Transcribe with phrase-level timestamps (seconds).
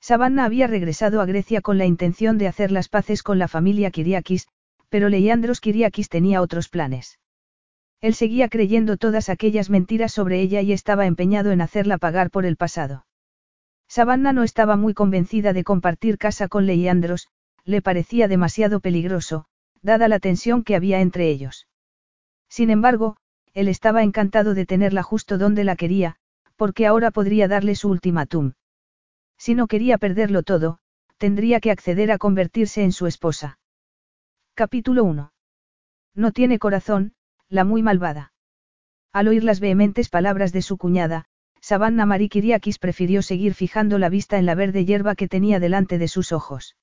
[0.00, 3.90] Savanna había regresado a Grecia con la intención de hacer las paces con la familia
[3.90, 4.48] Kiriakis,
[4.88, 7.18] pero Leiandros Kiriakis tenía otros planes.
[8.00, 12.46] Él seguía creyendo todas aquellas mentiras sobre ella y estaba empeñado en hacerla pagar por
[12.46, 13.04] el pasado.
[13.88, 17.28] Savanna no estaba muy convencida de compartir casa con Leiandros,
[17.64, 19.44] le parecía demasiado peligroso,
[19.82, 21.66] dada la tensión que había entre ellos.
[22.48, 23.16] Sin embargo,
[23.52, 26.16] él estaba encantado de tenerla justo donde la quería,
[26.56, 28.52] porque ahora podría darle su ultimátum.
[29.40, 30.80] Si no quería perderlo todo,
[31.16, 33.58] tendría que acceder a convertirse en su esposa.
[34.52, 35.32] Capítulo 1.
[36.14, 37.14] No tiene corazón,
[37.48, 38.34] la muy malvada.
[39.14, 41.24] Al oír las vehementes palabras de su cuñada,
[41.62, 46.08] Savannah Marikiriakis prefirió seguir fijando la vista en la verde hierba que tenía delante de
[46.08, 46.76] sus ojos.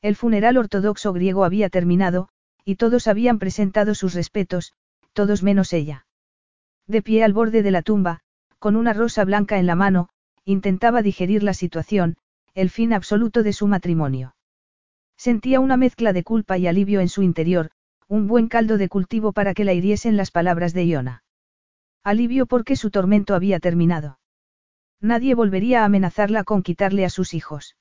[0.00, 2.30] El funeral ortodoxo griego había terminado,
[2.64, 4.72] y todos habían presentado sus respetos,
[5.12, 6.06] todos menos ella.
[6.86, 8.20] De pie al borde de la tumba,
[8.58, 10.08] con una rosa blanca en la mano,
[10.44, 12.16] intentaba digerir la situación,
[12.54, 14.36] el fin absoluto de su matrimonio.
[15.16, 17.70] Sentía una mezcla de culpa y alivio en su interior,
[18.08, 21.24] un buen caldo de cultivo para que la hiriesen las palabras de Iona.
[22.02, 24.18] Alivio porque su tormento había terminado.
[25.00, 27.76] Nadie volvería a amenazarla con quitarle a sus hijos.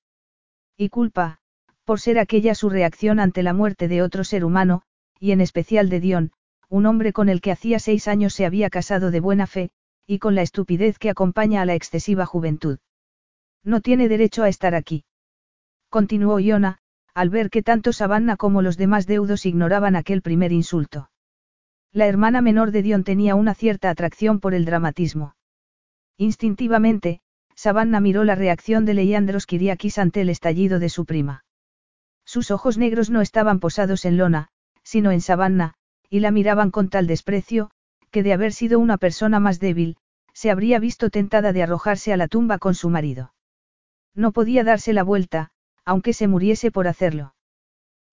[0.78, 1.40] Y culpa,
[1.84, 4.84] por ser aquella su reacción ante la muerte de otro ser humano,
[5.20, 6.32] y en especial de Dion,
[6.70, 9.72] un hombre con el que hacía seis años se había casado de buena fe,
[10.06, 12.80] y con la estupidez que acompaña a la excesiva juventud.
[13.64, 15.06] No tiene derecho a estar aquí.
[15.90, 16.80] Continuó Iona,
[17.14, 21.10] al ver que tanto Savannah como los demás deudos ignoraban aquel primer insulto.
[21.92, 25.36] La hermana menor de Dion tenía una cierta atracción por el dramatismo.
[26.18, 27.22] Instintivamente,
[27.56, 31.46] Savannah miró la reacción de Leandros Kiriakis ante el estallido de su prima.
[32.26, 34.48] Sus ojos negros no estaban posados en Lona,
[34.84, 35.76] sino en Savannah,
[36.10, 37.70] y la miraban con tal desprecio,
[38.14, 39.98] que de haber sido una persona más débil,
[40.34, 43.34] se habría visto tentada de arrojarse a la tumba con su marido.
[44.14, 45.50] No podía darse la vuelta,
[45.84, 47.34] aunque se muriese por hacerlo.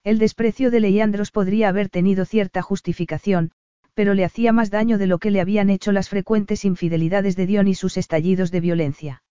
[0.02, 3.52] El desprecio de Leandros podría haber tenido cierta justificación,
[3.92, 7.44] pero le hacía más daño de lo que le habían hecho las frecuentes infidelidades de
[7.44, 9.22] Dion y sus estallidos de violencia.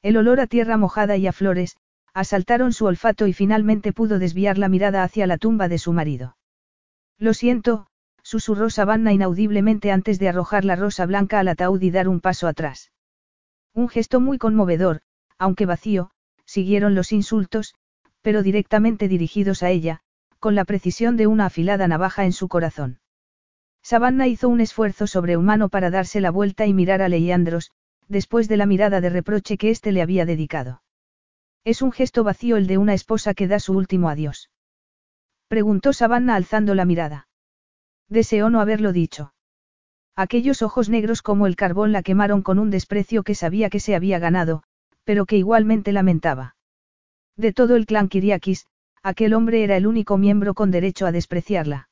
[0.00, 1.76] El olor a tierra mojada y a flores,
[2.14, 6.36] asaltaron su olfato y finalmente pudo desviar la mirada hacia la tumba de su marido.
[7.18, 7.88] Lo siento,
[8.28, 12.46] susurró Savannah inaudiblemente antes de arrojar la rosa blanca al ataúd y dar un paso
[12.46, 12.92] atrás.
[13.72, 15.00] Un gesto muy conmovedor,
[15.38, 16.10] aunque vacío,
[16.44, 17.74] siguieron los insultos,
[18.20, 20.00] pero directamente dirigidos a ella,
[20.40, 23.00] con la precisión de una afilada navaja en su corazón.
[23.82, 27.70] Savannah hizo un esfuerzo sobrehumano para darse la vuelta y mirar a Leandros,
[28.08, 30.82] después de la mirada de reproche que éste le había dedicado.
[31.64, 34.50] Es un gesto vacío el de una esposa que da su último adiós.
[35.48, 37.27] Preguntó Savannah alzando la mirada.
[38.08, 39.34] Deseó no haberlo dicho.
[40.16, 43.94] Aquellos ojos negros como el carbón la quemaron con un desprecio que sabía que se
[43.94, 44.62] había ganado,
[45.04, 46.56] pero que igualmente lamentaba.
[47.36, 48.66] De todo el clan Kiriakis,
[49.02, 51.88] aquel hombre era el único miembro con derecho a despreciarla.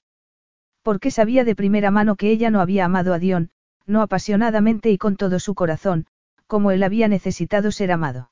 [0.83, 3.51] Porque sabía de primera mano que ella no había amado a Dion,
[3.87, 6.07] no apasionadamente y con todo su corazón,
[6.47, 8.31] como él había necesitado ser amado.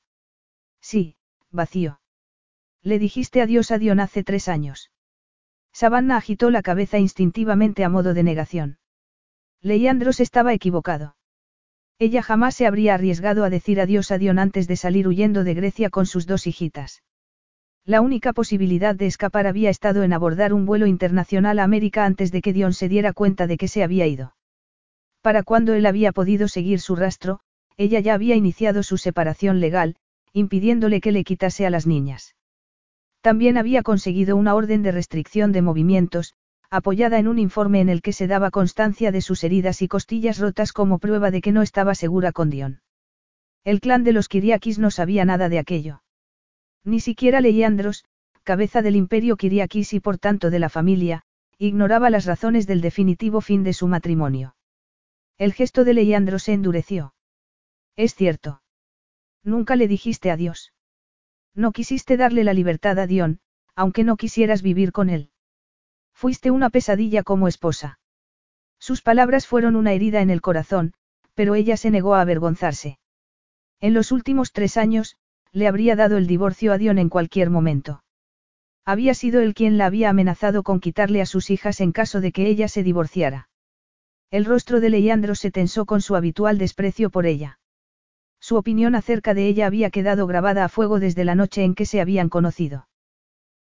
[0.81, 1.17] Sí,
[1.51, 2.01] vacío.
[2.83, 4.91] Le dijiste adiós a Dion hace tres años.
[5.75, 8.79] Savannah agitó la cabeza instintivamente a modo de negación.
[9.61, 11.17] Leandros estaba equivocado.
[11.99, 15.55] Ella jamás se habría arriesgado a decir adiós a Dion antes de salir huyendo de
[15.55, 17.03] Grecia con sus dos hijitas.
[17.85, 22.31] La única posibilidad de escapar había estado en abordar un vuelo internacional a América antes
[22.31, 24.37] de que Dion se diera cuenta de que se había ido.
[25.23, 27.41] Para cuando él había podido seguir su rastro,
[27.77, 29.97] ella ya había iniciado su separación legal,
[30.33, 32.37] impidiéndole que le quitase a las niñas.
[33.25, 36.35] También había conseguido una orden de restricción de movimientos,
[36.69, 40.39] apoyada en un informe en el que se daba constancia de sus heridas y costillas
[40.39, 42.83] rotas como prueba de que no estaba segura con Dion.
[43.65, 46.03] El clan de los Kiriakis no sabía nada de aquello.
[46.85, 48.05] Ni siquiera Leiandros,
[48.43, 51.23] cabeza del imperio Kiriakis y por tanto de la familia,
[51.57, 54.55] ignoraba las razones del definitivo fin de su matrimonio.
[55.39, 57.15] El gesto de Leiandros se endureció.
[57.97, 58.61] Es cierto.
[59.43, 60.74] Nunca le dijiste adiós.
[61.55, 63.41] No quisiste darle la libertad a Dion,
[63.77, 65.31] aunque no quisieras vivir con él.
[66.13, 67.99] Fuiste una pesadilla como esposa.
[68.79, 70.95] Sus palabras fueron una herida en el corazón,
[71.35, 72.99] pero ella se negó a avergonzarse.
[73.81, 75.17] En los últimos tres años,
[75.53, 78.03] le habría dado el divorcio a Dion en cualquier momento.
[78.85, 82.33] Había sido él quien la había amenazado con quitarle a sus hijas en caso de
[82.33, 83.49] que ella se divorciara.
[84.31, 87.59] El rostro de Leandro se tensó con su habitual desprecio por ella.
[88.47, 91.87] Su opinión acerca de ella había quedado grabada a fuego desde la noche en que
[91.87, 92.89] se habían conocido.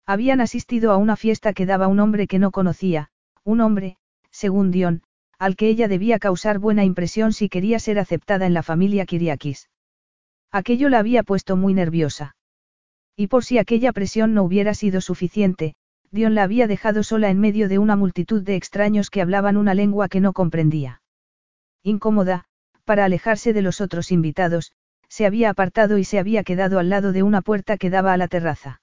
[0.08, 3.12] Habían asistido a una fiesta que daba un hombre que no conocía,
[3.44, 3.98] un hombre,
[4.32, 5.04] según Dion,
[5.38, 9.70] al que ella debía causar buena impresión si quería ser aceptada en la familia Kiriakis.
[10.52, 12.36] Aquello la había puesto muy nerviosa.
[13.16, 15.76] Y por si aquella presión no hubiera sido suficiente,
[16.10, 19.76] Dion la había dejado sola en medio de una multitud de extraños que hablaban una
[19.76, 21.04] lengua que no comprendía.
[21.84, 22.46] Incómoda,
[22.92, 24.74] para alejarse de los otros invitados,
[25.08, 28.18] se había apartado y se había quedado al lado de una puerta que daba a
[28.18, 28.82] la terraza.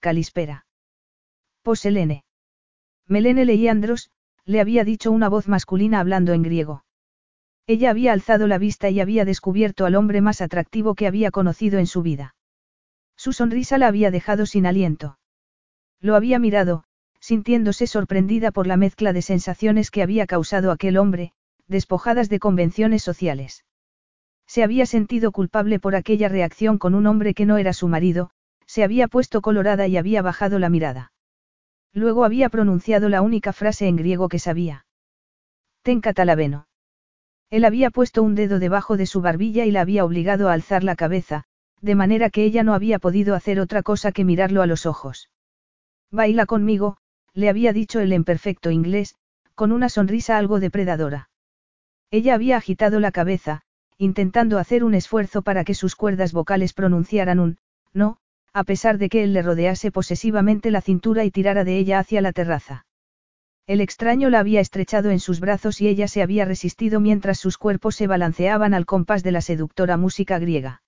[0.00, 0.66] Calispera.
[1.62, 2.24] Poselene.
[3.06, 4.10] Melene Leiandros,
[4.44, 6.84] le había dicho una voz masculina hablando en griego.
[7.68, 11.78] Ella había alzado la vista y había descubierto al hombre más atractivo que había conocido
[11.78, 12.34] en su vida.
[13.14, 15.20] Su sonrisa la había dejado sin aliento.
[16.00, 16.82] Lo había mirado,
[17.20, 21.32] sintiéndose sorprendida por la mezcla de sensaciones que había causado aquel hombre,
[21.68, 23.64] despojadas de convenciones sociales.
[24.46, 28.30] Se había sentido culpable por aquella reacción con un hombre que no era su marido,
[28.66, 31.12] se había puesto colorada y había bajado la mirada.
[31.92, 34.86] Luego había pronunciado la única frase en griego que sabía.
[35.82, 36.66] Ten catalaveno.
[37.50, 40.82] Él había puesto un dedo debajo de su barbilla y la había obligado a alzar
[40.82, 41.44] la cabeza,
[41.80, 45.30] de manera que ella no había podido hacer otra cosa que mirarlo a los ojos.
[46.10, 46.96] Baila conmigo,
[47.32, 49.16] le había dicho él en perfecto inglés,
[49.54, 51.28] con una sonrisa algo depredadora.
[52.14, 53.62] Ella había agitado la cabeza,
[53.98, 57.58] intentando hacer un esfuerzo para que sus cuerdas vocales pronunciaran un,
[57.92, 58.18] no,
[58.52, 62.20] a pesar de que él le rodease posesivamente la cintura y tirara de ella hacia
[62.20, 62.86] la terraza.
[63.66, 67.58] El extraño la había estrechado en sus brazos y ella se había resistido mientras sus
[67.58, 70.82] cuerpos se balanceaban al compás de la seductora música griega.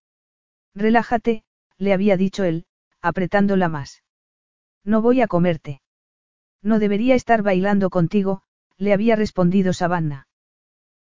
[0.76, 1.42] Relájate,
[1.76, 2.66] le había dicho él,
[3.02, 4.04] apretándola más.
[4.84, 5.80] No voy a comerte.
[6.62, 8.42] No debería estar bailando contigo,
[8.78, 10.25] le había respondido Savannah.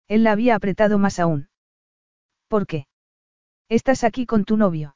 [0.07, 1.49] Él la había apretado más aún.
[2.47, 2.87] ¿Por qué?
[3.69, 4.95] ¿Estás aquí con tu novio?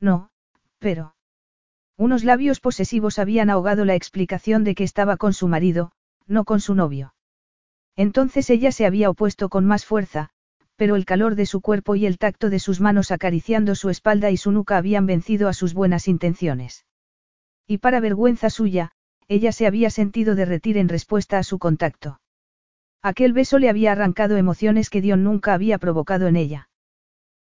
[0.00, 0.30] No,
[0.78, 1.14] pero...
[1.96, 5.92] Unos labios posesivos habían ahogado la explicación de que estaba con su marido,
[6.26, 7.14] no con su novio.
[7.96, 10.30] Entonces ella se había opuesto con más fuerza,
[10.76, 14.30] pero el calor de su cuerpo y el tacto de sus manos acariciando su espalda
[14.30, 16.86] y su nuca habían vencido a sus buenas intenciones.
[17.66, 18.92] Y para vergüenza suya,
[19.26, 22.20] ella se había sentido derretir en respuesta a su contacto.
[23.02, 26.68] Aquel beso le había arrancado emociones que Dion nunca había provocado en ella.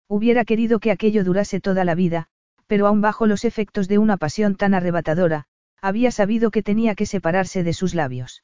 [0.09, 2.29] Hubiera querido que aquello durase toda la vida,
[2.67, 5.47] pero aún bajo los efectos de una pasión tan arrebatadora,
[5.81, 8.43] había sabido que tenía que separarse de sus labios.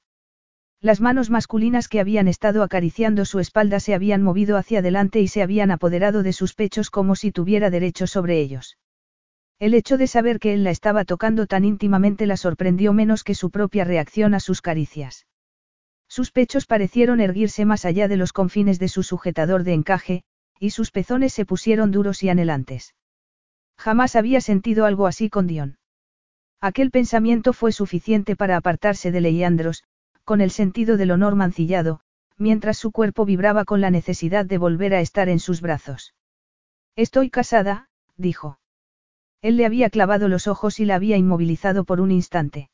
[0.80, 5.28] Las manos masculinas que habían estado acariciando su espalda se habían movido hacia adelante y
[5.28, 8.78] se habían apoderado de sus pechos como si tuviera derecho sobre ellos.
[9.60, 13.36] El hecho de saber que él la estaba tocando tan íntimamente la sorprendió menos que
[13.36, 15.26] su propia reacción a sus caricias.
[16.12, 20.24] Sus pechos parecieron erguirse más allá de los confines de su sujetador de encaje,
[20.60, 22.94] y sus pezones se pusieron duros y anhelantes.
[23.78, 25.78] Jamás había sentido algo así con Dion.
[26.60, 29.84] Aquel pensamiento fue suficiente para apartarse de Leiandros,
[30.22, 32.00] con el sentido del honor mancillado,
[32.36, 36.14] mientras su cuerpo vibraba con la necesidad de volver a estar en sus brazos.
[36.94, 37.88] Estoy casada,
[38.18, 38.58] dijo.
[39.40, 42.69] Él le había clavado los ojos y la había inmovilizado por un instante.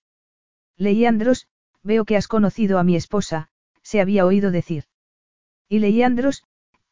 [0.77, 1.47] Leiandros,
[1.83, 3.49] Veo que has conocido a mi esposa,
[3.83, 4.85] se había oído decir.
[5.69, 6.45] Y Leandros,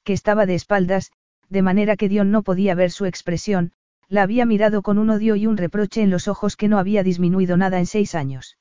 [0.04, 1.12] que estaba de espaldas,
[1.48, 3.72] de manera que Dion no podía ver su expresión,
[4.08, 7.02] la había mirado con un odio y un reproche en los ojos que no había
[7.02, 8.56] disminuido nada en seis años.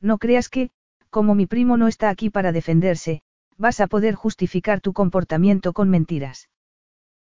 [0.00, 0.70] No creas que,
[1.10, 3.22] como mi primo no está aquí para defenderse,
[3.56, 6.48] vas a poder justificar tu comportamiento con mentiras.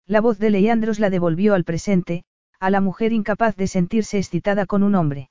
[0.06, 2.24] La voz de Leandros la devolvió al presente,
[2.60, 5.30] a la mujer incapaz de sentirse excitada con un hombre.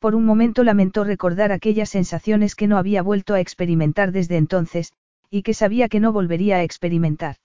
[0.00, 4.94] Por un momento lamentó recordar aquellas sensaciones que no había vuelto a experimentar desde entonces,
[5.28, 7.36] y que sabía que no volvería a experimentar.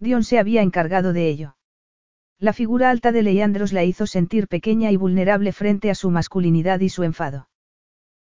[0.00, 1.56] Dion se había encargado de ello.
[2.40, 6.80] La figura alta de Leandros la hizo sentir pequeña y vulnerable frente a su masculinidad
[6.80, 7.48] y su enfado.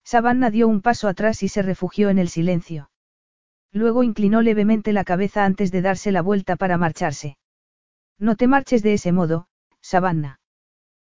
[0.06, 2.90] Savannah dio un paso atrás y se refugió en el silencio.
[3.74, 7.38] Luego inclinó levemente la cabeza antes de darse la vuelta para marcharse.
[8.18, 9.48] No te marches de ese modo,
[9.82, 10.40] Savannah.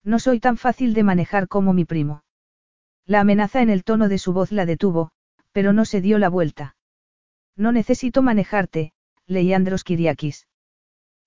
[0.03, 2.24] No soy tan fácil de manejar como mi primo.
[3.07, 5.11] La amenaza en el tono de su voz la detuvo,
[5.53, 6.77] pero no se dio la vuelta.
[7.57, 8.93] No necesito manejarte,
[9.27, 10.49] Leandros Kiriakis.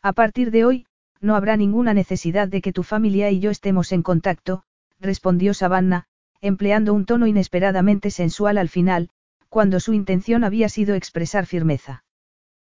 [0.01, 0.85] A partir de hoy,
[1.21, 4.63] no habrá ninguna necesidad de que tu familia y yo estemos en contacto,
[4.99, 6.05] respondió Savannah,
[6.41, 9.09] empleando un tono inesperadamente sensual al final,
[9.49, 12.03] cuando su intención había sido expresar firmeza.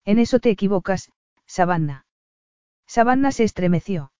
[0.05, 1.11] En eso te equivocas,
[1.45, 2.05] Savannah.
[2.87, 4.11] Savannah se estremeció.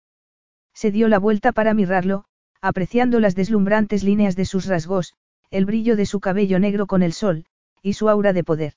[0.73, 2.25] Se dio la vuelta para mirarlo,
[2.61, 5.13] apreciando las deslumbrantes líneas de sus rasgos,
[5.49, 7.45] el brillo de su cabello negro con el sol,
[7.81, 8.73] y su aura de poder.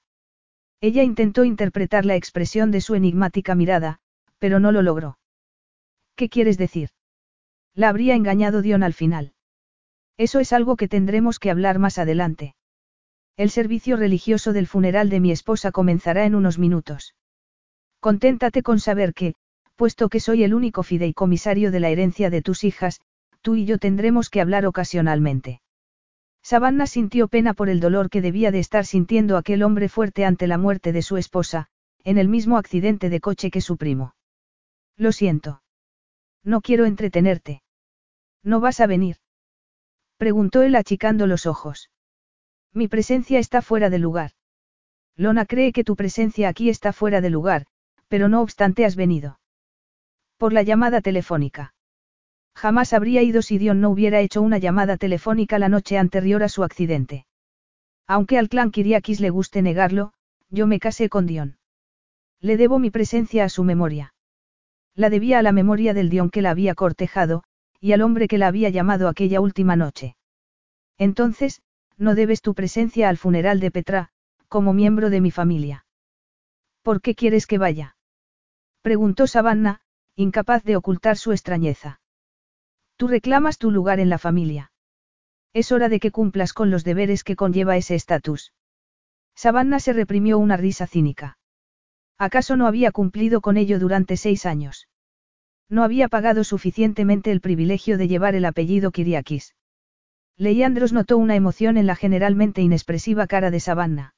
[0.80, 4.00] Ella intentó interpretar la expresión de su enigmática mirada,
[4.38, 5.18] pero no lo logró.
[6.16, 6.90] ¿Qué quieres decir?
[7.75, 9.32] La habría engañado Dion al final.
[10.16, 12.54] Eso es algo que tendremos que hablar más adelante.
[13.37, 17.14] El servicio religioso del funeral de mi esposa comenzará en unos minutos.
[18.00, 19.34] Conténtate con saber que,
[19.76, 23.00] puesto que soy el único fideicomisario de la herencia de tus hijas,
[23.42, 25.61] tú y yo tendremos que hablar ocasionalmente.
[26.42, 30.47] Savannah sintió pena por el dolor que debía de estar sintiendo aquel hombre fuerte ante
[30.47, 31.68] la muerte de su esposa,
[32.02, 34.14] en el mismo accidente de coche que su primo.
[34.97, 35.62] Lo siento.
[36.42, 37.62] No quiero entretenerte.
[38.42, 39.16] ¿No vas a venir?
[40.16, 41.90] Preguntó él achicando los ojos.
[42.73, 44.32] Mi presencia está fuera de lugar.
[45.16, 47.66] Lona cree que tu presencia aquí está fuera de lugar,
[48.09, 49.40] pero no obstante has venido.
[50.38, 51.75] Por la llamada telefónica.
[52.54, 56.49] Jamás habría ido si Dion no hubiera hecho una llamada telefónica la noche anterior a
[56.49, 57.26] su accidente.
[58.07, 60.12] Aunque al clan Kiriakis le guste negarlo,
[60.50, 61.59] yo me casé con Dion.
[62.40, 64.14] Le debo mi presencia a su memoria.
[64.95, 67.45] La debía a la memoria del Dion que la había cortejado,
[67.80, 70.16] y al hombre que la había llamado aquella última noche.
[70.99, 71.62] Entonces,
[71.97, 74.09] no debes tu presencia al funeral de Petra,
[74.49, 75.87] como miembro de mi familia.
[76.83, 77.97] ¿Por qué quieres que vaya?
[78.83, 79.80] Preguntó Savannah,
[80.16, 82.00] incapaz de ocultar su extrañeza.
[83.00, 84.73] Tú reclamas tu lugar en la familia.
[85.54, 88.52] Es hora de que cumplas con los deberes que conlleva ese estatus.
[89.35, 91.38] Savannah se reprimió una risa cínica.
[92.19, 94.87] ¿Acaso no había cumplido con ello durante seis años?
[95.71, 99.54] No había pagado suficientemente el privilegio de llevar el apellido Kiriakis.
[100.37, 104.14] Leandros notó una emoción en la generalmente inexpresiva cara de Savannah.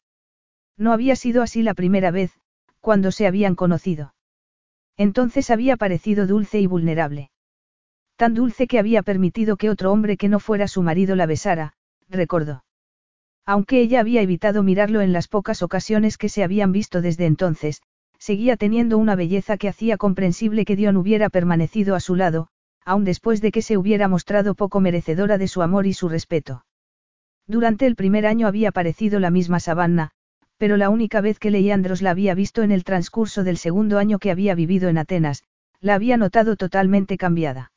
[0.77, 2.33] No había sido así la primera vez,
[2.81, 4.13] cuando se habían conocido.
[4.97, 7.32] Entonces había parecido dulce y vulnerable.
[8.23, 11.73] Tan dulce que había permitido que otro hombre que no fuera su marido la besara,
[12.09, 12.63] recordó.
[13.45, 17.83] Aunque ella había evitado mirarlo en las pocas ocasiones que se habían visto desde entonces,
[18.21, 22.47] seguía teniendo una belleza que hacía comprensible que Dion hubiera permanecido a su lado,
[22.85, 26.65] aun después de que se hubiera mostrado poco merecedora de su amor y su respeto.
[27.49, 30.13] Durante el primer año había parecido la misma Savanna,
[30.59, 34.21] pero la única vez que Leandros la había visto en el transcurso del segundo año
[34.21, 35.43] que había vivido en Atenas,
[35.81, 37.73] la había notado totalmente cambiada.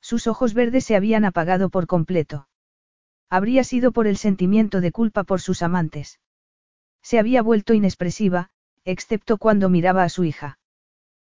[0.00, 2.48] Sus ojos verdes se habían apagado por completo.
[3.28, 6.20] Habría sido por el sentimiento de culpa por sus amantes.
[7.02, 8.50] Se había vuelto inexpresiva,
[8.84, 10.58] excepto cuando miraba a su hija.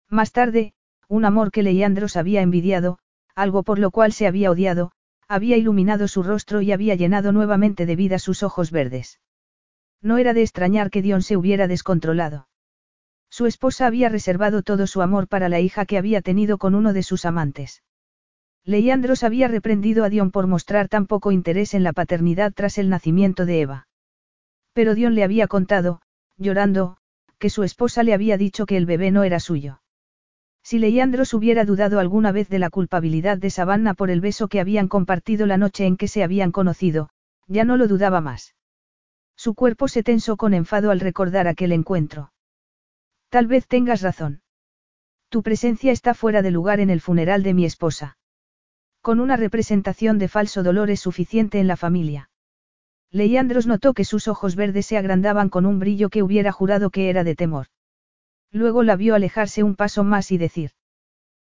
[0.08, 0.74] Más tarde,
[1.08, 3.00] un amor que Leandros había envidiado,
[3.36, 4.92] algo por lo cual se había odiado,
[5.28, 9.20] había iluminado su rostro y había llenado nuevamente de vida sus ojos verdes.
[10.02, 12.48] No era de extrañar que Dion se hubiera descontrolado.
[13.30, 16.94] Su esposa había reservado todo su amor para la hija que había tenido con uno
[16.94, 17.84] de sus amantes.
[18.66, 22.90] Leandros había reprendido a Dion por mostrar tan poco interés en la paternidad tras el
[22.90, 23.88] nacimiento de Eva.
[24.74, 26.02] Pero Dion le había contado,
[26.38, 26.98] llorando,
[27.40, 29.82] que su esposa le había dicho que el bebé no era suyo.
[30.62, 34.60] Si Leandros hubiera dudado alguna vez de la culpabilidad de Savannah por el beso que
[34.60, 37.10] habían compartido la noche en que se habían conocido,
[37.48, 38.56] ya no lo dudaba más.
[39.36, 42.34] Su cuerpo se tensó con enfado al recordar aquel encuentro.
[43.30, 44.42] Tal vez tengas razón.
[45.30, 48.19] Tu presencia está fuera de lugar en el funeral de mi esposa.
[49.02, 52.30] Con una representación de falso dolor es suficiente en la familia.
[53.12, 57.10] Leandros notó que sus ojos verdes se agrandaban con un brillo que hubiera jurado que
[57.10, 57.68] era de temor.
[58.52, 60.72] Luego la vio alejarse un paso más y decir.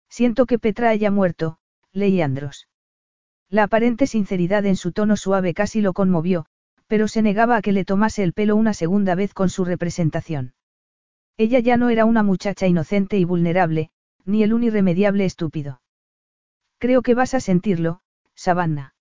[0.09, 1.59] Siento que Petra haya muerto,
[1.93, 2.69] Leandros.
[3.51, 6.47] La aparente sinceridad en su tono suave casi lo conmovió,
[6.87, 10.55] pero se negaba a que le tomase el pelo una segunda vez con su representación.
[11.37, 13.91] Ella ya no era una muchacha inocente y vulnerable,
[14.25, 15.82] ni el un irremediable estúpido.
[16.83, 18.01] Creo que vas a sentirlo,
[18.35, 18.97] Savannah.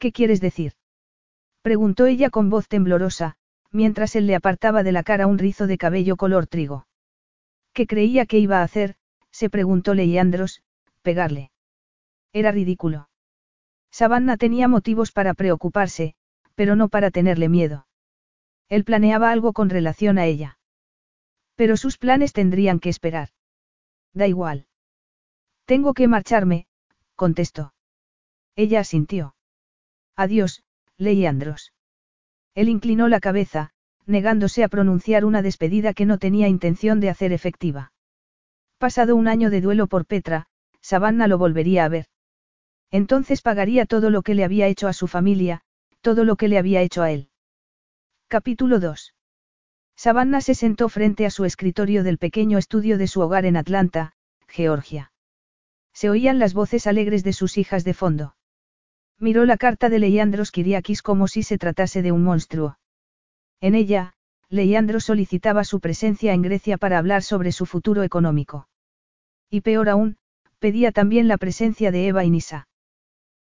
[0.00, 0.72] ¿Qué quieres decir?
[1.62, 3.36] Preguntó ella con voz temblorosa,
[3.70, 6.88] mientras él le apartaba de la cara un rizo de cabello color trigo.
[7.72, 8.96] ¿Qué creía que iba a hacer?
[9.30, 10.64] se preguntó Leandros,
[11.02, 11.52] pegarle.
[12.32, 13.08] Era ridículo.
[13.92, 16.16] Savannah tenía motivos para preocuparse,
[16.56, 17.86] pero no para tenerle miedo.
[18.68, 20.58] Él planeaba algo con relación a ella.
[21.54, 23.28] Pero sus planes tendrían que esperar.
[24.12, 24.66] Da igual.
[25.66, 26.66] Tengo que marcharme,
[27.20, 27.74] contestó.
[28.56, 29.34] Ella asintió.
[30.16, 30.62] Adiós,
[30.96, 31.74] Leandros.
[32.54, 33.72] Él inclinó la cabeza,
[34.06, 37.92] negándose a pronunciar una despedida que no tenía intención de hacer efectiva.
[38.78, 40.46] Pasado un año de duelo por Petra,
[40.80, 42.06] Savannah lo volvería a ver.
[42.90, 45.60] Entonces pagaría todo lo que le había hecho a su familia,
[46.00, 47.28] todo lo que le había hecho a él.
[48.28, 49.14] Capítulo 2.
[49.94, 54.14] Savannah se sentó frente a su escritorio del pequeño estudio de su hogar en Atlanta,
[54.48, 55.12] Georgia.
[55.92, 58.36] Se oían las voces alegres de sus hijas de fondo.
[59.18, 62.78] Miró la carta de Leiandros Kiriakis como si se tratase de un monstruo.
[63.60, 64.14] En ella,
[64.48, 68.68] Leiandros solicitaba su presencia en Grecia para hablar sobre su futuro económico.
[69.50, 70.16] Y peor aún,
[70.58, 72.66] pedía también la presencia de Eva y Nisa.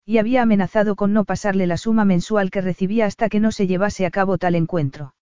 [0.05, 3.67] Y había amenazado con no pasarle la suma mensual que recibía hasta que no se
[3.67, 5.13] llevase a cabo tal encuentro.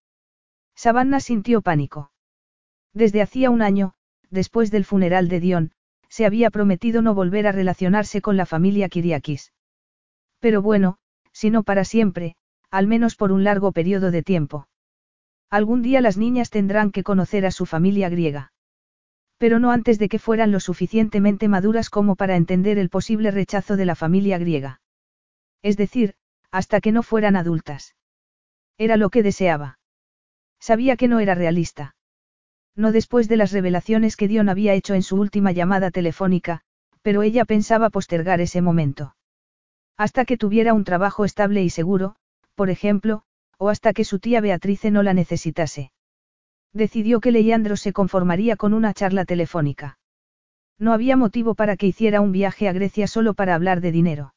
[0.75, 2.11] Savannah sintió pánico.
[2.93, 3.93] Desde hacía un año,
[4.29, 5.71] después del funeral de Dion,
[6.15, 9.51] se había prometido no volver a relacionarse con la familia Kiriakis.
[10.39, 10.97] Pero bueno,
[11.33, 12.37] si no para siempre,
[12.71, 14.69] al menos por un largo periodo de tiempo.
[15.49, 18.53] Algún día las niñas tendrán que conocer a su familia griega.
[19.39, 23.75] Pero no antes de que fueran lo suficientemente maduras como para entender el posible rechazo
[23.75, 24.79] de la familia griega.
[25.61, 26.15] Es decir,
[26.49, 27.93] hasta que no fueran adultas.
[28.77, 29.79] Era lo que deseaba.
[30.61, 31.94] Sabía que no era realista.
[32.75, 36.61] No después de las revelaciones que Dion había hecho en su última llamada telefónica,
[37.01, 39.15] pero ella pensaba postergar ese momento.
[39.97, 42.15] Hasta que tuviera un trabajo estable y seguro,
[42.55, 43.23] por ejemplo,
[43.57, 45.91] o hasta que su tía Beatrice no la necesitase.
[46.73, 49.97] Decidió que Leandro se conformaría con una charla telefónica.
[50.77, 54.33] No había motivo para que hiciera un viaje a Grecia solo para hablar de dinero.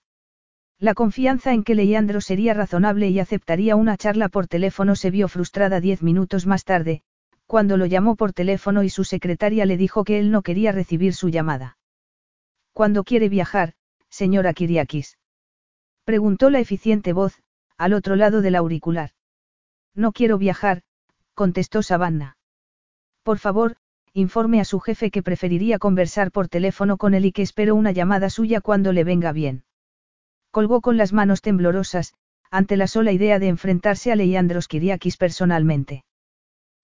[0.79, 5.27] La confianza en que Leandro sería razonable y aceptaría una charla por teléfono se vio
[5.27, 7.03] frustrada diez minutos más tarde,
[7.49, 11.15] cuando lo llamó por teléfono y su secretaria le dijo que él no quería recibir
[11.15, 11.79] su llamada.
[12.75, 13.73] ¿Cuándo quiere viajar,
[14.11, 15.17] señora Kiriakis?
[16.05, 17.41] Preguntó la eficiente voz,
[17.79, 19.13] al otro lado del auricular.
[19.95, 20.83] No quiero viajar,
[21.33, 22.37] contestó Savannah.
[23.23, 23.77] Por favor,
[24.13, 27.93] informe a su jefe que preferiría conversar por teléfono con él y que espero una
[27.93, 29.65] llamada suya cuando le venga bien.
[30.51, 32.13] Colgó con las manos temblorosas,
[32.51, 36.05] ante la sola idea de enfrentarse a Leandros Kiriakis personalmente.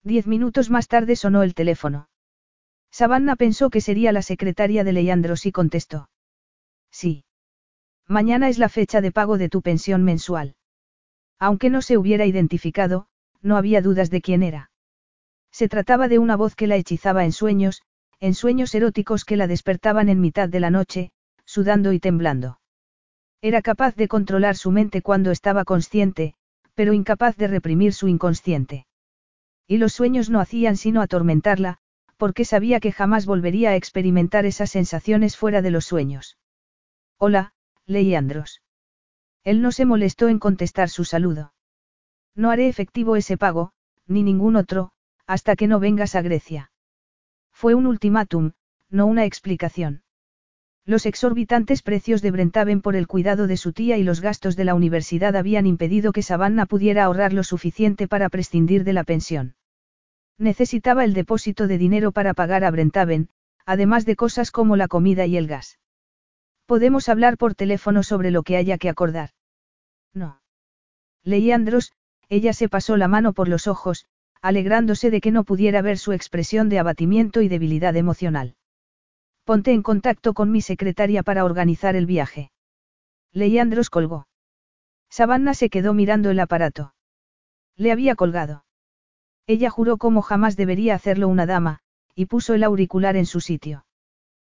[0.05, 2.09] Diez minutos más tarde sonó el teléfono.
[2.91, 6.09] Savannah pensó que sería la secretaria de Leandros y contestó.
[6.91, 7.25] Sí.
[8.07, 10.55] Mañana es la fecha de pago de tu pensión mensual.
[11.39, 13.07] Aunque no se hubiera identificado,
[13.41, 14.69] no había dudas de quién era.
[15.51, 17.81] Se trataba de una voz que la hechizaba en sueños,
[18.19, 21.09] en sueños eróticos que la despertaban en mitad de la noche,
[21.45, 22.59] sudando y temblando.
[23.41, 26.35] Era capaz de controlar su mente cuando estaba consciente,
[26.75, 28.85] pero incapaz de reprimir su inconsciente.
[29.67, 31.79] Y los sueños no hacían sino atormentarla,
[32.17, 36.37] porque sabía que jamás volvería a experimentar esas sensaciones fuera de los sueños.
[37.17, 37.53] Hola,
[37.85, 38.61] Leandros.
[39.43, 41.53] Él no se molestó en contestar su saludo.
[42.35, 43.73] No haré efectivo ese pago,
[44.07, 44.91] ni ningún otro,
[45.27, 46.71] hasta que no vengas a Grecia.
[47.51, 48.51] Fue un ultimátum,
[48.89, 50.03] no una explicación.
[50.87, 54.65] Los exorbitantes precios de Brentaven por el cuidado de su tía y los gastos de
[54.65, 59.55] la universidad habían impedido que Savannah pudiera ahorrar lo suficiente para prescindir de la pensión.
[60.37, 63.29] Necesitaba el depósito de dinero para pagar a Brentaven,
[63.65, 65.79] además de cosas como la comida y el gas.
[66.67, 69.31] Podemos hablar por teléfono sobre lo que haya que acordar.
[70.13, 70.41] No.
[71.23, 71.93] Leí Andros,
[72.29, 74.05] ella se pasó la mano por los ojos,
[74.39, 78.55] alegrándose de que no pudiera ver su expresión de abatimiento y debilidad emocional.
[79.45, 82.51] Ponte en contacto con mi secretaria para organizar el viaje.
[83.31, 84.27] Leandros colgó.
[85.09, 86.95] Savannah se quedó mirando el aparato.
[87.77, 88.65] Le había colgado.
[89.45, 91.79] Ella juró como jamás debería hacerlo una dama,
[92.15, 93.85] y puso el auricular en su sitio.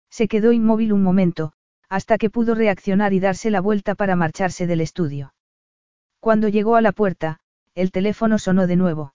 [0.08, 1.52] Se quedó inmóvil un momento,
[1.90, 5.34] hasta que pudo reaccionar y darse la vuelta para marcharse del estudio.
[6.18, 7.40] Cuando llegó a la puerta,
[7.74, 9.12] el teléfono sonó de nuevo.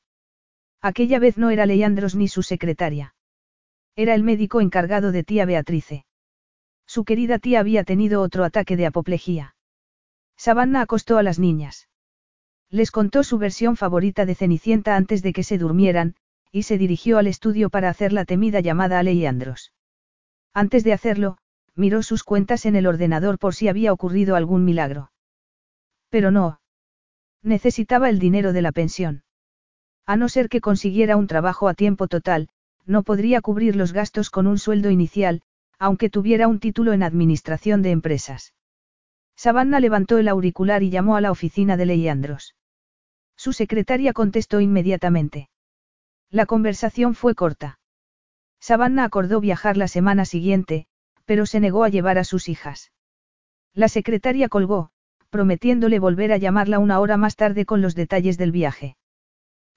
[0.82, 3.16] Aquella vez no era Leandros ni su secretaria.
[3.96, 6.06] Era el médico encargado de tía Beatrice.
[6.88, 9.56] Su querida tía había tenido otro ataque de apoplejía.
[10.36, 11.88] Savannah acostó a las niñas.
[12.70, 16.16] Les contó su versión favorita de Cenicienta antes de que se durmieran,
[16.52, 19.74] y se dirigió al estudio para hacer la temida llamada a Leandros.
[20.54, 21.38] Antes de hacerlo,
[21.76, 25.12] miró sus cuentas en el ordenador por si había ocurrido algún milagro.
[26.10, 26.62] Pero no.
[27.42, 29.24] Necesitaba el dinero de la pensión.
[30.06, 32.50] A no ser que consiguiera un trabajo a tiempo total,
[32.86, 35.42] no podría cubrir los gastos con un sueldo inicial,
[35.80, 38.54] aunque tuviera un título en administración de empresas.
[39.36, 42.56] Savannah levantó el auricular y llamó a la oficina de Leandros.
[43.36, 45.50] Su secretaria contestó inmediatamente.
[46.30, 47.80] La conversación fue corta.
[48.60, 50.88] Savannah acordó viajar la semana siguiente,
[51.26, 52.92] pero se negó a llevar a sus hijas.
[53.74, 54.92] La secretaria colgó,
[55.30, 58.96] prometiéndole volver a llamarla una hora más tarde con los detalles del viaje.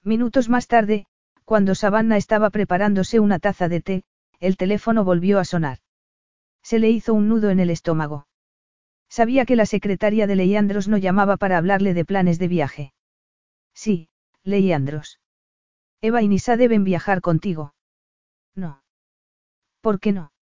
[0.03, 1.07] Minutos más tarde,
[1.47, 4.03] cuando Savannah estaba preparándose una taza de té,
[4.41, 5.77] el teléfono volvió a sonar.
[6.61, 8.27] Se le hizo un nudo en el estómago.
[9.07, 12.93] Sabía que la secretaria de Leandros no llamaba para hablarle de planes de viaje.
[13.73, 14.09] Sí,
[14.43, 15.21] Leandros.
[16.01, 17.73] Eva y Nisa deben viajar contigo.
[18.53, 18.83] No.
[19.79, 20.33] ¿Por qué no?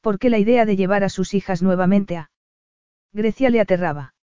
[0.00, 2.30] Porque la idea de llevar a sus hijas nuevamente a
[3.12, 4.14] Grecia le aterraba.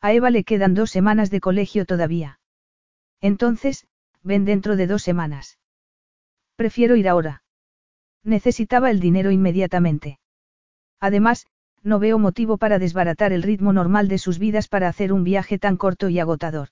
[0.00, 2.40] A Eva le quedan dos semanas de colegio todavía.
[3.20, 3.86] Entonces,
[4.26, 5.58] ven dentro de dos semanas.
[6.56, 7.42] Prefiero ir ahora.
[8.24, 10.18] Necesitaba el dinero inmediatamente.
[11.00, 11.46] Además,
[11.82, 15.58] no veo motivo para desbaratar el ritmo normal de sus vidas para hacer un viaje
[15.58, 16.70] tan corto y agotador.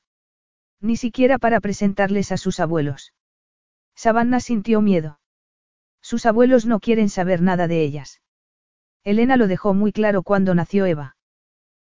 [0.80, 3.14] Ni siquiera para presentarles a sus abuelos.
[3.94, 5.20] Savannah sintió miedo.
[6.02, 8.20] Sus abuelos no quieren saber nada de ellas.
[9.04, 11.16] Elena lo dejó muy claro cuando nació Eva.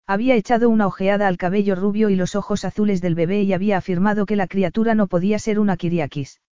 [0.06, 3.78] Había echado una ojeada al cabello rubio y los ojos azules del bebé y había
[3.78, 6.42] afirmado que la criatura no podía ser una Kiriakis.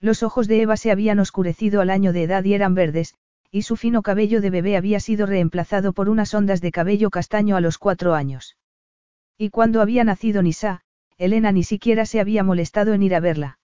[0.00, 3.14] Los ojos de Eva se habían oscurecido al año de edad y eran verdes,
[3.52, 7.54] y su fino cabello de bebé había sido reemplazado por unas ondas de cabello castaño
[7.54, 8.56] a los cuatro años.
[9.38, 10.80] Y cuando había nacido Nisa,
[11.18, 13.60] Elena ni siquiera se había molestado en ir a verla.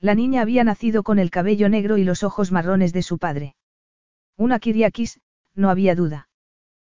[0.00, 3.54] La niña había nacido con el cabello negro y los ojos marrones de su padre.
[4.36, 5.20] Una Kiriakis,
[5.54, 6.28] no había duda.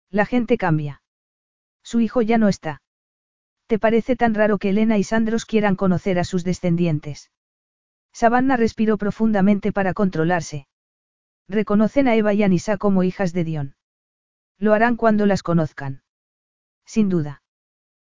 [0.09, 1.02] La gente cambia.
[1.93, 2.81] Su hijo ya no está.
[3.67, 7.29] ¿Te parece tan raro que Elena y Sandros quieran conocer a sus descendientes?
[8.11, 10.65] Savannah respiró profundamente para controlarse.
[11.47, 13.75] Reconocen a Eva y a Nisa como hijas de Dion.
[14.57, 16.01] Lo harán cuando las conozcan.
[16.83, 17.43] Sin duda.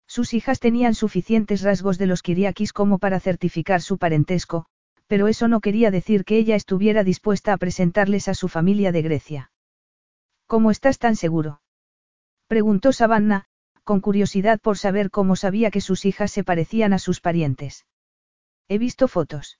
[0.08, 4.66] Sus hijas tenían suficientes rasgos de los Kiriakis como para certificar su parentesco,
[5.06, 9.04] pero eso no quería decir que ella estuviera dispuesta a presentarles a su familia de
[9.04, 9.52] Grecia.
[10.48, 11.62] ¿Cómo estás tan seguro?
[12.48, 13.46] Preguntó Savannah,
[13.88, 17.86] con curiosidad por saber cómo sabía que sus hijas se parecían a sus parientes.
[18.68, 19.60] He visto fotos.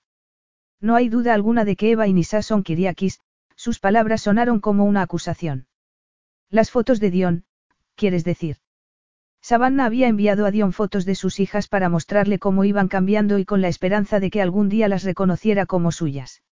[0.82, 3.20] No hay duda alguna de que Eva y Nisa son Kiriakis,
[3.56, 5.66] sus palabras sonaron como una acusación.
[6.50, 7.44] Las fotos de Dion,
[7.94, 8.58] quieres decir.
[9.40, 13.46] Savannah había enviado a Dion fotos de sus hijas para mostrarle cómo iban cambiando y
[13.46, 16.42] con la esperanza de que algún día las reconociera como suyas.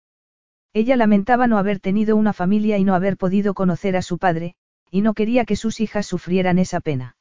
[0.73, 4.55] Ella lamentaba no haber tenido una familia y no haber podido conocer a su padre,
[4.91, 7.16] y no quería que sus hijas sufrieran esa pena.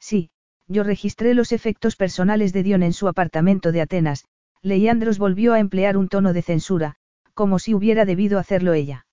[0.00, 0.30] Sí,
[0.68, 4.24] yo registré los efectos personales de Dion en su apartamento de Atenas,
[4.62, 6.96] Leandros volvió a emplear un tono de censura,
[7.34, 9.06] como si hubiera debido hacerlo ella.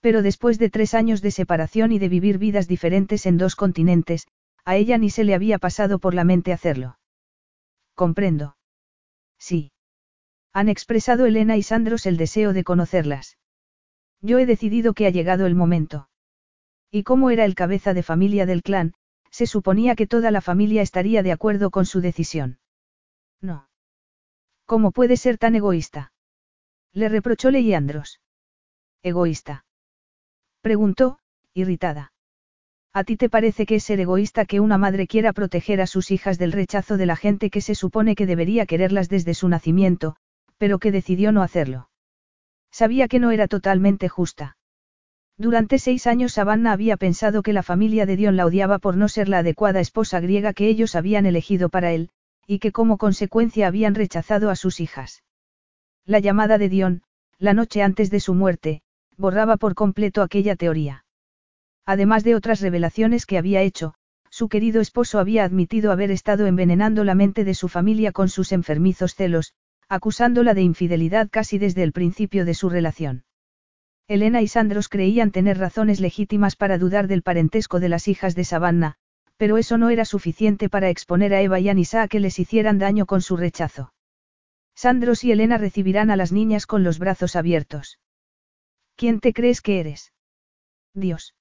[0.00, 4.26] Pero después de tres años de separación y de vivir vidas diferentes en dos continentes,
[4.64, 6.98] a ella ni se le había pasado por la mente hacerlo.
[7.94, 8.56] Comprendo.
[9.38, 9.72] Sí.
[10.52, 13.38] Han expresado Elena y Sandros el deseo de conocerlas.
[14.20, 16.08] Yo he decidido que ha llegado el momento.
[16.90, 18.94] Y como era el cabeza de familia del clan,
[19.36, 22.58] se suponía que toda la familia estaría de acuerdo con su decisión.
[23.42, 23.68] No.
[24.64, 26.14] ¿Cómo puede ser tan egoísta?
[26.94, 28.22] Le reprochó Leandros.
[29.02, 29.66] ¿Egoísta?
[30.62, 31.18] Preguntó,
[31.52, 32.14] irritada.
[32.94, 36.10] ¿A ti te parece que es ser egoísta que una madre quiera proteger a sus
[36.10, 40.16] hijas del rechazo de la gente que se supone que debería quererlas desde su nacimiento,
[40.56, 41.90] pero que decidió no hacerlo.
[42.70, 44.56] Sabía que no era totalmente justa.
[45.38, 49.08] Durante seis años Savannah había pensado que la familia de Dion la odiaba por no
[49.08, 52.08] ser la adecuada esposa griega que ellos habían elegido para él,
[52.46, 55.24] y que como consecuencia habían rechazado a sus hijas.
[56.06, 57.02] La llamada de Dion,
[57.38, 58.80] la noche antes de su muerte,
[59.18, 61.04] borraba por completo aquella teoría.
[61.84, 63.94] Además de otras revelaciones que había hecho,
[64.30, 68.52] su querido esposo había admitido haber estado envenenando la mente de su familia con sus
[68.52, 69.52] enfermizos celos,
[69.88, 73.25] acusándola de infidelidad casi desde el principio de su relación.
[74.08, 78.44] Elena y Sandros creían tener razones legítimas para dudar del parentesco de las hijas de
[78.44, 78.94] Savannah,
[79.36, 82.38] pero eso no era suficiente para exponer a Eva y a Nisa a que les
[82.38, 83.92] hicieran daño con su rechazo.
[84.76, 87.98] Sandros y Elena recibirán a las niñas con los brazos abiertos.
[88.94, 90.12] ¿Quién te crees que eres?
[90.94, 91.34] Dios.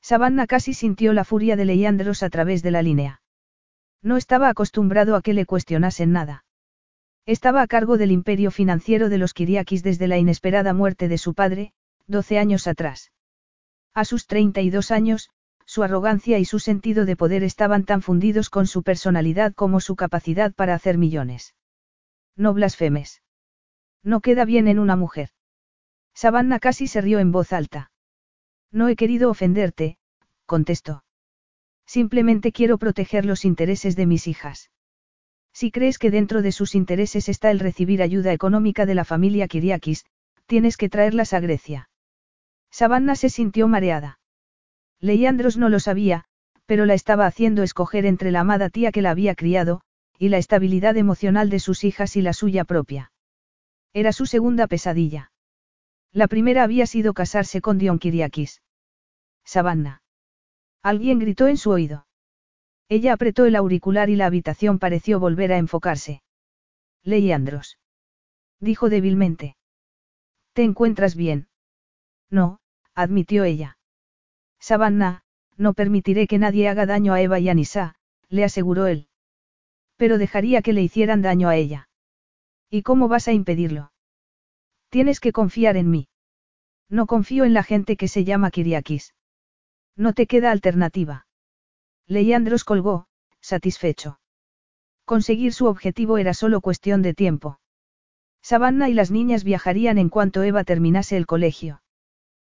[0.00, 3.20] Savannah casi sintió la furia de Leandros a través de la línea.
[4.00, 6.44] No estaba acostumbrado a que le cuestionasen nada.
[7.26, 11.34] Estaba a cargo del imperio financiero de los Kiriakis desde la inesperada muerte de su
[11.34, 11.72] padre,
[12.12, 13.10] 12 años atrás.
[13.92, 15.30] A sus 32 años,
[15.66, 19.96] su arrogancia y su sentido de poder estaban tan fundidos con su personalidad como su
[19.96, 21.56] capacidad para hacer millones.
[22.36, 23.22] No blasfemes.
[24.04, 25.30] No queda bien en una mujer.
[26.14, 27.90] Savannah casi se rió en voz alta.
[28.70, 29.98] No he querido ofenderte,
[30.46, 31.04] contestó.
[31.86, 34.70] Simplemente quiero proteger los intereses de mis hijas.
[35.52, 39.48] Si crees que dentro de sus intereses está el recibir ayuda económica de la familia
[39.48, 40.04] Kiriakis,
[40.46, 41.88] tienes que traerlas a Grecia.
[42.72, 44.18] Savannah se sintió mareada.
[44.98, 46.24] Leandros no lo sabía,
[46.64, 49.82] pero la estaba haciendo escoger entre la amada tía que la había criado,
[50.18, 53.12] y la estabilidad emocional de sus hijas y la suya propia.
[53.92, 55.32] Era su segunda pesadilla.
[56.12, 58.62] La primera había sido casarse con Dion Kiriakis.
[59.44, 60.02] Savannah.
[60.82, 62.06] Alguien gritó en su oído.
[62.88, 66.22] Ella apretó el auricular y la habitación pareció volver a enfocarse.
[67.02, 67.78] Leandros.
[68.60, 69.56] Dijo débilmente.
[70.52, 71.48] ¿Te encuentras bien?
[72.30, 72.60] No,
[72.94, 73.78] admitió ella.
[74.58, 75.22] Savannah,
[75.56, 77.94] no permitiré que nadie haga daño a Eva y a Nisa,
[78.28, 79.08] le aseguró él.
[79.96, 81.88] Pero dejaría que le hicieran daño a ella.
[82.70, 83.92] ¿Y cómo vas a impedirlo?
[84.88, 86.08] Tienes que confiar en mí.
[86.88, 89.14] No confío en la gente que se llama Kiriakis.
[89.96, 91.26] No te queda alternativa.
[92.06, 93.06] Leandros colgó,
[93.40, 94.20] satisfecho.
[95.04, 97.58] Conseguir su objetivo era solo cuestión de tiempo.
[98.42, 101.81] Savannah y las niñas viajarían en cuanto Eva terminase el colegio.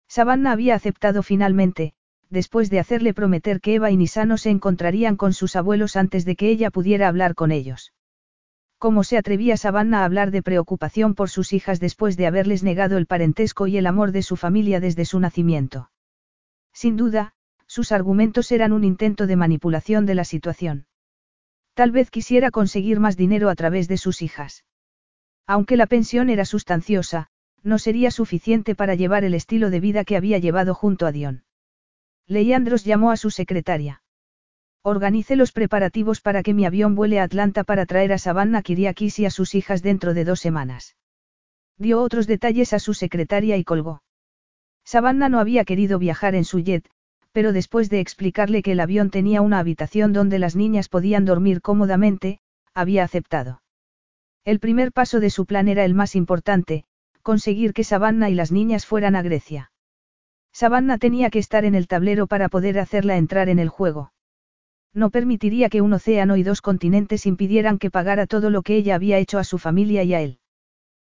[0.09, 1.95] Savannah había aceptado finalmente,
[2.31, 6.37] después de hacerle prometer que Eva y Nisano se encontrarían con sus abuelos antes de
[6.37, 7.93] que ella pudiera hablar con ellos.
[8.79, 12.99] ¿Cómo se atrevía Savannah a hablar de preocupación por sus hijas después de haberles negado
[12.99, 15.91] el parentesco y el amor de su familia desde su nacimiento?
[16.73, 17.33] Sin duda,
[17.67, 20.87] sus argumentos eran un intento de manipulación de la situación.
[21.75, 24.65] Tal vez quisiera conseguir más dinero a través de sus hijas.
[25.47, 27.29] Aunque la pensión era sustanciosa,
[27.67, 31.43] no sería suficiente para llevar el estilo de vida que había llevado junto a Dion.
[32.29, 34.03] Leandros llamó a su secretaria.
[34.83, 39.19] Organice los preparativos para que mi avión vuele a Atlanta para traer a Savannah Kiriakis
[39.19, 40.97] y a sus hijas dentro de dos semanas.
[41.77, 44.03] Dio otros detalles a su secretaria y colgó.
[44.85, 46.89] Savannah no había querido viajar en su jet,
[47.33, 51.61] pero después de explicarle que el avión tenía una habitación donde las niñas podían dormir
[51.61, 52.39] cómodamente,
[52.75, 53.61] había aceptado.
[54.45, 56.85] El primer paso de su plan era el más importante,
[57.27, 59.73] conseguir que Savannah y las niñas fueran a Grecia.
[60.53, 64.13] Savannah tenía que estar en el tablero para poder hacerla entrar en el juego.
[64.95, 68.95] No permitiría que un océano y dos continentes impidieran que pagara todo lo que ella
[68.95, 70.39] había hecho a su familia y a él.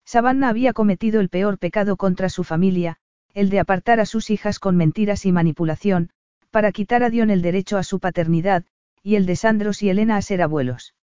[0.06, 2.96] Savannah había cometido el peor pecado contra su familia,
[3.34, 6.08] el de apartar a sus hijas con mentiras y manipulación,
[6.50, 8.64] para quitar a Dion el derecho a su paternidad,
[9.02, 10.94] y el de Sandros y Elena a ser abuelos.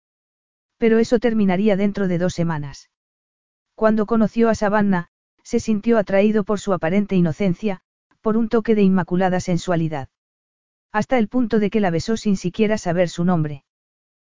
[0.79, 2.89] Pero eso terminaría dentro de dos semanas.
[3.75, 5.09] Cuando conoció a Savannah,
[5.43, 7.81] se sintió atraído por su aparente inocencia,
[8.21, 10.09] por un toque de inmaculada sensualidad.
[10.93, 13.65] Hasta el punto de que la besó sin siquiera saber su nombre.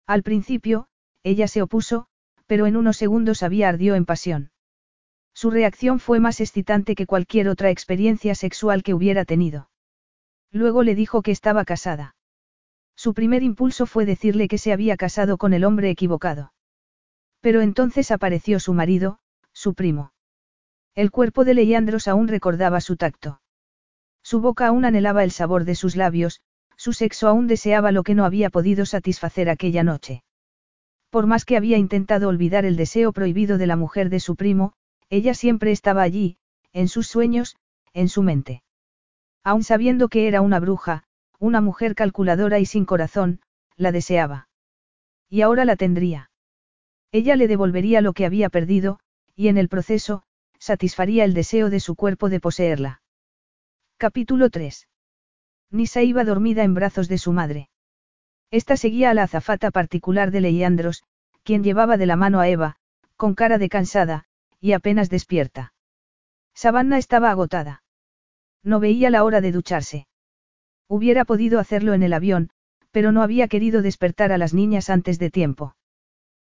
[0.06, 0.88] Al principio,
[1.22, 2.06] ella se opuso,
[2.46, 4.50] pero en unos segundos había ardió en pasión.
[5.34, 9.68] Su reacción fue más excitante que cualquier otra experiencia sexual que hubiera tenido.
[10.50, 12.16] Luego le dijo que estaba casada.
[12.96, 16.54] Su primer impulso fue decirle que se había casado con el hombre equivocado.
[17.42, 19.18] Pero entonces apareció su marido,
[19.56, 20.12] su primo.
[20.94, 23.40] El cuerpo de Leandros aún recordaba su tacto.
[24.22, 26.42] Su boca aún anhelaba el sabor de sus labios,
[26.76, 30.22] su sexo aún deseaba lo que no había podido satisfacer aquella noche.
[31.08, 34.74] Por más que había intentado olvidar el deseo prohibido de la mujer de su primo,
[35.08, 36.36] ella siempre estaba allí,
[36.74, 37.56] en sus sueños,
[37.94, 38.62] en su mente.
[39.42, 41.04] Aun sabiendo que era una bruja,
[41.38, 43.40] una mujer calculadora y sin corazón,
[43.76, 44.48] la deseaba.
[45.30, 46.30] Y ahora la tendría.
[47.10, 48.98] Ella le devolvería lo que había perdido,
[49.36, 50.22] y en el proceso,
[50.58, 53.02] satisfaría el deseo de su cuerpo de poseerla.
[53.98, 54.88] Capítulo 3.
[55.70, 57.68] Nisa iba dormida en brazos de su madre.
[58.50, 61.04] Esta seguía a la azafata particular de Leandros,
[61.42, 62.76] quien llevaba de la mano a Eva,
[63.16, 64.24] con cara de cansada,
[64.60, 65.74] y apenas despierta.
[66.54, 67.82] Savannah estaba agotada.
[68.62, 70.06] No veía la hora de ducharse.
[70.88, 72.50] Hubiera podido hacerlo en el avión,
[72.90, 75.76] pero no había querido despertar a las niñas antes de tiempo.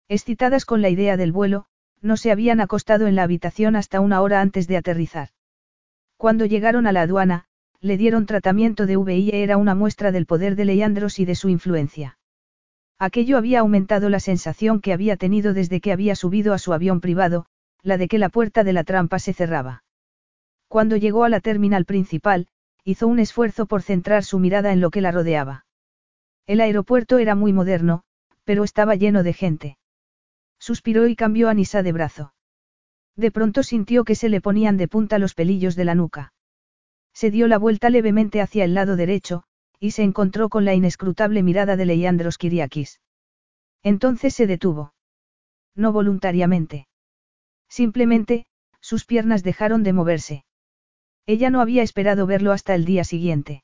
[0.09, 1.67] Excitadas con la idea del vuelo,
[2.03, 5.31] no se habían acostado en la habitación hasta una hora antes de aterrizar.
[6.17, 7.45] Cuando llegaron a la aduana,
[7.81, 11.35] le dieron tratamiento de VI e era una muestra del poder de Leandros y de
[11.35, 12.19] su influencia.
[12.99, 17.01] Aquello había aumentado la sensación que había tenido desde que había subido a su avión
[17.01, 17.47] privado,
[17.83, 19.85] la de que la puerta de la trampa se cerraba.
[20.69, 22.49] Cuando llegó a la terminal principal,
[22.85, 25.67] hizo un esfuerzo por centrar su mirada en lo que la rodeaba.
[26.47, 28.03] El aeropuerto era muy moderno,
[28.45, 29.79] pero estaba lleno de gente.
[30.67, 32.35] Suspiró y cambió a Nisa de brazo.
[33.15, 36.33] De pronto sintió que se le ponían de punta los pelillos de la nuca.
[37.15, 39.45] Se dio la vuelta levemente hacia el lado derecho,
[39.79, 43.01] y se encontró con la inescrutable mirada de Leiandros Kiriakis.
[43.85, 44.93] Entonces se detuvo.
[45.77, 46.89] No voluntariamente.
[47.69, 48.47] Simplemente,
[48.81, 50.45] sus piernas dejaron de moverse.
[51.27, 53.63] Ella no había esperado verlo hasta el día siguiente.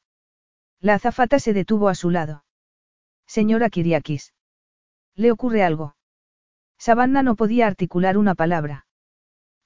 [0.78, 2.44] La azafata se detuvo a su lado.
[3.26, 4.34] Señora Kiriakis.
[5.16, 5.96] ¿Le ocurre algo?
[6.84, 8.86] Savannah no podía articular una palabra.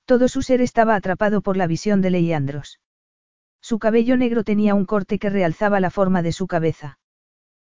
[0.04, 2.78] Todo su ser estaba atrapado por la visión de Leiandros.
[3.62, 6.98] Su cabello negro tenía un corte que realzaba la forma de su cabeza.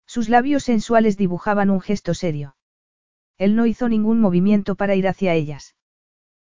[0.06, 2.56] Sus labios sensuales dibujaban un gesto serio.
[3.38, 5.76] Él no hizo ningún movimiento para ir hacia ellas.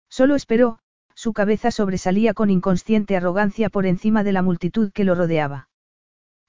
[0.08, 0.80] Solo esperó,
[1.16, 5.68] su cabeza sobresalía con inconsciente arrogancia por encima de la multitud que lo rodeaba.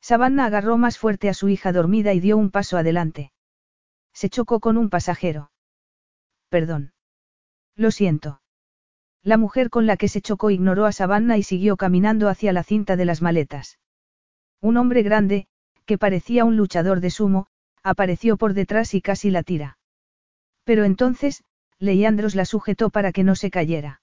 [0.00, 3.32] Savannah agarró más fuerte a su hija dormida y dio un paso adelante.
[4.12, 5.50] Se chocó con un pasajero.
[6.48, 6.92] Perdón.
[7.74, 8.40] Lo siento.
[9.22, 12.62] La mujer con la que se chocó ignoró a Savannah y siguió caminando hacia la
[12.62, 13.78] cinta de las maletas.
[14.60, 15.48] Un hombre grande,
[15.84, 17.48] que parecía un luchador de sumo,
[17.82, 19.78] apareció por detrás y casi la tira.
[20.64, 21.44] Pero entonces,
[21.78, 24.00] Leandros la sujetó para que no se cayera.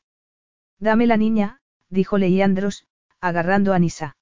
[0.79, 2.86] Dame la niña, dijo Leandros,
[3.19, 4.17] agarrando a Nisa.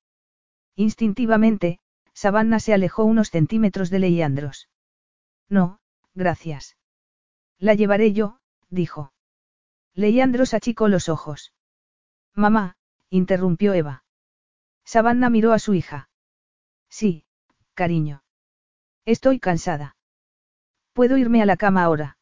[0.75, 1.79] Instintivamente,
[2.13, 4.69] Savannah se alejó unos centímetros de Leandros.
[5.49, 5.79] No,
[6.13, 6.77] gracias.
[7.62, 8.39] La llevaré yo,
[8.71, 9.13] dijo.
[9.93, 11.54] Leandros achicó los ojos.
[12.34, 12.76] Mamá,
[13.12, 14.04] interrumpió Eva.
[14.84, 16.10] Savannah miró a su hija.
[16.89, 17.24] Sí,
[17.76, 18.24] cariño.
[19.06, 19.95] Estoy cansada.
[20.93, 22.17] Puedo irme a la cama ahora.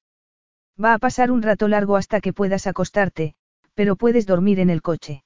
[0.81, 3.35] Va a pasar un rato largo hasta que puedas acostarte,
[3.75, 5.23] pero puedes dormir en el coche.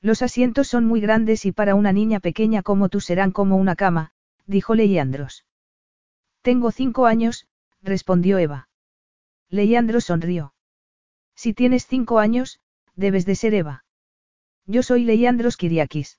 [0.00, 3.76] Los asientos son muy grandes y para una niña pequeña como tú serán como una
[3.76, 4.12] cama,
[4.46, 5.44] dijo Leandros.
[6.40, 7.46] Tengo cinco años,
[7.82, 8.65] respondió Eva.
[9.48, 10.54] Leandro sonrió.
[11.34, 12.60] Si tienes cinco años,
[12.94, 13.84] debes de ser Eva.
[14.66, 16.18] Yo soy Leandros Kiriakis.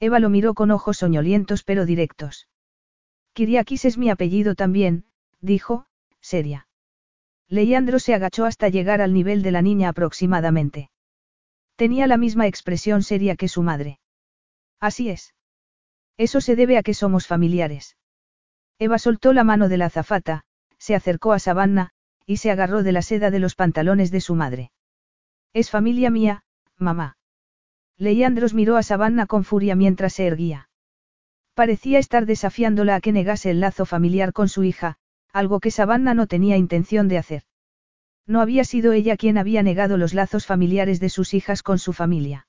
[0.00, 2.48] Eva lo miró con ojos soñolientos pero directos.
[3.32, 5.06] Kiriakis es mi apellido también,
[5.40, 5.86] dijo,
[6.20, 6.68] seria.
[7.48, 10.90] Leandro se agachó hasta llegar al nivel de la niña aproximadamente.
[11.76, 13.98] Tenía la misma expresión seria que su madre.
[14.80, 15.34] Así es.
[16.16, 17.96] Eso se debe a que somos familiares.
[18.78, 20.44] Eva soltó la mano de la azafata,
[20.78, 21.93] se acercó a Savannah,
[22.26, 24.72] y se agarró de la seda de los pantalones de su madre.
[25.52, 26.44] Es familia mía,
[26.78, 27.16] mamá.
[27.96, 30.68] Leandros miró a Savannah con furia mientras se erguía.
[31.54, 34.96] Parecía estar desafiándola a que negase el lazo familiar con su hija,
[35.32, 37.42] algo que Savannah no tenía intención de hacer.
[38.26, 41.92] No había sido ella quien había negado los lazos familiares de sus hijas con su
[41.92, 42.48] familia.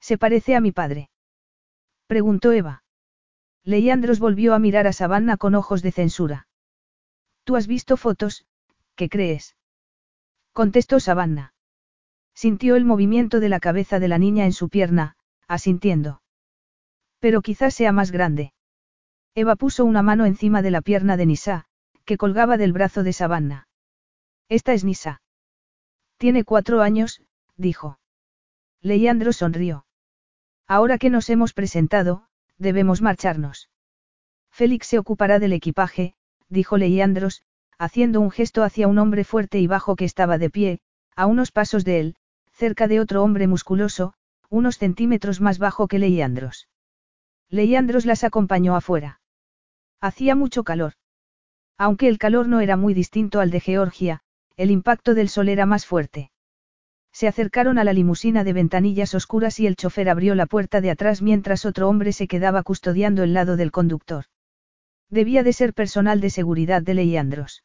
[0.00, 1.10] ¿Se parece a mi padre?
[2.06, 2.82] Preguntó Eva.
[3.62, 6.48] Leandros volvió a mirar a Savannah con ojos de censura.
[7.44, 8.46] ¿Tú has visto fotos?
[8.96, 9.56] ¿Qué crees?
[10.52, 11.52] Contestó Savannah.
[12.34, 16.22] Sintió el movimiento de la cabeza de la niña en su pierna, asintiendo.
[17.20, 18.52] Pero quizás sea más grande.
[19.34, 21.66] Eva puso una mano encima de la pierna de Nisa,
[22.06, 23.68] que colgaba del brazo de Savannah.
[24.48, 25.20] Esta es Nisa.
[26.16, 27.22] Tiene cuatro años,
[27.56, 27.98] dijo.
[28.80, 29.86] Leandro sonrió.
[30.66, 33.68] Ahora que nos hemos presentado, debemos marcharnos.
[34.50, 36.14] Félix se ocupará del equipaje,
[36.48, 37.42] dijo Leandros,
[37.78, 40.80] haciendo un gesto hacia un hombre fuerte y bajo que estaba de pie,
[41.14, 42.16] a unos pasos de él,
[42.52, 44.14] cerca de otro hombre musculoso,
[44.48, 46.68] unos centímetros más bajo que Leandros.
[47.50, 49.20] Leandros las acompañó afuera.
[50.00, 50.94] Hacía mucho calor.
[51.78, 54.22] Aunque el calor no era muy distinto al de Georgia,
[54.56, 56.30] el impacto del sol era más fuerte.
[57.12, 60.90] Se acercaron a la limusina de ventanillas oscuras y el chofer abrió la puerta de
[60.90, 64.24] atrás mientras otro hombre se quedaba custodiando el lado del conductor.
[65.08, 67.64] Debía de ser personal de seguridad de Leandros.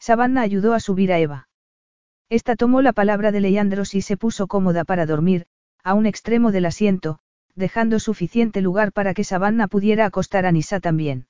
[0.00, 1.48] Savannah ayudó a subir a Eva.
[2.30, 5.46] Esta tomó la palabra de Leandros y se puso cómoda para dormir,
[5.84, 7.18] a un extremo del asiento,
[7.54, 11.26] dejando suficiente lugar para que Savannah pudiera acostar a Nisa también.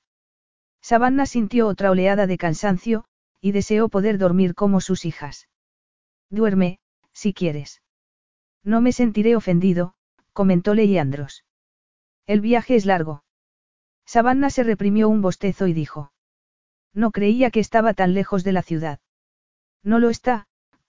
[0.81, 3.05] Savannah sintió otra oleada de cansancio,
[3.41, 5.49] y deseó poder dormir como sus hijas.
[6.29, 6.79] Duerme,
[7.11, 7.81] si quieres.
[8.63, 9.95] No me sentiré ofendido,
[10.33, 11.43] comentó Leandros.
[12.25, 13.23] El viaje es largo.
[14.05, 16.13] Savannah se reprimió un bostezo y dijo.
[16.93, 18.99] No creía que estaba tan lejos de la ciudad.
[19.83, 20.47] No lo está,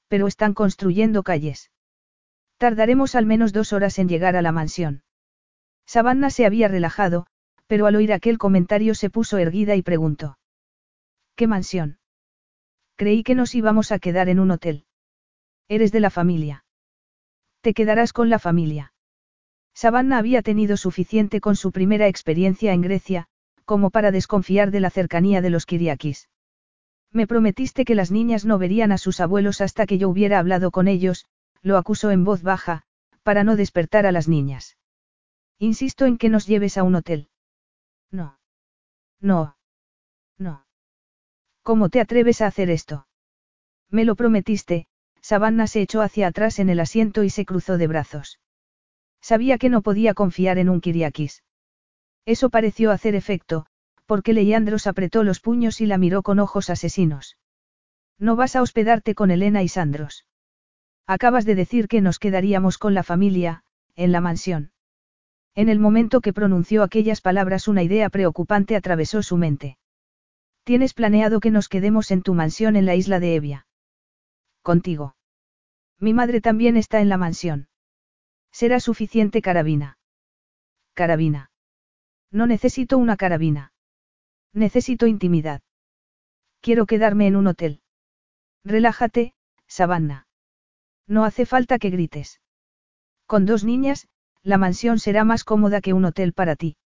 [0.09, 1.71] pero están construyendo calles.
[2.59, 5.03] Tardaremos al menos dos horas en llegar a la mansión.
[5.87, 7.27] Savannah se había relajado,
[7.67, 10.39] pero al oír aquel comentario se puso erguida y preguntó.
[11.35, 11.99] ¿Qué mansión?
[12.97, 14.85] Creí que nos íbamos a quedar en un hotel.
[15.69, 16.65] Eres de la familia.
[17.63, 18.93] Te quedarás con la familia.
[19.75, 23.29] Savannah había tenido suficiente con su primera experiencia en Grecia,
[23.73, 26.29] como para desconfiar de la cercanía de los Kiriakis.
[27.11, 30.71] Me prometiste que las niñas no verían a sus abuelos hasta que yo hubiera hablado
[30.71, 31.25] con ellos,
[31.63, 32.83] lo acusó en voz baja,
[33.23, 34.77] para no despertar a las niñas.
[35.59, 37.31] Insisto en que nos lleves a un hotel.
[38.11, 38.39] No.
[39.23, 39.57] No.
[40.37, 40.67] No.
[41.63, 43.07] ¿Cómo te atreves a hacer esto?
[43.89, 44.87] Me lo prometiste,
[45.23, 48.39] Savannah se echó hacia atrás en el asiento y se cruzó de brazos.
[49.23, 51.43] Sabía que no podía confiar en un Kiriakis.
[52.25, 53.67] Eso pareció hacer efecto,
[54.13, 57.39] porque Leandros apretó los puños y la miró con ojos asesinos.
[58.19, 60.27] No vas a hospedarte con Elena y Sandros.
[61.07, 63.65] Acabas de decir que nos quedaríamos con la familia,
[63.97, 64.73] en la mansión.
[65.55, 69.79] En el momento que pronunció aquellas palabras una idea preocupante atravesó su mente.
[70.65, 73.67] Tienes planeado que nos quedemos en tu mansión en la isla de Evia.
[74.61, 75.17] Contigo.
[75.99, 77.69] Mi madre también está en la mansión.
[78.51, 79.97] Será suficiente carabina.
[80.93, 81.51] Carabina.
[82.31, 83.72] No necesito una carabina.
[84.55, 85.63] Necesito intimidad.
[86.61, 87.81] Quiero quedarme en un hotel.
[88.65, 89.35] Relájate,
[89.67, 90.27] Savannah.
[91.07, 92.41] No hace falta que grites.
[93.27, 94.09] Con dos niñas,
[94.43, 96.77] la mansión será más cómoda que un hotel para ti.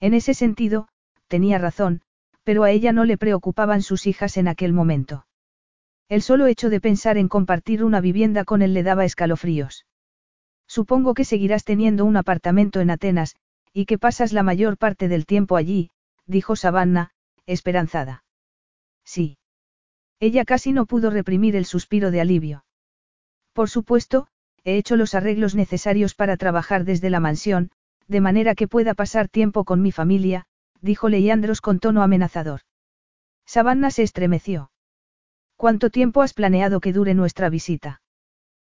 [0.00, 0.88] En ese sentido,
[1.28, 2.02] tenía razón,
[2.44, 5.26] pero a ella no le preocupaban sus hijas en aquel momento.
[6.08, 9.86] El solo hecho de pensar en compartir una vivienda con él le daba escalofríos.
[10.66, 13.36] Supongo que seguirás teniendo un apartamento en Atenas,
[13.72, 15.90] y que pasas la mayor parte del tiempo allí,
[16.26, 17.10] dijo Savannah,
[17.46, 18.24] esperanzada.
[19.04, 19.38] Sí.
[20.20, 22.64] Ella casi no pudo reprimir el suspiro de alivio.
[23.52, 24.28] Por supuesto,
[24.64, 27.70] he hecho los arreglos necesarios para trabajar desde la mansión,
[28.08, 30.46] de manera que pueda pasar tiempo con mi familia,
[30.80, 32.60] dijo Leandros con tono amenazador.
[33.46, 34.70] Savannah se estremeció.
[35.56, 38.00] ¿Cuánto tiempo has planeado que dure nuestra visita?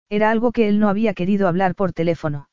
[0.10, 2.49] Era algo que él no había querido hablar por teléfono.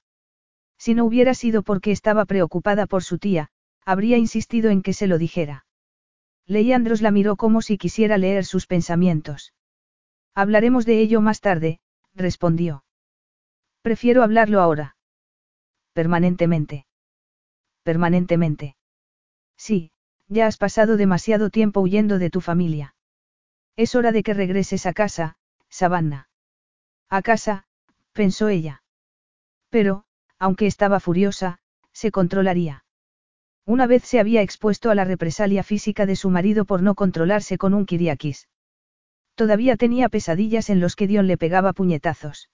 [0.78, 3.50] Si no hubiera sido porque estaba preocupada por su tía,
[3.88, 5.64] habría insistido en que se lo dijera.
[6.46, 9.54] Leandros la miró como si quisiera leer sus pensamientos.
[10.34, 11.80] Hablaremos de ello más tarde,
[12.14, 12.84] respondió.
[13.80, 14.96] Prefiero hablarlo ahora.
[15.94, 16.86] Permanentemente.
[17.82, 18.76] Permanentemente.
[19.56, 19.90] Sí,
[20.26, 22.94] ya has pasado demasiado tiempo huyendo de tu familia.
[23.74, 25.36] Es hora de que regreses a casa,
[25.70, 26.28] Savannah.
[27.08, 27.64] A casa,
[28.12, 28.82] pensó ella.
[29.70, 30.04] Pero,
[30.38, 31.60] aunque estaba furiosa,
[31.92, 32.84] se controlaría.
[33.68, 37.58] Una vez se había expuesto a la represalia física de su marido por no controlarse
[37.58, 38.48] con un kiriakis.
[39.34, 42.48] Todavía tenía pesadillas en los que Dion le pegaba puñetazos.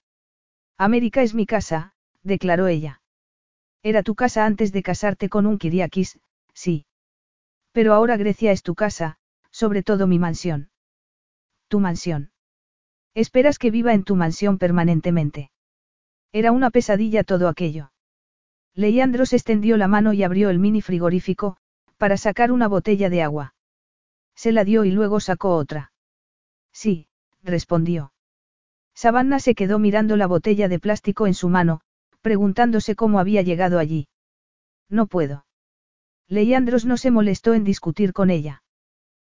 [0.77, 3.01] América es mi casa, declaró ella.
[3.81, 6.19] Era tu casa antes de casarte con un kiriakis,
[6.53, 6.85] sí.
[7.71, 9.15] Pero ahora Grecia es tu casa,
[9.51, 10.69] sobre todo mi mansión.
[11.69, 12.31] Tu mansión.
[13.13, 15.49] Esperas que viva en tu mansión permanentemente.
[16.33, 17.93] Era una pesadilla todo aquello.
[18.75, 21.57] Leandros extendió la mano y abrió el mini frigorífico,
[21.97, 23.55] para sacar una botella de agua.
[24.35, 25.93] Se la dio y luego sacó otra.
[26.73, 27.07] Sí,
[27.41, 28.11] respondió.
[28.93, 31.81] Savannah se quedó mirando la botella de plástico en su mano,
[32.21, 34.09] preguntándose cómo había llegado allí.
[34.89, 35.45] No puedo.
[36.27, 38.63] Leandros no se molestó en discutir con ella.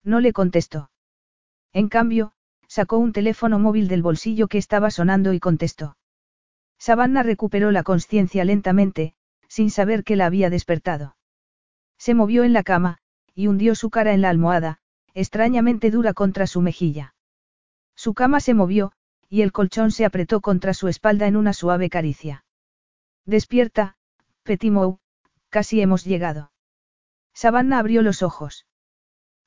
[0.03, 0.91] No le contestó.
[1.73, 2.31] En cambio,
[2.67, 5.97] sacó un teléfono móvil del bolsillo que estaba sonando y contestó.
[6.77, 9.15] Savannah recuperó la conciencia lentamente,
[9.47, 11.15] sin saber que la había despertado.
[11.97, 12.97] Se movió en la cama,
[13.33, 14.79] y hundió su cara en la almohada,
[15.13, 17.15] extrañamente dura contra su mejilla.
[17.95, 18.91] Su cama se movió,
[19.29, 22.45] y el colchón se apretó contra su espalda en una suave caricia.
[23.25, 23.95] Despierta,
[24.43, 24.99] Petimou,
[25.49, 26.51] casi hemos llegado.
[27.33, 28.65] Savannah abrió los ojos.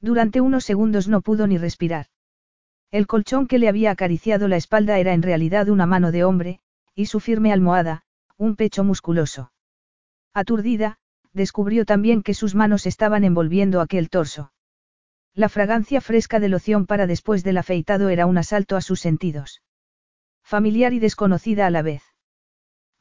[0.00, 2.06] Durante unos segundos no pudo ni respirar.
[2.90, 6.60] El colchón que le había acariciado la espalda era en realidad una mano de hombre,
[6.94, 8.02] y su firme almohada,
[8.36, 9.52] un pecho musculoso.
[10.38, 10.98] Aturdida,
[11.32, 14.52] descubrió también que sus manos estaban envolviendo aquel torso.
[15.34, 19.62] La fragancia fresca de loción para después del afeitado era un asalto a sus sentidos.
[20.44, 22.02] Familiar y desconocida a la vez.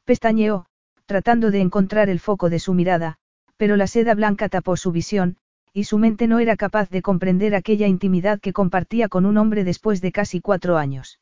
[0.04, 0.66] Pestañeó,
[1.06, 3.18] tratando de encontrar el foco de su mirada,
[3.56, 5.36] pero la seda blanca tapó su visión,
[5.72, 9.62] y su mente no era capaz de comprender aquella intimidad que compartía con un hombre
[9.62, 11.20] después de casi cuatro años.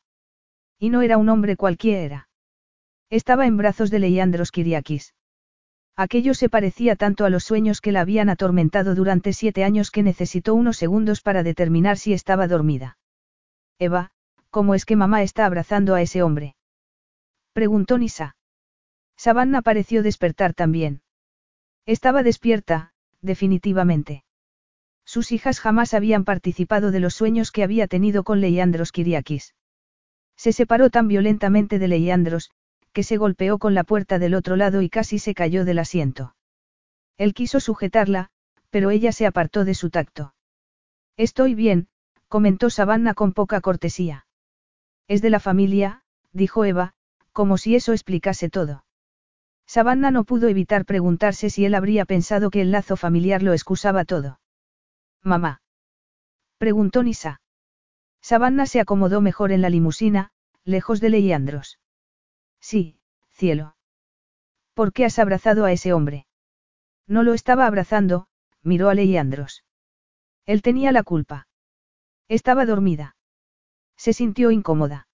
[0.79, 2.29] Y no era un hombre cualquiera.
[3.11, 5.15] Estaba en brazos de Leiandros Kiriakis.
[5.97, 10.03] Aquello se parecía tanto a los sueños que la habían atormentado durante siete años que
[10.03, 12.99] necesitó unos segundos para determinar si estaba dormida.
[13.79, 14.11] Eva,
[14.51, 16.55] ¿cómo es que mamá está abrazando a ese hombre?
[17.55, 18.37] Preguntó Nisa.
[19.17, 21.01] Savannah pareció despertar también.
[21.87, 22.93] Estaba despierta,
[23.23, 24.25] definitivamente.
[25.07, 29.55] Sus hijas jamás habían participado de los sueños que había tenido con Leiandros Kiriakis.
[30.37, 32.51] Se separó tan violentamente de Leiandros,
[32.97, 36.35] que se golpeó con la puerta del otro lado y casi se cayó del asiento.
[37.19, 38.31] Él quiso sujetarla,
[38.71, 40.33] pero ella se apartó de su tacto.
[41.19, 41.89] Estoy bien,
[42.29, 44.27] comentó Savannah con poca cortesía.
[45.09, 46.95] Es de la familia, dijo Eva,
[47.33, 48.87] como si eso explicase todo.
[49.67, 54.07] Savannah no pudo evitar preguntarse si él habría pensado que el lazo familiar lo excusaba
[54.07, 54.41] todo.
[55.23, 55.61] Mamá.
[56.57, 57.43] Preguntó Nisa.
[58.23, 60.31] Savannah se acomodó mejor en la limusina,
[60.65, 61.79] lejos de Leandros.
[62.69, 62.99] Sí,
[63.31, 63.77] cielo.
[64.75, 66.27] ¿Por qué has abrazado a ese hombre?
[67.07, 68.27] No lo estaba abrazando,
[68.61, 69.63] miró a Leandros.
[70.47, 71.47] Él tenía la culpa.
[72.27, 73.15] Estaba dormida.
[73.97, 75.07] Se sintió incómoda.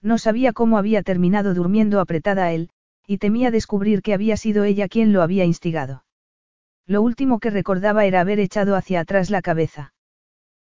[0.00, 2.70] No sabía cómo había terminado durmiendo apretada a él,
[3.06, 6.06] y temía descubrir que había sido ella quien lo había instigado.
[6.86, 9.92] Lo último que recordaba era haber echado hacia atrás la cabeza.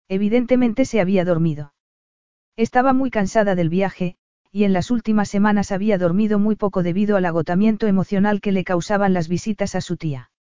[0.06, 1.74] Evidentemente se había dormido.
[2.54, 4.16] Estaba muy cansada del viaje,
[4.55, 8.62] y en las últimas semanas había dormido muy poco debido al agotamiento emocional que le
[8.62, 10.30] causaban las visitas a su tía.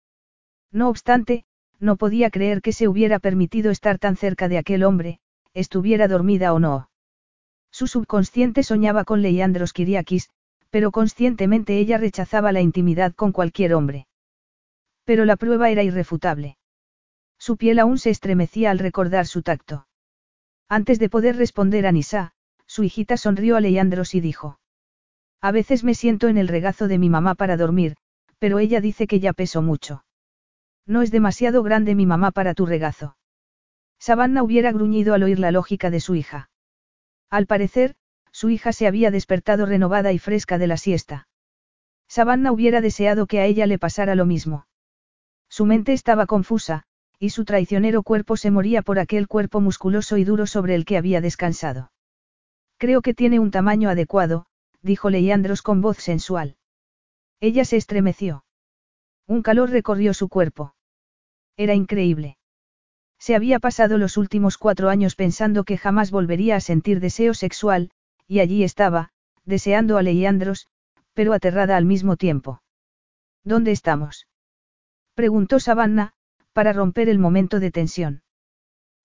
[0.70, 1.44] No obstante,
[1.80, 5.18] no podía creer que se hubiera permitido estar tan cerca de aquel hombre,
[5.52, 6.90] estuviera dormida o no.
[7.72, 10.30] Su subconsciente soñaba con Leandros Kiriakis,
[10.70, 14.06] pero conscientemente ella rechazaba la intimidad con cualquier hombre.
[15.02, 16.56] Pero la prueba era irrefutable.
[17.36, 19.88] Su piel aún se estremecía al recordar su tacto.
[20.68, 22.33] Antes de poder responder a Nisa,
[22.74, 24.58] su hijita sonrió a Leandros y dijo.
[25.40, 27.94] A veces me siento en el regazo de mi mamá para dormir,
[28.40, 30.04] pero ella dice que ya peso mucho.
[30.84, 33.16] No es demasiado grande mi mamá para tu regazo.
[34.00, 36.50] Savannah hubiera gruñido al oír la lógica de su hija.
[37.30, 37.94] Al parecer,
[38.32, 41.28] su hija se había despertado renovada y fresca de la siesta.
[42.08, 44.66] Savannah hubiera deseado que a ella le pasara lo mismo.
[45.48, 46.82] Su mente estaba confusa,
[47.20, 50.96] y su traicionero cuerpo se moría por aquel cuerpo musculoso y duro sobre el que
[50.96, 51.92] había descansado.
[52.84, 54.44] Creo que tiene un tamaño adecuado,
[54.82, 56.58] dijo Leandros con voz sensual.
[57.40, 58.44] Ella se estremeció.
[59.26, 60.74] Un calor recorrió su cuerpo.
[61.56, 62.36] Era increíble.
[63.18, 67.90] Se había pasado los últimos cuatro años pensando que jamás volvería a sentir deseo sexual,
[68.26, 69.12] y allí estaba,
[69.46, 70.68] deseando a Leandros,
[71.14, 72.60] pero aterrada al mismo tiempo.
[73.44, 74.28] ¿Dónde estamos?
[75.14, 76.12] Preguntó Savannah,
[76.52, 78.24] para romper el momento de tensión.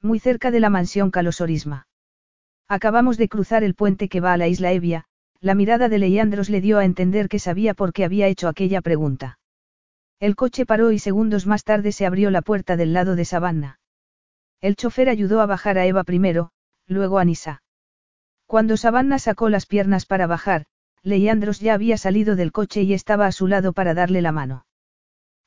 [0.02, 1.88] Muy cerca de la mansión Calosorisma.
[2.70, 5.06] Acabamos de cruzar el puente que va a la isla Evia,
[5.42, 8.82] la mirada de Leandros le dio a entender que sabía por qué había hecho aquella
[8.82, 9.40] pregunta.
[10.20, 13.80] El coche paró y segundos más tarde se abrió la puerta del lado de Savannah.
[14.62, 16.52] El chofer ayudó a bajar a Eva primero,
[16.86, 17.64] luego a Nisa.
[18.46, 20.66] Cuando Savannah sacó las piernas para bajar,
[21.02, 24.68] Leandros ya había salido del coche y estaba a su lado para darle la mano.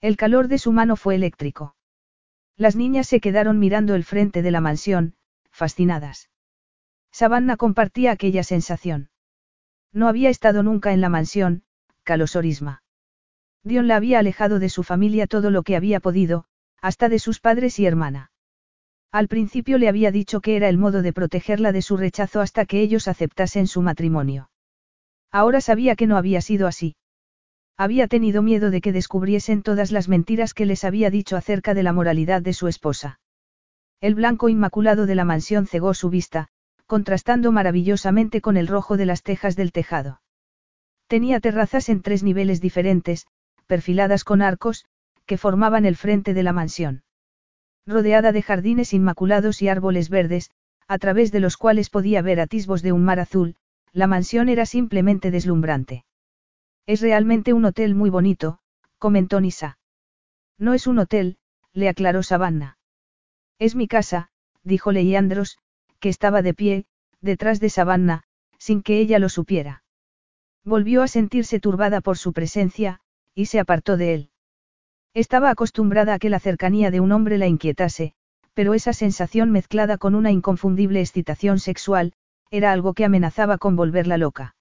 [0.00, 1.76] El calor de su mano fue eléctrico.
[2.56, 5.14] Las niñas se quedaron mirando el frente de la mansión,
[5.52, 6.31] fascinadas.
[7.12, 9.10] Savannah compartía aquella sensación.
[9.92, 11.62] No había estado nunca en la mansión,
[12.02, 12.82] Calosorisma.
[13.62, 16.46] Dion la había alejado de su familia todo lo que había podido,
[16.80, 18.32] hasta de sus padres y hermana.
[19.12, 22.64] Al principio le había dicho que era el modo de protegerla de su rechazo hasta
[22.64, 24.50] que ellos aceptasen su matrimonio.
[25.30, 26.96] Ahora sabía que no había sido así.
[27.76, 31.82] Había tenido miedo de que descubriesen todas las mentiras que les había dicho acerca de
[31.82, 33.20] la moralidad de su esposa.
[34.00, 36.48] El blanco inmaculado de la mansión cegó su vista,
[36.92, 40.20] contrastando maravillosamente con el rojo de las tejas del tejado.
[41.06, 43.26] Tenía terrazas en tres niveles diferentes,
[43.66, 44.84] perfiladas con arcos,
[45.24, 47.02] que formaban el frente de la mansión
[47.86, 50.50] rodeada de jardines inmaculados y árboles verdes,
[50.86, 53.56] a través de los cuales podía ver atisbos de un mar azul,
[53.94, 56.04] la mansión era simplemente deslumbrante.
[56.84, 58.58] Es realmente un hotel muy bonito,
[58.98, 59.78] comentó Nisa.
[60.58, 61.38] No es un hotel,
[61.72, 62.76] le aclaró Savannah.
[63.58, 64.28] Es mi casa,
[64.62, 65.56] dijo Leandros,
[66.02, 66.84] que estaba de pie,
[67.20, 68.24] detrás de Savannah,
[68.58, 69.84] sin que ella lo supiera.
[70.64, 72.98] Volvió a sentirse turbada por su presencia,
[73.34, 74.30] y se apartó de él.
[75.14, 78.14] Estaba acostumbrada a que la cercanía de un hombre la inquietase,
[78.52, 82.14] pero esa sensación mezclada con una inconfundible excitación sexual,
[82.50, 84.56] era algo que amenazaba con volverla loca.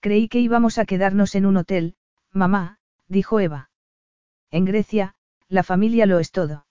[0.00, 1.96] Creí que íbamos a quedarnos en un hotel,
[2.32, 3.70] mamá, dijo Eva.
[4.52, 5.16] En Grecia,
[5.48, 6.66] la familia lo es todo.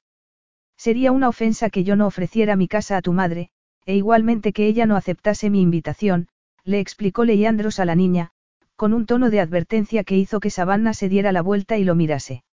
[0.78, 3.52] Sería una ofensa que yo no ofreciera mi casa a tu madre,
[3.86, 6.28] e igualmente que ella no aceptase mi invitación,
[6.64, 8.32] le explicó Leandros a la niña,
[8.76, 11.96] con un tono de advertencia que hizo que Savannah se diera la vuelta y lo
[11.96, 12.44] mirase.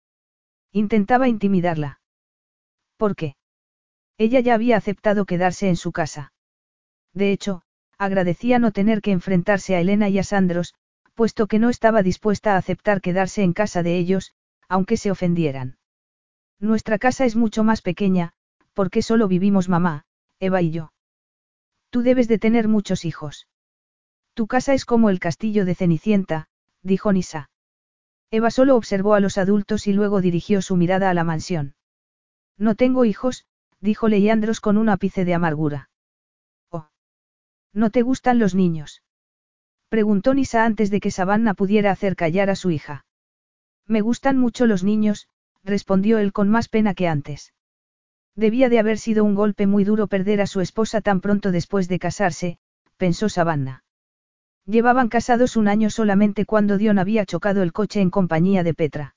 [0.73, 2.01] Intentaba intimidarla.
[2.97, 3.37] ¿Por qué?
[4.19, 6.33] Ella ya había aceptado quedarse en su casa.
[7.15, 7.63] De hecho,
[7.97, 10.75] agradecía no tener que enfrentarse a Elena y a Sandros,
[11.15, 14.35] puesto que no estaba dispuesta a aceptar quedarse en casa de ellos,
[14.69, 15.79] aunque se ofendieran.
[16.61, 18.33] Nuestra casa es mucho más pequeña,
[18.75, 20.05] porque solo vivimos mamá,
[20.41, 20.93] Eva y yo.
[21.91, 23.47] Tú debes de tener muchos hijos.
[24.35, 26.49] Tu casa es como el castillo de Cenicienta,
[26.83, 27.51] dijo Nisa.
[28.31, 31.75] Eva solo observó a los adultos y luego dirigió su mirada a la mansión.
[32.59, 33.47] No tengo hijos,
[33.81, 35.91] dijo Leandros con un ápice de amargura.
[36.71, 36.89] Oh.
[37.73, 39.03] ¿No te gustan los niños?
[39.89, 43.07] Preguntó Nisa antes de que Savannah pudiera hacer callar a su hija.
[43.87, 45.29] Me gustan mucho los niños,
[45.65, 47.55] respondió él con más pena que antes.
[48.39, 51.89] Debía de haber sido un golpe muy duro perder a su esposa tan pronto después
[51.89, 52.59] de casarse,
[52.97, 53.83] pensó Savannah.
[54.65, 59.17] Llevaban casados un año solamente cuando Dion había chocado el coche en compañía de Petra.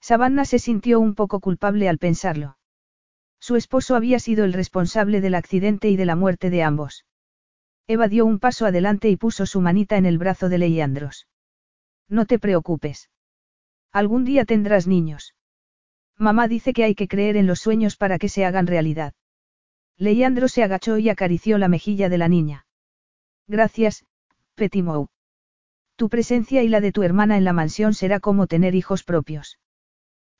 [0.00, 2.58] Savannah se sintió un poco culpable al pensarlo.
[3.38, 7.06] Su esposo había sido el responsable del accidente y de la muerte de ambos.
[7.86, 11.28] Eva dio un paso adelante y puso su manita en el brazo de Leandros.
[12.08, 13.08] No te preocupes.
[13.92, 15.36] Algún día tendrás niños.
[16.22, 19.12] Mamá dice que hay que creer en los sueños para que se hagan realidad.
[19.98, 22.64] Leandro se agachó y acarició la mejilla de la niña.
[23.48, 24.04] Gracias,
[24.54, 25.08] Petimou.
[25.96, 29.58] Tu presencia y la de tu hermana en la mansión será como tener hijos propios.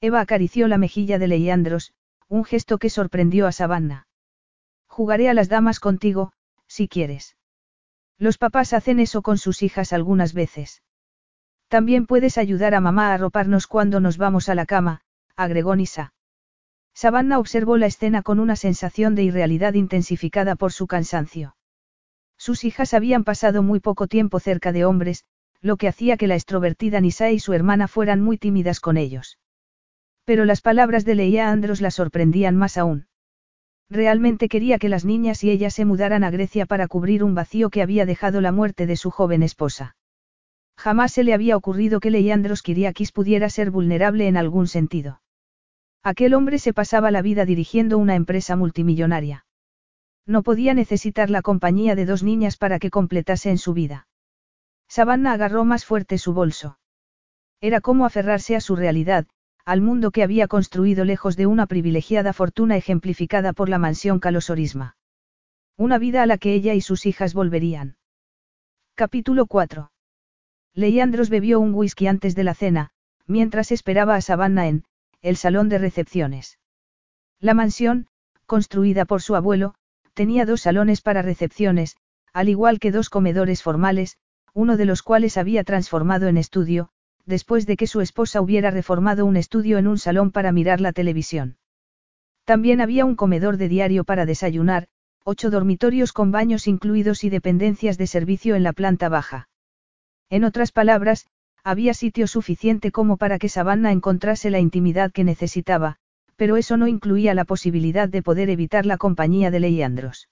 [0.01, 1.93] Eva acarició la mejilla de Leandros,
[2.29, 4.07] un gesto que sorprendió a Savannah.
[4.87, 6.33] Jugaré a las damas contigo,
[6.69, 7.37] si quieres.
[8.19, 10.81] Los papás hacen eso con sus hijas algunas veces.
[11.67, 15.03] También puedes ayudar a mamá a arroparnos cuando nos vamos a la cama,
[15.37, 16.13] agregó Nisa.
[16.95, 21.57] Savannah observó la escena con una sensación de irrealidad intensificada por su cansancio.
[22.37, 25.25] Sus hijas habían pasado muy poco tiempo cerca de hombres,
[25.61, 29.39] lo que hacía que la extrovertida Nisa y su hermana fueran muy tímidas con ellos.
[30.25, 33.07] Pero las palabras de Leia Andros la sorprendían más aún.
[33.89, 37.71] Realmente quería que las niñas y ella se mudaran a Grecia para cubrir un vacío
[37.71, 39.97] que había dejado la muerte de su joven esposa.
[40.77, 45.22] Jamás se le había ocurrido que Leiandros Kiriakis pudiera ser vulnerable en algún sentido.
[46.03, 49.47] Aquel hombre se pasaba la vida dirigiendo una empresa multimillonaria.
[50.27, 54.09] No podía necesitar la compañía de dos niñas para que completase en su vida.
[54.89, 56.79] Savannah agarró más fuerte su bolso.
[57.61, 59.27] Era como aferrarse a su realidad,
[59.65, 64.97] al mundo que había construido lejos de una privilegiada fortuna ejemplificada por la mansión Calosorisma.
[65.77, 67.97] Una vida a la que ella y sus hijas volverían.
[68.95, 69.93] Capítulo 4.
[70.75, 72.91] Leiandros bebió un whisky antes de la cena,
[73.27, 74.85] mientras esperaba a Savannah en,
[75.23, 76.59] el salón de recepciones.
[77.41, 78.09] La mansión,
[78.47, 79.75] construida por su abuelo,
[80.15, 81.97] tenía dos salones para recepciones,
[82.33, 84.19] al igual que dos comedores formales,
[84.53, 86.91] uno de los cuales había transformado en estudio,
[87.25, 90.93] después de que su esposa hubiera reformado un estudio en un salón para mirar la
[90.93, 91.57] televisión.
[92.45, 94.89] También había un comedor de diario para desayunar,
[95.25, 99.49] ocho dormitorios con baños incluidos y dependencias de servicio en la planta baja.
[100.29, 101.27] En otras palabras,
[101.65, 105.97] había sitio suficiente como para que Savannah encontrase la intimidad que necesitaba,
[106.37, 110.29] pero eso no incluía la posibilidad de poder evitar la compañía de Leiandros.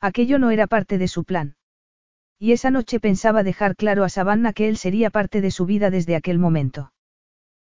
[0.00, 1.56] Aquello no era parte de su plan.
[2.38, 5.90] Y esa noche pensaba dejar claro a Savannah que él sería parte de su vida
[5.90, 6.92] desde aquel momento.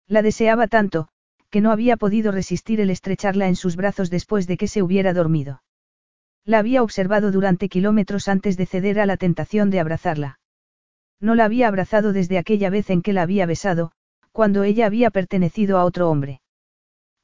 [0.08, 1.08] La deseaba tanto,
[1.50, 5.14] que no había podido resistir el estrecharla en sus brazos después de que se hubiera
[5.14, 5.64] dormido.
[6.44, 10.40] La había observado durante kilómetros antes de ceder a la tentación de abrazarla.
[11.20, 13.92] No la había abrazado desde aquella vez en que la había besado,
[14.32, 16.42] cuando ella había pertenecido a otro hombre.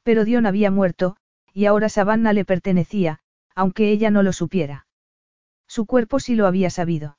[0.03, 1.17] Pero Dion había muerto,
[1.53, 3.19] y ahora Savannah le pertenecía,
[3.55, 4.87] aunque ella no lo supiera.
[5.67, 7.17] Su cuerpo sí lo había sabido.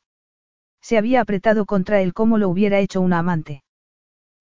[0.81, 3.63] Se había apretado contra él como lo hubiera hecho una amante.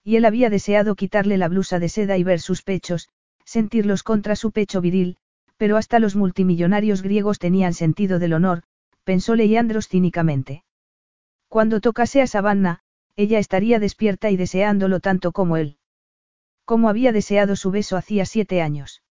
[0.04, 3.10] Y él había deseado quitarle la blusa de seda y ver sus pechos,
[3.46, 5.18] sentirlos contra su pecho viril,
[5.58, 8.64] pero hasta los multimillonarios griegos tenían sentido del honor,
[9.04, 10.64] pensó Leiandros cínicamente.
[11.52, 12.80] Cuando tocase a Savannah,
[13.18, 15.76] ella estaría despierta y deseándolo tanto como él.
[16.64, 19.04] Como había deseado su beso hacía siete años.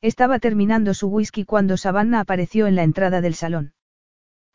[0.00, 3.74] Estaba terminando su whisky cuando Savannah apareció en la entrada del salón.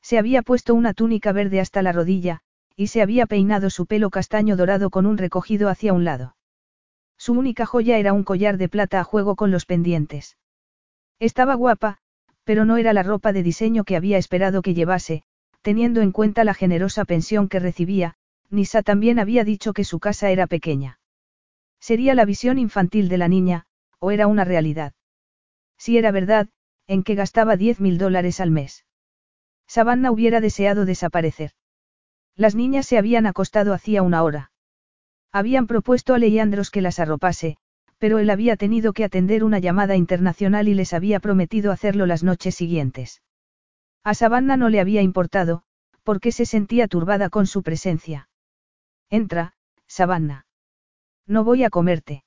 [0.02, 2.40] Se había puesto una túnica verde hasta la rodilla,
[2.76, 6.36] y se había peinado su pelo castaño dorado con un recogido hacia un lado.
[7.16, 10.36] Su única joya era un collar de plata a juego con los pendientes.
[11.20, 12.00] Estaba guapa,
[12.44, 15.26] pero no era la ropa de diseño que había esperado que llevase,
[15.64, 18.16] teniendo en cuenta la generosa pensión que recibía,
[18.52, 21.00] Nisa también había dicho que su casa era pequeña.
[21.80, 23.66] ¿Sería la visión infantil de la niña,
[24.00, 24.94] o era una realidad?
[25.78, 26.50] Si era verdad,
[26.86, 28.86] en que gastaba 10 mil dólares al mes.
[29.66, 31.52] Savannah hubiera deseado desaparecer.
[32.36, 34.52] Las niñas se habían acostado hacía una hora.
[35.32, 37.58] Habían propuesto a Leandros que las arropase,
[37.98, 42.22] pero él había tenido que atender una llamada internacional y les había prometido hacerlo las
[42.22, 43.22] noches siguientes.
[44.04, 45.64] A Savannah no le había importado,
[46.04, 48.30] porque se sentía turbada con su presencia.
[49.10, 49.54] Entra,
[49.88, 50.46] Savannah.
[51.26, 52.26] No voy a comerte.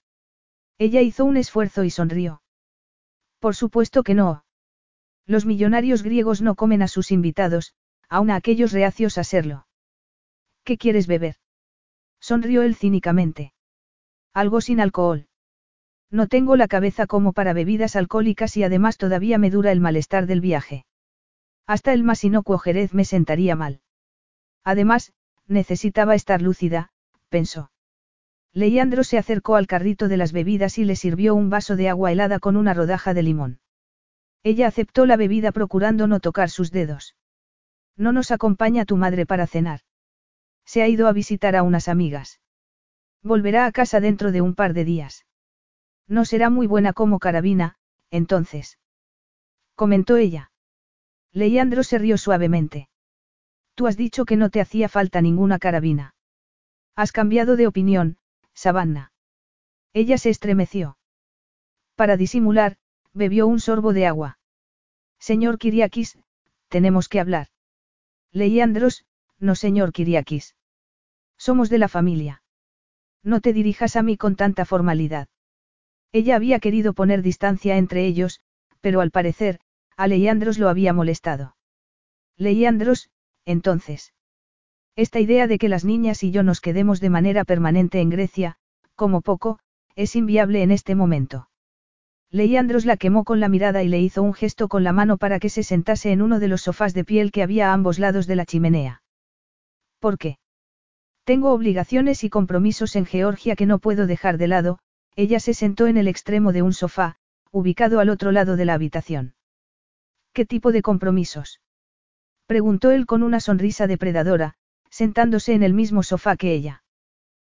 [0.78, 2.42] Ella hizo un esfuerzo y sonrió.
[3.40, 4.44] Por supuesto que no.
[5.26, 7.74] Los millonarios griegos no comen a sus invitados,
[8.08, 9.66] aun a aquellos reacios a serlo.
[10.64, 11.36] ¿Qué quieres beber?
[12.20, 13.52] Sonrió él cínicamente.
[14.32, 15.28] Algo sin alcohol.
[16.10, 20.26] No tengo la cabeza como para bebidas alcohólicas y además todavía me dura el malestar
[20.26, 20.86] del viaje.
[21.66, 23.80] Hasta el más inocuo jerez me sentaría mal.
[24.64, 25.12] Además,
[25.46, 26.90] necesitaba estar lúcida,
[27.28, 27.70] pensó.
[28.52, 32.12] Leandro se acercó al carrito de las bebidas y le sirvió un vaso de agua
[32.12, 33.60] helada con una rodaja de limón.
[34.42, 37.16] Ella aceptó la bebida procurando no tocar sus dedos.
[37.96, 39.80] No nos acompaña tu madre para cenar.
[40.64, 42.40] Se ha ido a visitar a unas amigas.
[43.22, 45.26] Volverá a casa dentro de un par de días.
[46.06, 47.76] No será muy buena como carabina,
[48.10, 48.78] entonces.
[49.74, 50.52] Comentó ella.
[51.36, 52.88] Leandro se rió suavemente.
[53.74, 56.14] Tú has dicho que no te hacía falta ninguna carabina.
[56.94, 58.16] Has cambiado de opinión,
[58.54, 59.12] Savannah.
[59.92, 60.96] Ella se estremeció.
[61.94, 62.78] Para disimular,
[63.12, 64.38] bebió un sorbo de agua.
[65.18, 66.18] Señor Kiriakis,
[66.68, 67.48] tenemos que hablar.
[68.32, 69.04] Andros,
[69.38, 70.56] no señor Kiriakis.
[71.36, 72.42] Somos de la familia.
[73.22, 75.28] No te dirijas a mí con tanta formalidad.
[76.12, 78.40] Ella había querido poner distancia entre ellos,
[78.80, 79.60] pero al parecer,
[79.96, 81.56] a Leandros lo había molestado.
[82.36, 83.10] Leandros,
[83.44, 84.12] entonces.
[84.94, 88.56] Esta idea de que las niñas y yo nos quedemos de manera permanente en Grecia,
[88.94, 89.58] como poco,
[89.94, 91.48] es inviable en este momento.
[92.30, 95.38] Leandros la quemó con la mirada y le hizo un gesto con la mano para
[95.38, 98.26] que se sentase en uno de los sofás de piel que había a ambos lados
[98.26, 99.02] de la chimenea.
[100.00, 100.38] ¿Por qué?
[101.24, 104.78] Tengo obligaciones y compromisos en Georgia que no puedo dejar de lado,
[105.14, 107.16] ella se sentó en el extremo de un sofá,
[107.50, 109.35] ubicado al otro lado de la habitación.
[110.36, 111.62] ¿Qué tipo de compromisos?
[112.44, 114.52] Preguntó él con una sonrisa depredadora,
[114.90, 116.84] sentándose en el mismo sofá que ella.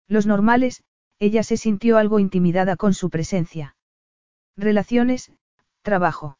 [0.08, 0.82] Los normales,
[1.18, 3.76] ella se sintió algo intimidada con su presencia.
[4.56, 5.30] Relaciones,
[5.82, 6.38] trabajo.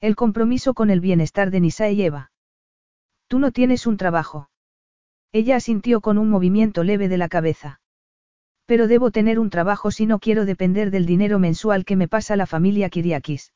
[0.00, 2.32] El compromiso con el bienestar de Nisa y Eva.
[3.28, 4.48] Tú no tienes un trabajo.
[5.30, 7.82] Ella asintió con un movimiento leve de la cabeza.
[8.64, 12.34] Pero debo tener un trabajo si no quiero depender del dinero mensual que me pasa
[12.34, 13.52] la familia Kiriakis.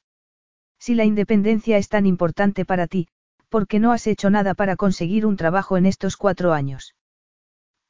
[0.85, 3.09] Si la independencia es tan importante para ti,
[3.49, 6.95] ¿por qué no has hecho nada para conseguir un trabajo en estos cuatro años?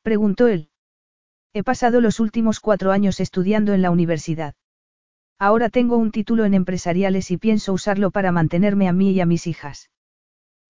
[0.02, 0.70] Preguntó él.
[1.52, 4.54] He pasado los últimos cuatro años estudiando en la universidad.
[5.40, 9.26] Ahora tengo un título en empresariales y pienso usarlo para mantenerme a mí y a
[9.26, 9.90] mis hijas.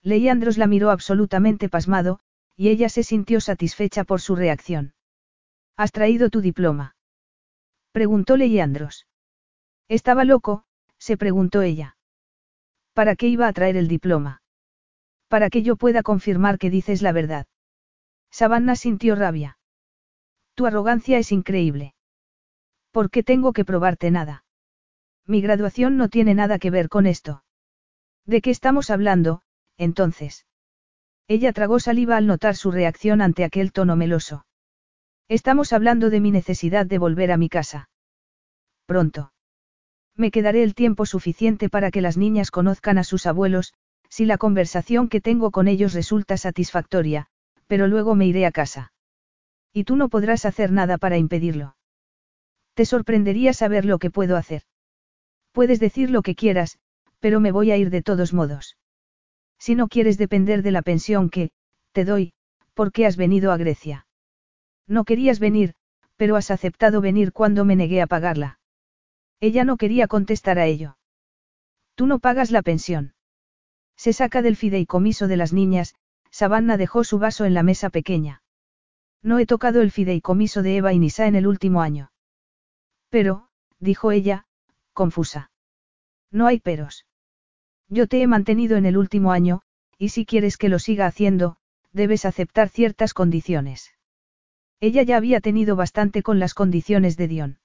[0.01, 2.21] Leandros la miró absolutamente pasmado,
[2.57, 4.95] y ella se sintió satisfecha por su reacción.
[5.77, 6.97] ¿Has traído tu diploma?
[7.93, 9.07] Preguntó Leandros.
[9.89, 10.65] Estaba loco,
[10.97, 11.99] se preguntó ella.
[12.95, 14.41] ¿Para qué iba a traer el diploma?
[15.29, 17.47] Para que yo pueda confirmar que dices la verdad.
[18.31, 19.59] Savannah sintió rabia.
[20.55, 21.95] Tu arrogancia es increíble.
[22.93, 24.45] ¿Por qué tengo que probarte nada?
[25.27, 27.43] Mi graduación no tiene nada que ver con esto.
[28.25, 29.43] ¿De qué estamos hablando,
[29.77, 30.47] entonces?
[31.27, 34.47] Ella tragó saliva al notar su reacción ante aquel tono meloso.
[35.29, 37.89] Estamos hablando de mi necesidad de volver a mi casa.
[38.87, 39.34] Pronto.
[40.17, 43.75] Me quedaré el tiempo suficiente para que las niñas conozcan a sus abuelos,
[44.09, 47.27] si la conversación que tengo con ellos resulta satisfactoria,
[47.67, 48.93] pero luego me iré a casa.
[49.73, 51.77] Y tú no podrás hacer nada para impedirlo.
[52.75, 54.63] Te sorprendería saber lo que puedo hacer.
[55.51, 56.79] Puedes decir lo que quieras,
[57.19, 58.77] pero me voy a ir de todos modos.
[59.59, 61.51] Si no quieres depender de la pensión que,
[61.93, 62.35] te doy,
[62.75, 64.07] ¿por qué has venido a Grecia?
[64.87, 65.75] No querías venir,
[66.17, 68.59] pero has aceptado venir cuando me negué a pagarla.
[69.47, 70.97] Ella no quería contestar a ello.
[71.97, 73.13] Tú no pagas la pensión.
[73.95, 75.97] Se saca del fideicomiso de las niñas,
[76.31, 78.43] Savannah dejó su vaso en la mesa pequeña.
[79.23, 82.11] No he tocado el fideicomiso de Eva y Nisa en el último año.
[83.11, 84.47] Pero, dijo ella,
[84.95, 85.51] confusa.
[86.31, 87.05] No hay peros.
[87.91, 89.61] Yo te he mantenido en el último año,
[89.99, 91.59] y si quieres que lo siga haciendo,
[91.93, 93.93] debes aceptar ciertas condiciones.
[94.81, 97.59] Ella ya había tenido bastante con las condiciones de Dion.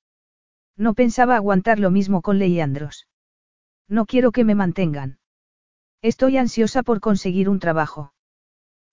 [0.80, 3.06] No pensaba aguantar lo mismo con Leandros.
[3.90, 5.20] No quiero que me mantengan.
[6.02, 8.14] Estoy ansiosa por conseguir un trabajo.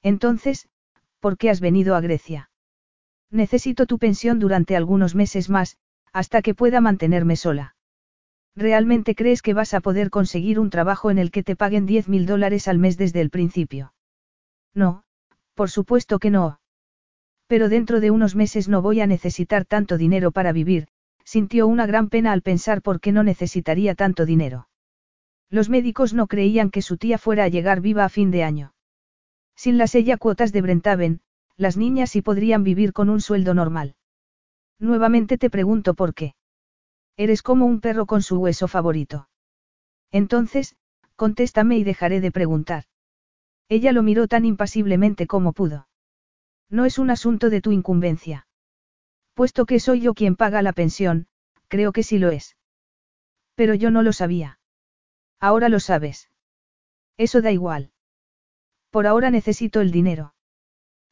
[0.02, 0.68] Entonces,
[1.20, 2.50] ¿por qué has venido a Grecia?
[3.30, 5.76] Necesito tu pensión durante algunos meses más,
[6.12, 7.76] hasta que pueda mantenerme sola.
[8.56, 12.08] ¿Realmente crees que vas a poder conseguir un trabajo en el que te paguen 10
[12.08, 13.94] mil dólares al mes desde el principio?
[14.74, 15.04] No,
[15.54, 16.58] por supuesto que no.
[17.46, 20.88] Pero dentro de unos meses no voy a necesitar tanto dinero para vivir,
[21.26, 24.68] sintió una gran pena al pensar por qué no necesitaría tanto dinero.
[25.50, 28.74] Los médicos no creían que su tía fuera a llegar viva a fin de año.
[29.56, 31.20] Sin las ella cuotas de Brentaven,
[31.56, 33.96] las niñas sí podrían vivir con un sueldo normal.
[34.78, 36.34] Nuevamente te pregunto por qué.
[37.16, 39.28] Eres como un perro con su hueso favorito.
[40.12, 40.76] Entonces,
[41.16, 42.84] contéstame y dejaré de preguntar.
[43.68, 45.88] Ella lo miró tan impasiblemente como pudo.
[46.70, 48.46] No es un asunto de tu incumbencia.
[49.36, 51.26] Puesto que soy yo quien paga la pensión,
[51.68, 52.56] creo que sí lo es.
[53.54, 54.58] Pero yo no lo sabía.
[55.38, 56.30] Ahora lo sabes.
[57.18, 57.92] Eso da igual.
[58.88, 60.32] Por ahora necesito el dinero.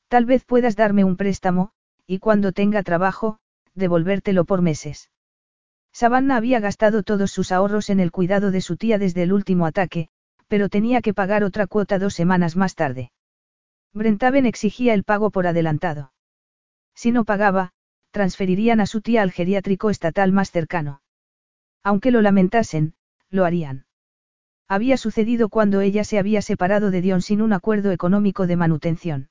[0.09, 1.73] Tal vez puedas darme un préstamo,
[2.07, 3.41] y cuando tenga trabajo,
[3.75, 5.11] devolvértelo por meses.
[5.93, 9.67] Savannah había gastado todos sus ahorros en el cuidado de su tía desde el último
[9.67, 10.09] ataque,
[10.49, 13.13] pero tenía que pagar otra cuota dos semanas más tarde.
[13.93, 16.15] Brentaven exigía el pago por adelantado.
[16.95, 17.75] Si no pagaba,
[18.15, 21.03] transferirían a su tía al geriátrico estatal más cercano.
[21.83, 22.95] Aunque lo lamentasen,
[23.29, 23.87] lo harían.
[24.69, 29.31] Había sucedido cuando ella se había separado de Dion sin un acuerdo económico de manutención.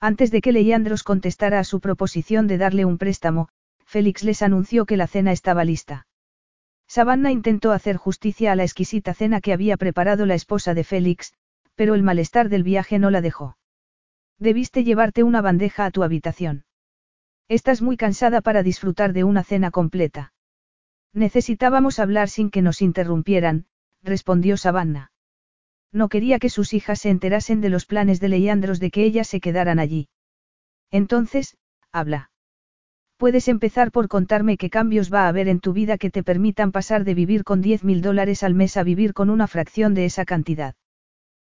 [0.00, 3.48] Antes de que Leandros contestara a su proposición de darle un préstamo,
[3.86, 6.08] Félix les anunció que la cena estaba lista.
[6.88, 11.32] Savannah intentó hacer justicia a la exquisita cena que había preparado la esposa de Félix,
[11.76, 13.56] pero el malestar del viaje no la dejó.
[14.40, 16.64] Debiste llevarte una bandeja a tu habitación.
[17.48, 20.32] Estás muy cansada para disfrutar de una cena completa.
[21.12, 23.66] Necesitábamos hablar sin que nos interrumpieran,
[24.02, 25.12] respondió Savannah.
[25.92, 29.28] No quería que sus hijas se enterasen de los planes de Leandros de que ellas
[29.28, 30.08] se quedaran allí.
[30.90, 31.56] Entonces,
[31.92, 32.30] habla.
[33.18, 36.72] Puedes empezar por contarme qué cambios va a haber en tu vida que te permitan
[36.72, 40.06] pasar de vivir con 10 mil dólares al mes a vivir con una fracción de
[40.06, 40.74] esa cantidad.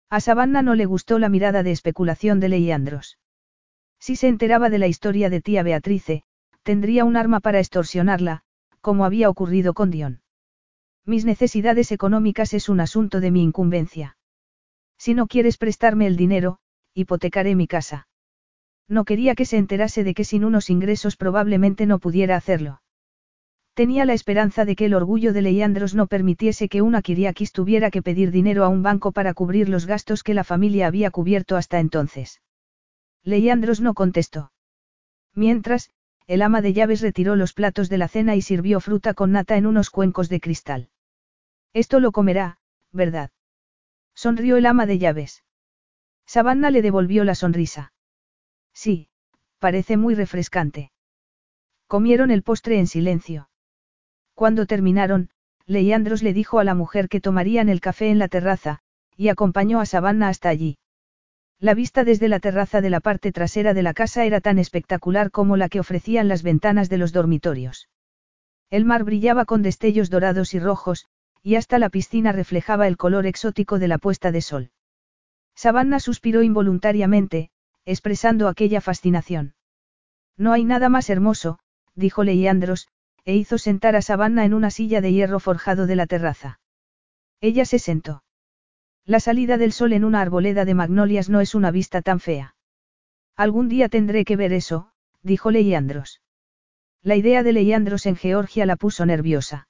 [0.10, 3.18] A Savannah no le gustó la mirada de especulación de Leandros.
[4.06, 6.24] Si se enteraba de la historia de tía Beatrice,
[6.62, 8.42] tendría un arma para extorsionarla,
[8.82, 10.20] como había ocurrido con Dion.
[11.06, 14.18] Mis necesidades económicas es un asunto de mi incumbencia.
[14.98, 16.58] Si no quieres prestarme el dinero,
[16.94, 18.10] hipotecaré mi casa.
[18.90, 22.82] No quería que se enterase de que sin unos ingresos probablemente no pudiera hacerlo.
[23.74, 27.90] Tenía la esperanza de que el orgullo de Leandros no permitiese que una Kiriakis tuviera
[27.90, 31.56] que pedir dinero a un banco para cubrir los gastos que la familia había cubierto
[31.56, 32.42] hasta entonces.
[33.24, 34.52] Leandros no contestó.
[35.34, 35.90] Mientras,
[36.28, 39.58] el ama de llaves retiró los platos de la cena y sirvió fruta con nata
[39.58, 40.90] en unos cuencos de cristal.
[41.74, 42.58] Esto lo comerá,
[42.92, 43.32] ¿verdad?
[44.14, 45.44] Sonrió el ama de llaves.
[46.26, 47.94] Savannah le devolvió la sonrisa.
[48.74, 49.10] Sí,
[49.60, 50.92] parece muy refrescante.
[51.88, 53.50] Comieron el postre en silencio.
[54.34, 55.30] Cuando terminaron,
[55.66, 58.80] Leandros le dijo a la mujer que tomarían el café en la terraza,
[59.16, 60.78] y acompañó a Savannah hasta allí.
[61.60, 65.32] La vista desde la terraza de la parte trasera de la casa era tan espectacular
[65.32, 67.90] como la que ofrecían las ventanas de los dormitorios.
[68.70, 71.08] El mar brillaba con destellos dorados y rojos,
[71.42, 74.72] y hasta la piscina reflejaba el color exótico de la puesta de sol.
[75.56, 77.52] Savannah suspiró involuntariamente,
[77.86, 79.54] expresando aquella fascinación.
[80.38, 81.60] No hay nada más hermoso,
[81.96, 82.88] dijo Leandros,
[83.26, 86.60] e hizo sentar a Savannah en una silla de hierro forjado de la terraza.
[87.40, 88.24] Ella se sentó.
[89.06, 92.56] La salida del sol en una arboleda de magnolias no es una vista tan fea.
[93.36, 94.92] Algún día tendré que ver eso,
[95.22, 96.22] dijo Leandros.
[97.02, 99.68] La idea de Leandros en Georgia la puso nerviosa.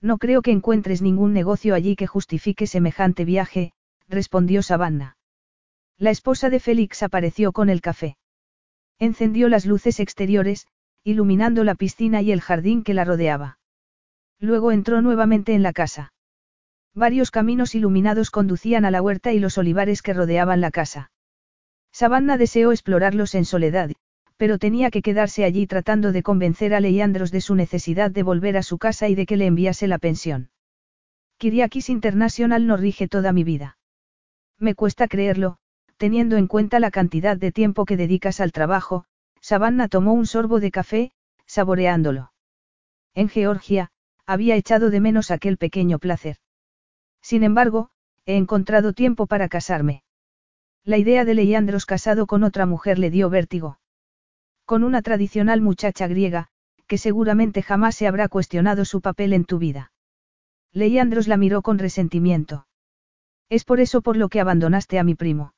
[0.00, 3.72] No creo que encuentres ningún negocio allí que justifique semejante viaje,
[4.08, 5.18] respondió Savannah.
[5.98, 8.16] La esposa de Félix apareció con el café.
[8.98, 10.66] Encendió las luces exteriores,
[11.04, 13.58] iluminando la piscina y el jardín que la rodeaba.
[14.38, 16.12] Luego entró nuevamente en la casa.
[16.96, 21.10] Varios caminos iluminados conducían a la huerta y los olivares que rodeaban la casa.
[21.92, 23.90] Savannah deseó explorarlos en soledad,
[24.38, 28.56] pero tenía que quedarse allí tratando de convencer a Leandros de su necesidad de volver
[28.56, 30.48] a su casa y de que le enviase la pensión.
[31.36, 33.76] Kiriakis International no rige toda mi vida.
[34.58, 35.58] Me cuesta creerlo,
[35.98, 39.04] teniendo en cuenta la cantidad de tiempo que dedicas al trabajo,
[39.42, 41.12] Savannah tomó un sorbo de café,
[41.44, 42.32] saboreándolo.
[43.14, 43.90] En Georgia,
[44.24, 46.38] había echado de menos aquel pequeño placer.
[47.26, 47.90] Sin embargo,
[48.24, 50.04] he encontrado tiempo para casarme.
[50.84, 53.80] La idea de Leandros casado con otra mujer le dio vértigo.
[54.64, 56.46] Con una tradicional muchacha griega,
[56.86, 59.90] que seguramente jamás se habrá cuestionado su papel en tu vida.
[60.70, 62.68] Leandros la miró con resentimiento.
[63.48, 65.52] Es por eso por lo que abandonaste a mi primo.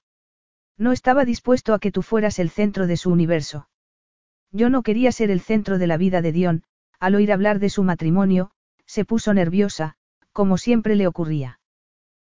[0.78, 3.68] No estaba dispuesto a que tú fueras el centro de su universo.
[4.52, 6.62] Yo no quería ser el centro de la vida de Dion,
[6.98, 8.52] al oír hablar de su matrimonio,
[8.86, 9.96] se puso nerviosa,
[10.32, 11.57] como siempre le ocurría.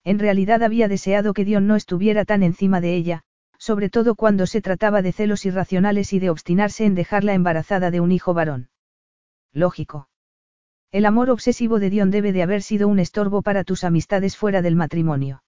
[0.03, 3.21] En realidad había deseado que Dion no estuviera tan encima de ella,
[3.57, 7.99] sobre todo cuando se trataba de celos irracionales y de obstinarse en dejarla embarazada de
[7.99, 8.69] un hijo varón.
[9.53, 10.09] Lógico.
[10.91, 14.61] El amor obsesivo de Dion debe de haber sido un estorbo para tus amistades fuera
[14.61, 15.43] del matrimonio.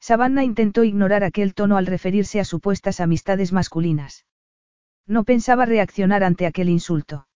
[0.00, 4.24] Savannah intentó ignorar aquel tono al referirse a supuestas amistades masculinas.
[5.06, 7.28] No pensaba reaccionar ante aquel insulto.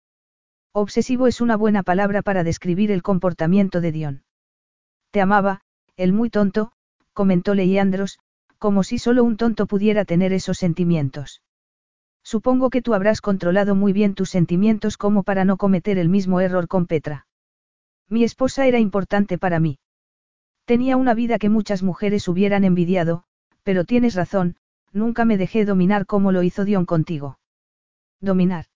[0.72, 4.24] Obsesivo es una buena palabra para describir el comportamiento de Dion.
[5.10, 5.62] Te amaba,
[5.96, 6.72] el muy tonto,
[7.12, 8.18] comentó Leandros,
[8.58, 11.42] como si solo un tonto pudiera tener esos sentimientos.
[12.22, 16.40] Supongo que tú habrás controlado muy bien tus sentimientos como para no cometer el mismo
[16.40, 17.26] error con Petra.
[18.08, 19.78] Mi esposa era importante para mí.
[20.64, 23.24] Tenía una vida que muchas mujeres hubieran envidiado,
[23.62, 24.56] pero tienes razón,
[24.92, 27.38] nunca me dejé dominar como lo hizo Dion contigo.
[28.20, 28.66] Dominar.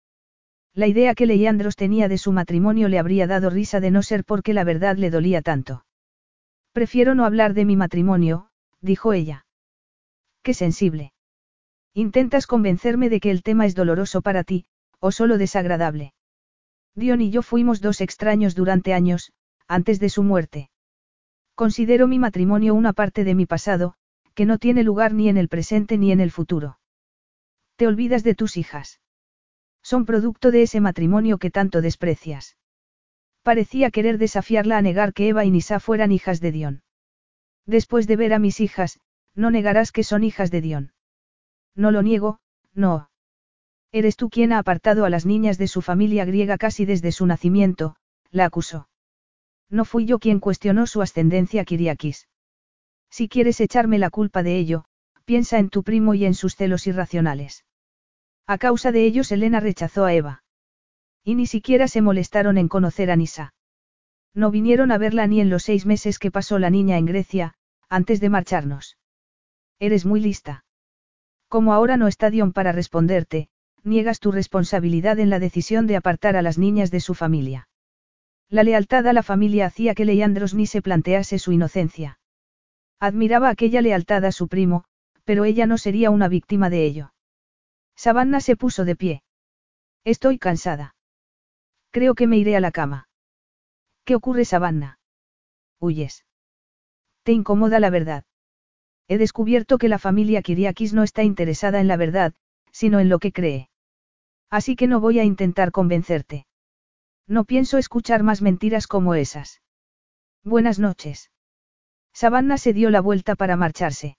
[0.73, 4.25] La idea que Leandros tenía de su matrimonio le habría dado risa de no ser
[4.25, 5.85] porque la verdad le dolía tanto.
[6.75, 8.49] Prefiero no hablar de mi matrimonio,
[8.81, 9.47] dijo ella.
[10.43, 11.13] Qué sensible.
[11.95, 14.67] Intentas convencerme de que el tema es doloroso para ti,
[14.99, 16.15] o solo desagradable.
[16.97, 19.33] Dion y yo fuimos dos extraños durante años,
[19.69, 20.69] antes de su muerte.
[21.55, 23.95] Considero mi matrimonio una parte de mi pasado,
[24.35, 26.81] que no tiene lugar ni en el presente ni en el futuro.
[27.77, 29.01] Te olvidas de tus hijas.
[29.81, 32.57] Son producto de ese matrimonio que tanto desprecias.
[33.45, 36.83] Parecía querer desafiarla a negar que Eva y Nisa fueran hijas de Dion.
[37.67, 39.01] Después de ver a mis hijas,
[39.35, 40.93] no negarás que son hijas de Dion.
[41.77, 42.39] No lo niego,
[42.73, 43.11] no.
[43.93, 47.27] Eres tú quien ha apartado a las niñas de su familia griega casi desde su
[47.27, 47.97] nacimiento,
[48.31, 48.89] la acusó.
[49.69, 52.29] No fui yo quien cuestionó su ascendencia Kiriakis.
[53.11, 54.87] Si quieres echarme la culpa de ello,
[55.27, 57.67] piensa en tu primo y en sus celos irracionales.
[58.47, 60.44] A causa de ellos Elena rechazó a Eva.
[61.25, 63.55] Y ni siquiera se molestaron en conocer a Nisa.
[64.35, 67.55] No vinieron a verla ni en los seis meses que pasó la niña en Grecia,
[67.89, 68.99] antes de marcharnos.
[69.79, 70.65] Eres muy lista.
[71.49, 73.49] Como ahora no está Dion para responderte,
[73.85, 77.69] niegas tu responsabilidad en la decisión de apartar a las niñas de su familia.
[78.51, 82.19] La lealtad a la familia hacía que Leandros ni se plantease su inocencia.
[83.01, 84.85] Admiraba aquella lealtad a su primo,
[85.25, 87.13] pero ella no sería una víctima de ello.
[87.97, 89.23] Savannah se puso de pie.
[90.05, 90.94] Estoy cansada.
[91.95, 93.09] Creo que me iré a la cama.
[94.05, 94.99] ¿Qué ocurre, Savannah?
[95.79, 96.25] Huyes.
[97.23, 98.25] Te incomoda la verdad.
[99.07, 102.35] He descubierto que la familia Kiriakis no está interesada en la verdad,
[102.73, 103.71] sino en lo que cree.
[104.51, 106.49] Así que no voy a intentar convencerte.
[107.29, 109.63] No pienso escuchar más mentiras como esas.
[110.43, 111.31] Buenas noches.
[112.13, 114.17] Savannah se dio la vuelta para marcharse.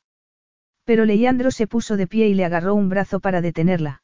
[0.86, 4.02] Pero Leandro se puso de pie y le agarró un brazo para detenerla.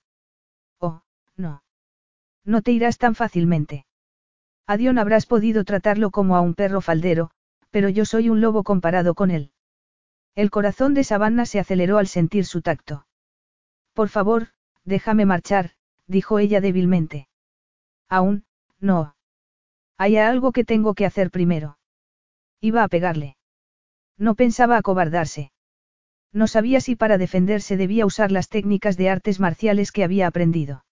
[0.78, 1.04] Oh,
[1.38, 1.64] no.
[2.46, 3.86] No te irás tan fácilmente.
[4.68, 7.32] A Dion habrás podido tratarlo como a un perro faldero,
[7.72, 9.52] pero yo soy un lobo comparado con él.
[10.36, 13.06] El corazón de Savannah se aceleró al sentir su tacto.
[13.94, 14.48] Por favor,
[14.86, 15.72] déjame marchar,
[16.08, 17.28] dijo ella débilmente.
[18.08, 18.46] Aún,
[18.80, 19.16] no.
[19.98, 21.78] Hay algo que tengo que hacer primero.
[22.60, 23.38] Iba a pegarle.
[24.18, 25.52] No pensaba acobardarse.
[26.32, 30.86] No sabía si para defenderse debía usar las técnicas de artes marciales que había aprendido.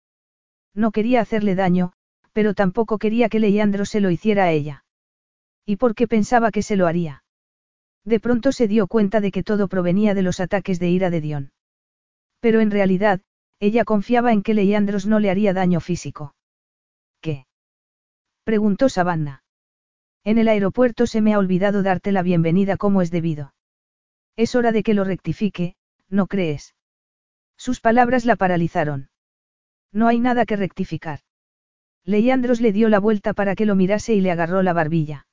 [0.74, 1.94] No quería hacerle daño,
[2.34, 4.86] pero tampoco quería que Leandro se lo hiciera a ella.
[5.66, 7.24] ¿Y por qué pensaba que se lo haría?
[8.06, 11.22] De pronto se dio cuenta de que todo provenía de los ataques de ira de
[11.22, 11.52] Dion.
[12.40, 13.22] Pero en realidad,
[13.60, 16.34] ella confiaba en que Leandros no le haría daño físico.
[17.22, 17.46] ¿Qué?
[18.44, 19.44] preguntó Savannah.
[20.24, 23.54] En el aeropuerto se me ha olvidado darte la bienvenida como es debido.
[24.36, 25.76] Es hora de que lo rectifique,
[26.10, 26.76] ¿no crees?
[27.58, 29.10] Sus palabras la paralizaron.
[29.92, 31.20] No hay nada que rectificar.
[32.06, 35.28] Leandros le dio la vuelta para que lo mirase y le agarró la barbilla.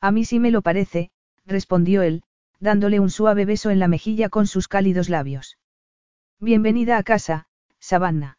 [0.00, 1.10] A mí sí me lo parece,
[1.44, 2.22] respondió él,
[2.60, 5.58] dándole un suave beso en la mejilla con sus cálidos labios.
[6.38, 7.46] Bienvenida a casa,
[7.78, 8.38] Savannah.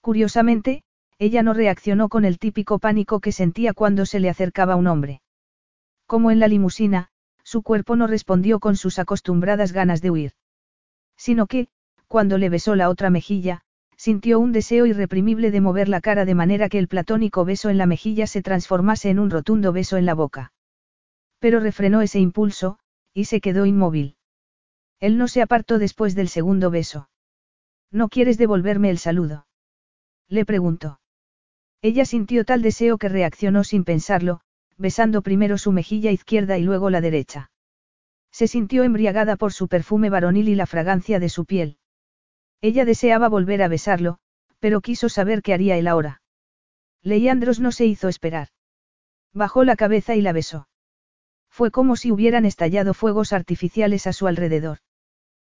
[0.00, 0.82] Curiosamente,
[1.18, 5.20] ella no reaccionó con el típico pánico que sentía cuando se le acercaba un hombre.
[6.06, 7.08] Como en la limusina,
[7.44, 10.32] su cuerpo no respondió con sus acostumbradas ganas de huir.
[11.16, 11.68] Sino que,
[12.08, 13.64] cuando le besó la otra mejilla,
[14.00, 17.76] sintió un deseo irreprimible de mover la cara de manera que el platónico beso en
[17.76, 20.54] la mejilla se transformase en un rotundo beso en la boca.
[21.38, 22.78] Pero refrenó ese impulso,
[23.12, 24.16] y se quedó inmóvil.
[25.00, 27.10] Él no se apartó después del segundo beso.
[27.90, 29.46] ¿No quieres devolverme el saludo?
[30.30, 30.98] Le preguntó.
[31.82, 34.40] Ella sintió tal deseo que reaccionó sin pensarlo,
[34.78, 37.50] besando primero su mejilla izquierda y luego la derecha.
[38.32, 41.76] Se sintió embriagada por su perfume varonil y la fragancia de su piel.
[42.62, 44.18] Ella deseaba volver a besarlo,
[44.58, 46.20] pero quiso saber qué haría él ahora.
[47.02, 48.48] Leandros no se hizo esperar.
[49.32, 50.68] Bajó la cabeza y la besó.
[51.48, 54.78] Fue como si hubieran estallado fuegos artificiales a su alrededor.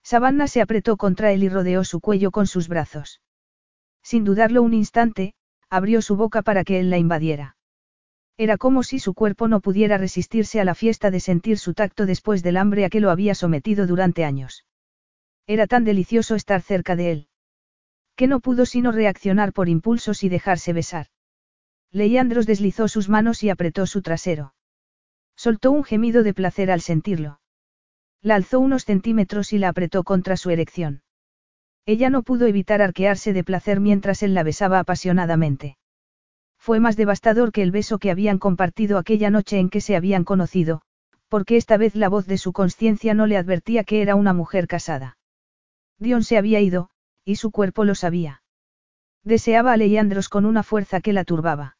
[0.02, 3.20] Savannah se apretó contra él y rodeó su cuello con sus brazos.
[4.02, 5.34] Sin dudarlo un instante,
[5.68, 7.56] abrió su boca para que él la invadiera.
[8.36, 12.06] Era como si su cuerpo no pudiera resistirse a la fiesta de sentir su tacto
[12.06, 14.64] después del hambre a que lo había sometido durante años.
[15.50, 17.28] Era tan delicioso estar cerca de él.
[18.14, 21.06] Que no pudo sino reaccionar por impulsos y dejarse besar.
[21.90, 24.54] Leandros deslizó sus manos y apretó su trasero.
[25.34, 27.40] Soltó un gemido de placer al sentirlo.
[28.22, 31.02] La alzó unos centímetros y la apretó contra su erección.
[31.84, 35.78] Ella no pudo evitar arquearse de placer mientras él la besaba apasionadamente.
[36.58, 40.22] Fue más devastador que el beso que habían compartido aquella noche en que se habían
[40.22, 40.82] conocido,
[41.28, 44.68] porque esta vez la voz de su conciencia no le advertía que era una mujer
[44.68, 45.16] casada.
[46.00, 46.90] Dion se había ido,
[47.24, 48.42] y su cuerpo lo sabía.
[49.22, 51.76] Deseaba a Leandros con una fuerza que la turbaba.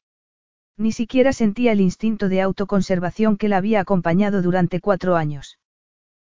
[0.76, 5.58] Ni siquiera sentía el instinto de autoconservación que la había acompañado durante cuatro años.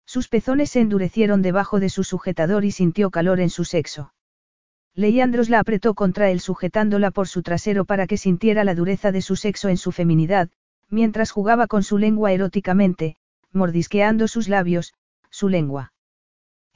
[0.04, 4.12] Sus pezones se endurecieron debajo de su sujetador y sintió calor en su sexo.
[4.94, 9.20] Leandros la apretó contra él sujetándola por su trasero para que sintiera la dureza de
[9.20, 10.48] su sexo en su feminidad,
[10.88, 13.16] mientras jugaba con su lengua eróticamente,
[13.52, 14.94] mordisqueando sus labios,
[15.30, 15.92] su lengua.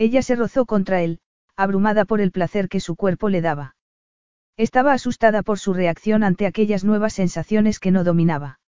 [0.01, 1.19] Ella se rozó contra él,
[1.57, 3.77] abrumada por el placer que su cuerpo le daba.
[4.57, 8.61] Estaba asustada por su reacción ante aquellas nuevas sensaciones que no dominaba.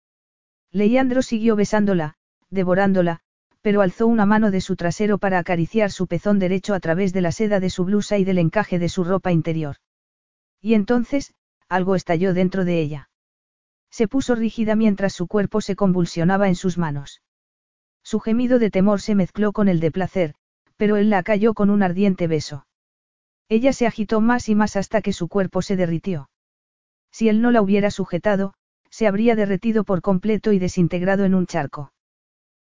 [0.74, 2.16] Leandro siguió besándola,
[2.50, 3.22] devorándola,
[3.62, 7.22] pero alzó una mano de su trasero para acariciar su pezón derecho a través de
[7.22, 9.78] la seda de su blusa y del encaje de su ropa interior.
[10.60, 11.34] Y entonces,
[11.70, 13.10] algo estalló dentro de ella.
[13.90, 17.22] Se puso rígida mientras su cuerpo se convulsionaba en sus manos.
[18.04, 20.36] Su gemido de temor se mezcló con el de placer,
[20.82, 22.66] pero él la acalló con un ardiente beso.
[23.50, 26.32] Ella se agitó más y más hasta que su cuerpo se derritió.
[27.12, 28.56] Si él no la hubiera sujetado,
[28.90, 31.94] se habría derretido por completo y desintegrado en un charco.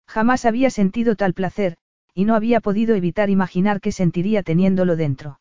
[0.05, 1.77] Jamás había sentido tal placer,
[2.13, 5.39] y no había podido evitar imaginar que sentiría teniéndolo dentro.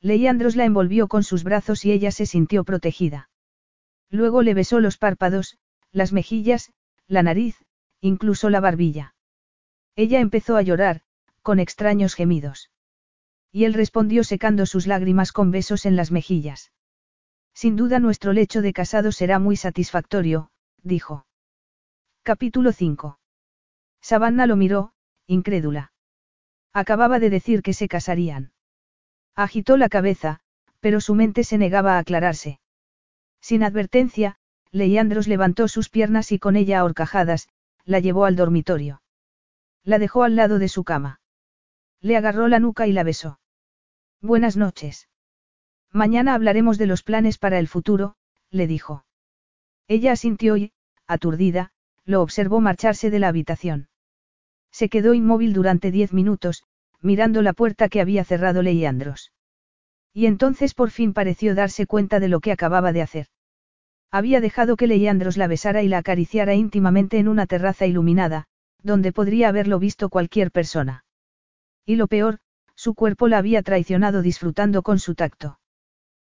[0.00, 3.28] Leandros la envolvió con sus brazos y ella se sintió protegida.
[4.08, 5.58] Luego le besó los párpados,
[5.90, 6.72] las mejillas,
[7.06, 7.62] la nariz,
[8.00, 9.14] incluso la barbilla.
[9.94, 11.02] Ella empezó a llorar,
[11.42, 12.70] con extraños gemidos.
[13.50, 16.72] Y él respondió secando sus lágrimas con besos en las mejillas.
[17.54, 20.50] Sin duda nuestro lecho de casado será muy satisfactorio,
[20.82, 21.26] dijo.
[22.22, 23.18] Capítulo 5.
[24.00, 24.92] Savannah lo miró,
[25.26, 25.92] incrédula.
[26.72, 28.52] Acababa de decir que se casarían.
[29.34, 30.40] Agitó la cabeza,
[30.80, 32.60] pero su mente se negaba a aclararse.
[33.40, 34.36] Sin advertencia,
[34.70, 37.48] Leandros levantó sus piernas y con ella a horcajadas,
[37.84, 39.02] la llevó al dormitorio.
[39.84, 41.20] La dejó al lado de su cama.
[42.02, 43.38] Le agarró la nuca y la besó.
[44.20, 45.08] Buenas noches.
[45.92, 48.16] Mañana hablaremos de los planes para el futuro,
[48.50, 49.04] le dijo.
[49.86, 50.72] Ella asintió y,
[51.06, 51.70] aturdida,
[52.04, 53.88] lo observó marcharse de la habitación.
[54.72, 56.64] Se quedó inmóvil durante diez minutos,
[57.00, 59.32] mirando la puerta que había cerrado Leandros.
[60.12, 63.26] Y entonces por fin pareció darse cuenta de lo que acababa de hacer.
[64.10, 68.46] Había dejado que Leandros la besara y la acariciara íntimamente en una terraza iluminada,
[68.82, 71.04] donde podría haberlo visto cualquier persona.
[71.84, 72.38] Y lo peor,
[72.74, 75.58] su cuerpo la había traicionado disfrutando con su tacto.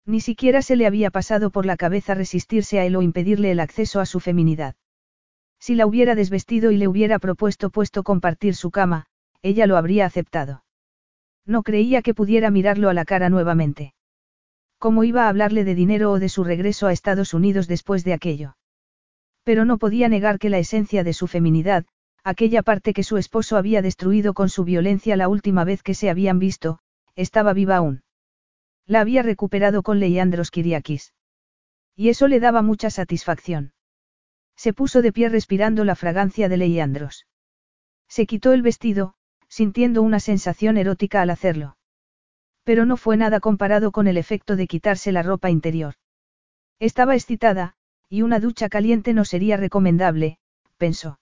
[0.06, 3.60] Ni siquiera se le había pasado por la cabeza resistirse a él o impedirle el
[3.60, 4.76] acceso a su feminidad.
[5.60, 9.08] Si la hubiera desvestido y le hubiera propuesto puesto compartir su cama,
[9.42, 10.64] ella lo habría aceptado.
[11.46, 13.94] No creía que pudiera mirarlo a la cara nuevamente.
[14.80, 18.14] ¿Cómo iba a hablarle de dinero o de su regreso a Estados Unidos después de
[18.14, 18.58] aquello?
[19.44, 21.86] Pero no podía negar que la esencia de su feminidad,
[22.28, 26.10] aquella parte que su esposo había destruido con su violencia la última vez que se
[26.10, 26.80] habían visto,
[27.16, 28.04] estaba viva aún.
[28.86, 31.14] La había recuperado con Leandros Kiriakis.
[31.96, 33.72] Y eso le daba mucha satisfacción.
[34.58, 37.28] Se puso de pie respirando la fragancia de Leandros.
[38.10, 39.14] Se quitó el vestido,
[39.48, 41.78] sintiendo una sensación erótica al hacerlo.
[42.66, 45.94] Pero no fue nada comparado con el efecto de quitarse la ropa interior.
[46.78, 47.76] Estaba excitada,
[48.10, 50.40] y una ducha caliente no sería recomendable,
[50.76, 51.20] pensó.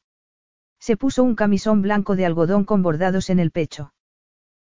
[0.85, 3.91] Se puso un camisón blanco de algodón con bordados en el pecho.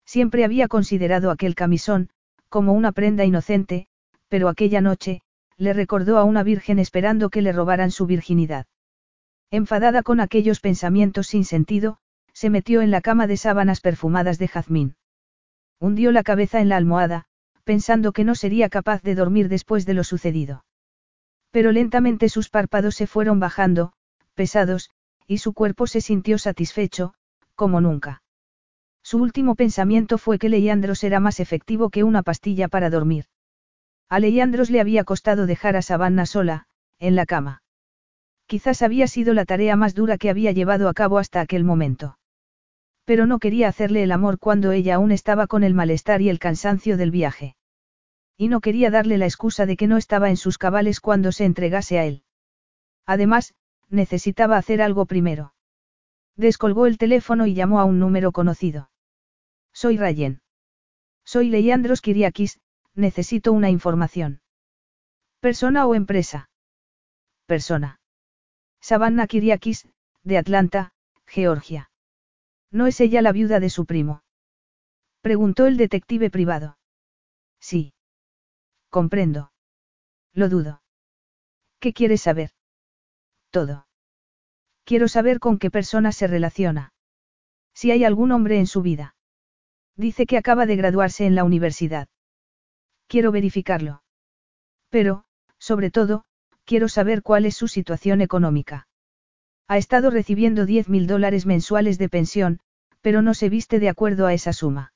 [0.06, 2.10] Siempre había considerado aquel camisón,
[2.48, 3.88] como una prenda inocente,
[4.30, 5.24] pero aquella noche,
[5.58, 8.66] le recordó a una virgen esperando que le robaran su virginidad.
[9.52, 11.98] Enfadada con aquellos pensamientos sin sentido,
[12.32, 14.96] se metió en la cama de sábanas perfumadas de jazmín.
[15.82, 17.26] Hundió la cabeza en la almohada,
[17.66, 20.64] pensando que no sería capaz de dormir después de lo sucedido.
[21.52, 23.92] Pero lentamente sus párpados se fueron bajando,
[24.34, 24.92] pesados,
[25.28, 27.14] y su cuerpo se sintió satisfecho,
[27.56, 28.22] como nunca.
[29.04, 33.26] Su último pensamiento fue que Leandros era más efectivo que una pastilla para dormir.
[34.10, 36.66] A Leandros le había costado dejar a Savannah sola,
[37.00, 37.62] en la cama.
[38.48, 42.18] Quizás había sido la tarea más dura que había llevado a cabo hasta aquel momento.
[43.04, 46.40] Pero no quería hacerle el amor cuando ella aún estaba con el malestar y el
[46.40, 47.56] cansancio del viaje.
[48.38, 51.46] Y no quería darle la excusa de que no estaba en sus cabales cuando se
[51.46, 52.24] entregase a él.
[53.06, 53.54] Además,
[53.96, 55.54] necesitaba hacer algo primero.
[56.36, 58.92] Descolgó el teléfono y llamó a un número conocido.
[59.74, 60.42] Soy Rayen.
[61.24, 62.60] Soy Leandros Kiriakis,
[62.94, 64.42] necesito una información.
[65.40, 66.50] ¿Persona o empresa?
[67.46, 68.00] Persona.
[68.82, 69.88] Savannah Kiriakis,
[70.24, 70.94] de Atlanta,
[71.26, 71.90] Georgia.
[72.72, 74.24] ¿No es ella la viuda de su primo?
[75.22, 76.78] Preguntó el detective privado.
[77.60, 77.94] Sí.
[78.90, 79.52] Comprendo.
[80.34, 80.84] Lo dudo.
[81.80, 82.52] ¿Qué quieres saber?
[83.56, 83.85] todo.
[84.86, 86.94] Quiero saber con qué persona se relaciona.
[87.74, 89.16] Si hay algún hombre en su vida.
[89.98, 92.08] Dice que acaba de graduarse en la universidad.
[93.08, 94.04] Quiero verificarlo.
[94.90, 95.26] Pero,
[95.58, 96.26] sobre todo,
[96.66, 98.88] quiero saber cuál es su situación económica.
[99.68, 102.60] Ha estado recibiendo 10 mil dólares mensuales de pensión,
[103.02, 104.94] pero no se viste de acuerdo a esa suma.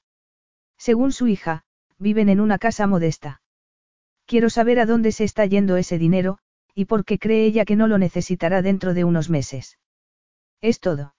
[0.78, 1.64] Según su hija,
[1.98, 3.41] viven en una casa modesta.
[4.26, 6.38] Quiero saber a dónde se está yendo ese dinero,
[6.76, 9.80] y porque cree ella que no lo necesitará dentro de unos meses.
[10.62, 11.16] ¿Es todo?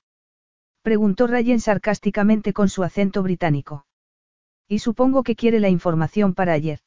[0.83, 3.87] Preguntó Ryan sarcásticamente con su acento británico.
[4.67, 6.81] Y supongo que quiere la información para ayer.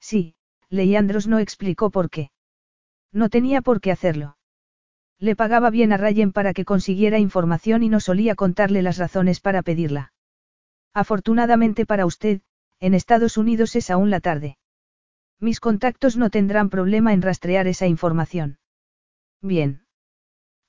[0.00, 0.34] Sí,
[0.68, 2.30] Leandros no explicó por qué.
[3.12, 4.36] No tenía por qué hacerlo.
[5.18, 9.40] Le pagaba bien a Ryan para que consiguiera información y no solía contarle las razones
[9.40, 10.12] para pedirla.
[10.92, 12.42] Afortunadamente para usted,
[12.80, 14.58] en Estados Unidos es aún la tarde.
[15.40, 18.58] Mis contactos no tendrán problema en rastrear esa información.
[19.42, 19.84] Bien.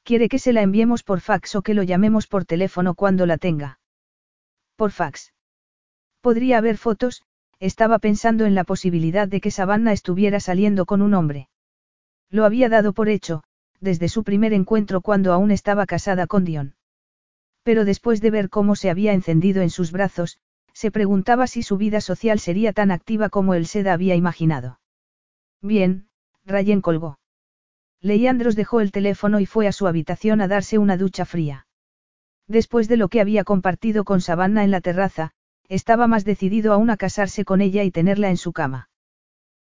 [0.03, 3.37] Quiere que se la enviemos por fax o que lo llamemos por teléfono cuando la
[3.37, 3.79] tenga.
[4.75, 5.33] Por fax.
[6.21, 7.23] Podría haber fotos,
[7.59, 11.49] estaba pensando en la posibilidad de que Savannah estuviera saliendo con un hombre.
[12.29, 13.43] Lo había dado por hecho,
[13.79, 16.75] desde su primer encuentro cuando aún estaba casada con Dion.
[17.63, 20.39] Pero después de ver cómo se había encendido en sus brazos,
[20.77, 24.79] se preguntaba si su vida social sería tan activa como él se había imaginado.
[25.59, 26.07] Bien,
[26.45, 27.17] Rayen colgó.
[27.99, 31.65] Leandros dejó el teléfono y fue a su habitación a darse una ducha fría.
[32.47, 35.31] Después de lo que había compartido con Savannah en la terraza,
[35.67, 38.91] estaba más decidido aún a casarse con ella y tenerla en su cama.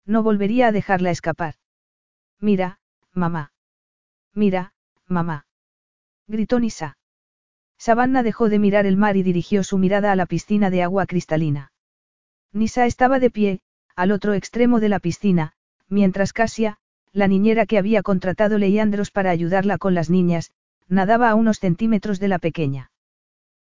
[0.07, 1.53] No volvería a dejarla escapar.
[2.39, 2.79] Mira,
[3.11, 3.53] mamá.
[4.33, 4.73] Mira,
[5.05, 5.45] mamá.
[6.25, 6.97] Gritó Nisa.
[7.85, 11.05] Savannah dejó de mirar el mar y dirigió su mirada a la piscina de agua
[11.05, 11.73] cristalina.
[12.53, 13.59] Nisa estaba de pie,
[13.93, 15.51] al otro extremo de la piscina,
[15.89, 16.77] mientras Casia,
[17.11, 20.51] la niñera que había contratado Leandros para ayudarla con las niñas,
[20.87, 22.89] nadaba a unos centímetros de la pequeña.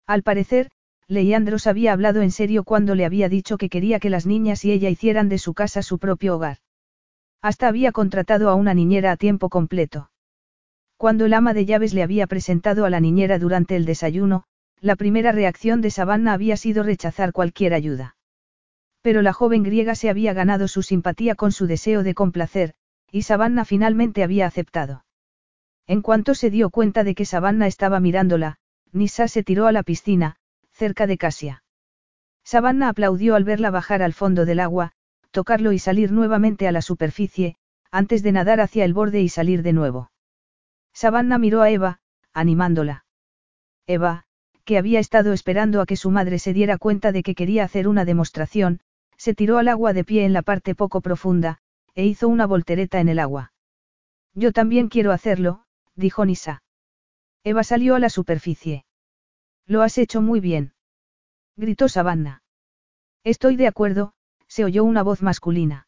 [0.05, 0.73] Al parecer,
[1.07, 4.73] Leandros había hablado en serio cuando le había dicho que quería que las niñas y
[4.73, 6.59] ella hicieran de su casa su propio hogar.
[7.41, 10.11] Hasta había contratado a una niñera a tiempo completo.
[10.99, 14.43] Cuando el ama de llaves le había presentado a la niñera durante el desayuno,
[14.81, 18.17] la primera reacción de Savannah había sido rechazar cualquier ayuda.
[19.01, 22.75] Pero la joven griega se había ganado su simpatía con su deseo de complacer,
[23.13, 25.05] y Savannah finalmente había aceptado.
[25.87, 28.57] En cuanto se dio cuenta de que Savannah estaba mirándola,
[28.91, 30.35] Nisa se tiró a la piscina,
[30.73, 31.63] cerca de Casia.
[32.43, 34.91] Savannah aplaudió al verla bajar al fondo del agua,
[35.31, 37.55] tocarlo y salir nuevamente a la superficie,
[37.93, 40.11] antes de nadar hacia el borde y salir de nuevo.
[41.01, 42.01] Savannah miró a Eva,
[42.35, 43.05] animándola.
[43.87, 44.25] Eva,
[44.65, 47.87] que había estado esperando a que su madre se diera cuenta de que quería hacer
[47.87, 48.81] una demostración,
[49.17, 51.59] se tiró al agua de pie en la parte poco profunda,
[51.95, 53.53] e hizo una voltereta en el agua.
[54.35, 55.63] Yo también quiero hacerlo,
[55.95, 56.65] dijo Nisa.
[57.45, 58.85] Eva salió a la superficie.
[59.67, 60.73] Lo has hecho muy bien.
[61.57, 62.43] Gritó Savannah.
[63.23, 64.15] Estoy de acuerdo,
[64.49, 65.87] se oyó una voz masculina.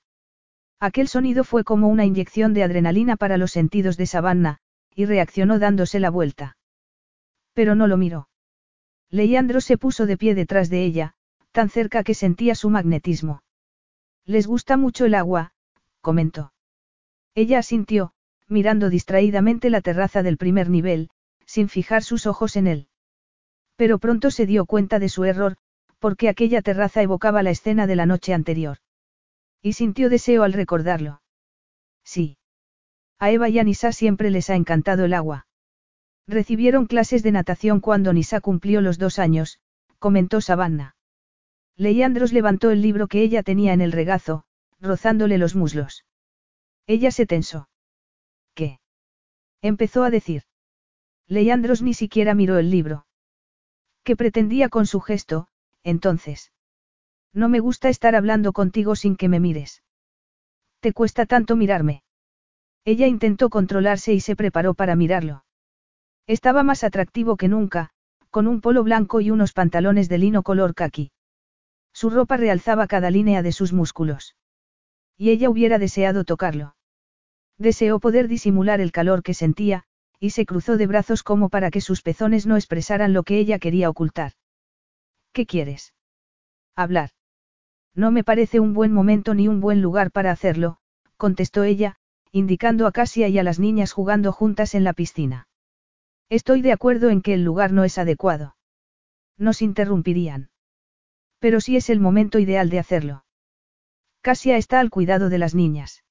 [0.78, 4.60] Aquel sonido fue como una inyección de adrenalina para los sentidos de Savannah,
[5.00, 6.58] y reaccionó dándose la vuelta.
[7.54, 8.28] Pero no lo miró.
[9.08, 11.14] Leandro se puso de pie detrás de ella,
[11.52, 13.42] tan cerca que sentía su magnetismo.
[14.26, 15.54] Les gusta mucho el agua,
[16.02, 16.52] comentó.
[17.34, 18.12] Ella asintió,
[18.46, 21.08] mirando distraídamente la terraza del primer nivel,
[21.46, 22.88] sin fijar sus ojos en él.
[23.76, 25.56] Pero pronto se dio cuenta de su error,
[25.98, 28.76] porque aquella terraza evocaba la escena de la noche anterior.
[29.62, 31.22] Y sintió deseo al recordarlo.
[32.04, 32.36] Sí.
[33.20, 35.46] A Eva y a Nisa siempre les ha encantado el agua.
[36.26, 39.60] Recibieron clases de natación cuando Nisa cumplió los dos años,
[39.98, 40.96] comentó Savannah.
[41.76, 44.44] Leandros levantó el libro que ella tenía en el regazo,
[44.80, 46.06] rozándole los muslos.
[46.86, 47.68] Ella se tensó.
[48.54, 48.80] ¿Qué?
[49.60, 50.44] Empezó a decir.
[51.26, 53.06] Leandros ni siquiera miró el libro.
[54.02, 55.48] ¿Qué pretendía con su gesto,
[55.84, 56.52] entonces?
[57.34, 59.82] No me gusta estar hablando contigo sin que me mires.
[60.80, 62.02] ¿Te cuesta tanto mirarme?
[62.84, 65.44] Ella intentó controlarse y se preparó para mirarlo.
[66.26, 67.90] Estaba más atractivo que nunca,
[68.30, 71.10] con un polo blanco y unos pantalones de lino color caqui.
[71.92, 74.36] Su ropa realzaba cada línea de sus músculos.
[75.16, 76.76] Y ella hubiera deseado tocarlo.
[77.58, 79.84] Deseó poder disimular el calor que sentía,
[80.18, 83.58] y se cruzó de brazos como para que sus pezones no expresaran lo que ella
[83.58, 84.32] quería ocultar.
[85.32, 85.94] ¿Qué quieres?
[86.76, 87.10] Hablar.
[87.94, 90.78] No me parece un buen momento ni un buen lugar para hacerlo,
[91.16, 91.96] contestó ella,
[92.32, 95.48] indicando a Casia y a las niñas jugando juntas en la piscina.
[96.28, 98.56] Estoy de acuerdo en que el lugar no es adecuado.
[99.36, 100.50] Nos interrumpirían.
[101.40, 103.24] Pero sí es el momento ideal de hacerlo.
[104.20, 106.04] Casia está al cuidado de las niñas.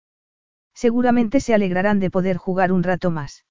[0.74, 3.46] Seguramente se alegrarán de poder jugar un rato más.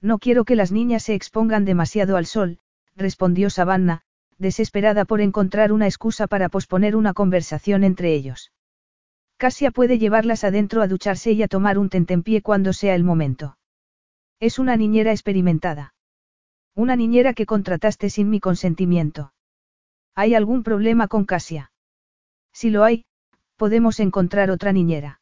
[0.00, 2.60] No quiero que las niñas se expongan demasiado al sol,
[2.96, 4.02] respondió Savannah,
[4.38, 8.52] desesperada por encontrar una excusa para posponer una conversación entre ellos.
[9.36, 13.58] Casia puede llevarlas adentro a ducharse y a tomar un tentempié cuando sea el momento.
[14.40, 15.94] Es una niñera experimentada.
[16.74, 19.32] Una niñera que contrataste sin mi consentimiento.
[20.14, 21.72] ¿Hay algún problema con Casia?
[22.52, 23.04] Si lo hay,
[23.56, 25.20] podemos encontrar otra niñera.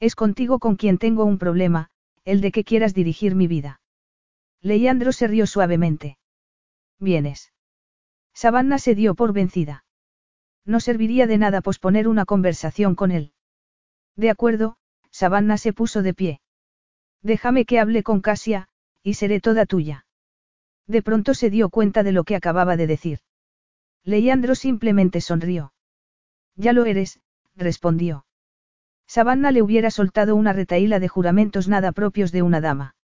[0.00, 1.88] Es contigo con quien tengo un problema,
[2.24, 3.80] el de que quieras dirigir mi vida.
[4.60, 6.18] Leandro se rió suavemente.
[6.98, 7.52] Vienes.
[8.34, 9.84] Savannah se dio por vencida.
[10.64, 13.32] No serviría de nada posponer una conversación con él.
[14.16, 14.76] De acuerdo,
[15.10, 16.40] Savannah se puso de pie.
[17.22, 18.68] Déjame que hable con Casia,
[19.02, 20.06] y seré toda tuya.
[20.86, 23.20] De pronto se dio cuenta de lo que acababa de decir.
[24.04, 25.72] Leandro simplemente sonrió.
[26.56, 27.20] Ya lo eres,
[27.54, 28.26] respondió.
[29.06, 32.96] Savannah le hubiera soltado una retaíla de juramentos nada propios de una dama.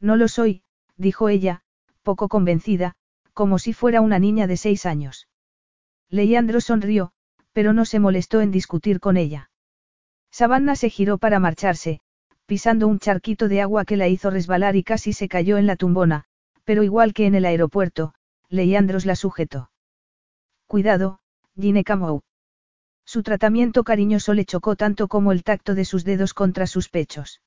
[0.00, 0.62] No lo soy,
[0.96, 1.62] dijo ella,
[2.02, 2.94] poco convencida,
[3.32, 5.28] como si fuera una niña de seis años.
[6.10, 7.12] Leandro sonrió,
[7.52, 9.50] pero no se molestó en discutir con ella.
[10.30, 12.00] Savannah se giró para marcharse,
[12.46, 15.76] pisando un charquito de agua que la hizo resbalar y casi se cayó en la
[15.76, 16.24] tumbona,
[16.64, 18.14] pero igual que en el aeropuerto,
[18.48, 19.70] Leandros la sujetó.
[20.66, 21.20] Cuidado,
[21.58, 22.22] Gine Camou.
[23.04, 27.40] Su tratamiento cariñoso le chocó tanto como el tacto de sus dedos contra sus pechos.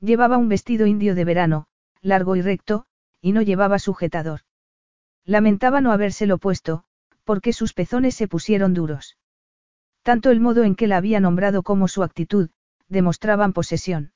[0.00, 1.66] Llevaba un vestido indio de verano,
[2.00, 2.84] largo y recto,
[3.20, 4.40] y no llevaba sujetador.
[5.24, 6.84] Lamentaba no habérselo puesto,
[7.24, 9.16] porque sus pezones se pusieron duros.
[10.02, 12.50] Tanto el modo en que la había nombrado como su actitud,
[12.88, 14.12] demostraban posesión.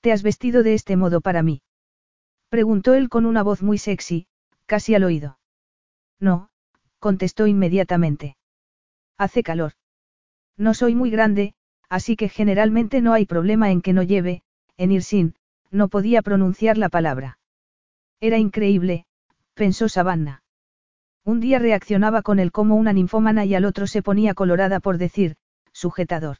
[0.00, 1.62] ¿Te has vestido de este modo para mí?
[2.48, 4.26] Preguntó él con una voz muy sexy,
[4.66, 5.38] casi al oído.
[6.20, 6.50] No,
[6.98, 8.36] contestó inmediatamente.
[9.16, 9.72] Hace calor.
[10.56, 11.54] No soy muy grande,
[11.88, 14.42] así que generalmente no hay problema en que no lleve,
[14.76, 15.34] en ir sin,
[15.70, 17.38] no podía pronunciar la palabra.
[18.20, 19.06] Era increíble,
[19.54, 20.41] pensó Savannah.
[21.24, 24.98] Un día reaccionaba con él como una ninfómana y al otro se ponía colorada por
[24.98, 25.36] decir,
[25.72, 26.38] sujetador.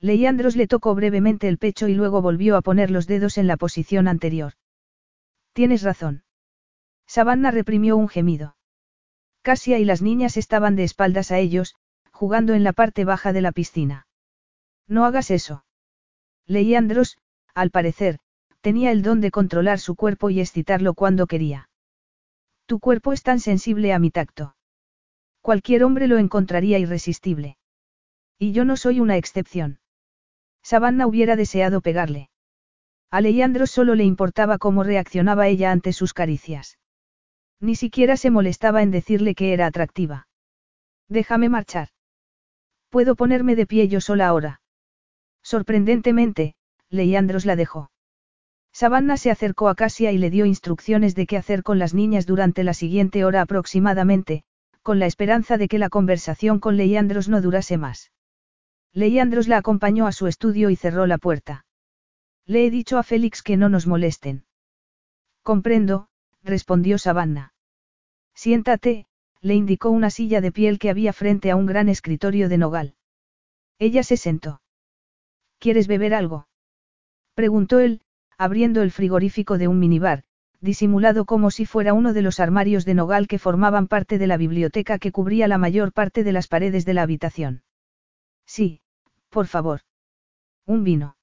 [0.00, 3.58] Leandros le tocó brevemente el pecho y luego volvió a poner los dedos en la
[3.58, 4.54] posición anterior.
[5.52, 6.24] Tienes razón.
[7.06, 8.56] Savannah reprimió un gemido.
[9.42, 11.74] Casia y las niñas estaban de espaldas a ellos,
[12.12, 14.06] jugando en la parte baja de la piscina.
[14.86, 15.64] No hagas eso.
[16.46, 17.18] Leandros,
[17.54, 18.18] al parecer,
[18.60, 21.69] tenía el don de controlar su cuerpo y excitarlo cuando quería.
[22.70, 24.54] Tu cuerpo es tan sensible a mi tacto.
[25.40, 27.56] Cualquier hombre lo encontraría irresistible.
[28.38, 29.80] Y yo no soy una excepción.
[30.62, 32.30] Savannah hubiera deseado pegarle.
[33.10, 36.78] A Leandro solo le importaba cómo reaccionaba ella ante sus caricias.
[37.58, 40.28] Ni siquiera se molestaba en decirle que era atractiva.
[41.08, 41.88] Déjame marchar.
[42.88, 44.62] Puedo ponerme de pie yo sola ahora.
[45.42, 46.54] Sorprendentemente,
[46.88, 47.90] Leandros la dejó.
[48.72, 52.26] Savannah se acercó a Casia y le dio instrucciones de qué hacer con las niñas
[52.26, 54.44] durante la siguiente hora aproximadamente,
[54.82, 58.12] con la esperanza de que la conversación con Leandros no durase más.
[58.92, 61.64] Leandros la acompañó a su estudio y cerró la puerta.
[62.46, 64.44] Le he dicho a Félix que no nos molesten.
[65.42, 66.08] Comprendo,
[66.42, 67.54] respondió Savannah.
[68.34, 69.06] Siéntate,
[69.40, 72.94] le indicó una silla de piel que había frente a un gran escritorio de nogal.
[73.78, 74.60] Ella se sentó.
[75.58, 76.48] ¿Quieres beber algo?
[77.34, 78.02] preguntó él,
[78.40, 80.22] abriendo el frigorífico de un minibar,
[80.62, 84.38] disimulado como si fuera uno de los armarios de nogal que formaban parte de la
[84.38, 87.64] biblioteca que cubría la mayor parte de las paredes de la habitación.
[88.46, 88.80] Sí,
[89.28, 89.82] por favor.
[90.64, 91.18] Un vino.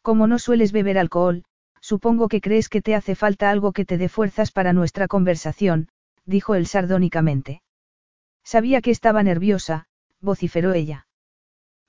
[0.00, 1.44] Como no sueles beber alcohol,
[1.82, 5.88] supongo que crees que te hace falta algo que te dé fuerzas para nuestra conversación,
[6.24, 7.60] dijo él sardónicamente.
[8.44, 9.88] Sabía que estaba nerviosa,
[10.22, 11.06] vociferó ella.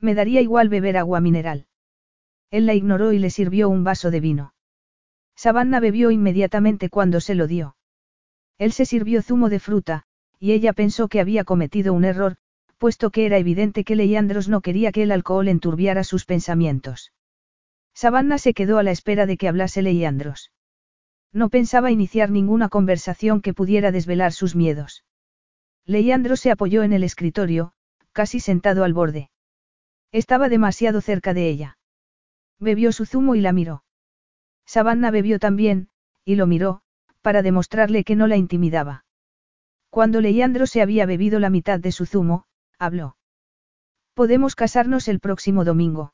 [0.02, 1.68] Me daría igual beber agua mineral.
[2.52, 4.54] Él la ignoró y le sirvió un vaso de vino.
[5.36, 7.76] Savannah bebió inmediatamente cuando se lo dio.
[8.58, 10.04] Él se sirvió zumo de fruta,
[10.38, 12.36] y ella pensó que había cometido un error,
[12.78, 17.14] puesto que era evidente que Leandros no quería que el alcohol enturbiara sus pensamientos.
[17.94, 20.52] Savannah se quedó a la espera de que hablase Leandros.
[21.34, 25.06] No pensaba iniciar ninguna conversación que pudiera desvelar sus miedos.
[25.86, 27.74] Leandro se apoyó en el escritorio,
[28.12, 29.30] casi sentado al borde.
[30.12, 31.78] Estaba demasiado cerca de ella.
[32.62, 33.84] Bebió su zumo y la miró.
[34.68, 35.90] Savannah bebió también,
[36.24, 36.84] y lo miró,
[37.22, 39.04] para demostrarle que no la intimidaba.
[39.90, 42.46] Cuando Leandro se había bebido la mitad de su zumo,
[42.78, 43.18] habló.
[44.14, 46.14] Podemos casarnos el próximo domingo.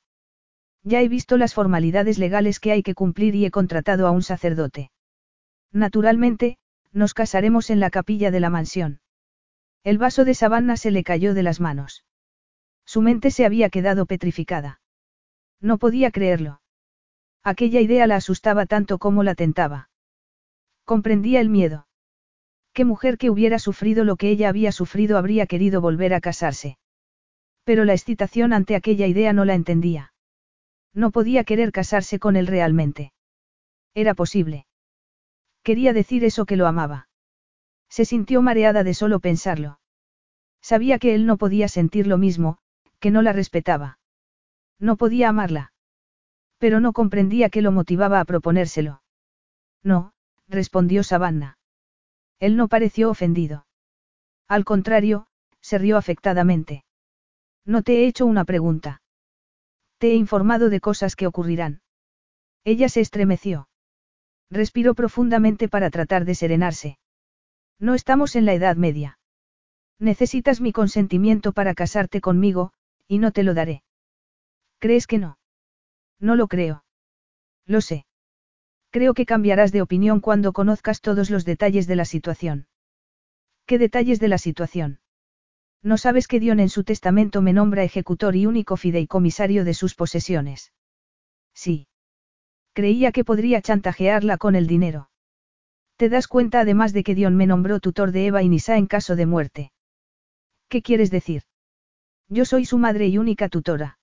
[0.83, 4.23] Ya he visto las formalidades legales que hay que cumplir y he contratado a un
[4.23, 4.89] sacerdote.
[5.73, 6.57] Naturalmente,
[6.93, 9.01] nos casaremos en la capilla de la mansión.
[9.83, 12.05] El vaso de Savannah se le cayó de las manos.
[12.85, 14.79] Su mente se había quedado petrificada.
[15.61, 16.61] No podía creerlo.
[17.43, 19.89] Aquella idea la asustaba tanto como la tentaba.
[20.83, 21.87] Comprendía el miedo.
[22.73, 26.77] ¿Qué mujer que hubiera sufrido lo que ella había sufrido habría querido volver a casarse?
[27.63, 30.13] Pero la excitación ante aquella idea no la entendía.
[30.93, 33.13] No podía querer casarse con él realmente.
[33.93, 34.67] Era posible.
[35.63, 37.09] Quería decir eso que lo amaba.
[37.89, 39.79] Se sintió mareada de solo pensarlo.
[40.61, 42.57] Sabía que él no podía sentir lo mismo,
[42.99, 43.96] que no la respetaba.
[44.79, 45.73] No podía amarla.
[46.57, 49.01] Pero no comprendía qué lo motivaba a proponérselo.
[49.83, 50.13] No,
[50.47, 51.57] respondió Savannah.
[52.39, 53.65] Él no pareció ofendido.
[54.47, 55.27] Al contrario,
[55.61, 56.85] se rió afectadamente.
[57.65, 59.01] No te he hecho una pregunta.
[59.97, 61.81] Te he informado de cosas que ocurrirán.
[62.63, 63.67] Ella se estremeció.
[64.49, 66.99] Respiró profundamente para tratar de serenarse.
[67.79, 69.19] No estamos en la Edad Media.
[69.99, 72.71] Necesitas mi consentimiento para casarte conmigo,
[73.07, 73.83] y no te lo daré.
[74.79, 75.37] ¿Crees que no?
[76.19, 76.83] No lo creo.
[77.65, 78.05] Lo sé.
[78.89, 82.67] Creo que cambiarás de opinión cuando conozcas todos los detalles de la situación.
[83.65, 84.99] ¿Qué detalles de la situación?
[85.83, 89.93] No sabes que Dion en su testamento me nombra ejecutor y único fideicomisario de sus
[89.93, 90.73] posesiones.
[91.53, 91.87] Sí.
[92.73, 95.09] Creía que podría chantajearla con el dinero.
[95.97, 98.87] Te das cuenta además de que Dion me nombró tutor de Eva y Nisa en
[98.87, 99.71] caso de muerte.
[100.69, 101.43] ¿Qué quieres decir?
[102.29, 103.96] Yo soy su madre y única tutora.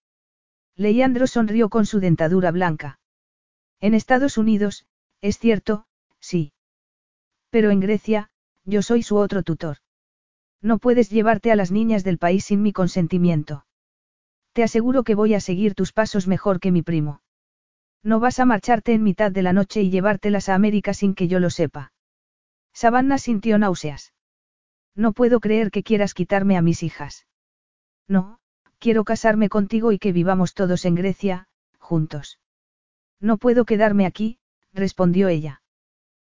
[0.76, 2.98] Leandro sonrió con su dentadura blanca.
[3.80, 4.86] En Estados Unidos,
[5.20, 5.86] es cierto,
[6.20, 6.52] sí.
[7.50, 8.30] Pero en Grecia,
[8.64, 9.78] yo soy su otro tutor.
[10.60, 13.66] No puedes llevarte a las niñas del país sin mi consentimiento.
[14.52, 17.20] Te aseguro que voy a seguir tus pasos mejor que mi primo.
[18.02, 21.28] No vas a marcharte en mitad de la noche y llevártelas a América sin que
[21.28, 21.92] yo lo sepa.
[22.72, 24.12] Savannah sintió náuseas.
[24.94, 27.26] No puedo creer que quieras quitarme a mis hijas.
[28.08, 28.38] No,
[28.78, 31.48] quiero casarme contigo y que vivamos todos en Grecia,
[31.78, 32.38] juntos.
[33.20, 34.38] No puedo quedarme aquí,
[34.72, 35.62] respondió ella.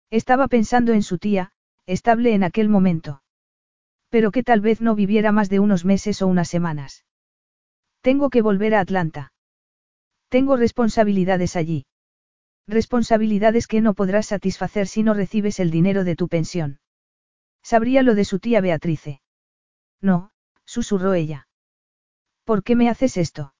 [0.09, 1.51] Estaba pensando en su tía,
[1.85, 3.23] estable en aquel momento.
[4.09, 7.05] Pero que tal vez no viviera más de unos meses o unas semanas.
[8.01, 9.31] Tengo que volver a Atlanta.
[10.27, 11.85] Tengo responsabilidades allí.
[12.67, 16.79] Responsabilidades que no podrás satisfacer si no recibes el dinero de tu pensión.
[17.63, 19.21] Sabría lo de su tía Beatrice.
[20.01, 20.31] No,
[20.65, 21.47] susurró ella.
[22.43, 23.53] ¿Por qué me haces esto?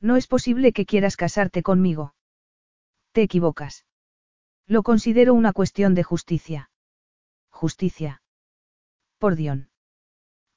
[0.00, 2.14] No es posible que quieras casarte conmigo.
[3.12, 3.86] Te equivocas.
[4.66, 6.70] Lo considero una cuestión de justicia.
[7.50, 8.22] Justicia.
[9.18, 9.70] Por Dion.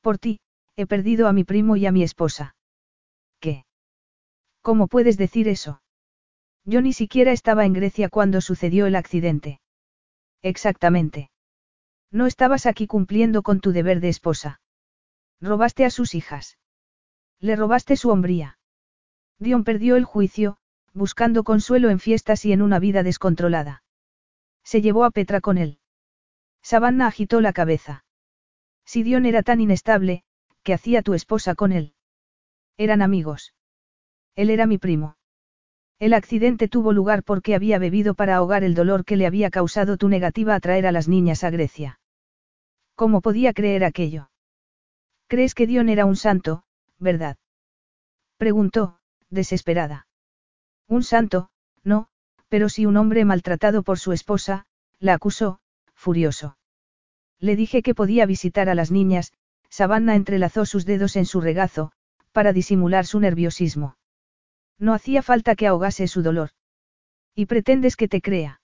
[0.02, 0.40] Por ti,
[0.76, 2.56] he perdido a mi primo y a mi esposa.
[3.40, 3.66] ¿Qué?
[4.62, 5.82] ¿Cómo puedes decir eso?
[6.66, 9.62] Yo ni siquiera estaba en Grecia cuando sucedió el accidente.
[10.42, 11.32] Exactamente.
[12.12, 14.62] No estabas aquí cumpliendo con tu deber de esposa.
[15.40, 16.58] Robaste a sus hijas.
[17.42, 18.58] Le robaste su hombría.
[19.40, 20.58] Dion perdió el juicio,
[20.94, 23.84] buscando consuelo en fiestas y en una vida descontrolada.
[24.64, 25.80] Se llevó a Petra con él.
[26.62, 28.04] Savannah agitó la cabeza.
[28.86, 30.24] Si Dion era tan inestable,
[30.64, 31.94] ¿qué hacía tu esposa con él?
[32.78, 33.54] Eran amigos.
[34.36, 35.16] Él era mi primo.
[36.00, 39.98] El accidente tuvo lugar porque había bebido para ahogar el dolor que le había causado
[39.98, 42.00] tu negativa a traer a las niñas a Grecia.
[42.96, 44.30] ¿Cómo podía creer aquello?
[45.28, 46.64] ¿Crees que Dion era un santo,
[47.00, 47.38] verdad?
[48.38, 49.00] Preguntó,
[49.30, 50.08] desesperada.
[50.88, 51.50] Un santo,
[51.84, 52.08] no,
[52.50, 54.66] pero sí un hombre maltratado por su esposa,
[55.00, 55.60] la acusó,
[55.94, 56.58] furioso.
[57.40, 59.34] Le dije que podía visitar a las niñas,
[59.70, 61.92] Savannah entrelazó sus dedos en su regazo,
[62.32, 63.98] para disimular su nerviosismo.
[64.78, 66.50] No hacía falta que ahogase su dolor.
[67.36, 68.62] ¿Y pretendes que te crea?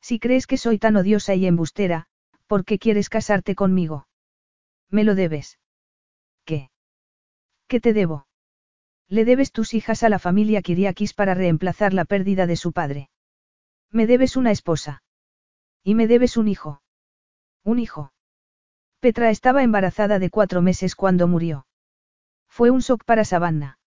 [0.00, 2.06] Si crees que soy tan odiosa y embustera,
[2.46, 4.06] ¿por qué quieres casarte conmigo?
[4.90, 5.57] Me lo debes.
[7.68, 7.76] ¿Qué?
[7.76, 8.26] ¿Qué te debo?
[9.08, 13.10] Le debes tus hijas a la familia Kiriakis para reemplazar la pérdida de su padre.
[13.90, 15.02] Me debes una esposa.
[15.82, 16.82] Y me debes un hijo.
[17.64, 18.12] Un hijo.
[19.00, 21.66] Petra estaba embarazada de cuatro meses cuando murió.
[22.48, 23.78] Fue un shock para Savannah.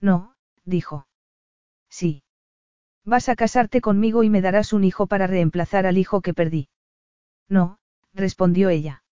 [0.00, 0.34] No,
[0.64, 1.06] dijo.
[1.88, 2.24] Sí.
[3.04, 6.68] Vas a casarte conmigo y me darás un hijo para reemplazar al hijo que perdí.
[7.48, 7.78] No,
[8.14, 9.04] respondió ella.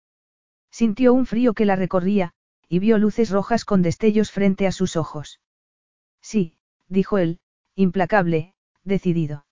[0.72, 2.34] Sintió un frío que la recorría,
[2.68, 5.40] y vio luces rojas con destellos frente a sus ojos.
[6.22, 6.58] Sí,
[6.88, 7.40] dijo él,
[7.76, 8.54] implacable,
[8.84, 9.46] decidido.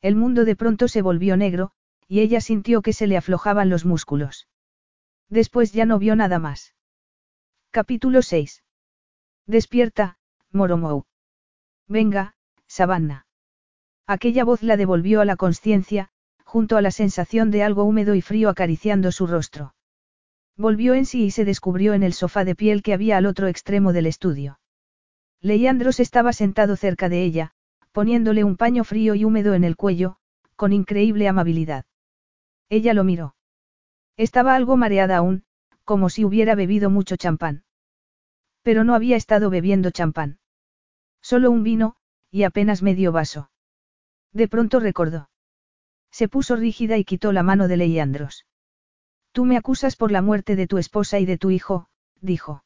[0.00, 1.72] El mundo de pronto se volvió negro,
[2.08, 4.48] y ella sintió que se le aflojaban los músculos.
[5.28, 6.74] Después ya no vio nada más.
[7.70, 8.64] Capítulo 6.
[9.46, 10.18] Despierta,
[10.50, 11.04] Moromou.
[11.86, 12.34] Venga,
[12.66, 13.26] Savannah.
[14.06, 16.08] Aquella voz la devolvió a la conciencia,
[16.44, 19.74] junto a la sensación de algo húmedo y frío acariciando su rostro.
[20.60, 23.46] Volvió en sí y se descubrió en el sofá de piel que había al otro
[23.46, 24.60] extremo del estudio.
[25.40, 27.54] Leandros estaba sentado cerca de ella,
[27.92, 30.18] poniéndole un paño frío y húmedo en el cuello,
[30.56, 31.86] con increíble amabilidad.
[32.68, 33.36] Ella lo miró.
[34.18, 35.44] Estaba algo mareada aún,
[35.84, 37.64] como si hubiera bebido mucho champán.
[38.60, 40.40] Pero no había estado bebiendo champán.
[41.22, 41.96] Solo un vino,
[42.30, 43.50] y apenas medio vaso.
[44.34, 45.30] De pronto recordó.
[46.10, 48.44] Se puso rígida y quitó la mano de Leiandros.
[49.32, 51.88] Tú me acusas por la muerte de tu esposa y de tu hijo,
[52.20, 52.64] dijo.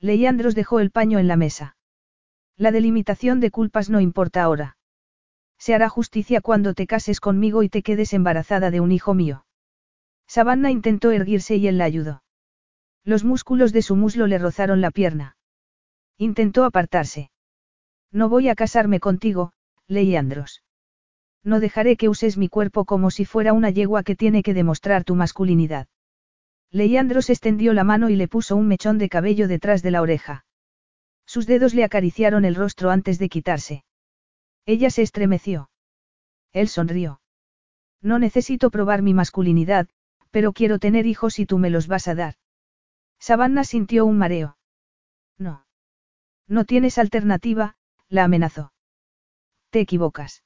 [0.00, 1.76] Leiandros dejó el paño en la mesa.
[2.56, 4.76] La delimitación de culpas no importa ahora.
[5.58, 9.46] Se hará justicia cuando te cases conmigo y te quedes embarazada de un hijo mío.
[10.26, 12.22] Savannah intentó erguirse y él la ayudó.
[13.04, 15.36] Los músculos de su muslo le rozaron la pierna.
[16.16, 17.30] Intentó apartarse.
[18.10, 19.52] No voy a casarme contigo,
[19.86, 20.63] Leandros.
[21.44, 25.04] No dejaré que uses mi cuerpo como si fuera una yegua que tiene que demostrar
[25.04, 25.86] tu masculinidad.
[26.70, 30.46] Leandros extendió la mano y le puso un mechón de cabello detrás de la oreja.
[31.26, 33.84] Sus dedos le acariciaron el rostro antes de quitarse.
[34.66, 35.70] Ella se estremeció.
[36.52, 37.20] Él sonrió.
[38.00, 39.88] No necesito probar mi masculinidad,
[40.30, 42.34] pero quiero tener hijos y tú me los vas a dar.
[43.18, 44.56] Savannah sintió un mareo.
[45.38, 45.66] No.
[46.48, 47.76] No tienes alternativa,
[48.08, 48.72] la amenazó.
[49.70, 50.42] Te equivocas.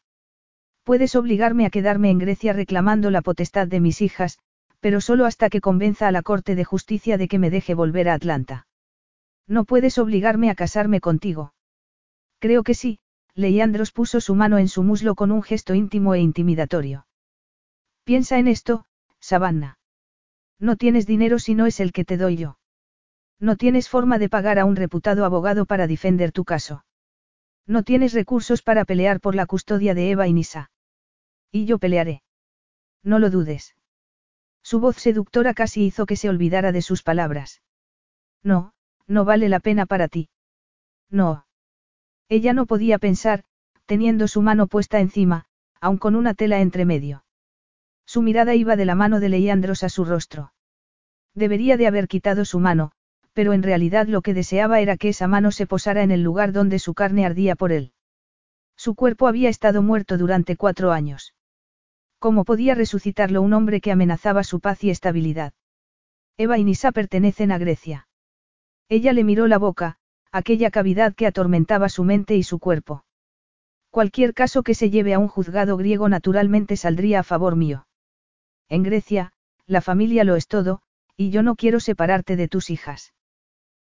[0.88, 4.38] Puedes obligarme a quedarme en Grecia reclamando la potestad de mis hijas,
[4.80, 8.08] pero solo hasta que convenza a la Corte de Justicia de que me deje volver
[8.08, 8.66] a Atlanta.
[9.46, 11.52] No puedes obligarme a casarme contigo.
[12.38, 13.00] Creo que sí,
[13.34, 17.06] Leandros puso su mano en su muslo con un gesto íntimo e intimidatorio.
[18.04, 18.86] Piensa en esto,
[19.20, 19.78] Savannah.
[20.58, 22.58] No tienes dinero si no es el que te doy yo.
[23.38, 26.86] No tienes forma de pagar a un reputado abogado para defender tu caso.
[27.66, 30.70] No tienes recursos para pelear por la custodia de Eva y Nisa.
[31.50, 32.22] Y yo pelearé.
[33.02, 33.74] No lo dudes.
[34.62, 37.62] Su voz seductora casi hizo que se olvidara de sus palabras.
[38.42, 38.72] No,
[39.06, 40.28] no vale la pena para ti.
[41.10, 41.46] No.
[42.28, 43.44] Ella no podía pensar,
[43.86, 45.46] teniendo su mano puesta encima,
[45.80, 47.24] aun con una tela entre medio.
[48.04, 50.52] Su mirada iba de la mano de Leandros a su rostro.
[51.34, 52.92] Debería de haber quitado su mano,
[53.32, 56.52] pero en realidad lo que deseaba era que esa mano se posara en el lugar
[56.52, 57.92] donde su carne ardía por él.
[58.76, 61.34] Su cuerpo había estado muerto durante cuatro años.
[62.18, 65.52] ¿Cómo podía resucitarlo un hombre que amenazaba su paz y estabilidad?
[66.36, 68.08] Eva y Nisa pertenecen a Grecia.
[68.88, 69.98] Ella le miró la boca,
[70.32, 73.04] aquella cavidad que atormentaba su mente y su cuerpo.
[73.90, 77.86] Cualquier caso que se lleve a un juzgado griego naturalmente saldría a favor mío.
[78.68, 79.32] En Grecia,
[79.66, 80.80] la familia lo es todo,
[81.16, 83.14] y yo no quiero separarte de tus hijas.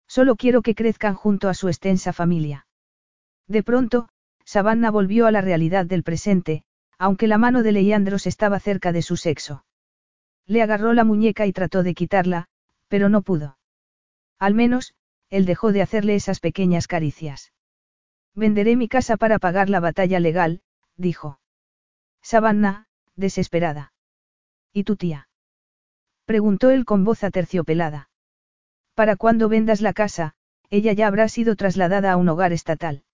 [0.07, 2.67] Solo quiero que crezcan junto a su extensa familia.
[3.47, 4.09] De pronto,
[4.45, 6.65] Savannah volvió a la realidad del presente,
[7.01, 9.65] aunque la mano de Leandros estaba cerca de su sexo.
[10.45, 12.49] Le agarró la muñeca y trató de quitarla,
[12.89, 13.57] pero no pudo.
[14.39, 14.95] Al menos,
[15.31, 17.55] él dejó de hacerle esas pequeñas caricias.
[18.35, 20.61] Venderé mi casa para pagar la batalla legal,
[20.99, 21.41] dijo.
[22.21, 22.87] Savannah,
[23.17, 23.95] desesperada.
[24.71, 25.31] ¿Y tu tía?
[26.27, 28.11] Preguntó él con voz aterciopelada.
[28.95, 30.35] Para cuando vendas la casa,
[30.69, 33.05] ella ya habrá sido trasladada a un hogar estatal.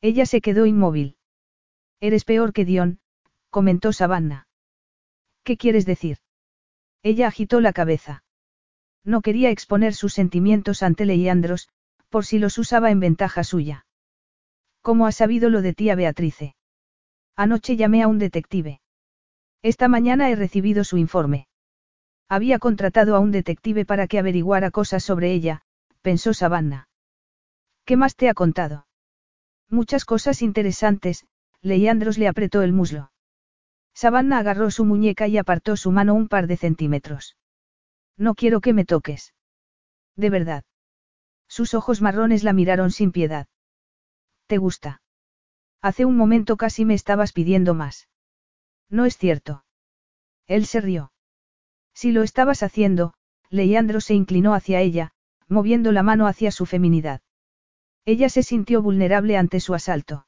[0.00, 1.16] Ella se quedó inmóvil.
[2.00, 2.98] Eres peor que Dion,
[3.54, 4.48] comentó Savannah.
[5.44, 6.16] ¿Qué quieres decir?
[7.04, 8.24] Ella agitó la cabeza.
[9.04, 11.68] No quería exponer sus sentimientos ante Leandros,
[12.08, 13.86] por si los usaba en ventaja suya.
[14.82, 16.56] ¿Cómo ha sabido lo de tía Beatrice?
[17.36, 18.80] Anoche llamé a un detective.
[19.62, 21.46] Esta mañana he recibido su informe.
[22.28, 25.62] Había contratado a un detective para que averiguara cosas sobre ella,
[26.02, 26.88] pensó Savannah.
[27.84, 28.88] ¿Qué más te ha contado?
[29.70, 31.24] Muchas cosas interesantes,
[31.62, 33.12] Leandros le apretó el muslo.
[33.94, 37.36] Savannah agarró su muñeca y apartó su mano un par de centímetros.
[38.16, 39.34] No quiero que me toques.
[40.16, 40.64] De verdad.
[41.48, 43.46] Sus ojos marrones la miraron sin piedad.
[44.46, 45.02] ¿Te gusta?
[45.80, 48.08] Hace un momento casi me estabas pidiendo más.
[48.88, 49.64] No es cierto.
[50.46, 51.12] Él se rió.
[51.94, 53.14] Si lo estabas haciendo,
[53.50, 55.12] Leandro se inclinó hacia ella,
[55.48, 57.20] moviendo la mano hacia su feminidad.
[58.04, 60.26] Ella se sintió vulnerable ante su asalto.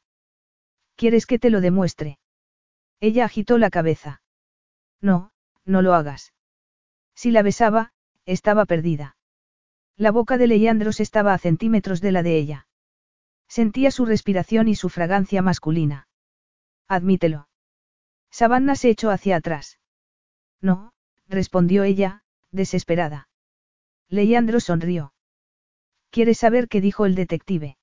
[0.94, 2.18] ¿Quieres que te lo demuestre?
[3.00, 4.22] Ella agitó la cabeza.
[5.00, 5.30] No,
[5.64, 6.32] no lo hagas.
[7.14, 7.92] Si la besaba,
[8.24, 9.16] estaba perdida.
[9.96, 12.68] La boca de Leandros estaba a centímetros de la de ella.
[13.48, 16.08] Sentía su respiración y su fragancia masculina.
[16.88, 17.48] Admítelo.
[18.30, 19.78] Savannah se echó hacia atrás.
[20.60, 20.92] No,
[21.28, 23.28] respondió ella, desesperada.
[24.08, 25.14] Leandro sonrió.
[26.10, 27.75] ¿Quieres saber qué dijo el detective?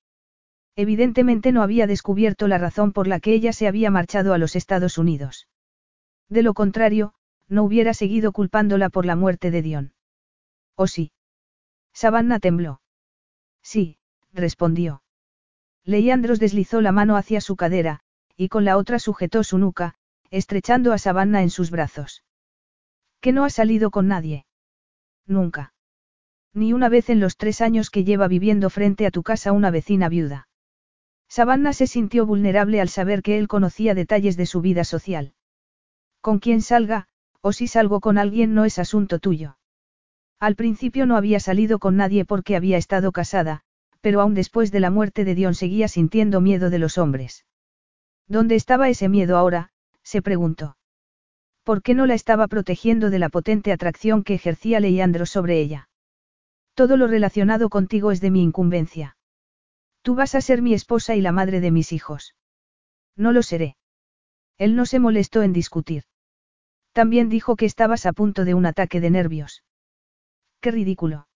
[0.75, 4.55] Evidentemente no había descubierto la razón por la que ella se había marchado a los
[4.55, 5.47] Estados Unidos.
[6.29, 7.13] De lo contrario,
[7.47, 9.93] no hubiera seguido culpándola por la muerte de Dion.
[10.75, 11.11] ¿O sí?
[11.93, 12.81] Savannah tembló.
[13.61, 13.97] Sí,
[14.31, 15.03] respondió.
[15.85, 17.99] Leandros deslizó la mano hacia su cadera,
[18.35, 19.95] y con la otra sujetó su nuca,
[20.31, 22.23] estrechando a Savannah en sus brazos.
[23.21, 24.47] Que no ha salido con nadie.
[25.27, 25.73] Nunca.
[26.53, 29.69] Ni una vez en los tres años que lleva viviendo frente a tu casa una
[29.69, 30.47] vecina viuda.
[31.35, 35.33] Savannah se sintió vulnerable al saber que él conocía detalles de su vida social.
[36.21, 37.07] Con quien salga,
[37.41, 39.57] o si salgo con alguien no es asunto tuyo.
[40.39, 43.61] Al principio no había salido con nadie porque había estado casada,
[43.99, 47.47] pero aún después de la muerte de Dion seguía sintiendo miedo de los hombres.
[48.27, 49.71] ¿Dónde estaba ese miedo ahora?
[50.03, 50.77] se preguntó.
[51.63, 55.89] ¿Por qué no la estaba protegiendo de la potente atracción que ejercía Leandro sobre ella?
[56.75, 59.17] Todo lo relacionado contigo es de mi incumbencia.
[60.03, 62.35] Tú vas a ser mi esposa y la madre de mis hijos.
[63.15, 63.75] No lo seré.
[64.59, 66.03] Él no se molestó en discutir.
[66.91, 69.63] También dijo que estabas a punto de un ataque de nervios.
[70.61, 71.27] Qué ridículo.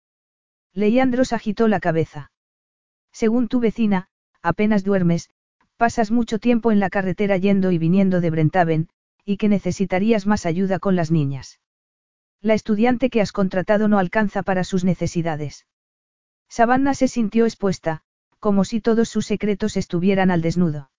[0.73, 2.31] Leandros agitó la cabeza.
[3.11, 4.09] Según tu vecina,
[4.43, 5.31] apenas duermes,
[5.77, 8.89] Pasas mucho tiempo en la carretera yendo y viniendo de Brentaven,
[9.23, 11.59] y que necesitarías más ayuda con las niñas.
[12.41, 15.67] La estudiante que has contratado no alcanza para sus necesidades.
[16.49, 18.01] Savannah se sintió expuesta,
[18.39, 20.89] como si todos sus secretos estuvieran al desnudo.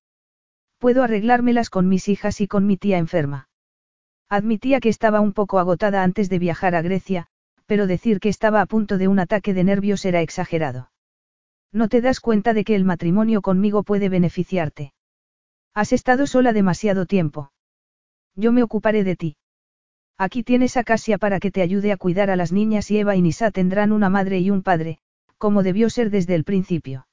[0.78, 3.48] Puedo arreglármelas con mis hijas y con mi tía enferma.
[4.28, 7.26] Admitía que estaba un poco agotada antes de viajar a Grecia,
[7.66, 10.90] pero decir que estaba a punto de un ataque de nervios era exagerado.
[11.72, 14.92] No te das cuenta de que el matrimonio conmigo puede beneficiarte.
[15.74, 17.52] Has estado sola demasiado tiempo.
[18.34, 19.36] Yo me ocuparé de ti.
[20.16, 23.16] Aquí tienes a Casia para que te ayude a cuidar a las niñas y Eva
[23.16, 24.98] y Nisa tendrán una madre y un padre,
[25.38, 27.07] como debió ser desde el principio.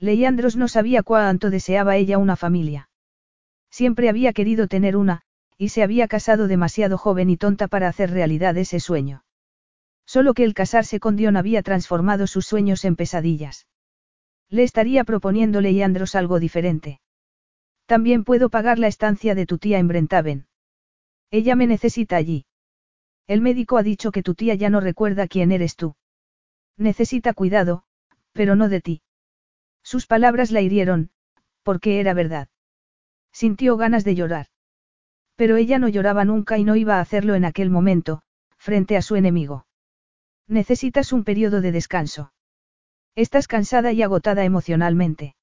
[0.00, 2.88] Leandros no sabía cuánto deseaba ella una familia.
[3.70, 5.22] Siempre había querido tener una,
[5.56, 9.24] y se había casado demasiado joven y tonta para hacer realidad ese sueño.
[10.06, 13.66] Solo que el casarse con Dion había transformado sus sueños en pesadillas.
[14.48, 17.00] Le estaría proponiendo Leandros algo diferente.
[17.86, 20.46] También puedo pagar la estancia de tu tía en Brentaven.
[21.30, 22.46] Ella me necesita allí.
[23.26, 25.96] El médico ha dicho que tu tía ya no recuerda quién eres tú.
[26.78, 27.82] Necesita cuidado,
[28.32, 29.02] pero no de ti.
[29.88, 31.08] Sus palabras la hirieron,
[31.62, 32.48] porque era verdad.
[33.32, 34.48] Sintió ganas de llorar.
[35.34, 38.20] Pero ella no lloraba nunca y no iba a hacerlo en aquel momento,
[38.58, 39.66] frente a su enemigo.
[40.46, 42.34] Necesitas un periodo de descanso.
[43.14, 45.36] Estás cansada y agotada emocionalmente.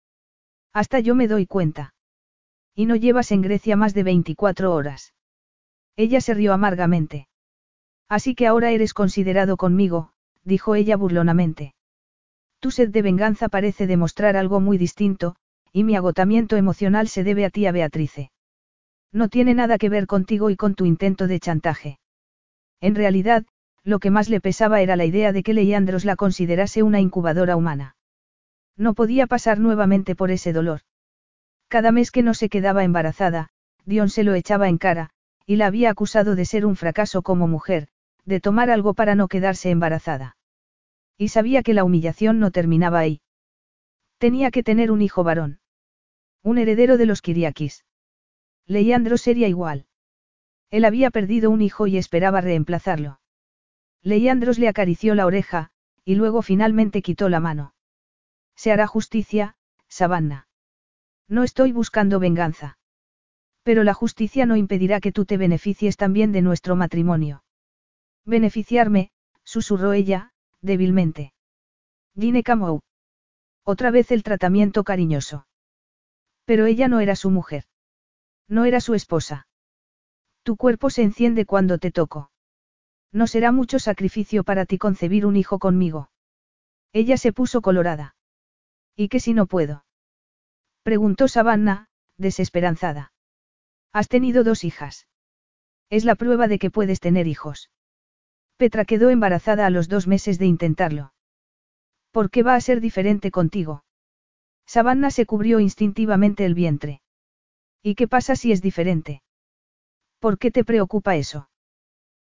[0.73, 1.95] Hasta yo me doy cuenta.
[2.75, 5.15] Y no llevas en Grecia más de 24 horas.
[5.95, 7.29] Ella se rió amargamente.
[8.07, 10.13] Así que ahora eres considerado conmigo,
[10.43, 11.73] dijo ella burlonamente.
[12.65, 15.35] Tu sed de venganza parece demostrar algo muy distinto,
[15.71, 18.31] y mi agotamiento emocional se debe a ti a Beatrice.
[19.13, 21.99] No tiene nada que ver contigo y con tu intento de chantaje.
[22.81, 23.45] En realidad,
[23.83, 27.55] lo que más le pesaba era la idea de que Leandros la considerase una incubadora
[27.55, 27.97] humana.
[28.75, 30.81] No podía pasar nuevamente por ese dolor.
[31.67, 33.49] Cada mes que no se quedaba embarazada,
[33.85, 35.11] Dion se lo echaba en cara,
[35.45, 37.89] y la había acusado de ser un fracaso como mujer,
[38.25, 40.35] de tomar algo para no quedarse embarazada.
[41.17, 43.21] Y sabía que la humillación no terminaba ahí.
[44.17, 45.59] Tenía que tener un hijo varón.
[46.43, 47.85] Un heredero de los Kiriakis.
[48.67, 49.87] Leandro sería igual.
[50.71, 53.19] Él había perdido un hijo y esperaba reemplazarlo.
[54.01, 55.71] Leandros le acarició la oreja,
[56.03, 57.73] y luego finalmente quitó la mano.
[58.55, 59.55] Se hará justicia,
[59.87, 60.47] Savannah.
[61.27, 62.77] No estoy buscando venganza.
[63.63, 67.43] Pero la justicia no impedirá que tú te beneficies también de nuestro matrimonio.
[68.25, 69.09] Beneficiarme,
[69.43, 70.33] susurró ella,
[70.65, 71.33] débilmente.
[72.17, 72.81] Gine Camou.
[73.63, 75.47] Otra vez el tratamiento cariñoso.
[76.45, 77.65] Pero ella no era su mujer.
[78.47, 79.47] No era su esposa.
[80.43, 82.29] Tu cuerpo se enciende cuando te toco.
[83.11, 86.09] No será mucho sacrificio para ti concebir un hijo conmigo.
[86.93, 88.15] Ella se puso colorada.
[88.95, 89.85] ¿Y qué si no puedo?
[90.83, 91.87] Preguntó Savannah,
[92.17, 93.11] desesperanzada.
[93.91, 95.07] Has tenido dos hijas.
[95.89, 97.69] Es la prueba de que puedes tener hijos.
[98.57, 101.13] Petra quedó embarazada a los dos meses de intentarlo.
[102.11, 103.83] ¿Por qué va a ser diferente contigo?
[104.65, 107.01] Savannah se cubrió instintivamente el vientre.
[107.83, 109.21] ¿Y qué pasa si es diferente?
[110.19, 111.49] ¿Por qué te preocupa eso?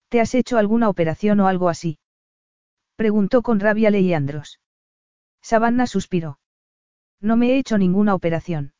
[0.08, 1.98] ¿Te has hecho alguna operación o algo así?
[2.96, 4.60] Preguntó con rabia Leandros.
[5.40, 6.38] Savannah suspiró.
[7.20, 8.72] No me he hecho ninguna operación.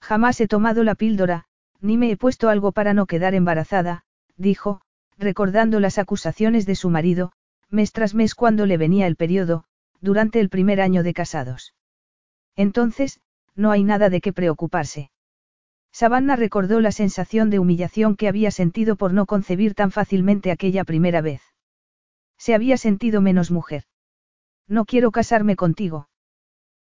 [0.00, 1.44] Jamás he tomado la píldora,
[1.80, 4.04] ni me he puesto algo para no quedar embarazada,
[4.36, 4.80] dijo,
[5.22, 7.32] recordando las acusaciones de su marido,
[7.70, 9.64] mes tras mes cuando le venía el periodo,
[10.00, 11.74] durante el primer año de casados.
[12.56, 13.20] Entonces,
[13.54, 15.10] no hay nada de qué preocuparse.
[15.92, 20.84] Savannah recordó la sensación de humillación que había sentido por no concebir tan fácilmente aquella
[20.84, 21.42] primera vez.
[22.38, 23.84] Se había sentido menos mujer.
[24.66, 26.08] No quiero casarme contigo.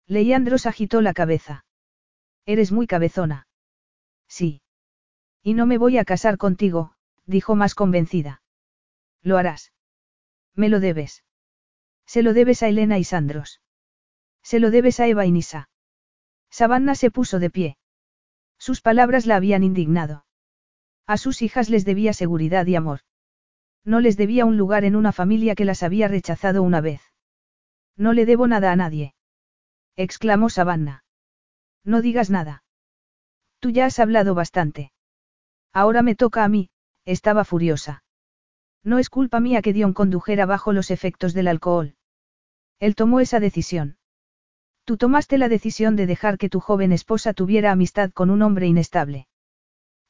[0.06, 1.64] Leandros agitó la cabeza.
[2.46, 3.46] Eres muy cabezona.
[4.28, 4.62] Sí.
[5.42, 6.92] Y no me voy a casar contigo,
[7.28, 8.42] dijo más convencida.
[9.22, 9.72] Lo harás.
[10.54, 11.24] Me lo debes.
[12.06, 13.60] Se lo debes a Elena y Sandros.
[14.42, 15.68] Se lo debes a Eva y Nisa.
[16.50, 17.78] Savannah se puso de pie.
[18.58, 20.24] Sus palabras la habían indignado.
[21.06, 23.00] A sus hijas les debía seguridad y amor.
[23.84, 27.02] No les debía un lugar en una familia que las había rechazado una vez.
[27.96, 29.14] No le debo nada a nadie.
[29.96, 31.04] exclamó Savannah.
[31.84, 32.64] No digas nada.
[33.60, 34.92] Tú ya has hablado bastante.
[35.72, 36.70] Ahora me toca a mí,
[37.08, 38.02] estaba furiosa.
[38.84, 41.94] No es culpa mía que Dion condujera bajo los efectos del alcohol.
[42.80, 43.96] Él tomó esa decisión.
[44.84, 48.66] Tú tomaste la decisión de dejar que tu joven esposa tuviera amistad con un hombre
[48.66, 49.26] inestable.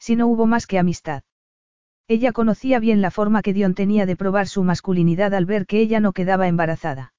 [0.00, 1.22] Si no hubo más que amistad.
[2.08, 5.80] Ella conocía bien la forma que Dion tenía de probar su masculinidad al ver que
[5.80, 7.14] ella no quedaba embarazada.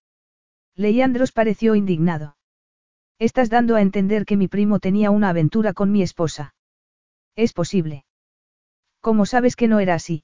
[0.76, 2.36] Leandros pareció indignado.
[3.18, 6.54] Estás dando a entender que mi primo tenía una aventura con mi esposa.
[7.36, 8.06] Es posible.
[9.02, 10.24] ¿Cómo sabes que no era así?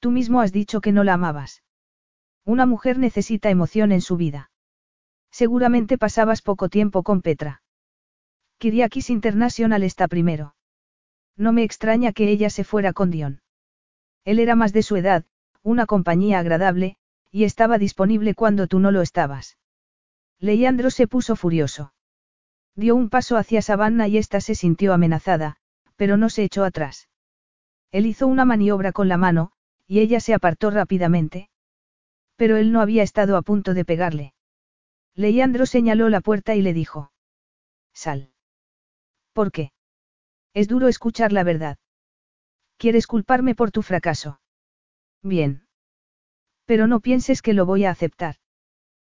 [0.00, 1.62] Tú mismo has dicho que no la amabas.
[2.44, 4.50] Una mujer necesita emoción en su vida.
[5.30, 7.62] Seguramente pasabas poco tiempo con Petra.
[8.58, 10.54] Kiriakis International está primero.
[11.36, 13.42] No me extraña que ella se fuera con Dion.
[14.24, 15.24] Él era más de su edad,
[15.62, 16.96] una compañía agradable,
[17.30, 19.58] y estaba disponible cuando tú no lo estabas.
[20.40, 21.92] Leandro se puso furioso.
[22.74, 25.56] Dio un paso hacia Savannah y ésta se sintió amenazada,
[25.96, 27.08] pero no se echó atrás.
[27.90, 29.52] Él hizo una maniobra con la mano,
[29.86, 31.48] y ella se apartó rápidamente.
[32.36, 34.34] Pero él no había estado a punto de pegarle.
[35.14, 37.10] Leandro señaló la puerta y le dijo.
[37.92, 38.32] Sal.
[39.32, 39.72] ¿Por qué?
[40.54, 41.78] Es duro escuchar la verdad.
[42.76, 44.40] ¿Quieres culparme por tu fracaso?
[45.22, 45.66] Bien.
[46.64, 48.36] Pero no pienses que lo voy a aceptar.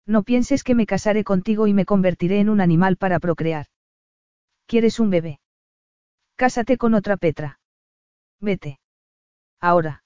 [0.07, 3.67] No pienses que me casaré contigo y me convertiré en un animal para procrear.
[4.67, 5.41] ¿Quieres un bebé?
[6.37, 7.61] Cásate con otra Petra.
[8.45, 8.79] Vete.
[9.61, 10.05] Ahora.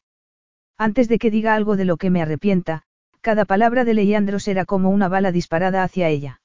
[0.79, 2.85] Antes de que diga algo de lo que me arrepienta,
[3.21, 6.41] cada palabra de Leandro será como una bala disparada hacia ella.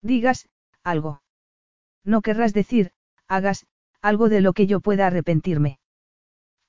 [0.00, 0.48] Digas,
[0.84, 1.22] algo.
[2.04, 2.92] No querrás decir,
[3.26, 3.66] hagas,
[4.00, 5.80] algo de lo que yo pueda arrepentirme.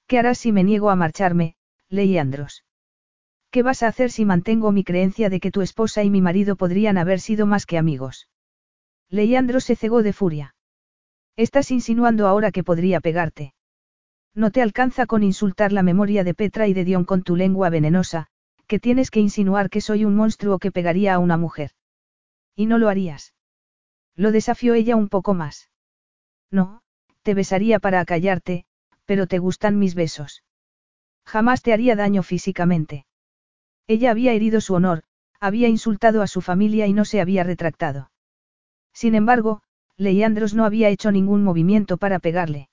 [0.08, 1.56] ¿Qué harás si me niego a marcharme,
[1.90, 2.66] Leandros?
[3.52, 6.56] ¿Qué vas a hacer si mantengo mi creencia de que tu esposa y mi marido
[6.56, 8.28] podrían haber sido más que amigos?
[9.10, 10.56] Leandro se cegó de furia.
[11.36, 13.54] Estás insinuando ahora que podría pegarte.
[14.40, 17.70] No te alcanza con insultar la memoria de Petra y de Dion con tu lengua
[17.70, 18.28] venenosa,
[18.68, 21.72] que tienes que insinuar que soy un monstruo que pegaría a una mujer.
[22.56, 23.34] Y no lo harías.
[24.16, 25.70] Lo desafió ella un poco más.
[26.50, 26.84] No,
[27.22, 28.64] te besaría para acallarte,
[29.04, 30.42] pero te gustan mis besos.
[31.26, 33.06] Jamás te haría daño físicamente.
[33.88, 35.04] Ella había herido su honor,
[35.42, 38.10] había insultado a su familia y no se había retractado.
[38.94, 39.64] Sin embargo,
[39.98, 42.70] Leandros no había hecho ningún movimiento para pegarle.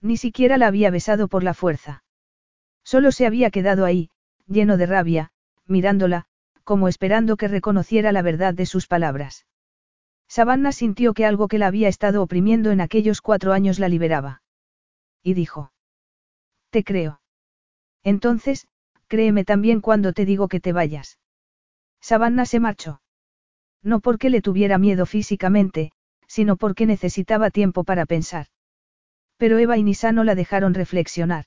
[0.00, 2.04] Ni siquiera la había besado por la fuerza.
[2.84, 4.10] Solo se había quedado ahí,
[4.46, 5.30] lleno de rabia,
[5.66, 6.26] mirándola,
[6.64, 9.46] como esperando que reconociera la verdad de sus palabras.
[10.28, 14.42] Savannah sintió que algo que la había estado oprimiendo en aquellos cuatro años la liberaba.
[15.22, 15.72] Y dijo.
[16.70, 17.20] Te creo.
[18.04, 18.68] Entonces,
[19.08, 21.18] créeme también cuando te digo que te vayas.
[22.00, 23.02] Savannah se marchó.
[23.82, 25.90] No porque le tuviera miedo físicamente,
[26.28, 28.46] sino porque necesitaba tiempo para pensar.
[29.40, 31.46] Pero Eva y Nisa no la dejaron reflexionar.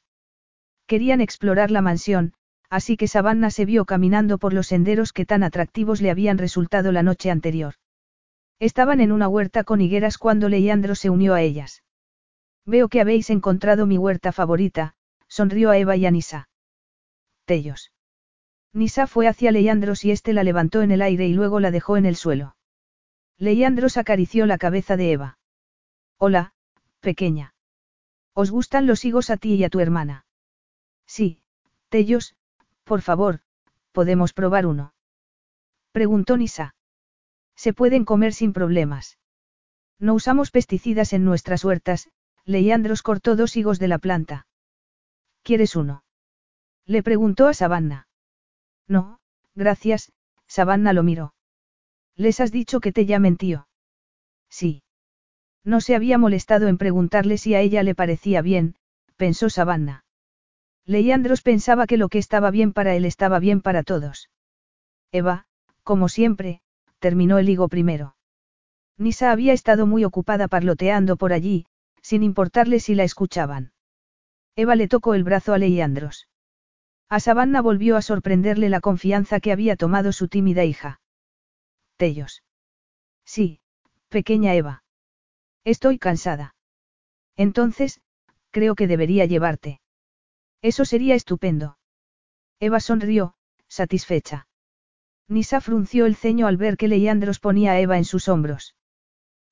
[0.88, 2.34] Querían explorar la mansión,
[2.68, 6.92] así que Savannah se vio caminando por los senderos que tan atractivos le habían resultado
[6.92, 7.76] la noche anterior.
[8.58, 11.84] Estaban en una huerta con higueras cuando Leandro se unió a ellas.
[12.66, 14.96] Veo que habéis encontrado mi huerta favorita,
[15.28, 16.50] sonrió a Eva y a Nisa.
[17.46, 17.92] Tellos.
[18.74, 21.96] Nisa fue hacia Leandros y éste la levantó en el aire y luego la dejó
[21.98, 22.56] en el suelo.
[23.38, 25.38] Leandros acarició la cabeza de Eva.
[26.18, 26.56] Hola,
[27.00, 27.53] pequeña.
[28.34, 30.26] ¿Os gustan los higos a ti y a tu hermana?
[31.06, 31.42] Sí,
[31.90, 32.36] Tellos,
[32.84, 33.42] por favor,
[33.92, 34.94] ¿podemos probar uno?
[35.92, 36.76] Preguntó Nisa.
[37.56, 39.20] Se pueden comer sin problemas.
[40.00, 42.10] No usamos pesticidas en nuestras huertas,
[42.46, 44.48] Leandros cortó dos higos de la planta.
[45.44, 46.04] ¿Quieres uno?
[46.86, 48.08] Le preguntó a Savannah.
[48.88, 49.20] No,
[49.56, 50.12] gracias,
[50.48, 51.36] Savannah lo miró.
[52.16, 53.68] ¿Les has dicho que te llamen tío?
[54.50, 54.83] Sí.
[55.64, 58.76] No se había molestado en preguntarle si a ella le parecía bien,
[59.16, 60.04] pensó Savannah.
[60.86, 64.30] Leandros pensaba que lo que estaba bien para él estaba bien para todos.
[65.12, 65.46] Eva,
[65.84, 66.62] como siempre,
[67.00, 68.16] terminó el higo primero.
[68.98, 71.66] Nisa había estado muy ocupada parloteando por allí,
[72.02, 73.72] sin importarle si la escuchaban.
[74.56, 76.28] Eva le tocó el brazo a Leandros.
[77.10, 81.00] A Savannah volvió a sorprenderle la confianza que había tomado su tímida hija.
[81.98, 82.44] Tellos.
[83.26, 83.62] Sí,
[84.10, 84.83] pequeña Eva.
[85.64, 86.56] Estoy cansada.
[87.36, 88.02] Entonces,
[88.52, 89.80] creo que debería llevarte.
[90.62, 91.78] Eso sería estupendo.
[92.60, 93.36] Eva sonrió,
[93.68, 94.48] satisfecha.
[95.28, 98.76] Nisa frunció el ceño al ver que Leandros ponía a Eva en sus hombros.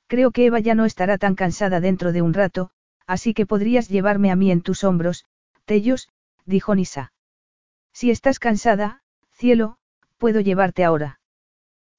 [0.07, 2.71] Creo que Eva ya no estará tan cansada dentro de un rato,
[3.07, 5.25] así que podrías llevarme a mí en tus hombros,
[5.65, 6.09] Tellos,
[6.45, 7.13] dijo Nisa.
[7.93, 9.01] Si estás cansada,
[9.31, 9.77] cielo,
[10.17, 11.19] puedo llevarte ahora.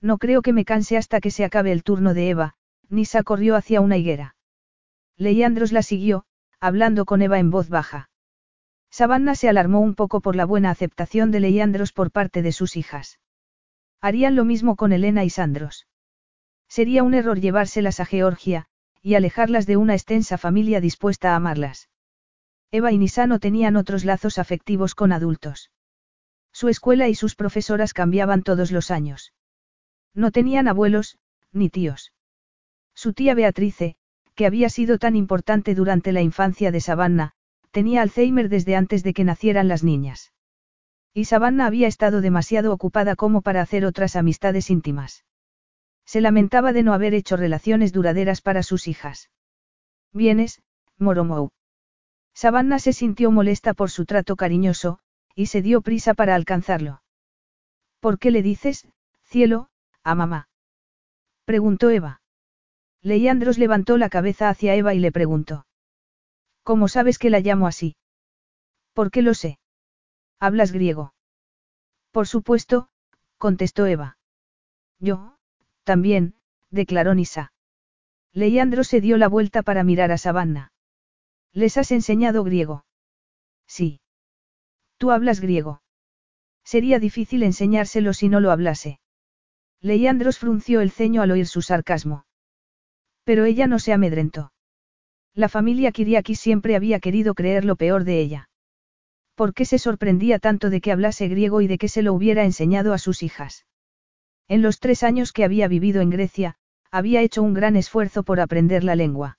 [0.00, 2.54] No creo que me canse hasta que se acabe el turno de Eva,
[2.92, 4.36] Nisa corrió hacia una higuera.
[5.16, 6.26] Leandros la siguió,
[6.60, 8.10] hablando con Eva en voz baja.
[8.90, 12.76] Savannah se alarmó un poco por la buena aceptación de Leandros por parte de sus
[12.76, 13.18] hijas.
[14.02, 15.86] Harían lo mismo con Elena y Sandros.
[16.68, 18.66] Sería un error llevárselas a Georgia,
[19.00, 21.88] y alejarlas de una extensa familia dispuesta a amarlas.
[22.70, 25.70] Eva y Nisa no tenían otros lazos afectivos con adultos.
[26.52, 29.32] Su escuela y sus profesoras cambiaban todos los años.
[30.12, 31.18] No tenían abuelos,
[31.52, 32.12] ni tíos.
[32.94, 33.96] Su tía Beatrice,
[34.34, 37.32] que había sido tan importante durante la infancia de Savannah,
[37.70, 40.32] tenía Alzheimer desde antes de que nacieran las niñas.
[41.14, 45.24] Y Savannah había estado demasiado ocupada como para hacer otras amistades íntimas.
[46.06, 49.30] Se lamentaba de no haber hecho relaciones duraderas para sus hijas.
[50.12, 50.62] Vienes,
[50.98, 51.50] Moromou.
[52.34, 54.98] Savannah se sintió molesta por su trato cariñoso,
[55.34, 57.02] y se dio prisa para alcanzarlo.
[58.00, 58.88] ¿Por qué le dices,
[59.22, 59.68] cielo,
[60.02, 60.48] a mamá?
[61.44, 62.21] preguntó Eva.
[63.02, 65.66] Leandros levantó la cabeza hacia Eva y le preguntó.
[66.62, 67.96] ¿Cómo sabes que la llamo así?
[68.92, 69.58] ¿Por qué lo sé?
[70.38, 71.14] ¿Hablas griego?
[72.12, 72.88] Por supuesto,
[73.38, 74.18] contestó Eva.
[75.00, 75.36] Yo,
[75.82, 76.34] también,
[76.70, 77.52] declaró Nisa.
[78.32, 80.72] Leandro se dio la vuelta para mirar a Savannah.
[81.52, 82.84] ¿Les has enseñado griego?
[83.66, 84.00] Sí.
[84.96, 85.82] Tú hablas griego.
[86.64, 89.00] Sería difícil enseñárselo si no lo hablase.
[89.80, 92.24] Leandros frunció el ceño al oír su sarcasmo.
[93.24, 94.52] Pero ella no se amedrentó.
[95.34, 98.48] La familia Kiriaki siempre había querido creer lo peor de ella.
[99.34, 102.44] ¿Por qué se sorprendía tanto de que hablase griego y de que se lo hubiera
[102.44, 103.64] enseñado a sus hijas?
[104.48, 106.56] En los tres años que había vivido en Grecia,
[106.90, 109.38] había hecho un gran esfuerzo por aprender la lengua.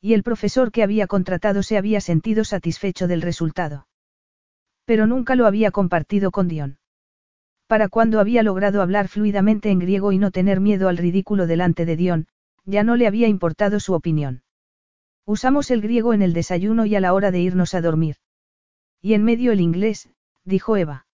[0.00, 3.86] Y el profesor que había contratado se había sentido satisfecho del resultado.
[4.84, 6.78] Pero nunca lo había compartido con Dion.
[7.68, 11.86] Para cuando había logrado hablar fluidamente en griego y no tener miedo al ridículo delante
[11.86, 12.26] de Dion,
[12.64, 14.42] ya no le había importado su opinión.
[15.26, 18.16] Usamos el griego en el desayuno y a la hora de irnos a dormir.
[19.00, 20.10] Y en medio el inglés,
[20.44, 21.06] dijo Eva.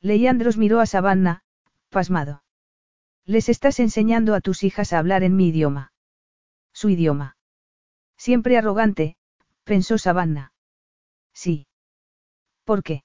[0.00, 1.42] Leandros miró a Savannah,
[1.88, 2.42] pasmado.
[3.24, 5.92] Les estás enseñando a tus hijas a hablar en mi idioma.
[6.72, 7.36] Su idioma.
[8.16, 9.16] Siempre arrogante,
[9.64, 10.52] pensó Savannah.
[11.32, 11.66] Sí.
[12.64, 13.02] ¿Por qué?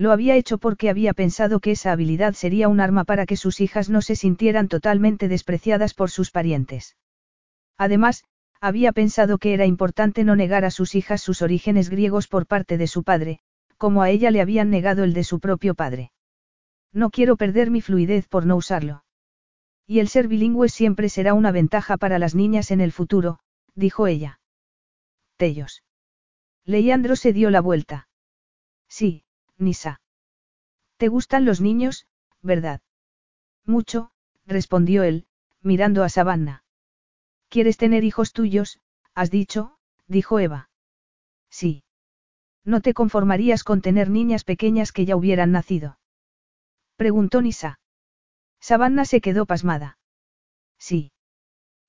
[0.00, 3.60] Lo había hecho porque había pensado que esa habilidad sería un arma para que sus
[3.60, 6.96] hijas no se sintieran totalmente despreciadas por sus parientes.
[7.76, 8.24] Además,
[8.62, 12.78] había pensado que era importante no negar a sus hijas sus orígenes griegos por parte
[12.78, 13.40] de su padre,
[13.76, 16.12] como a ella le habían negado el de su propio padre.
[16.94, 19.04] No quiero perder mi fluidez por no usarlo.
[19.86, 23.40] Y el ser bilingüe siempre será una ventaja para las niñas en el futuro,
[23.74, 24.40] dijo ella.
[25.36, 25.82] Tellos.
[26.64, 28.08] Leandro se dio la vuelta.
[28.88, 29.24] Sí,
[29.60, 30.00] Nisa.
[30.96, 32.06] ¿Te gustan los niños,
[32.42, 32.80] verdad?
[33.64, 34.10] Mucho,
[34.46, 35.26] respondió él,
[35.62, 36.64] mirando a Savannah.
[37.48, 38.80] ¿Quieres tener hijos tuyos,
[39.14, 39.78] has dicho?
[40.06, 40.70] dijo Eva.
[41.50, 41.84] Sí.
[42.64, 45.98] ¿No te conformarías con tener niñas pequeñas que ya hubieran nacido?
[46.96, 47.80] Preguntó Nisa.
[48.60, 49.98] Savannah se quedó pasmada.
[50.78, 51.12] Sí.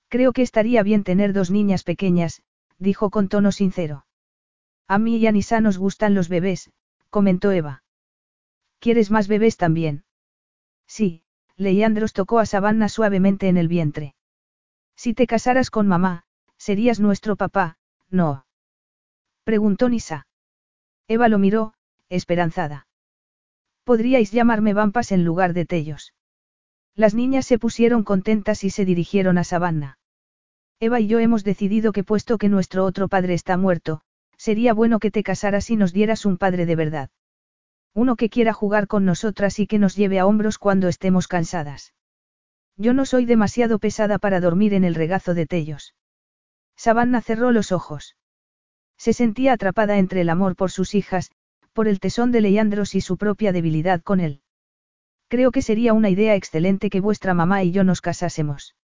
[0.08, 2.42] Creo que estaría bien tener dos niñas pequeñas,
[2.78, 4.06] dijo con tono sincero.
[4.88, 6.72] A mí y a Nisa nos gustan los bebés,
[7.12, 7.84] comentó Eva.
[8.80, 10.06] ¿Quieres más bebés también?
[10.88, 11.24] Sí,
[11.56, 14.16] Leandros tocó a Savannah suavemente en el vientre.
[14.96, 16.24] Si te casaras con mamá,
[16.58, 17.78] serías nuestro papá,
[18.10, 18.46] ¿no?
[19.44, 20.26] Preguntó Nisa.
[21.08, 21.74] Eva lo miró,
[22.10, 22.88] esperanzada.
[23.84, 26.14] Podríais llamarme Vampas en lugar de Tellos.
[26.96, 30.00] Las niñas se pusieron contentas y se dirigieron a Savannah.
[30.80, 34.02] Eva y yo hemos decidido que puesto que nuestro otro padre está muerto,
[34.42, 37.12] sería bueno que te casaras y nos dieras un padre de verdad.
[37.94, 41.94] Uno que quiera jugar con nosotras y que nos lleve a hombros cuando estemos cansadas.
[42.76, 45.94] Yo no soy demasiado pesada para dormir en el regazo de Tellos.
[46.76, 48.18] Savannah cerró los ojos.
[48.98, 51.30] Se sentía atrapada entre el amor por sus hijas,
[51.72, 54.42] por el tesón de Leandros y su propia debilidad con él.
[55.28, 58.76] Creo que sería una idea excelente que vuestra mamá y yo nos casásemos.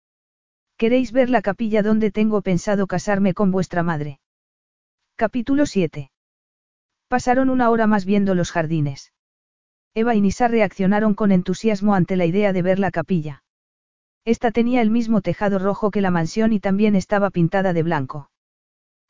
[0.78, 4.20] ¿Queréis ver la capilla donde tengo pensado casarme con vuestra madre?
[5.20, 6.12] Capítulo 7.
[7.08, 9.14] Pasaron una hora más viendo los jardines.
[9.96, 13.42] Eva y Nisa reaccionaron con entusiasmo ante la idea de ver la capilla.
[14.26, 18.30] Esta tenía el mismo tejado rojo que la mansión y también estaba pintada de blanco.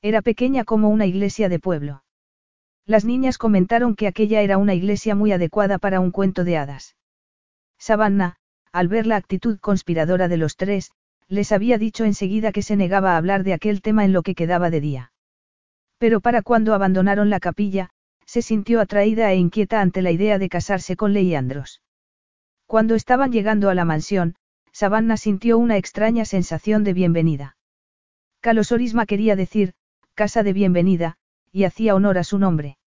[0.01, 2.05] Era pequeña como una iglesia de pueblo.
[2.85, 6.95] Las niñas comentaron que aquella era una iglesia muy adecuada para un cuento de hadas.
[7.79, 8.37] Savannah,
[8.71, 10.93] al ver la actitud conspiradora de los tres,
[11.27, 14.35] les había dicho enseguida que se negaba a hablar de aquel tema en lo que
[14.35, 15.11] quedaba de día.
[15.97, 17.89] Pero para cuando abandonaron la capilla,
[18.25, 21.81] se sintió atraída e inquieta ante la idea de casarse con Leandros.
[22.65, 24.35] Cuando estaban llegando a la mansión,
[24.73, 27.57] Savannah sintió una extraña sensación de bienvenida.
[28.41, 29.73] Calosorisma quería decir,
[30.13, 31.17] casa de bienvenida,
[31.51, 32.77] y hacía honor a su nombre.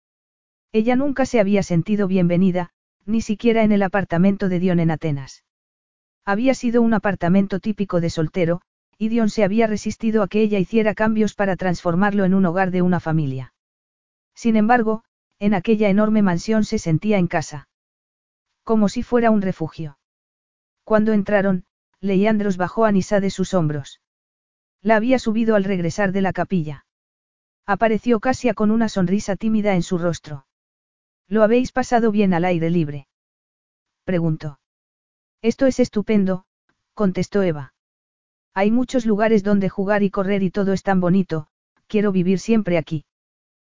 [0.73, 2.71] Ella nunca se había sentido bienvenida,
[3.07, 5.43] ni siquiera en el apartamento de Dion en Atenas.
[6.25, 8.61] Había sido un apartamento típico de soltero,
[9.01, 12.71] y Dion se había resistido a que ella hiciera cambios para transformarlo en un hogar
[12.71, 13.55] de una familia.
[14.35, 15.05] Sin embargo,
[15.39, 17.71] en aquella enorme mansión se sentía en casa.
[18.63, 19.99] Como si fuera un refugio.
[20.85, 21.65] Cuando entraron,
[22.03, 24.03] Leandros bajó a de sus hombros.
[24.83, 26.85] La había subido al regresar de la capilla.
[27.65, 30.45] Apareció Casia con una sonrisa tímida en su rostro.
[31.27, 33.09] ¿Lo habéis pasado bien al aire libre?
[34.05, 34.61] Preguntó.
[35.41, 36.45] Esto es estupendo,
[36.93, 37.73] contestó Eva.
[38.61, 41.47] Hay muchos lugares donde jugar y correr y todo es tan bonito,
[41.87, 43.07] quiero vivir siempre aquí.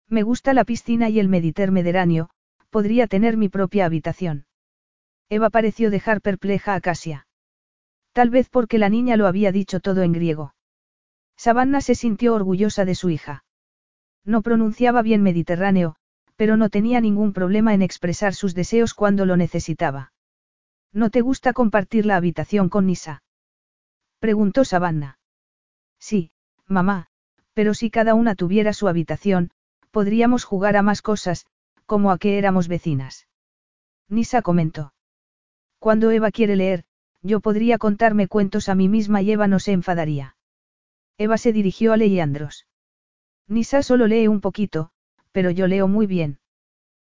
[0.10, 2.32] Me gusta la piscina y el Mediterráneo,
[2.72, 4.48] podría tener mi propia habitación.
[5.30, 7.28] Eva pareció dejar perpleja a Casia.
[8.12, 10.56] Tal vez porque la niña lo había dicho todo en griego.
[11.38, 13.46] Savannah se sintió orgullosa de su hija.
[14.26, 15.96] No pronunciaba bien Mediterráneo,
[16.36, 20.12] pero no tenía ningún problema en expresar sus deseos cuando lo necesitaba.
[20.92, 23.22] ¿No te gusta compartir la habitación con Nisa?
[24.22, 25.18] Preguntó Savannah.
[25.98, 26.30] Sí,
[26.68, 27.08] mamá,
[27.54, 29.50] pero si cada una tuviera su habitación,
[29.90, 31.48] podríamos jugar a más cosas,
[31.88, 33.28] como a que éramos vecinas.
[34.10, 34.94] Nisa comentó.
[35.80, 36.84] Cuando Eva quiere leer,
[37.24, 40.36] yo podría contarme cuentos a mí misma y Eva no se enfadaría.
[41.18, 42.68] Eva se dirigió a Leandros.
[43.48, 44.92] Nisa solo lee un poquito,
[45.32, 46.40] pero yo leo muy bien.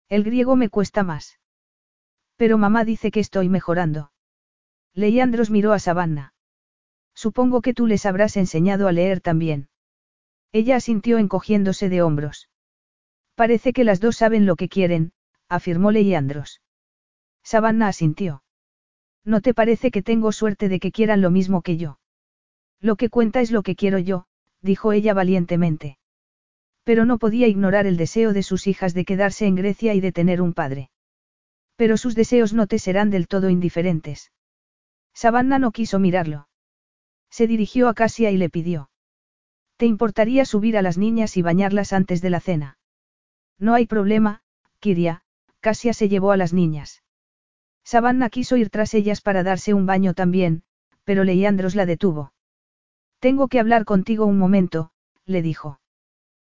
[0.09, 1.39] El griego me cuesta más.
[2.35, 4.11] Pero mamá dice que estoy mejorando.
[4.93, 6.33] Leandros miró a Savannah.
[7.17, 9.69] Supongo que tú les habrás enseñado a leer también.
[10.51, 12.47] Ella asintió encogiéndose de hombros.
[13.33, 15.13] Parece que las dos saben lo que quieren,
[15.49, 16.61] afirmó Leandros.
[17.41, 18.43] Savannah asintió.
[19.25, 21.97] ¿No te parece que tengo suerte de que quieran lo mismo que yo?
[22.79, 24.27] Lo que cuenta es lo que quiero yo,
[24.61, 25.97] dijo ella valientemente.
[26.83, 30.11] Pero no podía ignorar el deseo de sus hijas de quedarse en Grecia y de
[30.11, 30.91] tener un padre.
[31.77, 34.31] Pero sus deseos no te serán del todo indiferentes.
[35.15, 36.46] Savannah no quiso mirarlo.
[37.29, 38.89] Se dirigió a Casia y le pidió.
[39.77, 42.77] ¿Te importaría subir a las niñas y bañarlas antes de la cena?
[43.59, 44.41] No hay problema,
[44.79, 45.21] Kiria,
[45.59, 47.03] Casia se llevó a las niñas.
[47.83, 50.63] Savannah quiso ir tras ellas para darse un baño también,
[51.03, 52.33] pero Leandros la detuvo.
[53.19, 54.91] Tengo que hablar contigo un momento,
[55.25, 55.79] le dijo.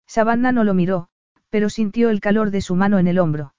[0.08, 1.08] Savannah no lo miró,
[1.50, 3.54] pero sintió el calor de su mano en el hombro.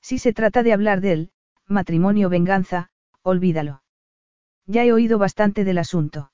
[0.00, 1.30] Si se trata de hablar de él,
[1.66, 2.90] matrimonio venganza,
[3.22, 3.82] olvídalo.
[4.66, 6.32] Ya he oído bastante del asunto.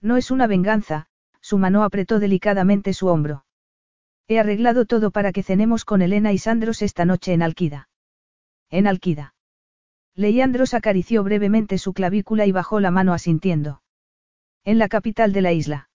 [0.00, 1.06] No es una venganza,
[1.40, 3.44] su mano apretó delicadamente su hombro.
[4.26, 7.88] He arreglado todo para que cenemos con Elena y Sandros esta noche en Alquida.
[8.70, 9.34] En Alquida.
[10.14, 13.82] Leandros acarició brevemente su clavícula y bajó la mano asintiendo.
[14.64, 15.90] En la capital de la isla.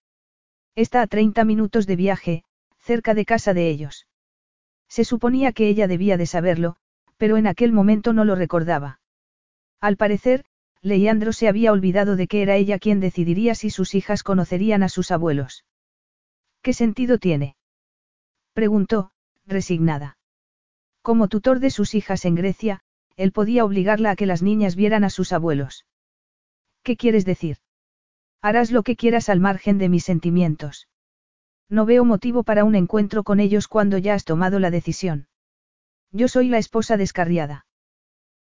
[0.75, 2.43] Está a 30 minutos de viaje,
[2.79, 4.07] cerca de casa de ellos.
[4.87, 6.75] Se suponía que ella debía de saberlo,
[7.17, 8.99] pero en aquel momento no lo recordaba.
[9.79, 10.45] Al parecer,
[10.81, 14.89] Leandro se había olvidado de que era ella quien decidiría si sus hijas conocerían a
[14.89, 15.65] sus abuelos.
[16.61, 17.55] ¿Qué sentido tiene?
[18.53, 19.11] preguntó,
[19.45, 20.17] resignada.
[21.01, 22.81] Como tutor de sus hijas en Grecia,
[23.15, 25.85] él podía obligarla a que las niñas vieran a sus abuelos.
[26.83, 27.57] ¿Qué quieres decir?
[28.41, 30.87] Harás lo que quieras al margen de mis sentimientos.
[31.67, 35.27] No veo motivo para un encuentro con ellos cuando ya has tomado la decisión.
[36.11, 37.65] Yo soy la esposa descarriada.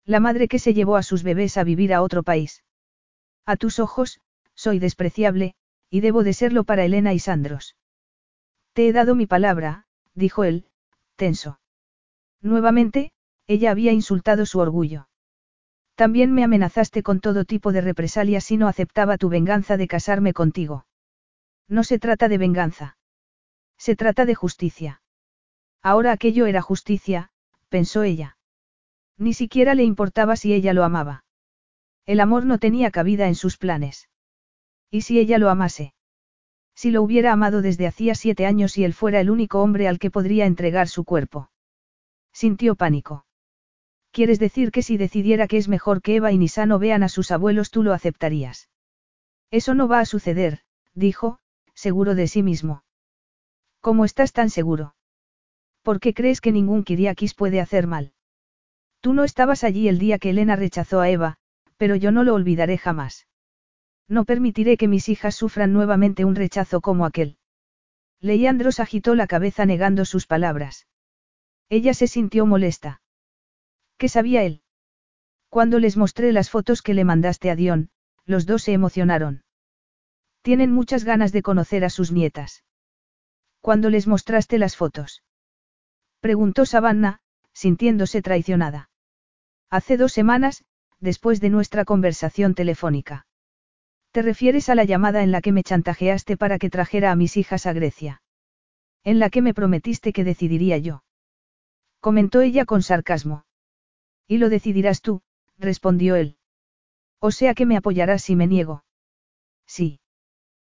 [0.08, 2.64] La madre que se llevó a sus bebés a vivir a otro país.
[3.44, 4.22] A tus ojos,
[4.54, 5.54] soy despreciable,
[5.90, 7.76] y debo de serlo para Elena y Sandros.
[8.72, 10.64] Te he dado mi palabra, dijo él,
[11.16, 11.60] tenso.
[12.40, 13.12] Nuevamente,
[13.46, 15.10] ella había insultado su orgullo.
[15.94, 20.32] También me amenazaste con todo tipo de represalias si no aceptaba tu venganza de casarme
[20.32, 20.86] contigo.
[21.68, 22.96] No se trata de venganza.
[23.76, 25.02] Se trata de justicia.
[25.82, 27.30] Ahora aquello era justicia,
[27.68, 28.37] pensó ella.
[29.18, 31.24] Ni siquiera le importaba si ella lo amaba.
[32.06, 34.08] El amor no tenía cabida en sus planes.
[34.90, 35.92] ¿Y si ella lo amase?
[36.74, 39.98] Si lo hubiera amado desde hacía siete años y él fuera el único hombre al
[39.98, 41.50] que podría entregar su cuerpo.
[42.32, 43.26] Sintió pánico.
[44.12, 47.08] ¿Quieres decir que si decidiera que es mejor que Eva y Nisa no vean a
[47.08, 48.68] sus abuelos tú lo aceptarías?
[49.50, 50.60] Eso no va a suceder,
[50.94, 51.40] dijo,
[51.74, 52.84] seguro de sí mismo.
[53.80, 54.94] ¿Cómo estás tan seguro?
[55.82, 58.12] ¿Por qué crees que ningún Kiriakis puede hacer mal?
[59.00, 61.36] Tú no estabas allí el día que Elena rechazó a Eva,
[61.76, 63.26] pero yo no lo olvidaré jamás.
[64.08, 67.36] No permitiré que mis hijas sufran nuevamente un rechazo como aquel.
[68.20, 70.86] Leandros agitó la cabeza negando sus palabras.
[71.68, 73.00] Ella se sintió molesta.
[73.96, 74.62] ¿Qué sabía él?
[75.48, 77.90] Cuando les mostré las fotos que le mandaste a Dion,
[78.24, 79.44] los dos se emocionaron.
[80.42, 82.64] Tienen muchas ganas de conocer a sus nietas.
[83.60, 85.22] ¿Cuándo les mostraste las fotos?
[86.20, 87.20] Preguntó Savannah,
[87.58, 88.88] sintiéndose traicionada.
[89.68, 90.64] Hace dos semanas,
[91.00, 93.26] después de nuestra conversación telefónica.
[94.12, 97.36] ¿Te refieres a la llamada en la que me chantajeaste para que trajera a mis
[97.36, 98.22] hijas a Grecia?
[99.02, 101.02] En la que me prometiste que decidiría yo.
[101.98, 103.44] Comentó ella con sarcasmo.
[104.28, 105.22] Y lo decidirás tú,
[105.58, 106.36] respondió él.
[107.18, 108.84] O sea que me apoyarás si me niego.
[109.66, 110.00] Sí.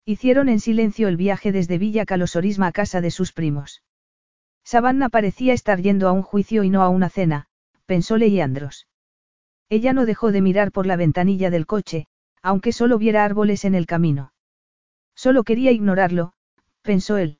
[0.04, 3.84] Hicieron en silencio el viaje desde Villa Calosorisma a casa de sus primos.
[4.64, 7.46] Savannah parecía estar yendo a un juicio y no a una cena,
[7.86, 8.86] pensó Leandros.
[9.68, 12.06] Ella no dejó de mirar por la ventanilla del coche,
[12.42, 14.32] aunque solo viera árboles en el camino.
[15.14, 16.32] Solo quería ignorarlo,
[16.82, 17.38] pensó él.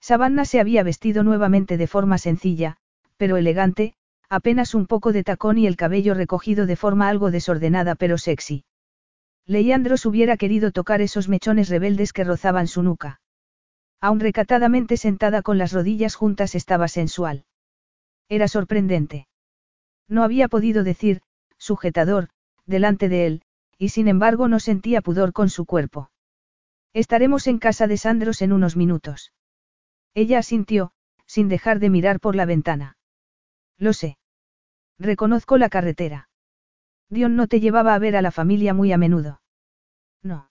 [0.00, 2.76] Savannah se había vestido nuevamente de forma sencilla,
[3.16, 3.94] pero elegante,
[4.28, 8.64] apenas un poco de tacón y el cabello recogido de forma algo desordenada pero sexy.
[9.46, 13.19] Leandros hubiera querido tocar esos mechones rebeldes que rozaban su nuca.
[14.00, 17.44] Aun recatadamente sentada con las rodillas juntas estaba sensual.
[18.28, 19.28] Era sorprendente.
[20.08, 21.20] No había podido decir,
[21.58, 22.30] sujetador,
[22.64, 23.42] delante de él,
[23.76, 26.10] y sin embargo no sentía pudor con su cuerpo.
[26.92, 29.32] Estaremos en casa de Sandros en unos minutos.
[30.14, 30.92] Ella asintió,
[31.26, 32.96] sin dejar de mirar por la ventana.
[33.78, 34.18] Lo sé.
[34.98, 36.28] Reconozco la carretera.
[37.08, 39.40] Dion no te llevaba a ver a la familia muy a menudo.
[40.22, 40.50] No.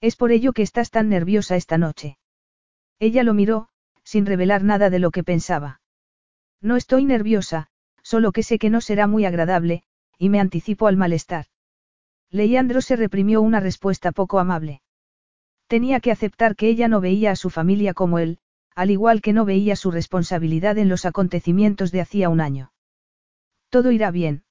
[0.00, 2.17] Es por ello que estás tan nerviosa esta noche.
[2.98, 3.68] Ella lo miró,
[4.02, 5.80] sin revelar nada de lo que pensaba.
[6.60, 7.68] No estoy nerviosa,
[8.02, 9.82] solo que sé que no será muy agradable,
[10.18, 11.46] y me anticipo al malestar.
[12.30, 14.82] Leandro se reprimió una respuesta poco amable.
[15.66, 18.38] Tenía que aceptar que ella no veía a su familia como él,
[18.74, 22.72] al igual que no veía su responsabilidad en los acontecimientos de hacía un año.
[23.68, 24.44] Todo irá bien.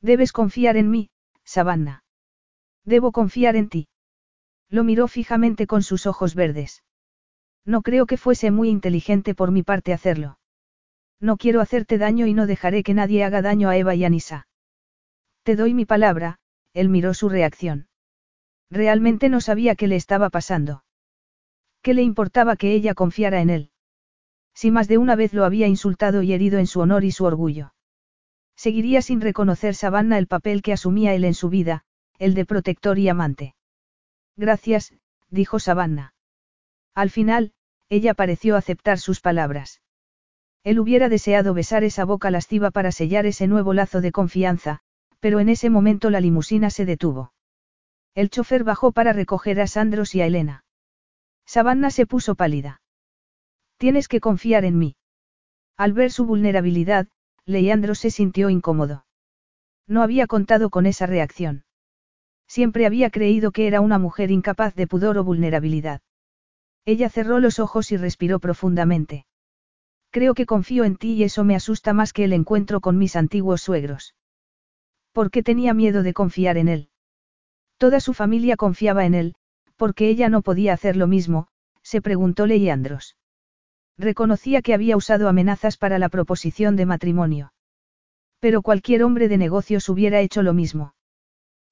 [0.00, 1.10] Debes confiar en mí,
[1.44, 2.02] Savannah.
[2.84, 3.88] Debo confiar en ti.
[4.68, 6.82] Lo miró fijamente con sus ojos verdes.
[7.64, 10.38] No creo que fuese muy inteligente por mi parte hacerlo.
[11.20, 14.08] No quiero hacerte daño y no dejaré que nadie haga daño a Eva y a
[14.08, 14.48] Nisa.
[15.44, 16.38] Te doy mi palabra,
[16.74, 17.88] él miró su reacción.
[18.70, 20.84] Realmente no sabía qué le estaba pasando.
[21.82, 23.70] ¿Qué le importaba que ella confiara en él?
[24.54, 27.24] Si más de una vez lo había insultado y herido en su honor y su
[27.24, 27.74] orgullo.
[28.56, 31.84] Seguiría sin reconocer Savannah el papel que asumía él en su vida,
[32.18, 33.54] el de protector y amante.
[34.36, 34.94] Gracias,
[35.30, 36.11] dijo Savannah.
[36.94, 37.52] Al final,
[37.88, 39.80] ella pareció aceptar sus palabras.
[40.64, 44.80] Él hubiera deseado besar esa boca lasciva para sellar ese nuevo lazo de confianza,
[45.18, 47.32] pero en ese momento la limusina se detuvo.
[48.14, 50.64] El chofer bajó para recoger a Sandros y a Elena.
[51.46, 52.80] Savannah se puso pálida.
[53.78, 54.96] Tienes que confiar en mí.
[55.76, 57.08] Al ver su vulnerabilidad,
[57.46, 59.06] Leandro se sintió incómodo.
[59.88, 61.64] No había contado con esa reacción.
[62.46, 66.02] Siempre había creído que era una mujer incapaz de pudor o vulnerabilidad.
[66.84, 69.26] Ella cerró los ojos y respiró profundamente.
[70.10, 73.16] Creo que confío en ti y eso me asusta más que el encuentro con mis
[73.16, 74.14] antiguos suegros.
[75.12, 76.88] ¿Por qué tenía miedo de confiar en él?
[77.78, 79.34] Toda su familia confiaba en él,
[79.76, 81.48] porque ella no podía hacer lo mismo,
[81.82, 83.16] se preguntó Leandros.
[83.98, 87.52] Reconocía que había usado amenazas para la proposición de matrimonio.
[88.40, 90.94] Pero cualquier hombre de negocios hubiera hecho lo mismo.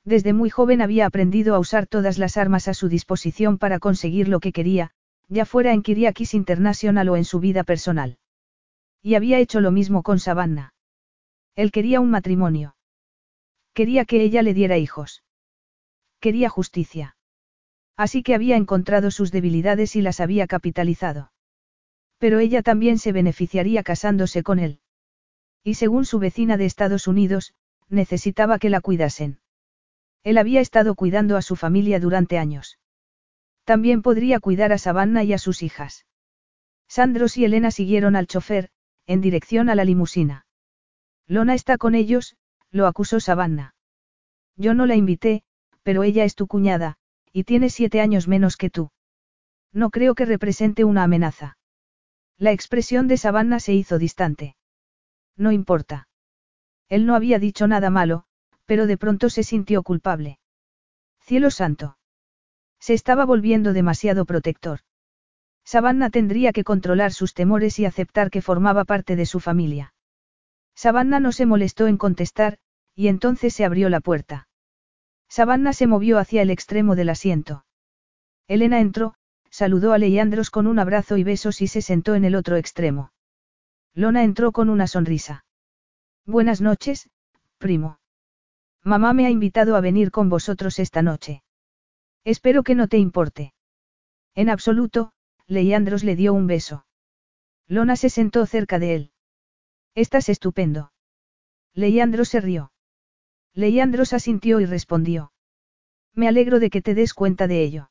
[0.05, 4.29] Desde muy joven había aprendido a usar todas las armas a su disposición para conseguir
[4.29, 4.93] lo que quería,
[5.31, 8.19] ya fuera en Kiriakis International o en su vida personal.
[9.01, 10.75] Y había hecho lo mismo con Savannah.
[11.55, 12.75] Él quería un matrimonio.
[13.73, 15.23] Quería que ella le diera hijos.
[16.19, 17.17] Quería justicia.
[17.97, 21.31] Así que había encontrado sus debilidades y las había capitalizado.
[22.19, 24.81] Pero ella también se beneficiaría casándose con él.
[25.63, 27.55] Y según su vecina de Estados Unidos,
[27.89, 29.39] necesitaba que la cuidasen.
[30.25, 32.80] Él había estado cuidando a su familia durante años.
[33.71, 36.05] También podría cuidar a Savannah y a sus hijas.
[36.89, 38.69] Sandros y Elena siguieron al chofer,
[39.07, 40.45] en dirección a la limusina.
[41.29, 42.37] Lona está con ellos,
[42.73, 43.77] lo acusó Savannah.
[44.57, 45.45] Yo no la invité,
[45.85, 46.97] pero ella es tu cuñada,
[47.33, 48.91] y tiene siete años menos que tú.
[49.73, 51.57] No creo que represente una amenaza.
[52.39, 54.57] La expresión de Savannah se hizo distante.
[55.37, 56.09] No importa.
[56.89, 58.25] Él no había dicho nada malo,
[58.67, 60.41] pero de pronto se sintió culpable.
[61.21, 61.99] Cielo santo.
[62.81, 64.81] Se estaba volviendo demasiado protector.
[65.65, 69.95] Savannah tendría que controlar sus temores y aceptar que formaba parte de su familia.
[70.75, 72.59] Savannah no se molestó en contestar,
[72.95, 74.49] y entonces se abrió la puerta.
[75.29, 77.65] Savannah se movió hacia el extremo del asiento.
[78.49, 79.15] Elena entró,
[79.51, 83.13] saludó a Leandros con un abrazo y besos y se sentó en el otro extremo.
[83.95, 85.45] Lona entró con una sonrisa.
[86.27, 87.11] Buenas noches,
[87.59, 88.01] primo.
[88.83, 91.43] Mamá me ha invitado a venir con vosotros esta noche.
[92.25, 93.55] Espero que no te importe.
[94.35, 95.13] En absoluto,
[95.47, 96.87] Leandros le dio un beso.
[97.67, 99.13] Lona se sentó cerca de él.
[99.95, 100.93] Estás estupendo.
[101.75, 102.73] Leandros se rió.
[103.55, 105.33] Leandros asintió y respondió.
[106.15, 107.91] Me alegro de que te des cuenta de ello.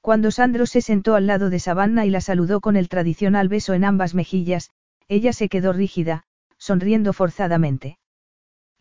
[0.00, 3.72] Cuando Sandro se sentó al lado de Savannah y la saludó con el tradicional beso
[3.74, 4.70] en ambas mejillas,
[5.08, 6.24] ella se quedó rígida,
[6.58, 7.98] sonriendo forzadamente.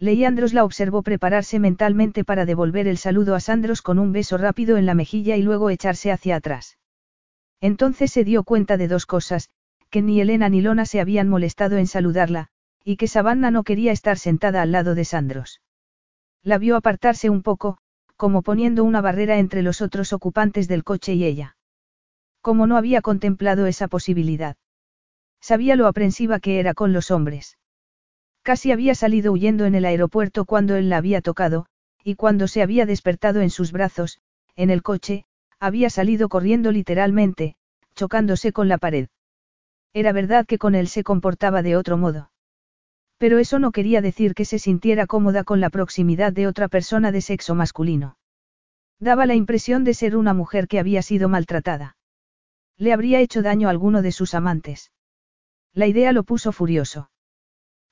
[0.04, 4.76] Leandros la observó prepararse mentalmente para devolver el saludo a Sandros con un beso rápido
[4.76, 6.78] en la mejilla y luego echarse hacia atrás.
[7.62, 9.50] Entonces se dio cuenta de dos cosas,
[9.90, 12.50] que ni Elena ni Lona se habían molestado en saludarla,
[12.84, 15.62] y que Savannah no quería estar sentada al lado de Sandros.
[16.44, 17.78] La vio apartarse un poco,
[18.18, 21.56] como poniendo una barrera entre los otros ocupantes del coche y ella.
[22.42, 24.58] Como no había contemplado esa posibilidad.
[25.40, 27.58] Sabía lo aprensiva que era con los hombres.
[28.44, 31.66] Casi había salido huyendo en el aeropuerto cuando él la había tocado,
[32.04, 34.20] y cuando se había despertado en sus brazos,
[34.58, 35.26] en el coche,
[35.60, 37.56] había salido corriendo literalmente,
[37.96, 39.08] chocándose con la pared.
[39.94, 42.32] Era verdad que con él se comportaba de otro modo.
[43.18, 47.14] Pero eso no quería decir que se sintiera cómoda con la proximidad de otra persona
[47.14, 48.18] de sexo masculino.
[49.00, 51.96] Daba la impresión de ser una mujer que había sido maltratada.
[52.78, 54.92] Le habría hecho daño a alguno de sus amantes.
[55.74, 57.10] La idea lo puso furioso.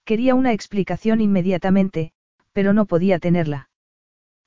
[0.05, 2.13] Quería una explicación inmediatamente,
[2.53, 3.69] pero no podía tenerla.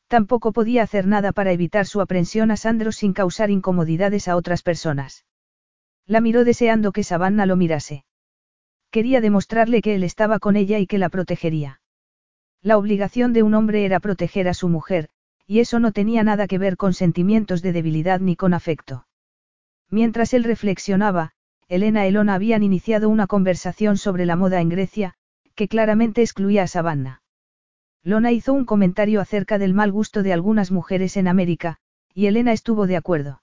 [0.09, 4.63] Tampoco podía hacer nada para evitar su aprensión a Sandro sin causar incomodidades a otras
[4.63, 5.25] personas.
[6.07, 8.05] La miró deseando que Savannah lo mirase.
[8.91, 11.81] Quería demostrarle que él estaba con ella y que la protegería.
[12.63, 15.09] La obligación de un hombre era proteger a su mujer,
[15.47, 19.07] y eso no tenía nada que ver con sentimientos de debilidad ni con afecto.
[19.91, 21.33] Mientras él reflexionaba,
[21.69, 25.17] Elena y Elona habían iniciado una conversación sobre la moda en Grecia,
[25.55, 27.23] que claramente excluía a Savannah.
[28.03, 31.79] Lona hizo un comentario acerca del mal gusto de algunas mujeres en América,
[32.13, 33.43] y Elena estuvo de acuerdo.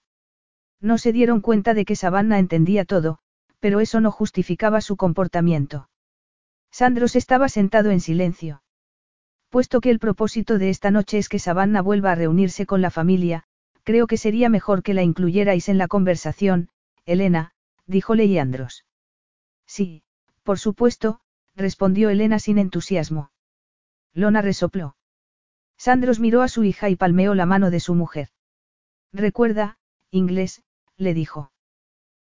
[0.80, 3.20] No se dieron cuenta de que Savannah entendía todo,
[3.60, 5.90] pero eso no justificaba su comportamiento.
[6.72, 8.64] Sandros estaba sentado en silencio.
[9.50, 12.90] Puesto que el propósito de esta noche es que Savannah vuelva a reunirse con la
[12.90, 13.44] familia,
[13.84, 16.70] creo que sería mejor que la incluyerais en la conversación,
[17.06, 17.52] Elena,
[17.86, 18.86] dijo Leandros.
[19.66, 20.04] Sí,
[20.44, 21.20] por supuesto,
[21.56, 23.32] respondió Elena sin entusiasmo.
[24.14, 24.96] Lona resopló.
[25.78, 28.30] Sandros miró a su hija y palmeó la mano de su mujer.
[29.14, 29.78] Recuerda,
[30.12, 30.64] inglés,
[30.98, 31.52] le dijo.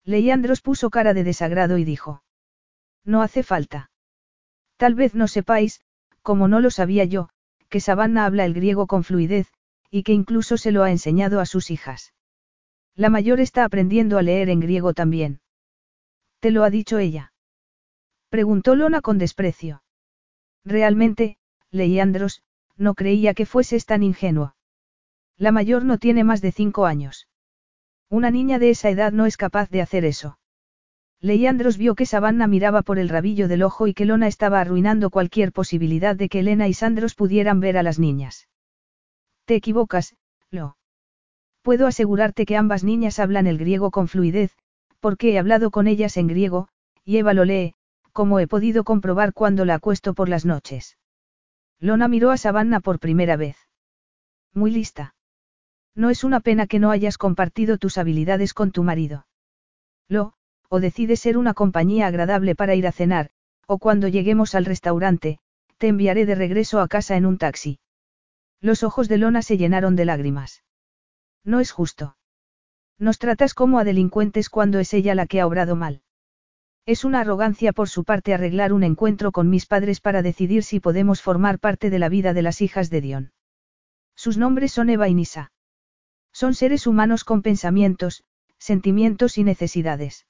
[0.04, 2.22] Leandros puso cara de desagrado y dijo.
[3.04, 3.90] No hace falta.
[4.76, 5.80] Tal vez no sepáis,
[6.22, 7.28] como no lo sabía yo,
[7.68, 9.52] que Savannah habla el griego con fluidez,
[9.90, 12.14] y que incluso se lo ha enseñado a sus hijas.
[12.94, 15.40] La mayor está aprendiendo a leer en griego también.
[16.40, 17.31] ¿Te lo ha dicho ella?
[18.32, 19.82] Preguntó Lona con desprecio.
[20.64, 21.36] Realmente,
[21.70, 22.42] Leandros,
[22.78, 24.56] no creía que fueses tan ingenuo.
[25.36, 27.28] La mayor no tiene más de cinco años.
[28.08, 30.38] Una niña de esa edad no es capaz de hacer eso.
[31.20, 35.10] Leandros vio que Savannah miraba por el rabillo del ojo y que Lona estaba arruinando
[35.10, 38.48] cualquier posibilidad de que Elena y Sandros pudieran ver a las niñas.
[39.44, 40.16] Te equivocas,
[40.50, 40.78] Lo.
[41.60, 44.56] Puedo asegurarte que ambas niñas hablan el griego con fluidez,
[45.00, 46.68] porque he hablado con ellas en griego,
[47.04, 47.74] y Eva lo lee,
[48.12, 50.98] como he podido comprobar cuando la acuesto por las noches.
[51.80, 53.56] Lona miró a Savannah por primera vez.
[54.54, 55.14] Muy lista.
[55.94, 59.26] No es una pena que no hayas compartido tus habilidades con tu marido.
[60.08, 60.34] Lo,
[60.68, 63.30] o decides ser una compañía agradable para ir a cenar,
[63.66, 65.38] o cuando lleguemos al restaurante,
[65.78, 67.78] te enviaré de regreso a casa en un taxi.
[68.60, 70.62] Los ojos de Lona se llenaron de lágrimas.
[71.44, 72.16] No es justo.
[72.98, 76.02] Nos tratas como a delincuentes cuando es ella la que ha obrado mal.
[76.84, 80.80] Es una arrogancia por su parte arreglar un encuentro con mis padres para decidir si
[80.80, 83.32] podemos formar parte de la vida de las hijas de Dion.
[84.16, 85.52] Sus nombres son Eva y Nisa.
[86.32, 88.24] Son seres humanos con pensamientos,
[88.58, 90.26] sentimientos y necesidades.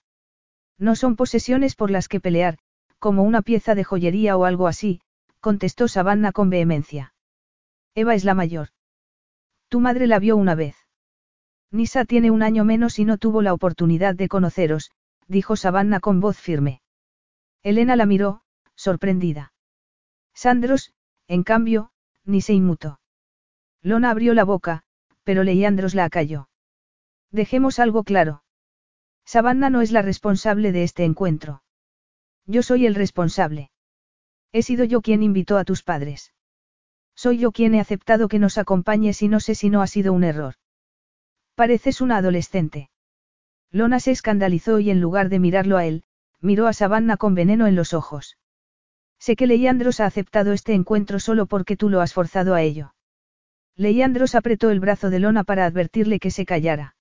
[0.79, 2.59] No son posesiones por las que pelear,
[2.99, 5.01] como una pieza de joyería o algo así,
[5.41, 7.15] contestó Savannah con vehemencia.
[7.95, 8.69] Eva es la mayor.
[9.69, 10.77] Tu madre la vio una vez.
[11.71, 14.93] Nisa tiene un año menos y no tuvo la oportunidad de conoceros,
[15.29, 16.83] dijo Savannah con voz firme.
[17.63, 18.43] Elena la miró,
[18.75, 19.53] sorprendida.
[20.35, 20.93] Sandros,
[21.29, 21.93] en cambio,
[22.25, 23.01] ni se inmutó.
[23.83, 24.85] Lona abrió la boca,
[25.25, 26.49] pero Leandros la acalló.
[27.31, 28.45] Dejemos algo claro.
[29.25, 31.63] Savannah no es la responsable de este encuentro.
[32.47, 33.71] Yo soy el responsable.
[34.53, 36.35] He sido yo quien invitó a tus padres.
[37.15, 40.13] Soy yo quien he aceptado que nos acompañes y no sé si no ha sido
[40.13, 40.55] un error.
[41.55, 42.91] Pareces una adolescente.
[43.73, 46.05] Lona se escandalizó y en lugar de mirarlo a él,
[46.41, 48.37] miró a Savannah con veneno en los ojos.
[49.19, 52.95] Sé que Leandros ha aceptado este encuentro solo porque tú lo has forzado a ello.
[53.77, 56.97] Leandros apretó el brazo de Lona para advertirle que se callara.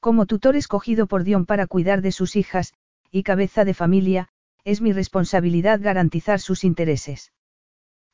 [0.00, 2.72] Como tutor escogido por Dion para cuidar de sus hijas,
[3.10, 4.28] y cabeza de familia,
[4.64, 7.32] es mi responsabilidad garantizar sus intereses.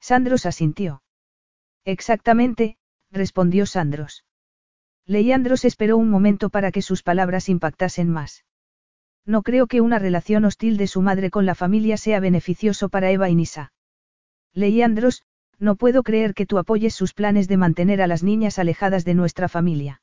[0.00, 1.02] Sandros asintió.
[1.84, 2.76] Exactamente,
[3.10, 4.24] respondió Sandros.
[5.08, 8.44] Leandros esperó un momento para que sus palabras impactasen más.
[9.24, 13.10] No creo que una relación hostil de su madre con la familia sea beneficioso para
[13.10, 13.72] Eva y Nisa.
[14.52, 15.22] Leandros,
[15.58, 19.14] no puedo creer que tú apoyes sus planes de mantener a las niñas alejadas de
[19.14, 20.02] nuestra familia.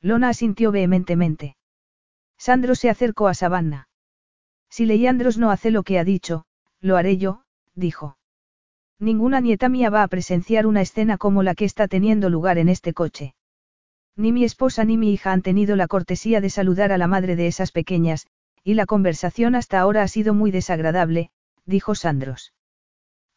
[0.00, 1.56] Lona asintió vehementemente.
[2.36, 3.88] Sandro se acercó a Savannah.
[4.68, 6.46] Si Leandros no hace lo que ha dicho,
[6.80, 7.44] lo haré yo,
[7.76, 8.18] dijo.
[8.98, 12.68] Ninguna nieta mía va a presenciar una escena como la que está teniendo lugar en
[12.68, 13.36] este coche.
[14.16, 17.36] Ni mi esposa ni mi hija han tenido la cortesía de saludar a la madre
[17.36, 18.26] de esas pequeñas,
[18.64, 21.30] y la conversación hasta ahora ha sido muy desagradable,
[21.66, 22.54] dijo Sandros.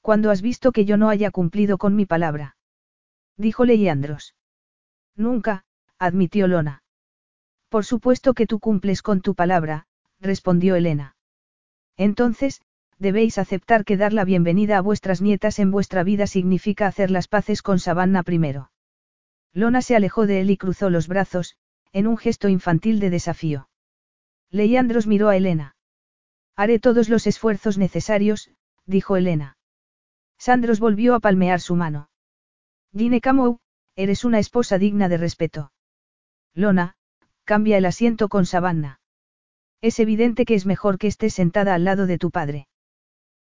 [0.02, 2.56] Cuando has visto que yo no haya cumplido con mi palabra?
[3.38, 4.36] Dijo Leandros.
[5.16, 5.66] Nunca,
[5.98, 6.84] admitió Lona.
[7.68, 9.86] Por supuesto que tú cumples con tu palabra,
[10.20, 11.16] respondió Elena.
[11.98, 12.62] Entonces,
[12.98, 17.28] debéis aceptar que dar la bienvenida a vuestras nietas en vuestra vida significa hacer las
[17.28, 18.72] paces con Savannah primero.
[19.54, 21.56] Lona se alejó de él y cruzó los brazos,
[21.92, 23.70] en un gesto infantil de desafío.
[24.52, 25.76] Leandros miró a Elena.
[26.56, 28.52] Haré todos los esfuerzos necesarios,
[28.86, 29.58] dijo Elena.
[30.38, 32.10] Sandros volvió a palmear su mano.
[32.96, 33.60] Gine Camou,
[33.96, 35.72] eres una esposa digna de respeto.
[36.54, 36.96] Lona,
[37.44, 39.00] cambia el asiento con Savannah.
[39.82, 42.68] Es evidente que es mejor que estés sentada al lado de tu padre.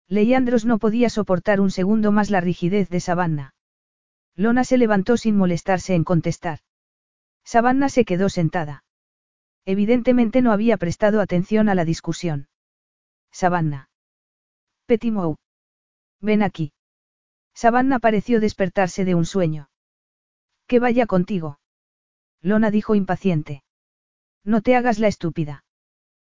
[0.09, 3.55] Leandros no podía soportar un segundo más la rigidez de Savannah.
[4.39, 6.61] Lona se levantó sin molestarse en contestar.
[7.45, 8.85] Savannah se quedó sentada.
[9.65, 12.47] Evidentemente no había prestado atención a la discusión.
[13.33, 13.91] Savannah.
[14.87, 15.39] Petimou.
[16.21, 16.73] Ven aquí.
[17.53, 19.71] Savannah pareció despertarse de un sueño.
[20.69, 21.59] Que vaya contigo.
[22.41, 23.65] Lona dijo impaciente.
[24.45, 25.65] No te hagas la estúpida.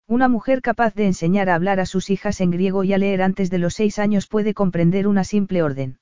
[0.06, 3.20] Una mujer capaz de enseñar a hablar a sus hijas en griego y a leer
[3.20, 5.99] antes de los seis años puede comprender una simple orden.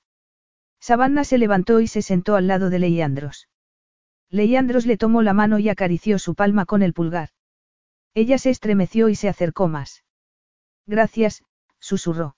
[0.81, 3.49] Savannah se levantó y se sentó al lado de Leiandros.
[4.31, 7.31] Leiandros le tomó la mano y acarició su palma con el pulgar.
[8.15, 10.05] Ella se estremeció y se acercó más.
[10.87, 11.45] Gracias,
[11.79, 12.37] susurró.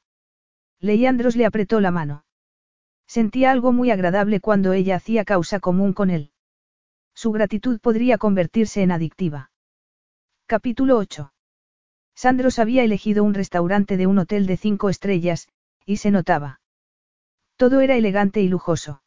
[0.78, 2.24] Leiandros le apretó la mano.
[3.06, 6.32] Sentía algo muy agradable cuando ella hacía causa común con él.
[7.14, 9.50] Su gratitud podría convertirse en adictiva.
[10.46, 11.32] Capítulo 8.
[12.14, 15.48] Sandros había elegido un restaurante de un hotel de cinco estrellas,
[15.84, 16.59] y se notaba.
[17.60, 19.02] Todo era elegante y lujoso.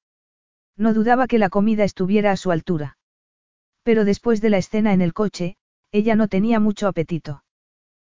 [0.77, 2.99] No dudaba que la comida estuviera a su altura.
[3.81, 5.57] Pero después de la escena en el coche,
[5.91, 7.43] ella no tenía mucho apetito.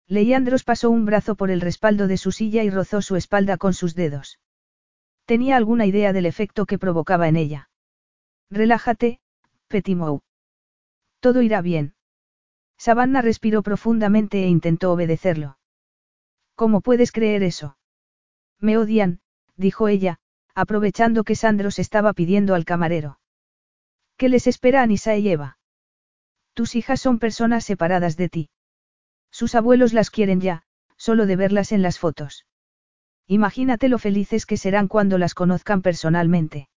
[0.08, 3.74] Leandros pasó un brazo por el respaldo de su silla y rozó su espalda con
[3.74, 4.42] sus dedos.
[5.24, 7.70] Tenía alguna idea del efecto que provocaba en ella.
[8.50, 9.22] Relájate,
[9.70, 10.20] Petimou.
[11.22, 11.96] Todo irá bien.
[12.78, 15.60] Savannah respiró profundamente e intentó obedecerlo.
[16.56, 17.78] ¿Cómo puedes creer eso?
[18.60, 19.22] Me odian,
[19.56, 20.20] dijo ella,
[20.56, 23.20] aprovechando que Sandros estaba pidiendo al camarero.
[24.18, 25.58] ¿Qué les espera a Nisa y Eva?
[26.54, 28.50] Tus hijas son personas separadas de ti.
[29.30, 30.64] Sus abuelos las quieren ya,
[30.96, 32.46] solo de verlas en las fotos.
[33.28, 36.70] Imagínate lo felices que serán cuando las conozcan personalmente.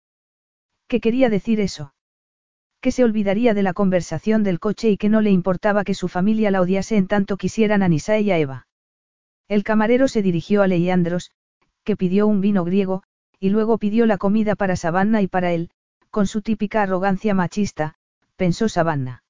[0.87, 1.93] ¿Qué quería decir eso?
[2.81, 6.07] que se olvidaría de la conversación del coche y que no le importaba que su
[6.07, 8.67] familia la odiase en tanto quisieran a Nisa y a Eva.
[9.47, 11.31] El camarero se dirigió a Leandros,
[11.83, 13.03] que pidió un vino griego,
[13.39, 15.69] y luego pidió la comida para Savannah y para él,
[16.09, 17.95] con su típica arrogancia machista,
[18.35, 19.23] pensó Savannah.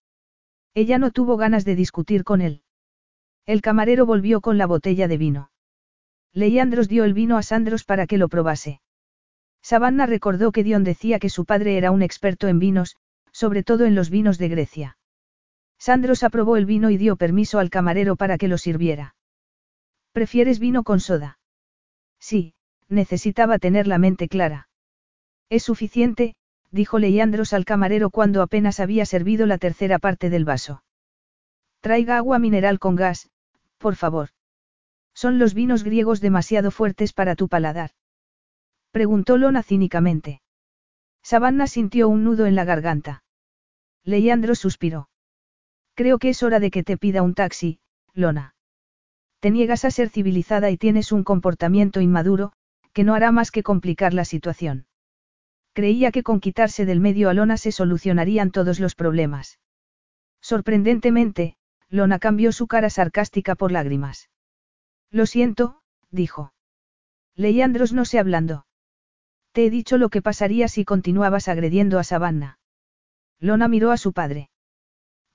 [0.74, 2.62] Ella no tuvo ganas de discutir con él.
[3.46, 5.52] El camarero volvió con la botella de vino.
[6.34, 8.82] Leandros dio el vino a Sandros para que lo probase.
[9.62, 12.96] Savannah recordó que Dion decía que su padre era un experto en vinos,
[13.32, 14.98] sobre todo en los vinos de Grecia.
[15.80, 19.16] Sandros aprobó el vino y dio permiso al camarero para que lo sirviera.
[20.12, 21.40] ¿Prefieres vino con soda?
[22.20, 22.56] Sí,
[22.90, 24.70] necesitaba tener la mente clara.
[25.50, 26.36] Es suficiente,
[26.72, 30.84] dijo Leandros al camarero cuando apenas había servido la tercera parte del vaso.
[31.82, 33.30] Traiga agua mineral con gas,
[33.78, 34.30] por favor.
[35.14, 37.92] ¿Son los vinos griegos demasiado fuertes para tu paladar?
[38.92, 40.42] Preguntó Lona cínicamente.
[41.24, 43.24] Savannah sintió un nudo en la garganta.
[44.04, 45.10] Leandro suspiró.
[45.94, 47.80] Creo que es hora de que te pida un taxi,
[48.14, 48.56] Lona.
[49.40, 52.54] Te niegas a ser civilizada y tienes un comportamiento inmaduro,
[52.98, 54.88] que no hará más que complicar la situación.
[55.74, 59.60] Creía que con quitarse del medio a Lona se solucionarían todos los problemas.
[60.42, 61.58] Sorprendentemente,
[61.90, 64.32] Lona cambió su cara sarcástica por lágrimas.
[65.12, 66.54] Lo siento, dijo.
[67.36, 68.66] Leandros no se ablandó.
[69.52, 72.58] Te he dicho lo que pasaría si continuabas agrediendo a Savannah.
[73.40, 74.50] Lona miró a su padre.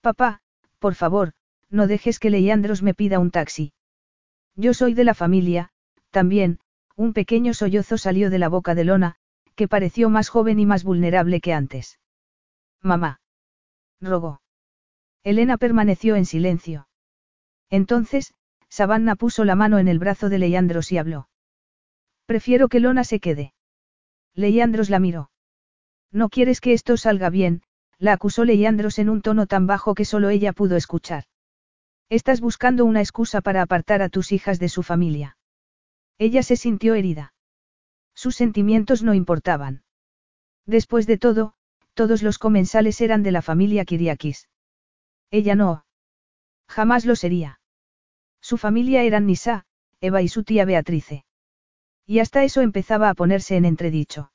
[0.01, 0.41] Papá,
[0.81, 1.35] por favor,
[1.71, 3.73] no dejes que Leandros me pida un taxi.
[4.57, 5.71] Yo soy de la familia,
[6.11, 6.59] también,
[6.97, 9.17] un pequeño sollozo salió de la boca de Lona,
[9.55, 11.99] que pareció más joven y más vulnerable que antes.
[12.81, 13.21] Mamá.
[14.01, 14.41] Rogó.
[15.23, 16.89] Elena permaneció en silencio.
[17.71, 18.35] Entonces,
[18.69, 21.29] Savannah puso la mano en el brazo de Leandros y habló.
[22.27, 23.55] Prefiero que Lona se quede.
[24.35, 25.31] Leandros la miró.
[26.11, 27.63] No quieres que esto salga bien,
[27.99, 31.25] la acusó Leandros en un tono tan bajo que solo ella pudo escuchar.
[32.09, 35.37] Estás buscando una excusa para apartar a tus hijas de su familia.
[36.23, 37.35] Ella se sintió herida.
[38.15, 39.83] Sus sentimientos no importaban.
[40.67, 41.55] Después de todo,
[41.95, 44.49] todos los comensales eran de la familia Kiriakis.
[45.33, 45.85] Ella no.
[46.69, 47.59] Jamás lo sería.
[48.41, 49.67] Su familia eran Nisa,
[50.01, 51.25] Eva y su tía Beatrice.
[52.07, 54.31] Y hasta eso empezaba a ponerse en entredicho.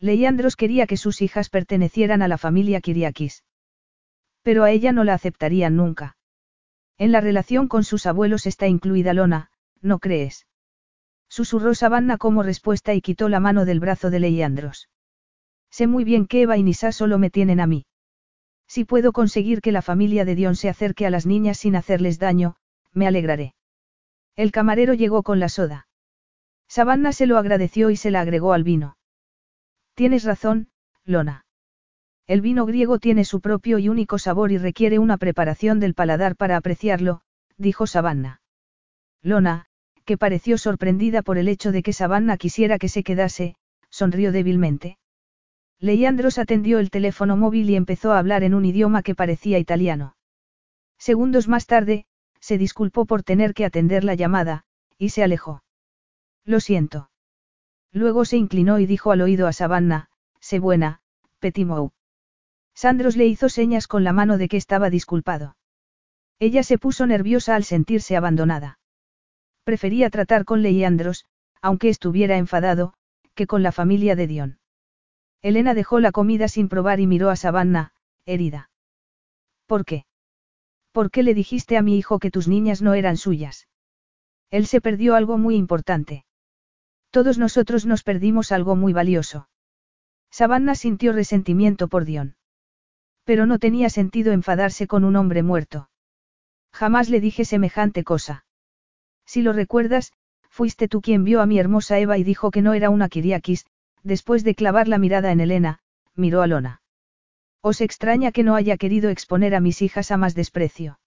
[0.00, 3.44] Leandros quería que sus hijas pertenecieran a la familia Kiriakis.
[4.42, 6.18] Pero a ella no la aceptarían nunca.
[6.98, 10.44] En la relación con sus abuelos está incluida Lona, ¿no crees?
[11.28, 14.88] Susurró Savanna como respuesta y quitó la mano del brazo de Leandros.
[15.70, 17.86] Sé muy bien que Eva y Nisa solo me tienen a mí.
[18.66, 22.18] Si puedo conseguir que la familia de Dion se acerque a las niñas sin hacerles
[22.18, 22.56] daño,
[22.92, 23.54] me alegraré.
[24.36, 25.88] El camarero llegó con la soda.
[26.68, 28.98] Savanna se lo agradeció y se la agregó al vino.
[29.94, 30.68] Tienes razón,
[31.04, 31.46] Lona.
[32.26, 36.36] El vino griego tiene su propio y único sabor y requiere una preparación del paladar
[36.36, 37.22] para apreciarlo,
[37.56, 38.42] dijo Savanna.
[39.22, 39.67] Lona,
[40.08, 43.56] que pareció sorprendida por el hecho de que Savanna quisiera que se quedase,
[43.90, 44.96] sonrió débilmente.
[45.80, 50.16] Leandros atendió el teléfono móvil y empezó a hablar en un idioma que parecía italiano.
[50.96, 52.06] Segundos más tarde,
[52.40, 54.64] se disculpó por tener que atender la llamada,
[54.96, 55.62] y se alejó.
[56.42, 57.10] Lo siento.
[57.92, 60.08] Luego se inclinó y dijo al oído a Savanna,
[60.40, 61.02] sé buena,
[61.38, 61.90] Petimou.
[62.74, 65.58] Sandros le hizo señas con la mano de que estaba disculpado.
[66.38, 68.78] Ella se puso nerviosa al sentirse abandonada.
[69.68, 71.26] Prefería tratar con Leandros,
[71.60, 72.94] aunque estuviera enfadado,
[73.34, 74.58] que con la familia de Dion.
[75.42, 77.92] Elena dejó la comida sin probar y miró a Savannah,
[78.24, 78.70] herida.
[79.66, 80.06] ¿Por qué?
[80.90, 83.68] ¿Por qué le dijiste a mi hijo que tus niñas no eran suyas?
[84.50, 86.24] Él se perdió algo muy importante.
[87.10, 89.50] Todos nosotros nos perdimos algo muy valioso.
[90.30, 92.36] Savannah sintió resentimiento por Dion.
[93.24, 95.90] Pero no tenía sentido enfadarse con un hombre muerto.
[96.72, 98.46] Jamás le dije semejante cosa.
[99.28, 100.14] Si lo recuerdas,
[100.48, 103.66] fuiste tú quien vio a mi hermosa Eva y dijo que no era una Kiriakis,
[104.02, 105.80] después de clavar la mirada en Elena,
[106.14, 106.80] miró a Lona.
[107.60, 110.98] Os extraña que no haya querido exponer a mis hijas a más desprecio.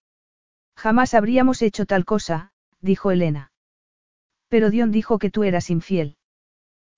[0.76, 3.50] Jamás habríamos hecho tal cosa, dijo Elena.
[4.48, 6.16] Pero Dion dijo que tú eras infiel.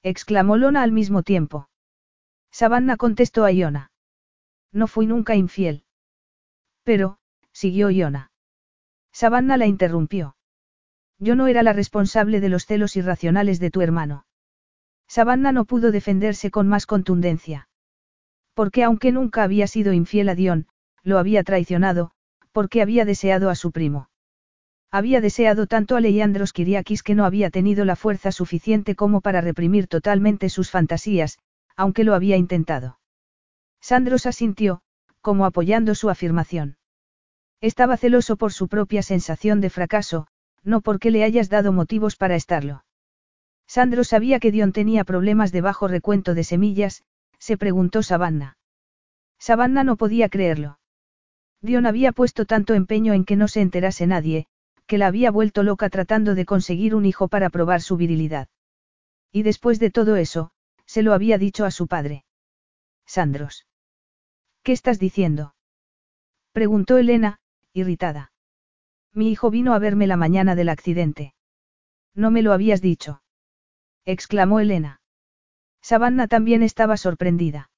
[0.03, 1.71] Exclamó Lona al mismo tiempo.
[2.51, 3.93] Savanna contestó a Iona.
[4.73, 5.85] No fui nunca infiel.
[6.83, 7.17] Pero,
[7.51, 8.31] siguió Iona.
[9.11, 10.37] Savanna la interrumpió.
[11.19, 14.27] Yo no era la responsable de los celos irracionales de tu hermano.
[15.09, 17.69] Savannah no pudo defenderse con más contundencia.
[18.55, 20.67] Porque aunque nunca había sido infiel a Dion,
[21.03, 22.13] lo había traicionado,
[22.53, 24.09] porque había deseado a su primo.
[24.91, 29.41] Había deseado tanto a Leandros Kiriakis que no había tenido la fuerza suficiente como para
[29.41, 31.39] reprimir totalmente sus fantasías,
[31.77, 33.01] aunque lo había intentado.
[33.81, 34.83] Sandros asintió,
[35.21, 36.77] como apoyando su afirmación.
[37.61, 40.29] Estaba celoso por su propia sensación de fracaso,
[40.65, 42.85] no porque le hayas dado motivos para estarlo.
[43.67, 47.05] Sandro sabía que Dion tenía problemas de bajo recuento de semillas,
[47.39, 48.57] se preguntó Savannah.
[49.39, 50.79] Savannah no podía creerlo.
[51.61, 54.47] Dion había puesto tanto empeño en que no se enterase nadie,
[54.87, 58.49] que la había vuelto loca tratando de conseguir un hijo para probar su virilidad.
[59.33, 60.51] Y después de todo eso,
[60.87, 62.25] se lo había dicho a su padre.
[63.07, 63.67] Sandros.
[64.63, 65.55] ¿Qué estás diciendo?
[66.53, 67.41] preguntó Elena,
[67.73, 68.34] irritada.
[69.15, 71.35] Mi hijo vino a verme la mañana del accidente.
[72.15, 73.23] No me lo habías dicho.
[74.05, 75.01] exclamó Elena.
[75.81, 77.71] Savannah también estaba sorprendida.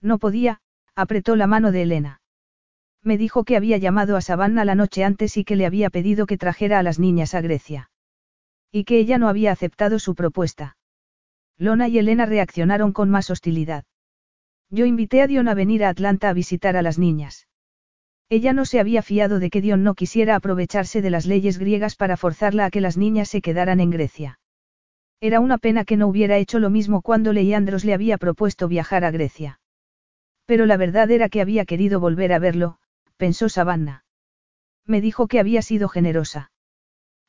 [0.00, 0.60] No podía,
[0.94, 2.20] apretó la mano de Elena.
[3.02, 6.26] Me dijo que había llamado a Savannah la noche antes y que le había pedido
[6.26, 7.90] que trajera a las niñas a Grecia.
[8.72, 10.76] Y que ella no había aceptado su propuesta.
[11.58, 13.84] Lona y Elena reaccionaron con más hostilidad.
[14.70, 17.46] Yo invité a Dion a venir a Atlanta a visitar a las niñas.
[18.28, 21.96] Ella no se había fiado de que Dion no quisiera aprovecharse de las leyes griegas
[21.96, 24.38] para forzarla a que las niñas se quedaran en Grecia.
[25.20, 29.04] Era una pena que no hubiera hecho lo mismo cuando Leandros le había propuesto viajar
[29.04, 29.60] a Grecia.
[30.46, 32.78] Pero la verdad era que había querido volver a verlo,
[33.16, 34.04] pensó Savannah.
[34.86, 36.50] Me dijo que había sido generosa.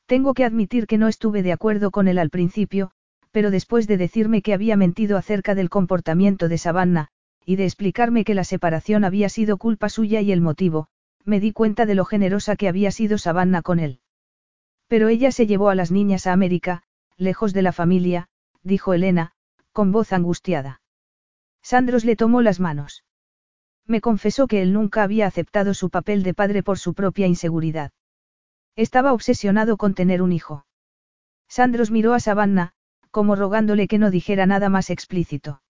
[0.06, 2.92] Tengo que admitir que no estuve de acuerdo con él al principio,
[3.32, 7.08] pero después de decirme que había mentido acerca del comportamiento de Savannah,
[7.46, 10.88] y de explicarme que la separación había sido culpa suya y el motivo,
[11.24, 14.00] me di cuenta de lo generosa que había sido Savannah con él.
[14.88, 16.84] Pero ella se llevó a las niñas a América,
[17.18, 18.28] lejos de la familia,
[18.64, 19.32] dijo Elena,
[19.72, 20.82] con voz angustiada.
[21.62, 23.04] Sandros le tomó las manos.
[23.88, 27.92] Me confesó que él nunca había aceptado su papel de padre por su propia inseguridad.
[28.76, 30.66] Estaba obsesionado con tener un hijo.
[31.48, 32.74] Sandros miró a Savannah,
[33.12, 35.62] como rogándole que no dijera nada más explícito.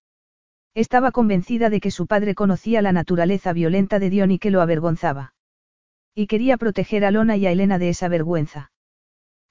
[0.76, 4.62] Estaba convencida de que su padre conocía la naturaleza violenta de Dion y que lo
[4.62, 5.34] avergonzaba.
[6.14, 8.72] Y quería proteger a Lona y a Elena de esa vergüenza.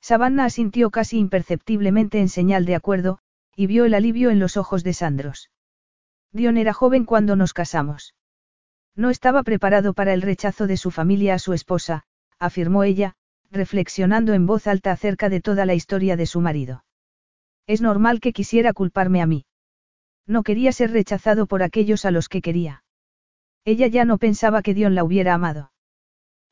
[0.02, 3.20] Savannah asintió casi imperceptiblemente en señal de acuerdo,
[3.56, 5.50] y vio el alivio en los ojos de Sandros.
[6.30, 8.14] Dion era joven cuando nos casamos.
[8.94, 12.02] No estaba preparado para el rechazo de su familia a su esposa,
[12.38, 13.14] afirmó ella,
[13.50, 16.84] reflexionando en voz alta acerca de toda la historia de su marido.
[17.66, 19.46] Es normal que quisiera culparme a mí.
[20.26, 22.82] No quería ser rechazado por aquellos a los que quería.
[23.64, 25.72] Ella ya no pensaba que Dion la hubiera amado.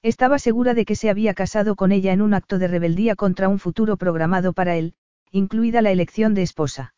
[0.02, 3.48] Estaba segura de que se había casado con ella en un acto de rebeldía contra
[3.48, 4.94] un futuro programado para él,
[5.30, 6.94] incluida la elección de esposa.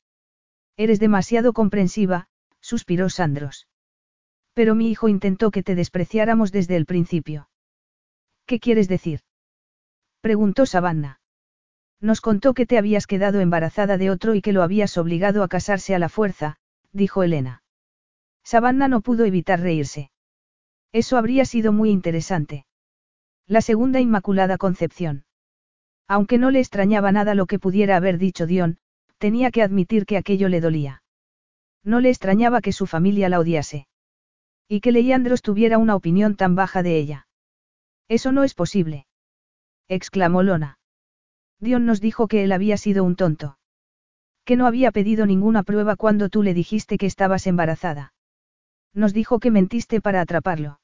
[0.76, 2.28] Eres demasiado comprensiva,
[2.60, 3.68] suspiró Sandros.
[4.54, 7.48] Pero mi hijo intentó que te despreciáramos desde el principio.
[8.46, 9.20] ¿Qué quieres decir?
[10.20, 11.20] preguntó Savannah.
[12.00, 15.48] Nos contó que te habías quedado embarazada de otro y que lo habías obligado a
[15.48, 16.56] casarse a la fuerza,
[16.94, 17.62] dijo Elena.
[18.44, 20.10] Savannah no pudo evitar reírse.
[20.92, 22.66] Eso habría sido muy interesante.
[23.46, 25.24] La segunda Inmaculada Concepción.
[26.06, 28.78] Aunque no le extrañaba nada lo que pudiera haber dicho Dion,
[29.18, 31.02] tenía que admitir que aquello le dolía.
[31.82, 33.86] No le extrañaba que su familia la odiase.
[34.68, 37.26] Y que Leandros tuviera una opinión tan baja de ella.
[38.08, 39.06] Eso no es posible.
[39.88, 40.78] exclamó Lona.
[41.58, 43.58] Dion nos dijo que él había sido un tonto.
[44.44, 48.12] Que no había pedido ninguna prueba cuando tú le dijiste que estabas embarazada.
[48.92, 50.80] Nos dijo que mentiste para atraparlo.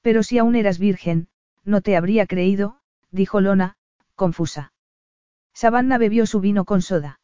[0.00, 1.28] Pero si aún eras virgen,
[1.64, 2.80] no te habría creído,
[3.10, 3.76] dijo Lona,
[4.14, 4.72] confusa.
[5.52, 7.20] Savannah bebió su vino con soda.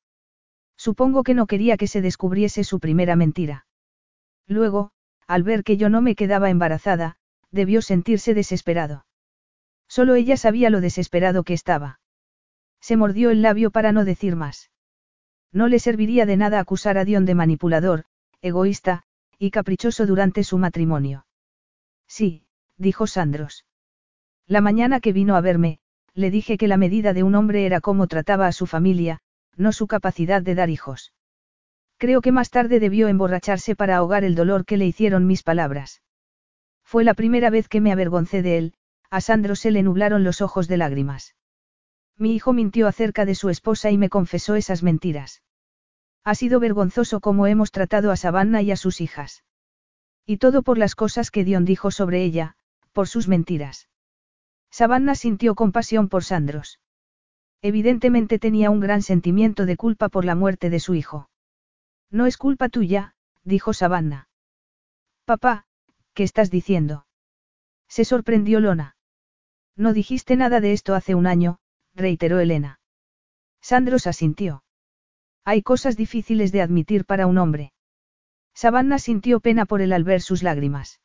[0.77, 3.67] Supongo que no quería que se descubriese su primera mentira.
[4.47, 4.91] Luego,
[5.27, 7.17] al ver que yo no me quedaba embarazada,
[7.51, 9.07] debió sentirse desesperado.
[9.89, 12.01] Solo ella sabía lo desesperado que estaba.
[12.81, 14.71] Se mordió el labio para no decir más.
[15.53, 18.05] No le serviría de nada acusar a Dion de manipulador,
[18.43, 19.03] egoísta,
[19.39, 21.27] y caprichoso durante su matrimonio.
[22.07, 22.45] Sí,
[22.77, 23.65] dijo Sandros.
[24.47, 25.79] La mañana que vino a verme,
[26.15, 29.21] le dije que la medida de un hombre era cómo trataba a su familia,
[29.57, 31.13] no su capacidad de dar hijos.
[31.99, 36.03] Creo que más tarde debió emborracharse para ahogar el dolor que le hicieron mis palabras.
[36.85, 38.75] Fue la primera vez que me avergoncé de él,
[39.11, 41.35] a Sandro se le nublaron los ojos de lágrimas.
[42.19, 45.43] Mi hijo mintió acerca de su esposa y me confesó esas mentiras.
[46.25, 49.45] Ha sido vergonzoso cómo hemos tratado a Savannah y a sus hijas.
[50.25, 52.57] Y todo por las cosas que Dion dijo sobre ella,
[52.93, 53.89] por sus mentiras.
[54.71, 56.81] Savannah sintió compasión por Sandros.
[57.63, 61.31] Evidentemente tenía un gran sentimiento de culpa por la muerte de su hijo.
[62.11, 63.15] No es culpa tuya,
[63.45, 64.29] dijo Savannah.
[65.25, 65.67] Papá,
[66.15, 67.07] ¿qué estás diciendo?
[67.89, 68.97] Se sorprendió Lona.
[69.77, 71.59] No dijiste nada de esto hace un año,
[71.97, 72.79] reiteró Elena.
[73.61, 74.63] Sandros asintió.
[75.45, 77.73] Hay cosas difíciles de admitir para un hombre.
[78.55, 81.01] Savannah sintió pena por él al ver sus lágrimas.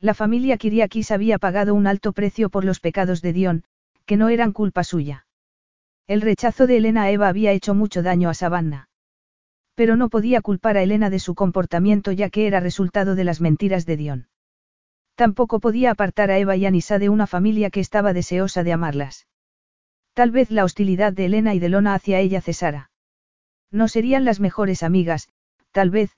[0.00, 3.64] La familia Kiriakis había pagado un alto precio por los pecados de Dion,
[4.06, 5.26] que no eran culpa suya.
[6.06, 8.88] El rechazo de Elena a Eva había hecho mucho daño a Savannah.
[9.74, 13.40] Pero no podía culpar a Elena de su comportamiento ya que era resultado de las
[13.40, 14.28] mentiras de Dion.
[15.14, 18.72] Tampoco podía apartar a Eva y a Nisa de una familia que estaba deseosa de
[18.72, 19.26] amarlas.
[20.14, 22.90] Tal vez la hostilidad de Elena y de Lona hacia ella cesara.
[23.72, 25.28] No serían las mejores amigas,
[25.72, 26.12] tal vez,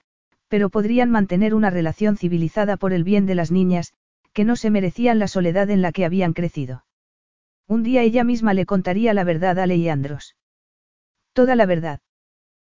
[0.48, 3.94] pero podrían mantener una relación civilizada por el bien de las niñas,
[4.35, 6.85] que no se merecían la soledad en la que habían crecido.
[7.66, 10.36] Un día ella misma le contaría la verdad a Leandros.
[11.32, 12.01] Toda la verdad.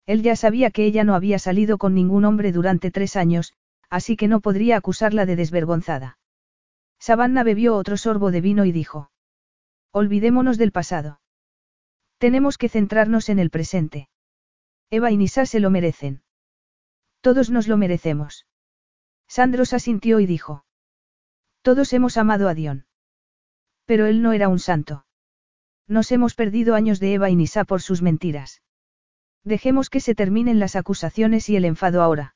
[0.07, 3.55] Él ya sabía que ella no había salido con ningún hombre durante tres años,
[3.91, 6.19] así que no podría acusarla de desvergonzada.
[7.01, 9.11] Savannah bebió otro sorbo de vino y dijo.
[9.93, 11.21] Olvidémonos del pasado.
[12.19, 14.09] Tenemos que centrarnos en el presente.
[14.91, 16.23] Eva y Nisa se lo merecen.
[17.21, 18.47] Todos nos lo merecemos.
[19.29, 20.65] Sandros asintió y dijo.
[21.63, 22.87] Todos hemos amado a Dion.
[23.85, 25.07] Pero él no era un santo.
[25.87, 28.63] Nos hemos perdido años de Eva y Nisa por sus mentiras.
[29.45, 32.35] Dejemos que se terminen las acusaciones y el enfado ahora.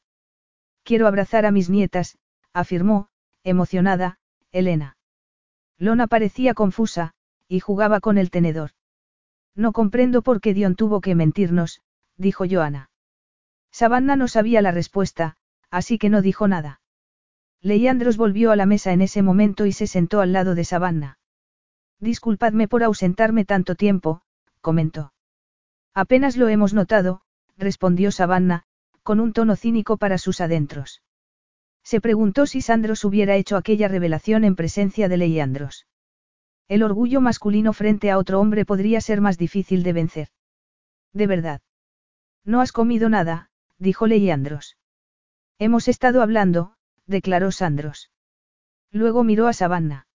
[0.83, 2.19] Quiero abrazar a mis nietas,
[2.53, 3.09] afirmó,
[3.45, 4.19] emocionada,
[4.51, 4.97] Elena.
[5.79, 7.15] Lona parecía confusa,
[7.53, 8.71] y jugaba con el tenedor.
[9.55, 11.83] No comprendo por qué Dion tuvo que mentirnos,
[12.17, 12.89] dijo Joana.
[13.71, 15.37] Savannah no sabía la respuesta,
[15.71, 16.81] así que no dijo nada.
[17.61, 21.19] Leandros volvió a la mesa en ese momento y se sentó al lado de Savannah.
[22.01, 24.23] Disculpadme por ausentarme tanto tiempo,
[24.63, 25.13] comentó.
[25.93, 27.21] Apenas lo hemos notado,
[27.59, 28.65] respondió Savannah,
[29.03, 31.03] con un tono cínico para sus adentros.
[31.85, 35.87] Se preguntó si Sandros hubiera hecho aquella revelación en presencia de Leandros.
[36.69, 40.29] El orgullo masculino frente a otro hombre podría ser más difícil de vencer.
[41.13, 41.61] De verdad.
[42.45, 44.77] No has comido nada, dijo Leandros.
[45.59, 46.75] Hemos estado hablando,
[47.07, 48.11] declaró Sandros.
[48.91, 50.07] Luego miró a Savannah.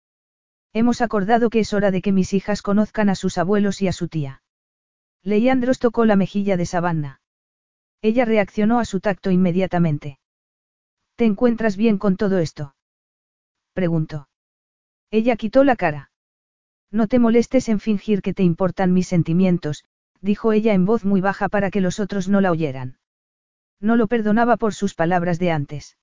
[0.73, 3.93] Hemos acordado que es hora de que mis hijas conozcan a sus abuelos y a
[3.93, 4.41] su tía.
[5.23, 7.21] Leandros tocó la mejilla de Savannah.
[8.01, 10.19] Ella reaccionó a su tacto inmediatamente.
[11.15, 12.75] ¿Te encuentras bien con todo esto?
[13.73, 14.29] preguntó.
[15.09, 16.11] Ella quitó la cara.
[16.91, 19.83] No te molestes en fingir que te importan mis sentimientos,
[20.21, 22.97] dijo ella en voz muy baja para que los otros no la oyeran.
[23.79, 25.97] No lo perdonaba por sus palabras de antes.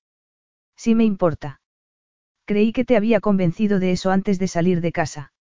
[0.76, 1.60] Sí me importa.
[2.44, 5.32] Creí que te había convencido de eso antes de salir de casa.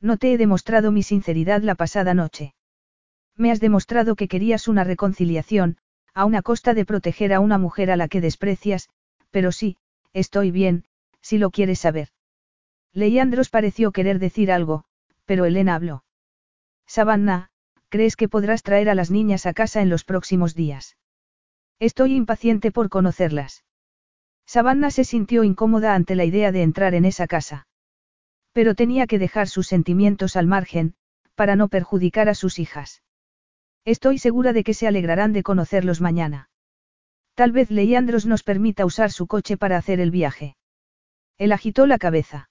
[0.00, 2.54] No te he demostrado mi sinceridad la pasada noche.
[3.36, 5.76] Me has demostrado que querías una reconciliación,
[6.14, 8.88] a una costa de proteger a una mujer a la que desprecias,
[9.30, 9.76] pero sí,
[10.12, 10.84] estoy bien,
[11.20, 12.08] si lo quieres saber.
[12.94, 14.84] Leandros pareció querer decir algo,
[15.24, 16.04] pero Elena habló.
[16.86, 17.50] Savannah,
[17.88, 20.96] ¿crees que podrás traer a las niñas a casa en los próximos días?
[21.78, 23.64] Estoy impaciente por conocerlas.
[24.46, 27.66] Savannah se sintió incómoda ante la idea de entrar en esa casa.
[28.52, 30.94] Pero tenía que dejar sus sentimientos al margen,
[31.34, 33.02] para no perjudicar a sus hijas.
[33.84, 36.50] Estoy segura de que se alegrarán de conocerlos mañana.
[37.34, 40.56] Tal vez Leandros nos permita usar su coche para hacer el viaje.
[41.38, 42.50] Él agitó la cabeza.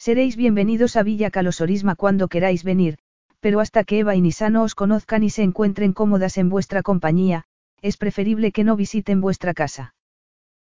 [0.00, 2.96] Seréis bienvenidos a Villa Calosorisma cuando queráis venir,
[3.38, 6.82] pero hasta que Eva y Nisa no os conozcan y se encuentren cómodas en vuestra
[6.82, 7.44] compañía,
[7.82, 9.94] es preferible que no visiten vuestra casa.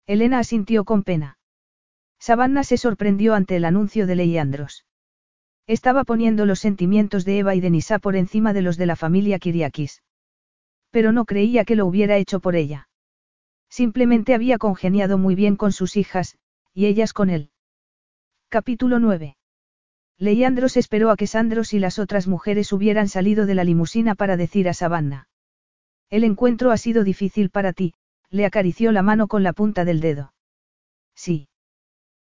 [0.06, 1.38] Elena asintió con pena.
[2.20, 4.86] Savannah se sorprendió ante el anuncio de Leandros.
[5.66, 8.98] Estaba poniendo los sentimientos de Eva y de Nisa por encima de los de la
[8.98, 10.04] familia Kiriakis.
[10.90, 12.90] Pero no creía que lo hubiera hecho por ella.
[13.70, 16.38] Simplemente había congeniado muy bien con sus hijas,
[16.74, 17.50] y ellas con él.
[18.54, 19.38] Capítulo 9.
[20.18, 24.36] Leandros esperó a que Sandros y las otras mujeres hubieran salido de la limusina para
[24.36, 25.30] decir a Savannah.
[26.10, 27.94] El encuentro ha sido difícil para ti,
[28.30, 30.34] le acarició la mano con la punta del dedo.
[31.16, 31.48] Sí.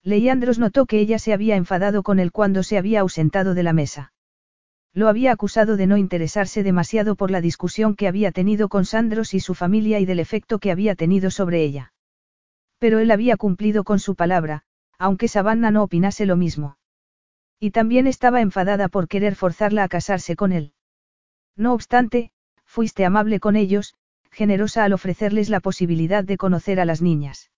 [0.02, 3.74] Leandros notó que ella se había enfadado con él cuando se había ausentado de la
[3.74, 4.14] mesa.
[4.94, 9.34] Lo había acusado de no interesarse demasiado por la discusión que había tenido con Sandros
[9.34, 11.92] y su familia y del efecto que había tenido sobre ella.
[12.78, 14.64] Pero él había cumplido con su palabra,
[14.98, 16.76] aunque Savannah no opinase lo mismo.
[17.60, 20.72] Y también estaba enfadada por querer forzarla a casarse con él.
[21.56, 22.30] No obstante,
[22.64, 23.94] fuiste amable con ellos,
[24.30, 27.50] generosa al ofrecerles la posibilidad de conocer a las niñas.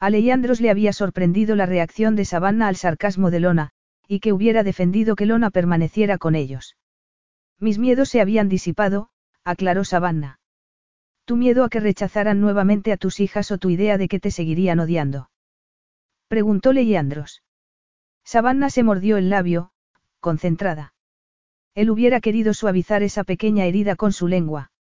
[0.00, 3.70] A Leandros le había sorprendido la reacción de Savannah al sarcasmo de Lona,
[4.08, 6.76] y que hubiera defendido que Lona permaneciera con ellos.
[7.60, 9.10] Mis miedos se habían disipado,
[9.44, 10.40] aclaró Savannah.
[11.24, 14.32] Tu miedo a que rechazaran nuevamente a tus hijas o tu idea de que te
[14.32, 15.30] seguirían odiando.
[16.32, 17.42] Preguntó Leandros.
[18.24, 19.70] Savannah se mordió el labio,
[20.18, 20.94] concentrada.
[21.74, 24.72] Él hubiera querido suavizar esa pequeña herida con su lengua.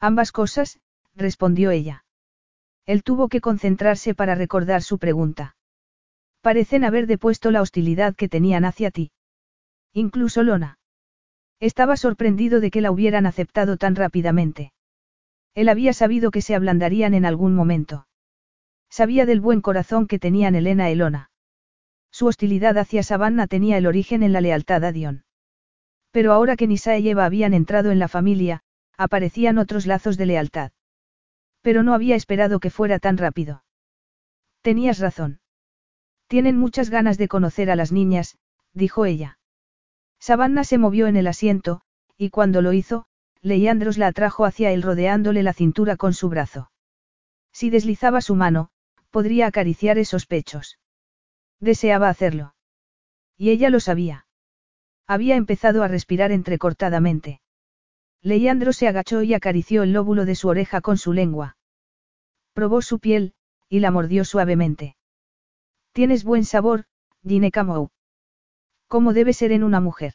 [0.00, 0.80] Ambas cosas,
[1.14, 2.06] respondió ella.
[2.86, 5.54] Él tuvo que concentrarse para recordar su pregunta.
[6.40, 9.12] Parecen haber depuesto la hostilidad que tenían hacia ti.
[9.92, 10.78] Incluso Lona.
[11.58, 14.72] Estaba sorprendido de que la hubieran aceptado tan rápidamente.
[15.54, 18.06] Él había sabido que se ablandarían en algún momento.
[18.90, 21.30] Sabía del buen corazón que tenían Elena y Lona.
[22.10, 25.24] Su hostilidad hacia Savannah tenía el origen en la lealtad a Dion.
[26.10, 28.62] Pero ahora que Nisa y Eva habían entrado en la familia,
[28.96, 30.72] aparecían otros lazos de lealtad.
[31.62, 33.64] Pero no había esperado que fuera tan rápido.
[34.60, 35.40] Tenías razón.
[36.26, 38.38] Tienen muchas ganas de conocer a las niñas,
[38.74, 39.38] dijo ella.
[40.18, 41.82] Savannah se movió en el asiento,
[42.16, 43.06] y cuando lo hizo,
[43.40, 46.70] Leandros la atrajo hacia él rodeándole la cintura con su brazo.
[47.52, 48.70] Si deslizaba su mano,
[49.10, 50.78] podría acariciar esos pechos.
[51.60, 52.54] Deseaba hacerlo.
[53.36, 54.26] Y ella lo sabía.
[55.06, 57.40] Había empezado a respirar entrecortadamente.
[58.22, 61.56] Leandro se agachó y acarició el lóbulo de su oreja con su lengua.
[62.52, 63.34] Probó su piel,
[63.68, 64.96] y la mordió suavemente.
[65.92, 66.84] Tienes buen sabor,
[67.26, 67.88] Gine Camou.
[68.88, 70.14] ¿Cómo debe ser en una mujer?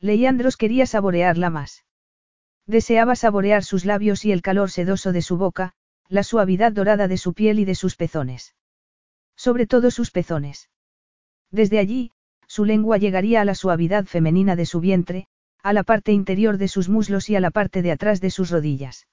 [0.00, 1.84] Leandros quería saborearla más.
[2.66, 5.74] Deseaba saborear sus labios y el calor sedoso de su boca,
[6.12, 8.54] la suavidad dorada de su piel y de sus pezones.
[9.34, 10.68] Sobre todo sus pezones.
[11.50, 12.12] Desde allí,
[12.46, 15.26] su lengua llegaría a la suavidad femenina de su vientre,
[15.62, 18.50] a la parte interior de sus muslos y a la parte de atrás de sus
[18.50, 19.06] rodillas.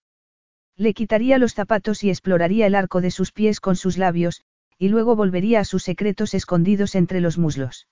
[0.75, 4.43] Le quitaría los zapatos y exploraría el arco de sus pies con sus labios,
[4.77, 7.87] y luego volvería a sus secretos escondidos entre los muslos.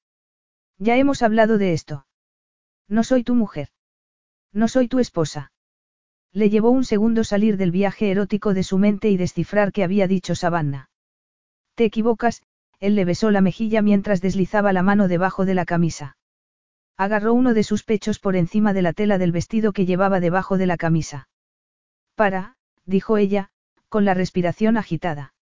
[0.80, 2.08] Ya hemos hablado de esto.
[2.90, 3.70] No soy tu mujer.
[4.52, 5.54] No soy tu esposa.
[6.38, 10.08] Le llevó un segundo salir del viaje erótico de su mente y descifrar qué había
[10.08, 10.92] dicho Savannah.
[11.74, 12.44] Te equivocas,
[12.80, 16.16] él le besó la mejilla mientras deslizaba la mano debajo de la camisa.
[16.96, 20.60] Agarró uno de sus pechos por encima de la tela del vestido que llevaba debajo
[20.60, 21.28] de la camisa.
[22.14, 23.50] Para, dijo ella,
[23.90, 25.34] con la respiración agitada.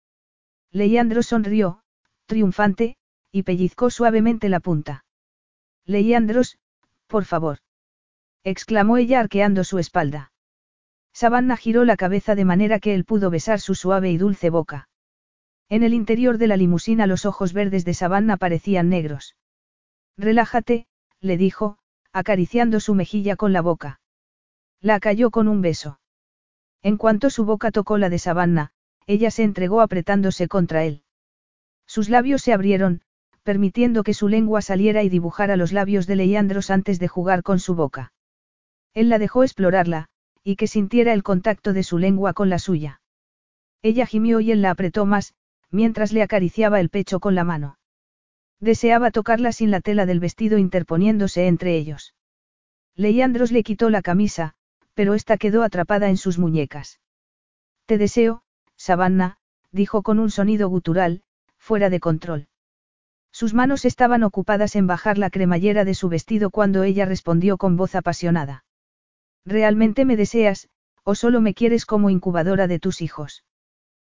[0.70, 1.80] Leandros sonrió,
[2.26, 2.98] triunfante,
[3.32, 5.04] y pellizcó suavemente la punta.
[5.86, 6.56] Leandros,
[7.08, 7.58] por favor.
[8.44, 10.30] exclamó ella arqueando su espalda.
[11.14, 14.88] Savannah giró la cabeza de manera que él pudo besar su suave y dulce boca.
[15.68, 19.36] En el interior de la limusina los ojos verdes de Savannah parecían negros.
[20.18, 20.86] Relájate,
[21.20, 21.78] le dijo,
[22.12, 24.00] acariciando su mejilla con la boca.
[24.80, 26.00] La cayó con un beso.
[26.82, 28.72] En cuanto su boca tocó la de Savannah,
[29.06, 31.02] ella se entregó apretándose contra él.
[31.86, 33.02] Sus labios se abrieron,
[33.44, 37.60] permitiendo que su lengua saliera y dibujara los labios de Leandros antes de jugar con
[37.60, 38.12] su boca.
[38.94, 40.08] Él la dejó explorarla,
[40.44, 43.00] y que sintiera el contacto de su lengua con la suya.
[43.82, 45.34] Ella gimió y él la apretó más,
[45.70, 47.78] mientras le acariciaba el pecho con la mano.
[48.60, 52.14] Deseaba tocarla sin la tela del vestido interponiéndose entre ellos.
[52.94, 54.54] Leandros le quitó la camisa,
[54.94, 57.00] pero ésta quedó atrapada en sus muñecas.
[57.86, 58.42] Te deseo,
[58.76, 59.38] Savannah,
[59.72, 61.22] dijo con un sonido gutural,
[61.58, 62.48] fuera de control.
[63.32, 67.76] Sus manos estaban ocupadas en bajar la cremallera de su vestido cuando ella respondió con
[67.76, 68.64] voz apasionada.
[69.44, 70.68] ¿Realmente me deseas,
[71.02, 73.44] o solo me quieres como incubadora de tus hijos?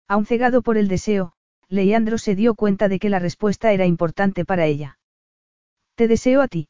[0.07, 1.33] Aun cegado por el deseo,
[1.67, 4.99] Leandro se dio cuenta de que la respuesta era importante para ella.
[5.95, 6.69] Te deseo a ti.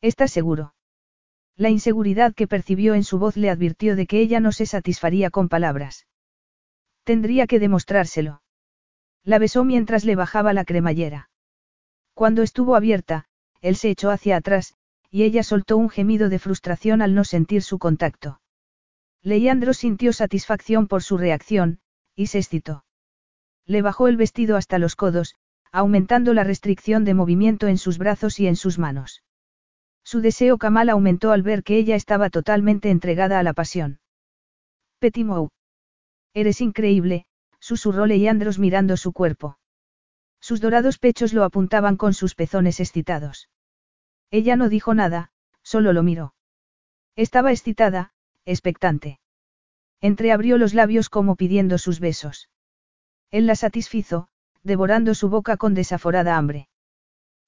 [0.00, 0.74] ¿Estás seguro?
[1.56, 5.30] La inseguridad que percibió en su voz le advirtió de que ella no se satisfaría
[5.30, 6.06] con palabras.
[7.04, 8.42] Tendría que demostrárselo.
[9.24, 11.30] La besó mientras le bajaba la cremallera.
[12.14, 13.26] Cuando estuvo abierta,
[13.60, 14.74] él se echó hacia atrás,
[15.10, 18.40] y ella soltó un gemido de frustración al no sentir su contacto.
[19.22, 21.80] Leandro sintió satisfacción por su reacción,
[22.14, 22.84] y se excitó.
[23.64, 25.34] Le bajó el vestido hasta los codos,
[25.72, 29.22] aumentando la restricción de movimiento en sus brazos y en sus manos.
[30.04, 34.00] Su deseo camal aumentó al ver que ella estaba totalmente entregada a la pasión.
[34.98, 35.50] Petimou.
[36.32, 37.26] Eres increíble,
[37.60, 39.58] susurró Leandros mirando su cuerpo.
[40.40, 43.48] Sus dorados pechos lo apuntaban con sus pezones excitados.
[44.30, 45.30] Ella no dijo nada,
[45.62, 46.34] solo lo miró.
[47.16, 48.12] Estaba excitada,
[48.44, 49.20] expectante.
[50.00, 52.48] Entreabrió los labios como pidiendo sus besos.
[53.30, 54.28] Él la satisfizo,
[54.62, 56.68] devorando su boca con desaforada hambre.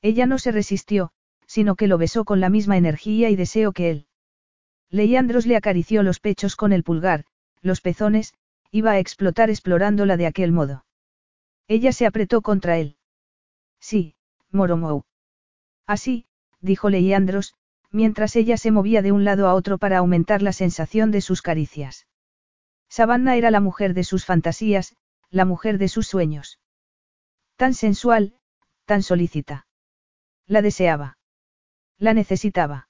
[0.02, 1.12] Ella no se resistió,
[1.46, 4.06] sino que lo besó con la misma energía y deseo que él.
[4.90, 7.24] Leandros le acarició los pechos con el pulgar,
[7.62, 8.34] los pezones,
[8.70, 10.84] iba a explotar explorándola de aquel modo.
[11.68, 12.96] Ella se apretó contra él.
[13.78, 14.14] Sí,
[14.50, 15.04] Moromou.
[15.86, 16.26] Así,
[16.60, 17.54] dijo Leandros,
[17.90, 21.42] mientras ella se movía de un lado a otro para aumentar la sensación de sus
[21.42, 22.06] caricias.
[22.88, 24.96] Savannah era la mujer de sus fantasías,
[25.30, 26.58] la mujer de sus sueños.
[27.56, 28.34] Tan sensual,
[28.84, 29.66] tan solícita.
[30.46, 31.18] La deseaba.
[31.98, 32.88] La necesitaba.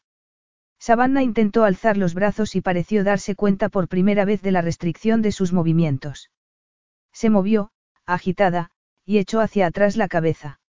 [0.79, 5.21] Savannah intentó alzar los brazos y pareció darse cuenta por primera vez de la restricción
[5.21, 6.31] de sus movimientos.
[7.13, 7.71] Se movió,
[8.07, 8.71] agitada,
[9.05, 10.61] y echó hacia atrás la cabeza.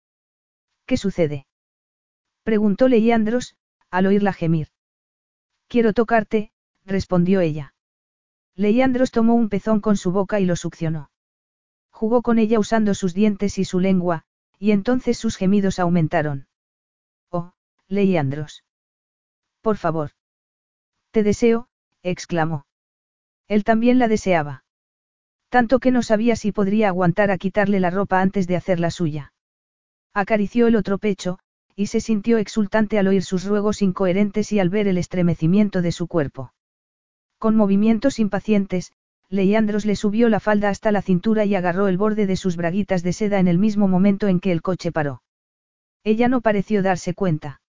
[0.86, 1.46] ¿Qué sucede?
[2.42, 3.56] Preguntó Leandros,
[3.90, 4.68] al oírla gemir.
[5.68, 6.52] Quiero tocarte,
[6.84, 7.74] respondió ella.
[8.56, 11.10] Leandros tomó un pezón con su boca y lo succionó.
[11.90, 14.24] Jugó con ella usando sus dientes y su lengua,
[14.58, 16.48] y entonces sus gemidos aumentaron.
[17.30, 17.52] Oh,
[17.88, 18.64] Leandros.
[19.60, 20.10] Por favor.
[21.10, 21.68] Te deseo,
[22.02, 22.66] exclamó.
[23.48, 24.64] Él también la deseaba.
[25.48, 28.90] Tanto que no sabía si podría aguantar a quitarle la ropa antes de hacer la
[28.90, 29.32] suya.
[30.14, 31.38] Acarició el otro pecho,
[31.80, 35.92] y se sintió exultante al oír sus ruegos incoherentes y al ver el estremecimiento de
[35.92, 36.52] su cuerpo.
[37.38, 38.92] Con movimientos impacientes,
[39.30, 43.02] Leandros le subió la falda hasta la cintura y agarró el borde de sus braguitas
[43.02, 45.22] de seda en el mismo momento en que el coche paró.
[46.04, 47.62] Ella no pareció darse cuenta.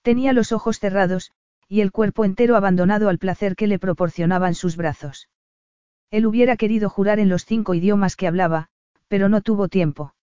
[0.00, 1.32] Tenía los ojos cerrados,
[1.68, 5.28] y el cuerpo entero abandonado al placer que le proporcionaban sus brazos.
[6.10, 8.68] Él hubiera querido jurar en los cinco idiomas que hablaba,
[9.08, 10.14] pero no tuvo tiempo.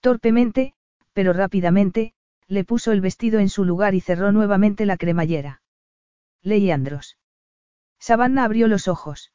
[0.00, 0.74] Torpemente,
[1.14, 2.12] pero rápidamente,
[2.48, 5.62] le puso el vestido en su lugar y cerró nuevamente la cremallera.
[6.42, 7.18] Leandros.
[7.98, 9.32] Savannah abrió los ojos.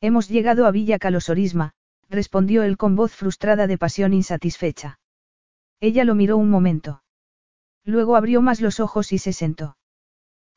[0.00, 1.74] Hemos llegado a Villa Calosorisma,
[2.08, 4.98] respondió él con voz frustrada de pasión insatisfecha.
[5.80, 7.02] Ella lo miró un momento.
[7.84, 9.76] Luego abrió más los ojos y se sentó.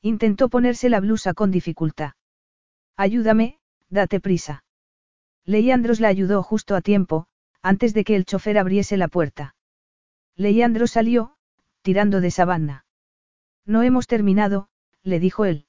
[0.02, 2.14] Intentó ponerse la blusa con dificultad.
[2.96, 4.66] Ayúdame, Date prisa.
[5.46, 7.28] Leandros la ayudó justo a tiempo,
[7.62, 9.56] antes de que el chofer abriese la puerta.
[10.36, 11.37] Leandro salió,
[11.88, 12.86] tirando de sabana.
[13.66, 14.68] No hemos terminado,
[15.04, 15.68] le dijo él.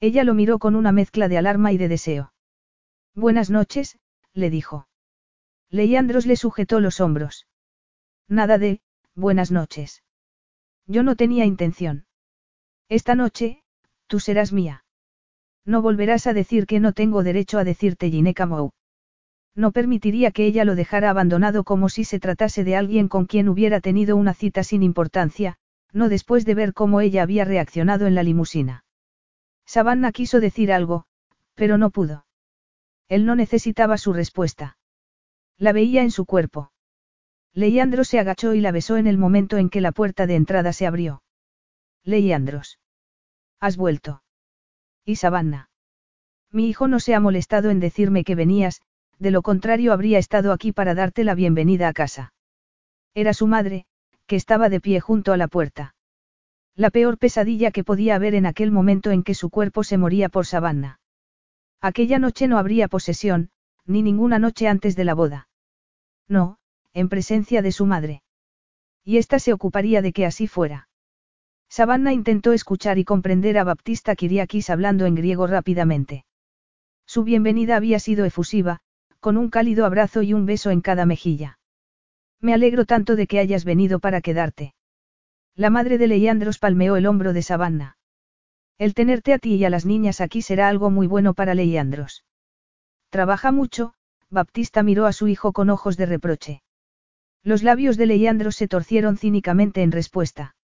[0.00, 2.32] Ella lo miró con una mezcla de alarma y de deseo.
[3.14, 4.00] Buenas noches,
[4.32, 4.88] le dijo.
[5.70, 7.46] Leandros le sujetó los hombros.
[8.26, 8.80] Nada de,
[9.14, 10.02] buenas noches.
[10.88, 12.06] Yo no tenía intención.
[12.88, 13.62] Esta noche,
[14.08, 14.84] tú serás mía.
[15.64, 18.72] No volverás a decir que no tengo derecho a decirte Gineca Mou.
[19.58, 23.48] No permitiría que ella lo dejara abandonado como si se tratase de alguien con quien
[23.48, 25.56] hubiera tenido una cita sin importancia,
[25.92, 28.84] no después de ver cómo ella había reaccionado en la limusina.
[29.66, 31.06] Savannah quiso decir algo,
[31.56, 32.24] pero no pudo.
[33.08, 34.78] Él no necesitaba su respuesta.
[35.56, 36.70] La veía en su cuerpo.
[37.52, 40.72] Leiandros se agachó y la besó en el momento en que la puerta de entrada
[40.72, 41.24] se abrió.
[42.04, 42.78] Leiandros.
[43.58, 44.22] Has vuelto.
[45.04, 45.68] Y Savannah.
[46.52, 48.82] Mi hijo no se ha molestado en decirme que venías,
[49.18, 52.32] de lo contrario habría estado aquí para darte la bienvenida a casa.
[53.14, 53.84] Era su madre,
[54.26, 55.94] que estaba de pie junto a la puerta.
[56.76, 60.28] La peor pesadilla que podía haber en aquel momento en que su cuerpo se moría
[60.28, 61.00] por Savannah.
[61.80, 63.50] Aquella noche no habría posesión,
[63.84, 65.48] ni ninguna noche antes de la boda.
[66.28, 66.58] No,
[66.92, 68.22] en presencia de su madre.
[69.04, 70.88] Y ésta se ocuparía de que así fuera.
[71.68, 76.24] Savannah intentó escuchar y comprender a Baptista Kiriakis hablando en griego rápidamente.
[77.06, 78.80] Su bienvenida había sido efusiva,
[79.20, 81.58] con un cálido abrazo y un beso en cada mejilla.
[82.40, 84.74] Me alegro tanto de que hayas venido para quedarte.
[85.54, 87.96] La madre de Leandros palmeó el hombro de Savannah.
[88.78, 92.24] El tenerte a ti y a las niñas aquí será algo muy bueno para Leandros.
[93.10, 93.94] Trabaja mucho,
[94.30, 96.62] Baptista miró a su hijo con ojos de reproche.
[97.42, 100.54] Los labios de Leandros se torcieron cínicamente en respuesta.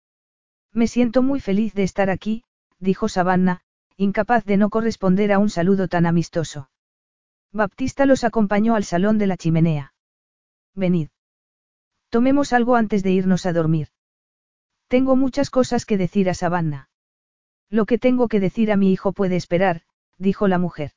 [0.73, 2.45] Me siento muy feliz de estar aquí,
[2.79, 3.63] dijo Savannah,
[3.97, 6.69] incapaz de no corresponder a un saludo tan amistoso.
[7.57, 9.95] Baptista los acompañó al salón de la chimenea.
[10.75, 11.11] Venid.
[12.09, 13.91] Tomemos algo antes de irnos a dormir.
[14.89, 16.89] Tengo muchas cosas que decir a Savannah.
[17.71, 19.83] Lo que tengo que decir a mi hijo puede esperar,
[20.19, 20.95] dijo la mujer.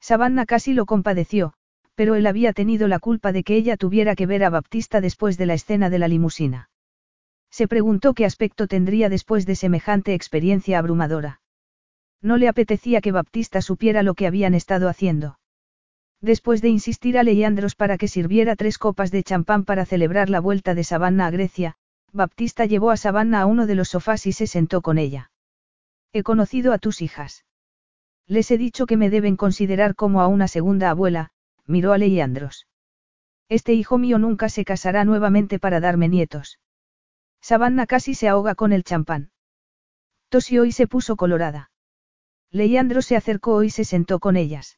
[0.00, 1.54] Savannah casi lo compadeció,
[1.94, 5.38] pero él había tenido la culpa de que ella tuviera que ver a Baptista después
[5.38, 6.70] de la escena de la limusina.
[7.50, 11.40] Se preguntó qué aspecto tendría después de semejante experiencia abrumadora.
[12.20, 15.37] No le apetecía que Baptista supiera lo que habían estado haciendo.
[16.20, 20.40] Después de insistir a Leandros para que sirviera tres copas de champán para celebrar la
[20.40, 21.76] vuelta de Savannah a Grecia,
[22.12, 25.30] Baptista llevó a Savannah a uno de los sofás y se sentó con ella.
[26.12, 27.44] He conocido a tus hijas.
[28.26, 31.30] Les he dicho que me deben considerar como a una segunda abuela,
[31.66, 32.66] miró a Leandros.
[33.48, 36.58] Este hijo mío nunca se casará nuevamente para darme nietos.
[37.40, 39.30] Savannah casi se ahoga con el champán.
[40.28, 41.70] Tosió y se puso colorada.
[42.50, 44.77] Leandro se acercó y se sentó con ellas.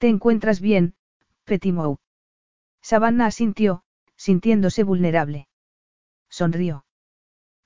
[0.00, 0.94] ¿Te encuentras bien,
[1.44, 1.98] Petimou?
[2.80, 3.82] Savannah asintió,
[4.16, 5.46] sintiéndose vulnerable.
[6.30, 6.86] Sonrió.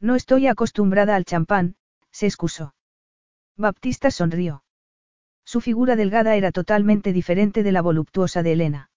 [0.01, 1.77] No estoy acostumbrada al champán,
[2.11, 2.75] se excusó.
[3.57, 4.65] Baptista sonrió.
[5.45, 8.91] Su figura delgada era totalmente diferente de la voluptuosa de Elena.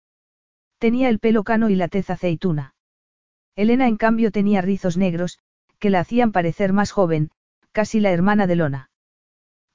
[0.79, 2.73] Tenía el pelo cano y la tez aceituna.
[3.55, 5.37] Elena en cambio tenía rizos negros,
[5.77, 7.29] que la hacían parecer más joven,
[7.71, 8.89] casi la hermana de Lona.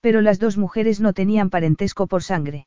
[0.00, 2.66] Pero las dos mujeres no tenían parentesco por sangre.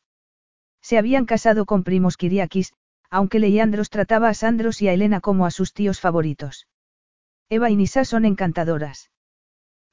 [0.86, 2.72] Se habían casado con primos Kiriakis,
[3.10, 6.68] aunque Leandros trataba a Sandros y a Elena como a sus tíos favoritos.
[7.50, 9.10] Eva y Nisa son encantadoras.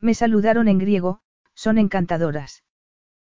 [0.01, 1.23] Me saludaron en griego,
[1.55, 2.63] son encantadoras.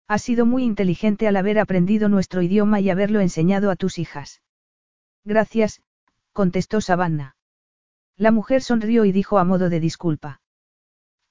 [0.09, 4.43] Has sido muy inteligente al haber aprendido nuestro idioma y haberlo enseñado a tus hijas.
[5.25, 5.81] Gracias,
[6.33, 7.37] contestó Savannah.
[8.17, 10.41] La mujer sonrió y dijo a modo de disculpa.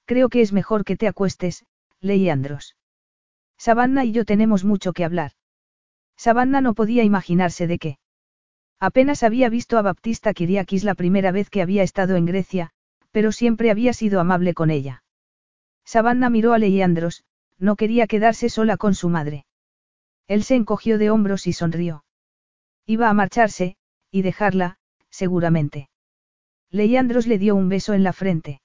[0.06, 1.66] Creo que es mejor que te acuestes,
[2.00, 2.78] Leandros.
[3.58, 5.34] Savannah y yo tenemos mucho que hablar.
[6.24, 7.98] Savannah no podía imaginarse de qué.
[8.80, 12.70] Apenas había visto a Baptista Kiriakis la primera vez que había estado en Grecia,
[13.12, 15.04] pero siempre había sido amable con ella.
[15.84, 17.26] Savannah miró a Leandros,
[17.60, 19.46] no quería quedarse sola con su madre.
[20.30, 22.06] Él se encogió de hombros y sonrió.
[22.86, 23.76] Iba a marcharse,
[24.10, 24.78] y dejarla,
[25.10, 25.90] seguramente.
[26.70, 28.62] Leandros le dio un beso en la frente.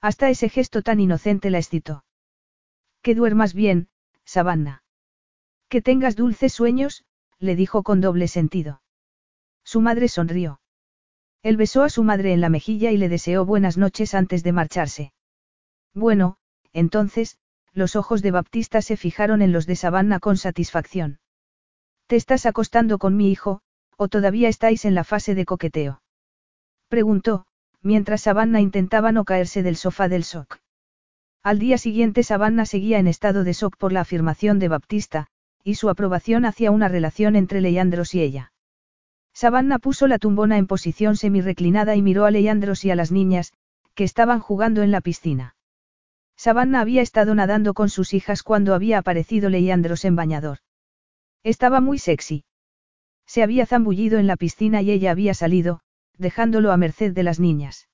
[0.00, 2.04] Hasta ese gesto tan inocente la excitó.
[3.02, 3.88] Que duermas bien,
[4.24, 4.81] Savannah.
[5.72, 7.02] Que tengas dulces sueños,
[7.38, 8.82] le dijo con doble sentido.
[9.64, 10.60] Su madre sonrió.
[11.42, 14.52] Él besó a su madre en la mejilla y le deseó buenas noches antes de
[14.52, 15.14] marcharse.
[15.94, 16.36] Bueno,
[16.74, 17.38] entonces,
[17.72, 21.20] los ojos de Baptista se fijaron en los de Savannah con satisfacción.
[22.06, 23.62] ¿Te estás acostando con mi hijo,
[23.96, 26.02] o todavía estáis en la fase de coqueteo?
[26.88, 27.46] Preguntó,
[27.80, 30.58] mientras Savannah intentaba no caerse del sofá del shock.
[31.42, 35.28] Al día siguiente Savannah seguía en estado de shock por la afirmación de Baptista,
[35.64, 38.52] y su aprobación hacia una relación entre Leandros y ella.
[39.34, 43.52] Savannah puso la tumbona en posición semi-reclinada y miró a Leandros y a las niñas,
[43.94, 45.56] que estaban jugando en la piscina.
[46.36, 50.58] Savannah había estado nadando con sus hijas cuando había aparecido Leandros en bañador.
[51.44, 52.44] Estaba muy sexy.
[53.26, 55.80] Se había zambullido en la piscina y ella había salido,
[56.18, 57.88] dejándolo a merced de las niñas.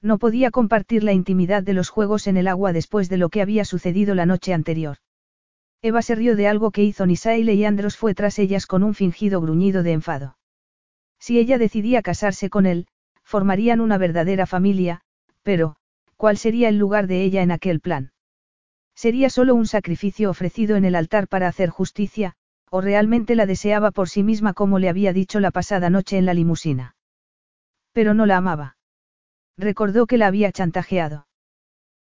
[0.00, 3.42] No podía compartir la intimidad de los juegos en el agua después de lo que
[3.42, 4.98] había sucedido la noche anterior.
[5.84, 8.94] Eva se rió de algo que hizo Nisa y Leandros fue tras ellas con un
[8.94, 10.38] fingido gruñido de enfado.
[11.18, 12.86] Si ella decidía casarse con él,
[13.22, 15.02] formarían una verdadera familia,
[15.42, 15.76] pero,
[16.16, 18.12] ¿cuál sería el lugar de ella en aquel plan?
[18.94, 22.32] Sería solo un sacrificio ofrecido en el altar para hacer justicia,
[22.70, 26.24] o realmente la deseaba por sí misma como le había dicho la pasada noche en
[26.24, 26.96] la limusina.
[27.92, 28.78] Pero no la amaba.
[29.58, 31.26] Recordó que la había chantajeado.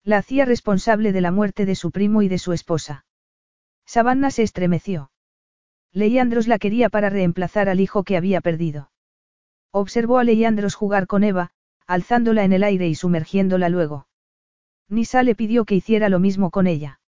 [0.03, 3.05] La hacía responsable de la muerte de su primo y de su esposa.
[3.89, 5.09] Savannah se estremeció.
[5.93, 8.91] Leandros la quería para reemplazar al hijo que había perdido.
[9.71, 11.49] Observó a Leandros jugar con Eva,
[11.87, 14.07] alzándola en el aire y sumergiéndola luego.
[14.89, 17.01] Nisa le pidió que hiciera lo mismo con ella.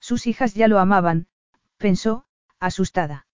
[0.00, 1.26] Sus hijas ya lo amaban,
[1.76, 2.24] pensó,
[2.58, 3.26] asustada.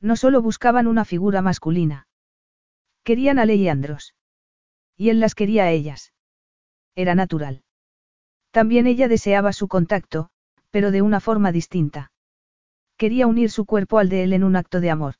[0.00, 2.08] No solo buscaban una figura masculina.
[3.04, 4.16] Querían a Leandros.
[4.96, 6.12] Y él las quería a ellas.
[6.96, 7.62] Era natural.
[8.50, 10.32] También ella deseaba su contacto,
[10.72, 12.10] pero de una forma distinta.
[12.96, 15.14] Quería unir su cuerpo al de él en un acto de amor.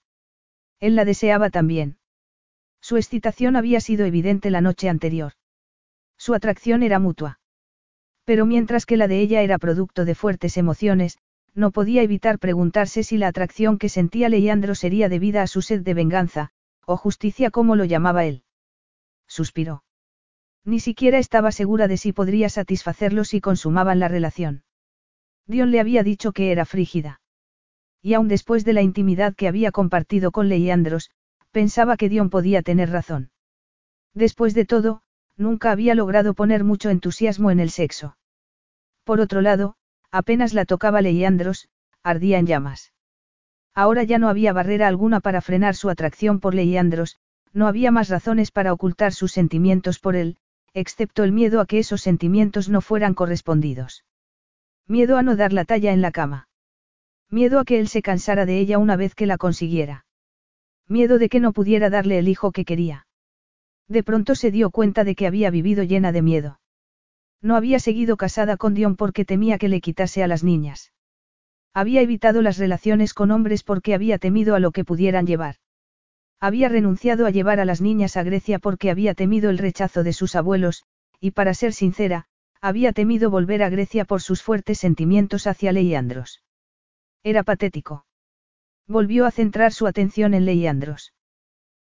[0.81, 1.99] Él la deseaba también.
[2.81, 5.35] Su excitación había sido evidente la noche anterior.
[6.19, 7.39] Su atracción era mutua.
[8.25, 11.19] Pero mientras que la de ella era producto de fuertes emociones,
[11.55, 15.83] no podía evitar preguntarse si la atracción que sentía Leandro sería debida a su sed
[15.83, 16.51] de venganza,
[16.87, 18.43] o justicia como lo llamaba él.
[19.27, 19.85] Suspiró.
[20.65, 24.63] Ni siquiera estaba segura de si podría satisfacerlo si consumaban la relación.
[25.47, 27.21] Dion le había dicho que era frígida.
[28.01, 31.11] Y aun después de la intimidad que había compartido con Leandros,
[31.51, 33.31] pensaba que Dion podía tener razón.
[34.15, 35.03] Después de todo,
[35.37, 38.17] nunca había logrado poner mucho entusiasmo en el sexo.
[39.05, 39.77] Por otro lado,
[40.11, 41.69] apenas la tocaba Leandros,
[42.03, 42.93] ardía en llamas.
[43.75, 47.19] Ahora ya no había barrera alguna para frenar su atracción por Leandros,
[47.53, 50.37] no había más razones para ocultar sus sentimientos por él,
[50.75, 54.05] excepto el miedo a que esos sentimientos no fueran correspondidos.
[54.89, 56.49] Miedo a no dar la talla en la cama.
[57.31, 60.05] Miedo a que él se cansara de ella una vez que la consiguiera.
[60.89, 63.07] Miedo de que no pudiera darle el hijo que quería.
[63.89, 66.61] De pronto se dio cuenta de que había vivido llena de miedo.
[67.41, 70.93] No había seguido casada con Dion porque temía que le quitase a las niñas.
[71.75, 75.57] Había evitado las relaciones con hombres porque había temido a lo que pudieran llevar.
[76.39, 80.13] Había renunciado a llevar a las niñas a Grecia porque había temido el rechazo de
[80.13, 80.85] sus abuelos,
[81.21, 82.27] y para ser sincera,
[82.63, 86.43] había temido volver a Grecia por sus fuertes sentimientos hacia Leiandros.
[87.25, 88.07] Era patético.
[88.87, 91.13] Volvió a centrar su atención en Leiandros.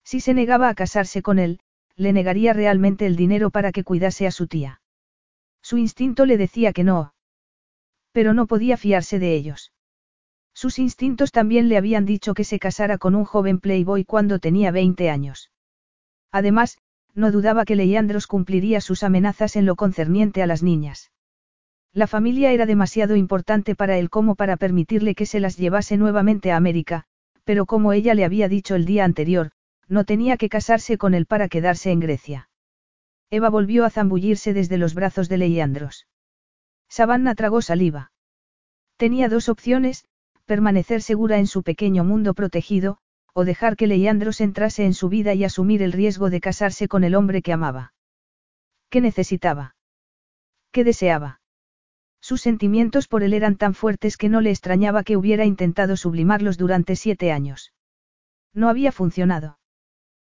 [0.03, 1.59] Si se negaba a casarse con él,
[1.97, 4.81] le negaría realmente el dinero para que cuidase a su tía.
[5.61, 7.13] Su instinto le decía que no.
[8.13, 9.73] Pero no podía fiarse de ellos.
[10.53, 14.71] Sus instintos también le habían dicho que se casara con un joven playboy cuando tenía
[14.71, 15.51] 20 años.
[16.31, 16.77] Además,
[17.13, 21.11] no dudaba que Leandros cumpliría sus amenazas en lo concerniente a las niñas.
[21.93, 26.51] La familia era demasiado importante para él como para permitirle que se las llevase nuevamente
[26.51, 27.05] a América,
[27.43, 29.51] pero como ella le había dicho el día anterior,
[29.89, 32.49] no tenía que casarse con él para quedarse en Grecia.
[33.29, 36.07] Eva volvió a zambullirse desde los brazos de Leandros.
[36.87, 38.11] Savannah tragó saliva.
[38.97, 40.05] Tenía dos opciones,
[40.45, 42.99] permanecer segura en su pequeño mundo protegido,
[43.33, 47.03] o dejar que Leandros entrase en su vida y asumir el riesgo de casarse con
[47.03, 47.93] el hombre que amaba.
[48.89, 49.75] ¿Qué necesitaba?
[50.71, 51.41] ¿Qué deseaba?
[52.19, 56.57] Sus sentimientos por él eran tan fuertes que no le extrañaba que hubiera intentado sublimarlos
[56.57, 57.73] durante siete años.
[58.53, 59.59] No había funcionado.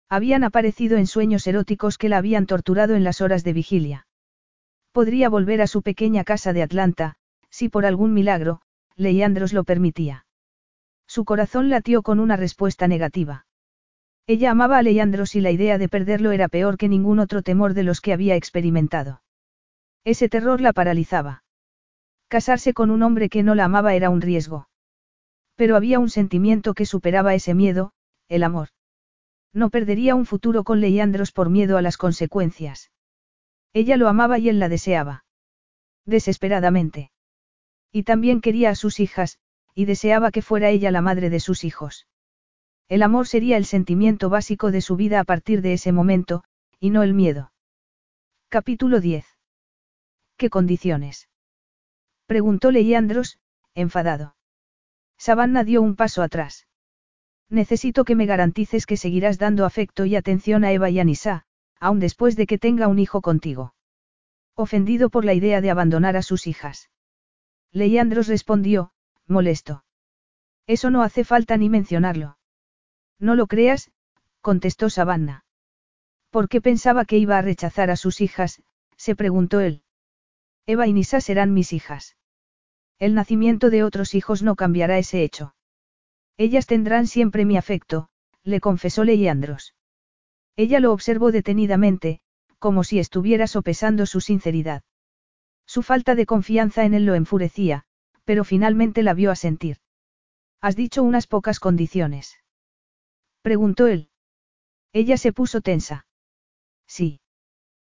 [0.08, 4.06] Habían aparecido en sueños eróticos que la habían torturado en las horas de vigilia.
[4.92, 7.16] Podría volver a su pequeña casa de Atlanta,
[7.48, 8.60] si por algún milagro,
[8.96, 10.26] Leandros lo permitía.
[11.10, 13.44] Su corazón latió con una respuesta negativa.
[14.28, 17.74] Ella amaba a Leandros y la idea de perderlo era peor que ningún otro temor
[17.74, 19.20] de los que había experimentado.
[20.04, 21.42] Ese terror la paralizaba.
[22.28, 24.68] Casarse con un hombre que no la amaba era un riesgo.
[25.56, 27.90] Pero había un sentimiento que superaba ese miedo,
[28.28, 28.68] el amor.
[29.52, 32.92] No perdería un futuro con Leandros por miedo a las consecuencias.
[33.72, 35.24] Ella lo amaba y él la deseaba.
[36.06, 37.10] Desesperadamente.
[37.90, 39.40] Y también quería a sus hijas,
[39.80, 42.06] y deseaba que fuera ella la madre de sus hijos.
[42.90, 46.44] El amor sería el sentimiento básico de su vida a partir de ese momento,
[46.78, 47.50] y no el miedo.
[48.50, 49.24] Capítulo 10.
[50.36, 51.30] ¿Qué condiciones?
[52.26, 53.38] Preguntó Leandros,
[53.74, 54.36] enfadado.
[55.16, 56.66] Savannah dio un paso atrás.
[57.48, 61.46] Necesito que me garantices que seguirás dando afecto y atención a Eva y a Nisa,
[61.78, 63.72] aun después de que tenga un hijo contigo.
[64.54, 66.90] Ofendido por la idea de abandonar a sus hijas.
[67.72, 68.92] Leandros respondió,
[69.30, 69.84] molesto.
[70.66, 72.38] Eso no hace falta ni mencionarlo.
[73.18, 73.90] No lo creas,
[74.40, 75.44] contestó Savannah.
[76.30, 78.62] ¿Por qué pensaba que iba a rechazar a sus hijas?
[78.96, 79.82] se preguntó él.
[80.66, 82.16] Eva y Nisa serán mis hijas.
[82.98, 85.54] El nacimiento de otros hijos no cambiará ese hecho.
[86.36, 88.10] Ellas tendrán siempre mi afecto,
[88.44, 89.74] le confesó Leandros.
[90.56, 92.20] Ella lo observó detenidamente,
[92.58, 94.82] como si estuviera sopesando su sinceridad.
[95.66, 97.84] Su falta de confianza en él lo enfurecía,
[98.30, 99.78] pero finalmente la vio asentir.
[100.60, 102.38] Has dicho unas pocas condiciones.
[103.42, 104.08] Preguntó él.
[104.92, 106.06] Ella se puso tensa.
[106.86, 107.20] Sí.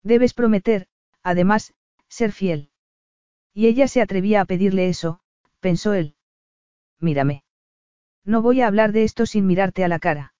[0.03, 0.87] Debes prometer,
[1.21, 1.73] además,
[2.07, 2.69] ser fiel.
[3.53, 5.19] Y ella se atrevía a pedirle eso,
[5.59, 6.15] pensó él.
[6.97, 7.43] Mírame.
[8.23, 10.33] No voy a hablar de esto sin mirarte a la cara.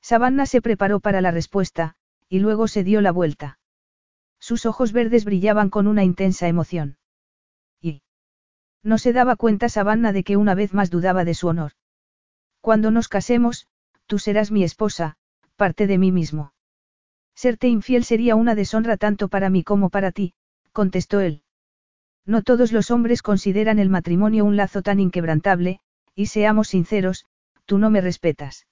[0.00, 1.96] Savannah se preparó para la respuesta,
[2.28, 3.58] y luego se dio la vuelta.
[4.38, 6.98] Sus ojos verdes brillaban con una intensa emoción.
[8.82, 11.72] No se daba cuenta Savannah de que una vez más dudaba de su honor.
[12.60, 13.66] Cuando nos casemos,
[14.06, 15.16] tú serás mi esposa,
[15.56, 16.52] parte de mí mismo.
[17.34, 20.34] Serte infiel sería una deshonra tanto para mí como para ti,
[20.72, 21.42] contestó él.
[22.26, 25.80] No todos los hombres consideran el matrimonio un lazo tan inquebrantable,
[26.14, 27.26] y seamos sinceros,
[27.64, 28.66] tú no me respetas.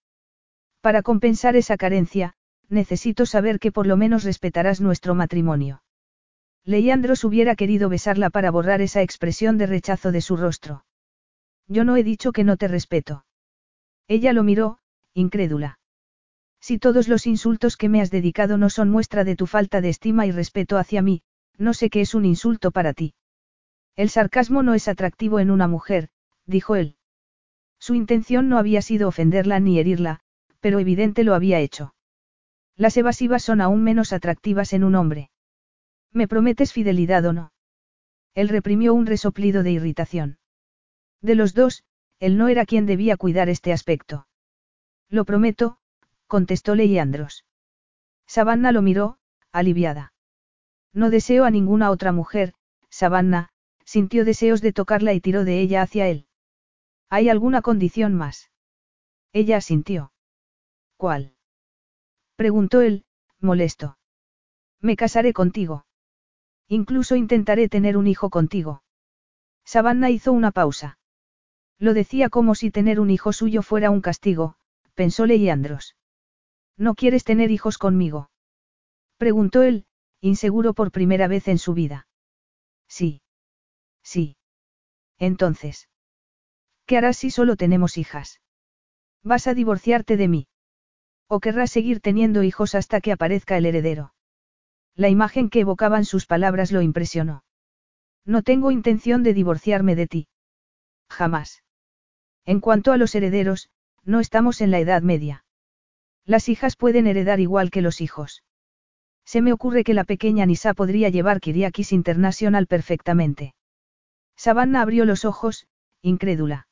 [0.80, 2.34] Para compensar esa carencia,
[2.68, 5.82] necesito saber que por lo menos respetarás nuestro matrimonio.
[6.66, 10.84] Leandros hubiera querido besarla para borrar esa expresión de rechazo de su rostro.
[11.68, 13.24] Yo no he dicho que no te respeto.
[14.08, 14.80] Ella lo miró,
[15.14, 15.78] incrédula.
[16.60, 19.90] Si todos los insultos que me has dedicado no son muestra de tu falta de
[19.90, 21.22] estima y respeto hacia mí,
[21.56, 23.14] no sé qué es un insulto para ti.
[23.94, 26.08] El sarcasmo no es atractivo en una mujer,
[26.46, 26.96] dijo él.
[27.78, 30.18] Su intención no había sido ofenderla ni herirla,
[30.58, 31.94] pero evidente lo había hecho.
[32.74, 35.30] Las evasivas son aún menos atractivas en un hombre.
[36.12, 37.52] ¿Me prometes fidelidad o no?
[38.34, 40.38] Él reprimió un resoplido de irritación.
[41.22, 41.84] De los dos,
[42.18, 44.26] él no era quien debía cuidar este aspecto.
[45.08, 45.78] Lo prometo,
[46.26, 47.44] contestó Leandros.
[48.26, 49.18] Savannah lo miró,
[49.52, 50.12] aliviada.
[50.92, 52.54] No deseo a ninguna otra mujer,
[52.90, 53.50] Savannah,
[53.84, 56.26] sintió deseos de tocarla y tiró de ella hacia él.
[57.08, 58.50] ¿Hay alguna condición más?
[59.32, 60.12] Ella asintió.
[60.96, 61.34] ¿Cuál?
[62.36, 63.04] Preguntó él,
[63.40, 63.98] molesto.
[64.80, 65.85] Me casaré contigo.
[66.68, 68.82] Incluso intentaré tener un hijo contigo.
[69.64, 70.98] Savannah hizo una pausa.
[71.78, 74.56] Lo decía como si tener un hijo suyo fuera un castigo,
[74.94, 75.96] pensó Leandros.
[76.76, 78.30] ¿No quieres tener hijos conmigo?
[79.18, 79.86] Preguntó él,
[80.20, 82.06] inseguro por primera vez en su vida.
[82.88, 83.22] Sí.
[84.02, 84.36] Sí.
[85.18, 85.88] Entonces.
[86.86, 88.40] ¿Qué harás si solo tenemos hijas?
[89.22, 90.48] ¿Vas a divorciarte de mí?
[91.28, 94.14] ¿O querrás seguir teniendo hijos hasta que aparezca el heredero?
[94.96, 97.44] La imagen que evocaban sus palabras lo impresionó.
[98.24, 100.28] No tengo intención de divorciarme de ti.
[101.08, 101.62] Jamás.
[102.46, 103.68] En cuanto a los herederos,
[104.04, 105.44] no estamos en la Edad Media.
[106.24, 108.42] Las hijas pueden heredar igual que los hijos.
[109.24, 113.54] Se me ocurre que la pequeña Nisa podría llevar Kiriakis International perfectamente.
[114.36, 115.66] Savannah abrió los ojos,
[116.02, 116.68] incrédula.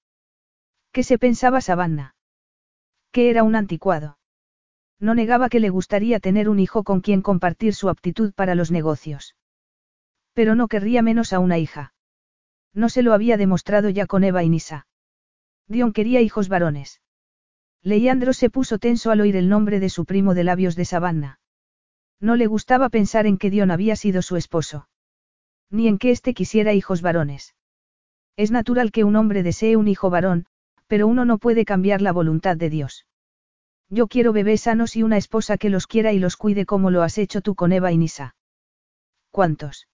[0.93, 2.15] ¿Qué se pensaba Savannah?
[3.11, 4.19] Que era un anticuado.
[5.01, 8.71] No negaba que le gustaría tener un hijo con quien compartir su aptitud para los
[8.71, 9.37] negocios.
[10.33, 11.95] Pero no querría menos a una hija.
[12.73, 14.87] No se lo había demostrado ya con Eva y Nisa.
[15.69, 17.01] Dion quería hijos varones.
[17.83, 21.39] Leandro se puso tenso al oír el nombre de su primo de labios de Savannah.
[22.21, 24.89] No le gustaba pensar en que Dion había sido su esposo.
[25.71, 27.55] Ni en que éste quisiera hijos varones.
[28.37, 30.47] Es natural que un hombre desee un hijo varón,
[30.87, 33.07] pero uno no puede cambiar la voluntad de Dios.
[33.91, 37.03] Yo quiero bebés sanos y una esposa que los quiera y los cuide como lo
[37.03, 38.35] has hecho tú con Eva y Nisa.
[39.31, 39.89] ¿Cuántos?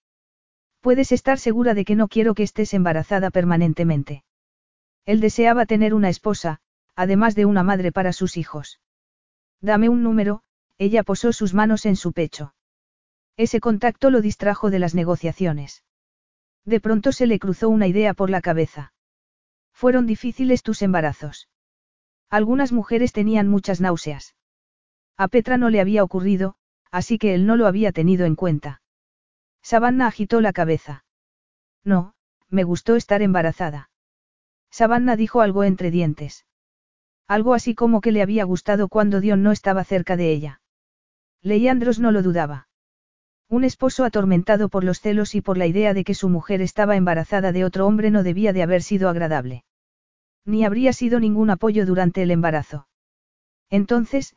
[0.81, 4.23] Puedes estar segura de que no quiero que estés embarazada permanentemente.
[5.05, 6.59] Él deseaba tener una esposa,
[6.95, 8.79] además de una madre para sus hijos.
[9.61, 10.41] Dame un número,
[10.79, 12.55] ella posó sus manos en su pecho.
[13.37, 15.83] Ese contacto lo distrajo de las negociaciones.
[16.65, 18.93] De pronto se le cruzó una idea por la cabeza.
[19.71, 21.47] Fueron difíciles tus embarazos.
[22.31, 24.35] Algunas mujeres tenían muchas náuseas.
[25.17, 26.55] A Petra no le había ocurrido,
[26.89, 28.81] así que él no lo había tenido en cuenta.
[29.61, 31.03] Savannah agitó la cabeza.
[31.83, 32.13] No,
[32.49, 33.89] me gustó estar embarazada.
[34.71, 36.45] Savannah dijo algo entre dientes.
[37.27, 40.61] Algo así como que le había gustado cuando Dion no estaba cerca de ella.
[41.41, 42.69] Leandros no lo dudaba.
[43.49, 46.95] Un esposo atormentado por los celos y por la idea de que su mujer estaba
[46.95, 49.65] embarazada de otro hombre no debía de haber sido agradable.
[50.45, 52.87] Ni habría sido ningún apoyo durante el embarazo.
[53.69, 54.35] Entonces,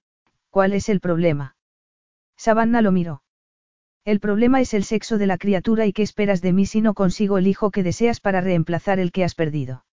[0.51, 1.57] ¿cuál es el problema?
[2.37, 3.23] Savannah lo miró.
[4.05, 6.93] El problema es el sexo de la criatura y qué esperas de mí si no
[6.93, 9.87] consigo el hijo que deseas para reemplazar el que has perdido.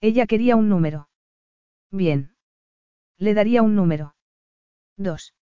[0.00, 1.08] Ella quería un número.
[1.90, 2.34] Bien.
[3.16, 4.16] Le daría un número.
[4.96, 5.34] Dos.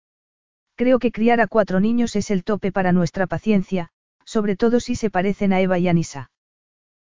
[0.76, 3.90] Creo que criar a cuatro niños es el tope para nuestra paciencia,
[4.26, 6.32] sobre todo si se parecen a Eva y a Nisa.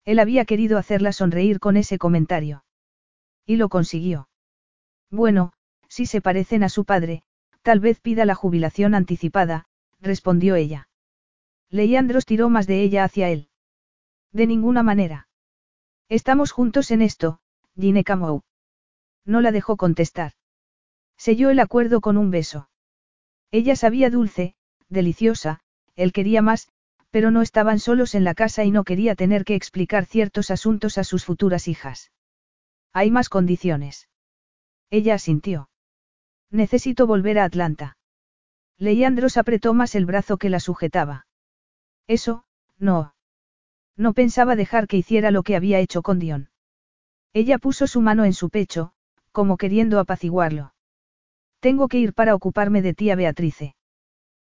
[0.06, 2.64] Él había querido hacerla sonreír con ese comentario.
[3.48, 4.28] Y lo consiguió.
[5.10, 5.54] Bueno,
[5.88, 7.22] si se parecen a su padre,
[7.62, 9.64] tal vez pida la jubilación anticipada,
[10.00, 10.90] respondió ella.
[11.70, 13.48] Leandros tiró más de ella hacia él.
[14.32, 15.28] De ninguna manera.
[16.10, 17.40] Estamos juntos en esto,
[17.74, 18.42] Gine Camou.
[19.24, 20.32] No la dejó contestar.
[21.16, 22.68] Selló el acuerdo con un beso.
[23.50, 24.56] Ella sabía dulce,
[24.90, 25.60] deliciosa,
[25.96, 26.68] él quería más,
[27.08, 30.98] pero no estaban solos en la casa y no quería tener que explicar ciertos asuntos
[30.98, 32.10] a sus futuras hijas.
[32.98, 34.08] Hay más condiciones.
[34.90, 35.70] Ella asintió.
[36.50, 37.96] Necesito volver a Atlanta.
[38.76, 41.28] Leandros apretó más el brazo que la sujetaba.
[42.08, 42.42] Eso,
[42.76, 43.14] no.
[43.96, 46.50] No pensaba dejar que hiciera lo que había hecho con Dion.
[47.32, 48.90] Ella puso su mano en su pecho,
[49.30, 50.74] como queriendo apaciguarlo.
[51.60, 53.76] Tengo que ir para ocuparme de tía Beatrice.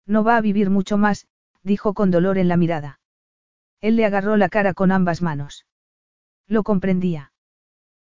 [0.07, 1.29] No va a vivir mucho más,
[1.63, 2.99] dijo con dolor en la mirada.
[3.83, 5.67] Él le agarró la cara con ambas manos.
[6.47, 7.31] Lo comprendía.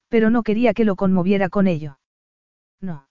[0.08, 1.98] Pero no quería que lo conmoviera con ello.
[2.80, 3.08] No.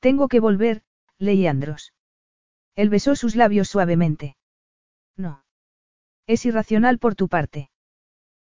[0.00, 0.82] Tengo que volver,
[1.18, 1.92] Leandros.
[2.74, 4.36] Él besó sus labios suavemente.
[5.16, 5.44] No.
[6.26, 7.70] Es irracional por tu parte.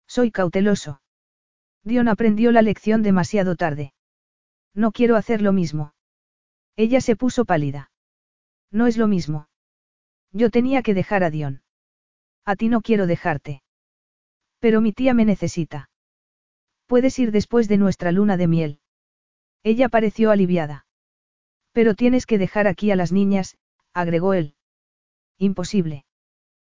[0.07, 1.01] Soy cauteloso.
[1.83, 3.95] Dion aprendió la lección demasiado tarde.
[4.75, 5.95] No quiero hacer lo mismo.
[6.77, 7.91] Ella se puso pálida.
[8.71, 9.49] No es lo mismo.
[10.33, 11.63] Yo tenía que dejar a Dion.
[12.45, 13.63] A ti no quiero dejarte.
[14.59, 15.91] Pero mi tía me necesita.
[16.89, 18.81] Puedes ir después de nuestra luna de miel.
[19.63, 20.87] Ella pareció aliviada.
[21.73, 23.59] Pero tienes que dejar aquí a las niñas,
[23.93, 24.55] agregó él.
[25.37, 26.07] Imposible.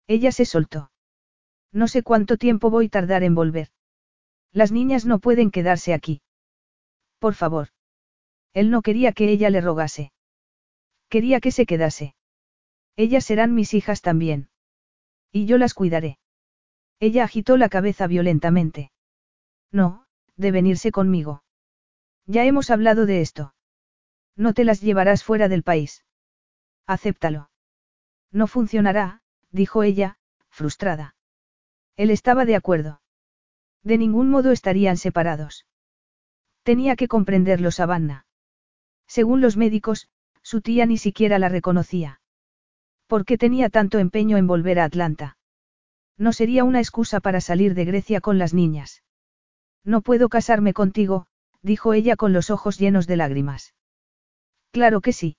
[0.08, 0.92] Ella se soltó.
[1.72, 3.70] No sé cuánto tiempo voy a tardar en volver.
[4.52, 6.24] Las niñas no pueden quedarse aquí.
[7.20, 7.68] Por favor.
[8.54, 10.12] Él no quería que ella le rogase.
[11.08, 12.16] Quería que se quedase.
[12.96, 14.50] Ellas serán mis hijas también.
[15.32, 16.18] Y yo las cuidaré.
[17.00, 18.92] Ella agitó la cabeza violentamente.
[19.72, 21.44] No, deben irse conmigo.
[22.26, 23.54] Ya hemos hablado de esto.
[24.36, 26.06] No te las llevarás fuera del país.
[26.88, 27.50] Acéptalo.
[28.32, 30.18] No funcionará, dijo ella,
[30.50, 31.16] frustrada.
[31.96, 33.02] Él estaba de acuerdo.
[33.84, 35.66] De ningún modo estarían separados.
[36.64, 38.26] Tenía que comprenderlo Savannah.
[39.08, 40.08] Según los médicos,
[40.42, 42.22] su tía ni siquiera la reconocía.
[43.08, 45.38] ¿Por qué tenía tanto empeño en volver a Atlanta?
[46.18, 49.04] No sería una excusa para salir de Grecia con las niñas.
[49.84, 51.28] No puedo casarme contigo,
[51.62, 53.74] dijo ella con los ojos llenos de lágrimas.
[54.72, 55.38] Claro que sí.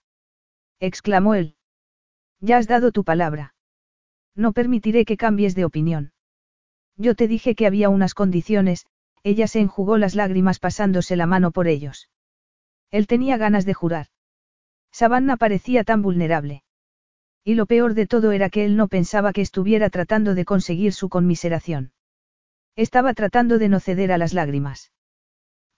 [0.80, 1.56] exclamó él.
[2.40, 3.54] Ya has dado tu palabra.
[4.34, 6.12] No permitiré que cambies de opinión.
[6.96, 8.86] Yo te dije que había unas condiciones,
[9.22, 12.08] ella se enjugó las lágrimas pasándose la mano por ellos.
[12.90, 14.06] Él tenía ganas de jurar.
[14.92, 16.62] Savannah parecía tan vulnerable.
[17.44, 20.92] Y lo peor de todo era que él no pensaba que estuviera tratando de conseguir
[20.92, 21.92] su conmiseración.
[22.76, 24.92] Estaba tratando de no ceder a las lágrimas.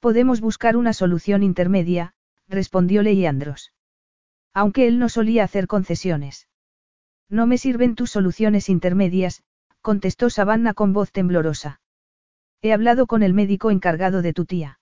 [0.00, 2.14] Podemos buscar una solución intermedia,
[2.48, 3.72] respondió Leandros.
[4.52, 6.48] Aunque él no solía hacer concesiones.
[7.28, 9.42] No me sirven tus soluciones intermedias,
[9.80, 11.80] contestó Savannah con voz temblorosa.
[12.60, 14.78] He hablado con el médico encargado de tu tía.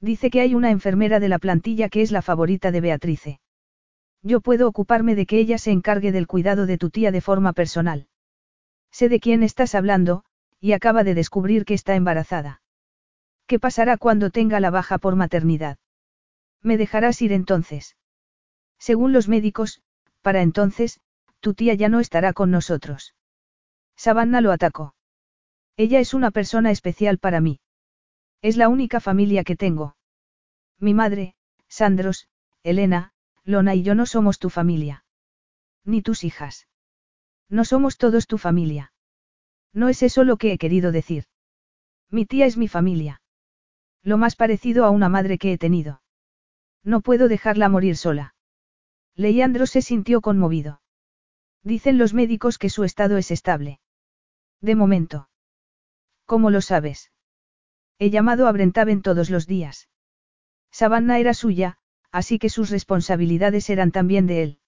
[0.00, 3.40] Dice que hay una enfermera de la plantilla que es la favorita de Beatrice.
[4.22, 7.52] Yo puedo ocuparme de que ella se encargue del cuidado de tu tía de forma
[7.52, 8.06] personal.
[8.90, 10.24] Sé de quién estás hablando,
[10.62, 12.62] y acaba de descubrir que está embarazada.
[13.48, 15.76] ¿Qué pasará cuando tenga la baja por maternidad?
[16.62, 17.96] ¿Me dejarás ir entonces?
[18.78, 19.82] Según los médicos,
[20.22, 21.00] para entonces,
[21.40, 23.16] tu tía ya no estará con nosotros.
[23.96, 24.94] Savannah lo atacó.
[25.76, 27.58] Ella es una persona especial para mí.
[28.40, 29.96] Es la única familia que tengo.
[30.78, 31.34] Mi madre,
[31.66, 32.28] Sandros,
[32.62, 35.04] Elena, Lona y yo no somos tu familia.
[35.84, 36.68] Ni tus hijas.
[37.48, 38.91] No somos todos tu familia.
[39.72, 41.24] No es eso lo que he querido decir.
[42.10, 43.22] Mi tía es mi familia.
[44.02, 46.02] Lo más parecido a una madre que he tenido.
[46.84, 48.34] No puedo dejarla morir sola.
[49.14, 50.82] Leandro se sintió conmovido.
[51.62, 53.80] Dicen los médicos que su estado es estable.
[54.60, 55.28] De momento.
[56.26, 57.12] ¿Cómo lo sabes?
[57.98, 59.88] He llamado a Brentaven todos los días.
[60.70, 61.78] Savannah era suya,
[62.10, 64.58] así que sus responsabilidades eran también de él.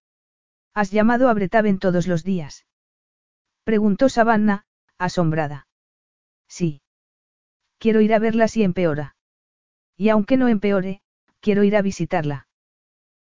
[0.73, 2.67] ¿Has llamado a Bretaven todos los días?
[3.65, 4.67] Preguntó Savannah,
[5.05, 5.67] asombrada.
[6.49, 6.83] Sí.
[7.79, 9.17] Quiero ir a verla si empeora.
[9.97, 11.01] Y aunque no empeore,
[11.41, 12.49] quiero ir a visitarla.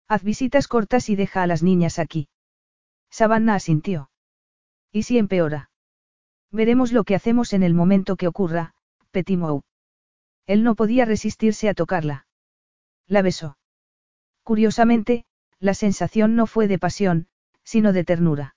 [0.09, 2.29] Haz visitas cortas y deja a las niñas aquí.
[3.11, 4.11] Savannah asintió.
[4.91, 5.71] ¿Y si empeora?
[6.51, 8.75] Veremos lo que hacemos en el momento que ocurra,
[9.11, 9.63] Petimou.
[10.47, 12.27] Él no podía resistirse a tocarla.
[13.07, 13.57] La besó.
[14.43, 15.25] Curiosamente,
[15.59, 17.29] la sensación no fue de pasión,
[17.65, 18.57] sino de ternura.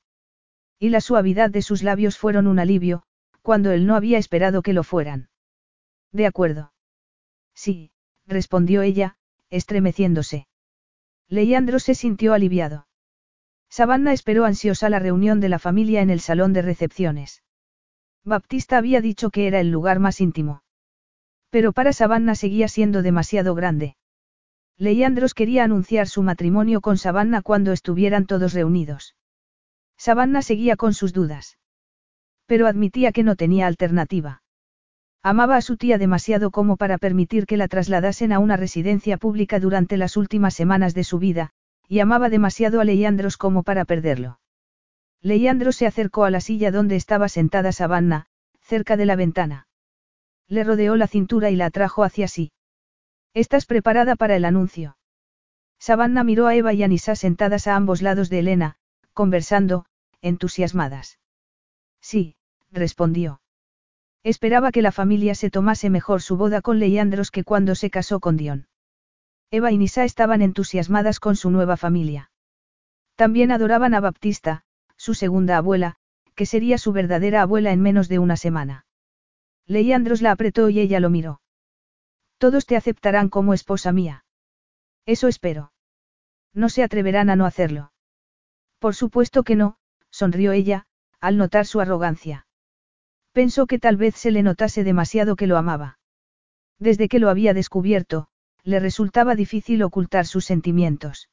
[0.80, 3.04] Y la suavidad de sus labios fueron un alivio,
[3.48, 5.30] cuando él no había esperado que lo fueran.
[6.12, 6.74] De acuerdo.
[7.56, 7.92] Sí,
[8.26, 9.16] respondió ella,
[9.50, 10.50] estremeciéndose.
[11.30, 12.88] Leandro se sintió aliviado.
[13.70, 17.42] Savannah esperó ansiosa la reunión de la familia en el salón de recepciones.
[18.26, 20.62] Baptista había dicho que era el lugar más íntimo.
[21.50, 23.96] Pero para Savannah seguía siendo demasiado grande.
[24.76, 29.16] Leandros quería anunciar su matrimonio con Savannah cuando estuvieran todos reunidos.
[29.96, 31.57] Savannah seguía con sus dudas.
[32.48, 34.42] Pero admitía que no tenía alternativa.
[35.22, 39.60] Amaba a su tía demasiado como para permitir que la trasladasen a una residencia pública
[39.60, 41.52] durante las últimas semanas de su vida,
[41.88, 44.40] y amaba demasiado a Leandros como para perderlo.
[45.22, 48.28] Leandro se acercó a la silla donde estaba sentada Savannah,
[48.62, 49.68] cerca de la ventana.
[50.48, 52.54] Le rodeó la cintura y la atrajo hacia sí.
[53.34, 54.98] ¿Estás preparada para el anuncio?
[55.80, 58.78] Savannah miró a Eva y a Nisa sentadas a ambos lados de Elena,
[59.14, 59.86] conversando,
[60.22, 61.20] entusiasmadas.
[62.00, 62.37] Sí,
[62.78, 63.42] respondió.
[64.24, 68.20] Esperaba que la familia se tomase mejor su boda con Leandros que cuando se casó
[68.20, 68.68] con Dion.
[69.52, 72.32] Eva y Nisa estaban entusiasmadas con su nueva familia.
[73.16, 74.64] También adoraban a Baptista,
[74.98, 75.96] su segunda abuela,
[76.36, 78.86] que sería su verdadera abuela en menos de una semana.
[79.66, 81.42] Leandros la apretó y ella lo miró.
[82.38, 84.26] Todos te aceptarán como esposa mía.
[85.06, 85.72] Eso espero.
[86.54, 87.92] No se atreverán a no hacerlo.
[88.80, 89.78] Por supuesto que no,
[90.10, 90.86] sonrió ella,
[91.20, 92.47] al notar su arrogancia.
[93.38, 96.00] Pensó que tal vez se le notase demasiado que lo amaba.
[96.80, 98.30] Desde que lo había descubierto,
[98.64, 101.30] le resultaba difícil ocultar sus sentimientos.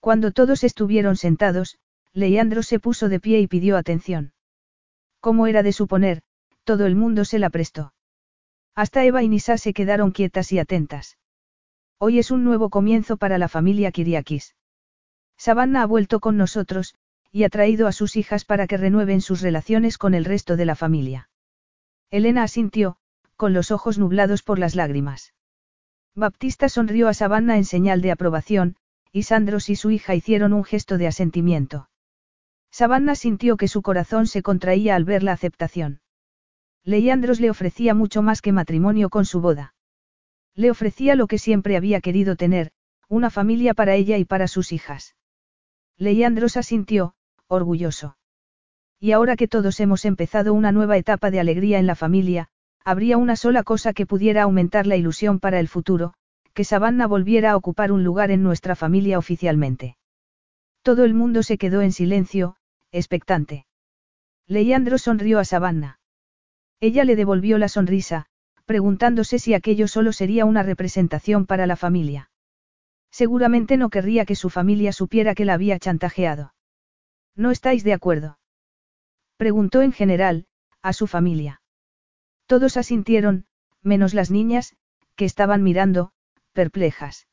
[0.00, 1.78] Cuando todos estuvieron sentados,
[2.12, 4.32] Leandro se puso de pie y pidió atención.
[5.20, 6.22] Como era de suponer,
[6.64, 7.94] todo el mundo se la prestó.
[8.74, 11.18] Hasta Eva y Nisa se quedaron quietas y atentas.
[11.98, 14.56] Hoy es un nuevo comienzo para la familia Kiriakis.
[15.36, 16.96] Savannah ha vuelto con nosotros,
[17.32, 20.66] y ha traído a sus hijas para que renueven sus relaciones con el resto de
[20.66, 21.30] la familia.
[22.10, 22.98] Elena asintió,
[23.36, 25.32] con los ojos nublados por las lágrimas.
[26.14, 28.76] Baptista sonrió a Savannah en señal de aprobación,
[29.12, 31.88] y Sandros y su hija hicieron un gesto de asentimiento.
[32.70, 36.00] Savannah sintió que su corazón se contraía al ver la aceptación.
[36.84, 39.74] Leandros le ofrecía mucho más que matrimonio con su boda.
[40.54, 42.72] Le ofrecía lo que siempre había querido tener,
[43.08, 45.16] una familia para ella y para sus hijas.
[45.96, 47.14] Leandros asintió,
[47.54, 48.16] orgulloso.
[49.00, 52.48] Y ahora que todos hemos empezado una nueva etapa de alegría en la familia,
[52.84, 56.14] habría una sola cosa que pudiera aumentar la ilusión para el futuro,
[56.54, 59.96] que Savannah volviera a ocupar un lugar en nuestra familia oficialmente.
[60.82, 62.56] Todo el mundo se quedó en silencio,
[62.90, 63.66] expectante.
[64.46, 65.98] Leandro sonrió a Savannah.
[66.80, 68.26] Ella le devolvió la sonrisa,
[68.66, 72.30] preguntándose si aquello solo sería una representación para la familia.
[73.10, 76.54] Seguramente no querría que su familia supiera que la había chantajeado.
[77.34, 78.38] ¿No estáis de acuerdo?
[79.36, 80.46] Preguntó en general,
[80.82, 81.62] a su familia.
[82.46, 83.46] Todos asintieron,
[83.82, 84.76] menos las niñas,
[85.16, 86.12] que estaban mirando,
[86.52, 87.26] perplejas.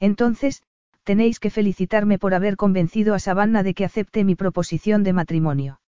[0.00, 0.62] Entonces,
[1.04, 5.80] tenéis que felicitarme por haber convencido a Savannah de que acepte mi proposición de matrimonio.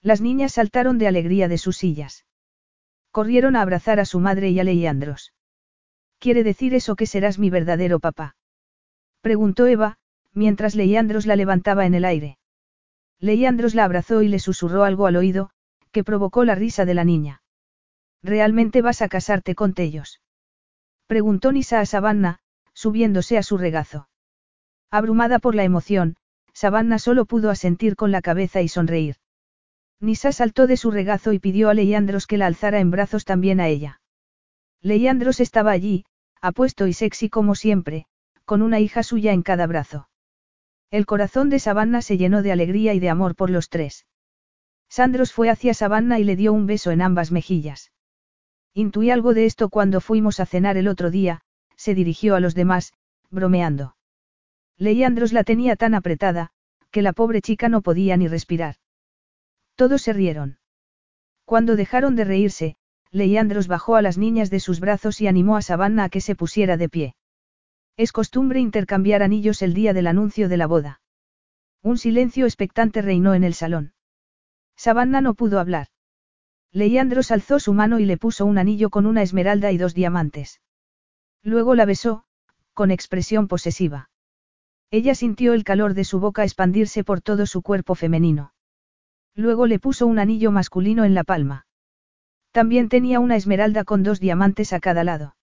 [0.00, 2.24] Las niñas saltaron de alegría de sus sillas.
[3.10, 5.32] Corrieron a abrazar a su madre y a Leandros.
[6.18, 8.36] ¿Quiere decir eso que serás mi verdadero papá?
[9.20, 9.98] Preguntó Eva,
[10.32, 12.38] mientras Leandros la levantaba en el aire.
[13.22, 15.50] Leandros la abrazó y le susurró algo al oído,
[15.92, 17.42] que provocó la risa de la niña.
[18.20, 20.20] ¿Realmente vas a casarte con Tellos?
[21.06, 22.40] Preguntó Nisa a Savannah,
[22.74, 24.08] subiéndose a su regazo.
[24.90, 26.16] Abrumada por la emoción,
[26.52, 29.16] Savannah solo pudo asentir con la cabeza y sonreír.
[30.00, 33.60] Nisa saltó de su regazo y pidió a Leandros que la alzara en brazos también
[33.60, 34.00] a ella.
[34.80, 36.04] Leandros estaba allí,
[36.40, 38.06] apuesto y sexy como siempre,
[38.44, 40.08] con una hija suya en cada brazo.
[40.92, 44.04] El corazón de Savannah se llenó de alegría y de amor por los tres.
[44.90, 47.92] Sandros fue hacia Savannah y le dio un beso en ambas mejillas.
[48.74, 51.40] Intuí algo de esto cuando fuimos a cenar el otro día,
[51.76, 52.92] se dirigió a los demás,
[53.30, 53.96] bromeando.
[54.76, 56.50] Leandros la tenía tan apretada,
[56.90, 58.76] que la pobre chica no podía ni respirar.
[59.76, 60.58] Todos se rieron.
[61.46, 62.76] Cuando dejaron de reírse,
[63.10, 66.34] Leandros bajó a las niñas de sus brazos y animó a Savannah a que se
[66.34, 67.14] pusiera de pie.
[67.96, 71.00] Es costumbre intercambiar anillos el día del anuncio de la boda.
[71.82, 73.92] Un silencio expectante reinó en el salón.
[74.76, 75.88] Savannah no pudo hablar.
[76.72, 80.62] Leandros alzó su mano y le puso un anillo con una esmeralda y dos diamantes.
[81.42, 82.24] Luego la besó,
[82.72, 84.10] con expresión posesiva.
[84.90, 88.54] Ella sintió el calor de su boca expandirse por todo su cuerpo femenino.
[89.34, 91.66] Luego le puso un anillo masculino en la palma.
[92.52, 95.36] También tenía una esmeralda con dos diamantes a cada lado.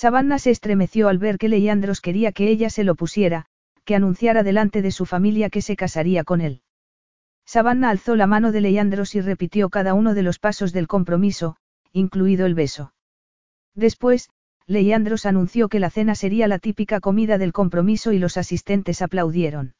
[0.00, 3.46] Savannah se estremeció al ver que Leandros quería que ella se lo pusiera,
[3.84, 6.62] que anunciara delante de su familia que se casaría con él.
[7.44, 11.56] Sabanna alzó la mano de Leandros y repitió cada uno de los pasos del compromiso,
[11.90, 12.94] incluido el beso.
[13.74, 14.30] Después,
[14.68, 19.74] Leandros anunció que la cena sería la típica comida del compromiso y los asistentes aplaudieron.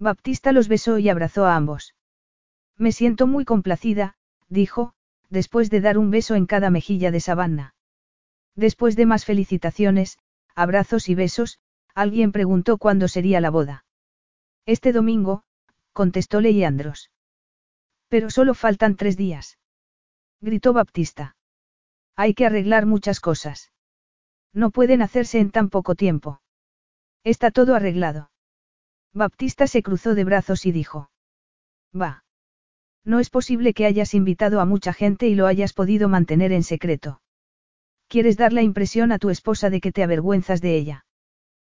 [0.00, 1.94] Baptista los besó y abrazó a ambos.
[2.76, 4.16] Me siento muy complacida,
[4.48, 4.94] dijo,
[5.30, 7.76] después de dar un beso en cada mejilla de Sabanna.
[8.58, 10.18] Después de más felicitaciones,
[10.56, 11.60] abrazos y besos,
[11.94, 13.84] alguien preguntó cuándo sería la boda.
[14.66, 15.44] Este domingo,
[15.92, 17.12] contestó Leandros.
[18.08, 19.58] Pero solo faltan tres días.
[20.40, 21.36] Gritó Baptista.
[22.16, 23.70] Hay que arreglar muchas cosas.
[24.52, 26.40] No pueden hacerse en tan poco tiempo.
[27.22, 28.32] Está todo arreglado.
[29.12, 31.12] Baptista se cruzó de brazos y dijo.
[31.94, 32.24] Va.
[33.04, 36.64] No es posible que hayas invitado a mucha gente y lo hayas podido mantener en
[36.64, 37.20] secreto.
[38.08, 41.04] Quieres dar la impresión a tu esposa de que te avergüenzas de ella.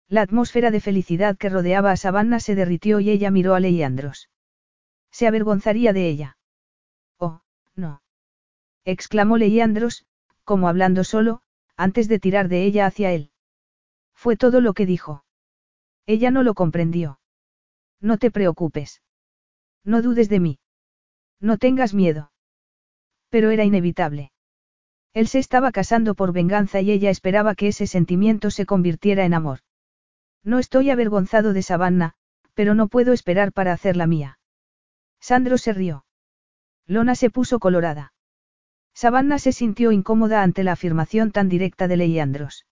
[0.08, 4.30] La atmósfera de felicidad que rodeaba a Savannah se derritió y ella miró a Leandros.
[5.10, 6.38] Se avergonzaría de ella.
[7.18, 7.42] Oh,
[7.74, 8.02] no.
[8.84, 10.06] exclamó Leandros,
[10.44, 11.42] como hablando solo,
[11.76, 13.30] antes de tirar de ella hacia él.
[14.14, 15.24] Fue todo lo que dijo.
[16.06, 17.20] Ella no lo comprendió.
[18.00, 19.02] No te preocupes.
[19.84, 20.58] No dudes de mí.
[21.40, 22.32] No tengas miedo.
[23.30, 24.32] Pero era inevitable.
[25.12, 29.34] Él se estaba casando por venganza y ella esperaba que ese sentimiento se convirtiera en
[29.34, 29.60] amor.
[30.44, 32.14] No estoy avergonzado de Savannah,
[32.54, 34.38] pero no puedo esperar para hacer la mía.
[35.20, 36.04] Sandro se rió.
[36.86, 38.12] Lona se puso colorada.
[38.94, 42.66] Savannah se sintió incómoda ante la afirmación tan directa de Leandros.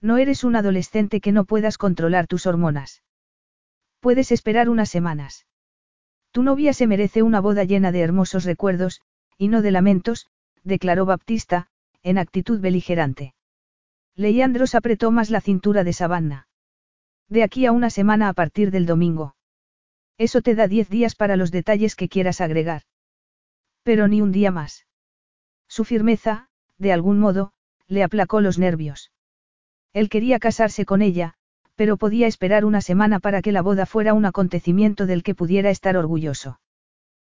[0.00, 3.02] No eres un adolescente que no puedas controlar tus hormonas.
[4.00, 5.46] Puedes esperar unas semanas.
[6.30, 9.00] Tu novia se merece una boda llena de hermosos recuerdos,
[9.38, 10.26] y no de lamentos,
[10.64, 11.68] declaró Baptista,
[12.02, 13.34] en actitud beligerante.
[14.16, 16.48] Leandros apretó más la cintura de Savannah.
[17.28, 19.36] De aquí a una semana a partir del domingo.
[20.18, 22.82] Eso te da diez días para los detalles que quieras agregar.
[23.82, 24.86] Pero ni un día más.
[25.68, 27.52] Su firmeza, de algún modo,
[27.88, 29.12] le aplacó los nervios.
[29.92, 31.34] Él quería casarse con ella,
[31.74, 35.70] pero podía esperar una semana para que la boda fuera un acontecimiento del que pudiera
[35.70, 36.60] estar orgulloso.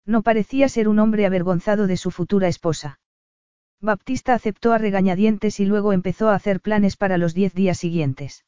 [0.07, 3.01] No parecía ser un hombre avergonzado de su futura esposa.
[3.81, 8.45] Baptista aceptó a regañadientes y luego empezó a hacer planes para los diez días siguientes.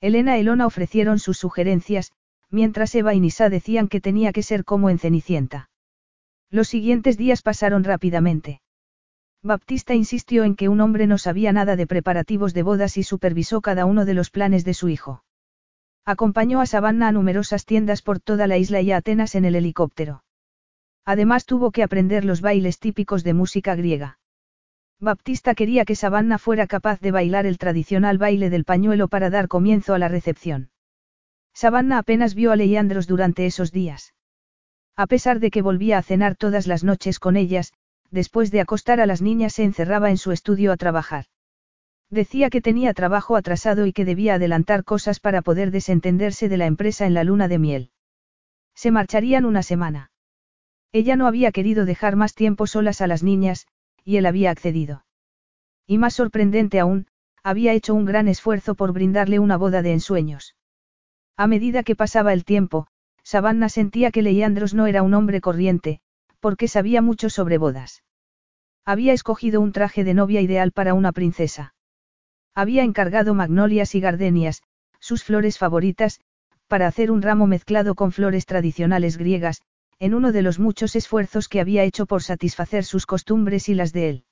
[0.00, 2.12] Elena y Elona ofrecieron sus sugerencias,
[2.50, 5.70] mientras Eva y Nisa decían que tenía que ser como en Cenicienta.
[6.50, 8.60] Los siguientes días pasaron rápidamente.
[9.42, 13.62] Baptista insistió en que un hombre no sabía nada de preparativos de bodas y supervisó
[13.62, 15.24] cada uno de los planes de su hijo.
[16.04, 19.56] Acompañó a Savannah a numerosas tiendas por toda la isla y a Atenas en el
[19.56, 20.24] helicóptero.
[21.06, 24.18] Además tuvo que aprender los bailes típicos de música griega.
[25.02, 29.48] Baptista quería que Savannah fuera capaz de bailar el tradicional baile del pañuelo para dar
[29.48, 30.70] comienzo a la recepción.
[31.52, 34.14] Savannah apenas vio a Leandros durante esos días.
[34.94, 37.72] A pesar de que volvía a cenar todas las noches con ellas,
[38.12, 41.24] después de acostar a las niñas se encerraba en su estudio a trabajar.
[42.08, 46.66] Decía que tenía trabajo atrasado y que debía adelantar cosas para poder desentenderse de la
[46.66, 47.90] empresa en la luna de miel.
[48.76, 50.12] Se marcharían una semana.
[50.92, 53.66] Ella no había querido dejar más tiempo solas a las niñas,
[54.04, 55.04] y él había accedido.
[55.86, 57.06] Y más sorprendente aún,
[57.42, 60.54] había hecho un gran esfuerzo por brindarle una boda de ensueños.
[61.36, 62.86] A medida que pasaba el tiempo,
[63.24, 66.00] Savannah sentía que Leandros no era un hombre corriente,
[66.40, 68.02] porque sabía mucho sobre bodas.
[68.84, 71.74] Había escogido un traje de novia ideal para una princesa.
[72.54, 74.62] Había encargado magnolias y gardenias,
[74.98, 76.20] sus flores favoritas,
[76.66, 79.62] para hacer un ramo mezclado con flores tradicionales griegas,
[80.02, 83.92] en uno de los muchos esfuerzos que había hecho por satisfacer sus costumbres y las
[83.92, 84.24] de él.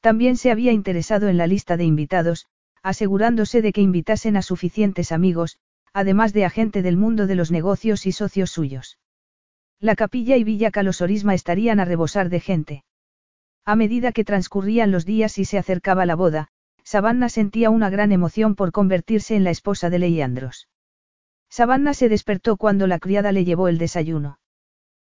[0.00, 2.48] También se había interesado en la lista de invitados,
[2.82, 5.60] asegurándose de que invitasen a suficientes amigos,
[5.92, 8.98] además de a gente del mundo de los negocios y socios suyos.
[9.78, 12.84] La capilla y Villa Calosorisma estarían a rebosar de gente.
[13.64, 16.48] A medida que transcurrían los días y se acercaba la boda,
[16.82, 20.66] Savannah sentía una gran emoción por convertirse en la esposa de Leandros.
[21.48, 24.39] Savannah se despertó cuando la criada le llevó el desayuno.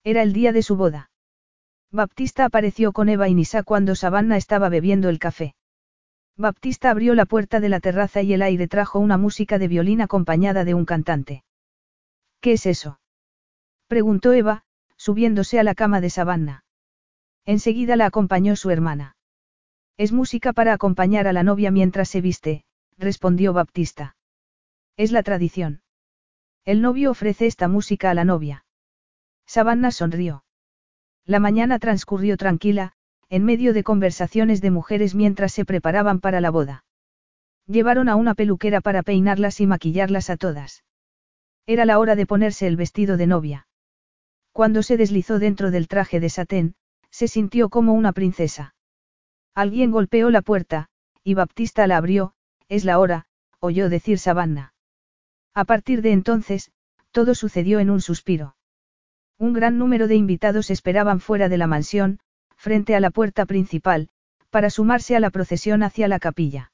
[0.05, 1.11] Era el día de su boda.
[1.91, 5.55] Baptista apareció con Eva y Nisa cuando Savannah estaba bebiendo el café.
[6.37, 10.01] Baptista abrió la puerta de la terraza y el aire trajo una música de violín
[10.01, 11.45] acompañada de un cantante.
[12.41, 12.99] ¿Qué es eso?
[13.87, 14.65] preguntó Eva,
[14.97, 16.65] subiéndose a la cama de Savannah.
[17.45, 19.17] Enseguida la acompañó su hermana.
[19.99, 22.65] Es música para acompañar a la novia mientras se viste,
[22.97, 24.17] respondió Baptista.
[24.97, 25.83] Es la tradición.
[26.65, 28.65] El novio ofrece esta música a la novia.
[29.47, 30.45] Savannah sonrió.
[31.25, 32.93] La mañana transcurrió tranquila,
[33.29, 36.85] en medio de conversaciones de mujeres mientras se preparaban para la boda.
[37.67, 40.85] Llevaron a una peluquera para peinarlas y maquillarlas a todas.
[41.67, 43.69] Era la hora de ponerse el vestido de novia.
[44.53, 46.75] Cuando se deslizó dentro del traje de satén,
[47.11, 48.75] se sintió como una princesa.
[49.55, 50.89] Alguien golpeó la puerta,
[51.23, 52.35] y Baptista la abrió,
[52.69, 53.27] es la hora,
[53.61, 54.75] oyó decir Savannah.
[55.55, 56.73] A partir de entonces,
[57.13, 58.57] todo sucedió en un suspiro.
[59.43, 62.21] Un gran número de invitados esperaban fuera de la mansión,
[62.55, 64.09] frente a la puerta principal,
[64.51, 66.71] para sumarse a la procesión hacia la capilla.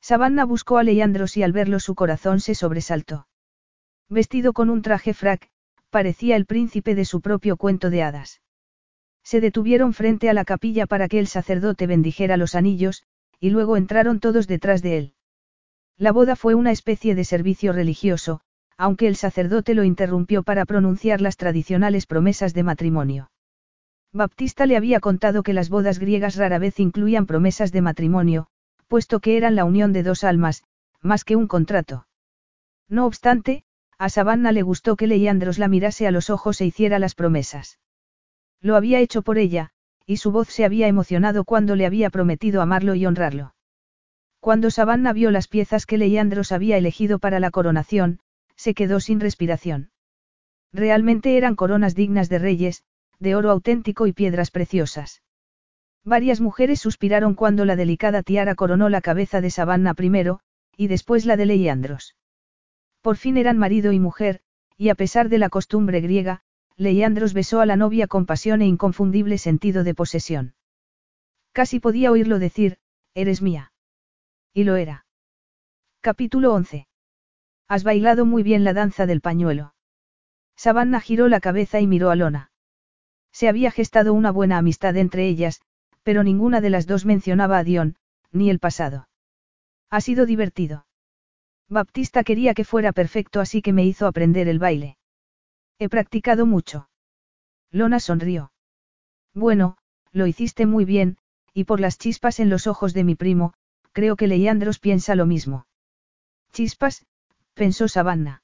[0.00, 3.26] Savannah buscó a Leandros y al verlo su corazón se sobresaltó.
[4.08, 5.50] Vestido con un traje frac,
[5.90, 8.40] parecía el príncipe de su propio cuento de hadas.
[9.24, 13.02] Se detuvieron frente a la capilla para que el sacerdote bendijera los anillos,
[13.40, 15.14] y luego entraron todos detrás de él.
[15.96, 18.42] La boda fue una especie de servicio religioso,
[18.80, 23.30] aunque el sacerdote lo interrumpió para pronunciar las tradicionales promesas de matrimonio.
[24.10, 28.46] Baptista le había contado que las bodas griegas rara vez incluían promesas de matrimonio,
[28.88, 30.64] puesto que eran la unión de dos almas,
[31.02, 32.06] más que un contrato.
[32.88, 33.64] No obstante,
[33.98, 37.78] a Savannah le gustó que Leandros la mirase a los ojos e hiciera las promesas.
[38.62, 39.72] Lo había hecho por ella,
[40.06, 43.54] y su voz se había emocionado cuando le había prometido amarlo y honrarlo.
[44.40, 48.20] Cuando Savannah vio las piezas que Leandros había elegido para la coronación,
[48.60, 49.90] se quedó sin respiración.
[50.70, 52.84] Realmente eran coronas dignas de reyes,
[53.18, 55.22] de oro auténtico y piedras preciosas.
[56.04, 60.40] Varias mujeres suspiraron cuando la delicada tiara coronó la cabeza de Savannah primero,
[60.76, 62.16] y después la de Leandros.
[63.00, 64.42] Por fin eran marido y mujer,
[64.76, 66.42] y a pesar de la costumbre griega,
[66.76, 70.54] Leandros besó a la novia con pasión e inconfundible sentido de posesión.
[71.52, 72.76] Casi podía oírlo decir,
[73.14, 73.72] eres mía.
[74.52, 75.06] Y lo era.
[76.02, 76.89] Capítulo 11.
[77.70, 79.74] Has bailado muy bien la danza del pañuelo.
[80.56, 82.50] Savannah giró la cabeza y miró a Lona.
[83.30, 85.60] Se había gestado una buena amistad entre ellas,
[86.02, 87.94] pero ninguna de las dos mencionaba a Dion,
[88.32, 89.08] ni el pasado.
[89.88, 90.84] Ha sido divertido.
[91.68, 94.98] Baptista quería que fuera perfecto así que me hizo aprender el baile.
[95.78, 96.90] He practicado mucho.
[97.70, 98.50] Lona sonrió.
[99.32, 99.76] Bueno,
[100.10, 101.18] lo hiciste muy bien,
[101.54, 103.54] y por las chispas en los ojos de mi primo,
[103.92, 105.68] creo que Leandros piensa lo mismo.
[106.50, 107.06] Chispas,
[107.54, 108.42] pensó Savannah.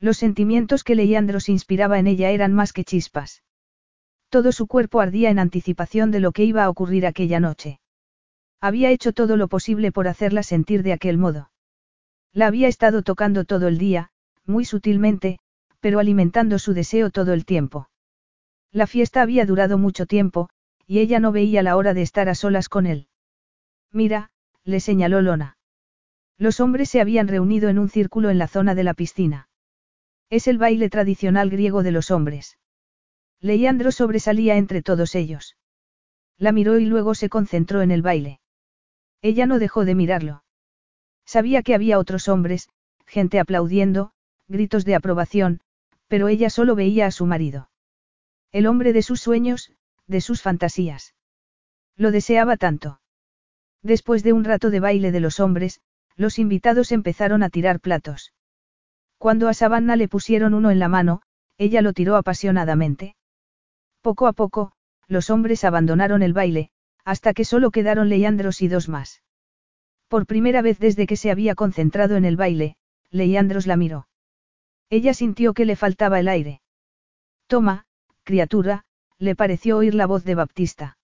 [0.00, 3.42] Los sentimientos que Leandros inspiraba en ella eran más que chispas.
[4.28, 7.80] Todo su cuerpo ardía en anticipación de lo que iba a ocurrir aquella noche.
[8.60, 11.50] Había hecho todo lo posible por hacerla sentir de aquel modo.
[12.32, 14.10] La había estado tocando todo el día,
[14.44, 15.38] muy sutilmente,
[15.80, 17.88] pero alimentando su deseo todo el tiempo.
[18.72, 20.50] La fiesta había durado mucho tiempo,
[20.86, 23.08] y ella no veía la hora de estar a solas con él.
[23.92, 24.30] Mira,
[24.64, 25.55] le señaló Lona.
[26.38, 29.48] Los hombres se habían reunido en un círculo en la zona de la piscina.
[30.28, 32.58] Es el baile tradicional griego de los hombres.
[33.40, 35.56] Leandro sobresalía entre todos ellos.
[36.36, 38.40] La miró y luego se concentró en el baile.
[39.22, 40.44] Ella no dejó de mirarlo.
[41.24, 42.68] Sabía que había otros hombres,
[43.06, 44.12] gente aplaudiendo,
[44.48, 45.60] gritos de aprobación,
[46.08, 47.70] pero ella solo veía a su marido.
[48.52, 49.72] El hombre de sus sueños,
[50.06, 51.14] de sus fantasías.
[51.96, 53.00] Lo deseaba tanto.
[53.82, 55.80] Después de un rato de baile de los hombres,
[56.16, 58.32] los invitados empezaron a tirar platos.
[59.18, 61.22] Cuando a Savannah le pusieron uno en la mano,
[61.58, 63.16] ella lo tiró apasionadamente.
[64.02, 64.72] Poco a poco,
[65.08, 66.70] los hombres abandonaron el baile,
[67.04, 69.22] hasta que solo quedaron Leandros y dos más.
[70.08, 72.76] Por primera vez desde que se había concentrado en el baile,
[73.10, 74.08] Leandros la miró.
[74.90, 76.60] Ella sintió que le faltaba el aire.
[77.46, 77.86] Toma,
[78.22, 78.84] criatura,
[79.18, 80.98] le pareció oír la voz de Baptista.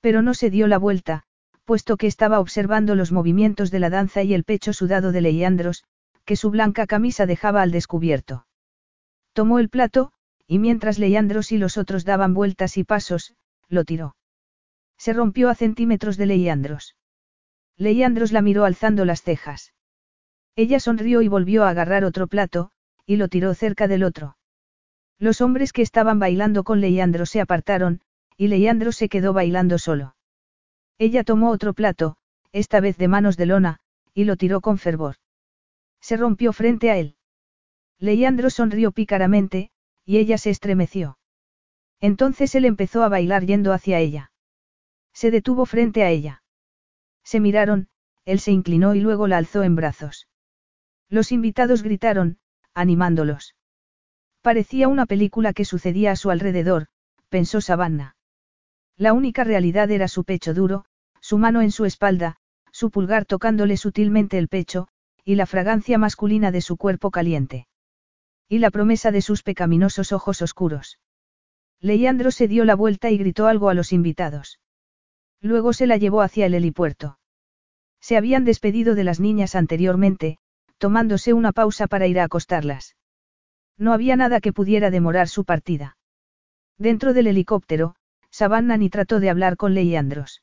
[0.00, 1.24] Pero no se dio la vuelta,
[1.64, 5.84] puesto que estaba observando los movimientos de la danza y el pecho sudado de Leandros,
[6.24, 8.46] que su blanca camisa dejaba al descubierto.
[9.32, 10.12] Tomó el plato,
[10.46, 13.34] y mientras Leandros y los otros daban vueltas y pasos,
[13.68, 14.16] lo tiró.
[14.98, 16.96] Se rompió a centímetros de Leandros.
[17.76, 19.72] Leandros la miró alzando las cejas.
[20.56, 22.70] Ella sonrió y volvió a agarrar otro plato,
[23.06, 24.36] y lo tiró cerca del otro.
[25.18, 28.00] Los hombres que estaban bailando con Leandro se apartaron,
[28.36, 30.14] y Leandro se quedó bailando solo.
[30.98, 32.16] Ella tomó otro plato,
[32.52, 33.80] esta vez de manos de lona,
[34.14, 35.16] y lo tiró con fervor.
[36.00, 37.16] Se rompió frente a él.
[37.98, 39.70] Leandro sonrió pícaramente,
[40.04, 41.18] y ella se estremeció.
[42.00, 44.30] Entonces él empezó a bailar yendo hacia ella.
[45.12, 46.42] Se detuvo frente a ella.
[47.22, 47.88] Se miraron,
[48.24, 50.28] él se inclinó y luego la alzó en brazos.
[51.08, 52.38] Los invitados gritaron,
[52.74, 53.54] animándolos.
[54.42, 56.88] Parecía una película que sucedía a su alrededor,
[57.28, 58.13] pensó Savannah.
[58.96, 60.84] La única realidad era su pecho duro,
[61.20, 62.36] su mano en su espalda,
[62.70, 64.88] su pulgar tocándole sutilmente el pecho,
[65.24, 67.66] y la fragancia masculina de su cuerpo caliente.
[68.48, 70.98] Y la promesa de sus pecaminosos ojos oscuros.
[71.80, 74.60] Leandro se dio la vuelta y gritó algo a los invitados.
[75.40, 77.18] Luego se la llevó hacia el helipuerto.
[78.00, 80.38] Se habían despedido de las niñas anteriormente,
[80.78, 82.96] tomándose una pausa para ir a acostarlas.
[83.76, 85.96] No había nada que pudiera demorar su partida.
[86.78, 87.96] Dentro del helicóptero,
[88.34, 90.42] Savannah ni trató de hablar con Andros.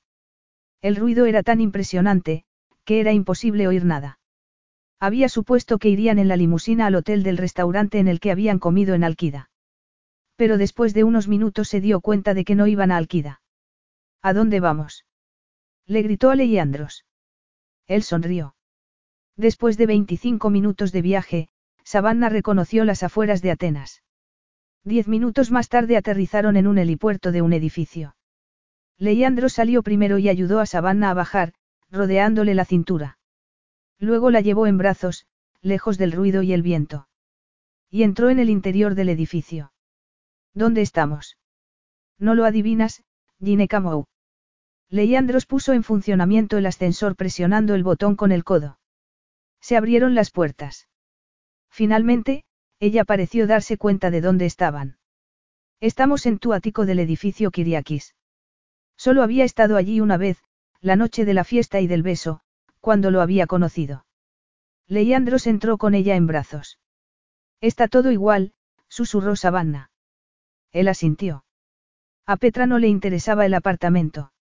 [0.82, 2.46] El ruido era tan impresionante,
[2.86, 4.18] que era imposible oír nada.
[4.98, 8.60] Había supuesto que irían en la limusina al hotel del restaurante en el que habían
[8.60, 9.50] comido en Alquida.
[10.38, 13.42] Pero después de unos minutos se dio cuenta de que no iban a Alquida.
[14.22, 15.06] ¿A dónde vamos?
[15.86, 17.06] Le gritó a Andros.
[17.88, 18.56] Él sonrió.
[19.36, 21.50] Después de 25 minutos de viaje,
[21.84, 24.02] Savannah reconoció las afueras de Atenas.
[24.84, 28.16] Diez minutos más tarde aterrizaron en un helipuerto de un edificio.
[28.98, 31.54] Leandro salió primero y ayudó a Savannah a bajar,
[31.92, 33.20] rodeándole la cintura.
[34.00, 35.28] Luego la llevó en brazos,
[35.62, 37.08] lejos del ruido y el viento.
[37.92, 39.72] Y entró en el interior del edificio.
[40.54, 41.38] ¿Dónde estamos?
[42.18, 43.04] No lo adivinas,
[43.40, 44.06] Ginecamou.
[44.90, 48.80] Leandros puso en funcionamiento el ascensor presionando el botón con el codo.
[49.60, 50.88] Se abrieron las puertas.
[51.70, 52.44] Finalmente,
[52.82, 54.98] ella pareció darse cuenta de dónde estaban.
[55.80, 58.16] Estamos en tu ático del edificio Kiriakis.
[58.98, 60.44] Solo había estado allí una vez,
[60.82, 62.42] la noche de la fiesta y del beso,
[62.80, 64.08] cuando lo había conocido.
[64.88, 66.80] Leandros entró con ella en brazos.
[67.62, 68.54] Está todo igual,
[68.90, 69.92] susurró Savannah.
[70.72, 71.46] Él asintió.
[72.26, 74.34] A Petra no le interesaba el apartamento.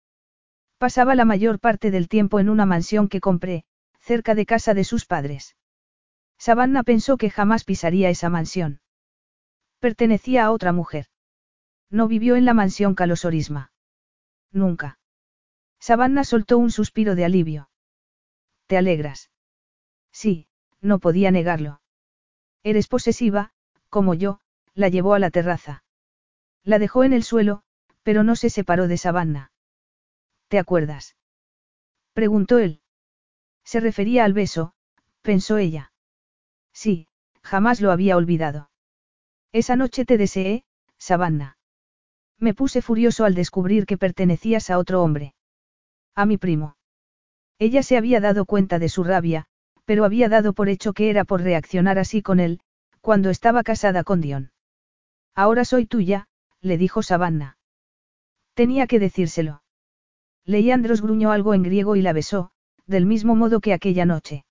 [0.78, 3.64] Pasaba la mayor parte del tiempo en una mansión que compré,
[4.00, 5.56] cerca de casa de sus padres.
[6.40, 8.80] Savannah pensó que jamás pisaría esa mansión.
[9.78, 11.06] Pertenecía a otra mujer.
[11.90, 13.72] No vivió en la mansión Calosorisma.
[14.50, 14.98] Nunca.
[15.80, 17.68] Savannah soltó un suspiro de alivio.
[18.66, 19.30] ¿Te alegras?
[20.12, 20.48] Sí,
[20.80, 21.82] no podía negarlo.
[22.62, 23.52] Eres posesiva,
[23.90, 24.40] como yo,
[24.72, 25.84] la llevó a la terraza.
[26.64, 27.64] La dejó en el suelo,
[28.02, 29.52] pero no se separó de Savannah.
[30.48, 31.16] ¿Te acuerdas?
[32.14, 32.80] Preguntó él.
[33.62, 34.72] Se refería al beso,
[35.20, 35.89] pensó ella.
[36.82, 37.06] Sí,
[37.42, 38.70] jamás lo había olvidado.
[39.52, 40.64] Esa noche te deseé,
[40.96, 41.58] Savannah.
[42.38, 45.34] Me puse furioso al descubrir que pertenecías a otro hombre.
[46.14, 46.78] A mi primo.
[47.58, 49.44] Ella se había dado cuenta de su rabia,
[49.84, 52.60] pero había dado por hecho que era por reaccionar así con él,
[53.02, 54.50] cuando estaba casada con Dion.
[55.34, 56.28] Ahora soy tuya,
[56.62, 57.58] le dijo Savannah.
[58.54, 59.62] Tenía que decírselo.
[60.46, 62.52] Leandros gruñó algo en griego y la besó,
[62.86, 64.46] del mismo modo que aquella noche.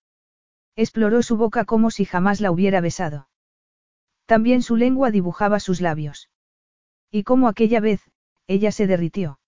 [0.75, 3.29] Exploró su boca como si jamás la hubiera besado.
[4.25, 6.29] También su lengua dibujaba sus labios.
[7.11, 8.01] Y como aquella vez,
[8.47, 9.39] ella se derritió.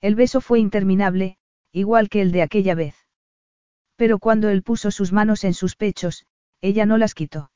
[0.00, 1.38] El beso fue interminable,
[1.72, 2.94] igual que el de aquella vez.
[3.96, 6.24] Pero cuando él puso sus manos en sus pechos,
[6.60, 7.50] ella no las quitó.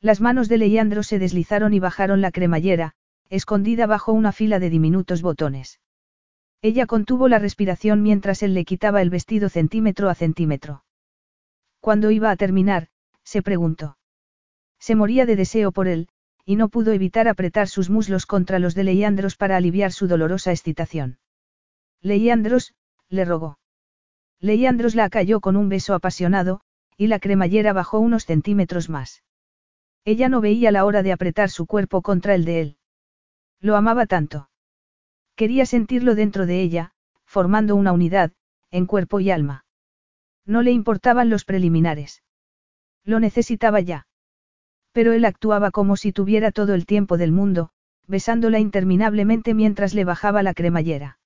[0.00, 2.94] Las manos de Leandro se deslizaron y bajaron la cremallera,
[3.28, 5.80] escondida bajo una fila de diminutos botones.
[6.62, 10.84] Ella contuvo la respiración mientras él le quitaba el vestido centímetro a centímetro.
[11.80, 12.88] Cuando iba a terminar,
[13.22, 13.98] se preguntó.
[14.78, 16.08] Se moría de deseo por él,
[16.44, 20.52] y no pudo evitar apretar sus muslos contra los de Leandros para aliviar su dolorosa
[20.52, 21.18] excitación.
[22.02, 22.74] Leandros,
[23.08, 23.58] le rogó.
[24.40, 26.60] Leandros la acalló con un beso apasionado,
[26.96, 29.22] y la cremallera bajó unos centímetros más.
[30.04, 32.76] Ella no veía la hora de apretar su cuerpo contra el de él.
[33.60, 34.48] Lo amaba tanto.
[35.34, 36.92] Quería sentirlo dentro de ella,
[37.24, 38.32] formando una unidad,
[38.70, 39.65] en cuerpo y alma.
[40.46, 42.22] No le importaban los preliminares.
[43.04, 44.06] Lo necesitaba ya.
[44.92, 47.70] Pero él actuaba como si tuviera todo el tiempo del mundo,
[48.06, 51.18] besándola interminablemente mientras le bajaba la cremallera.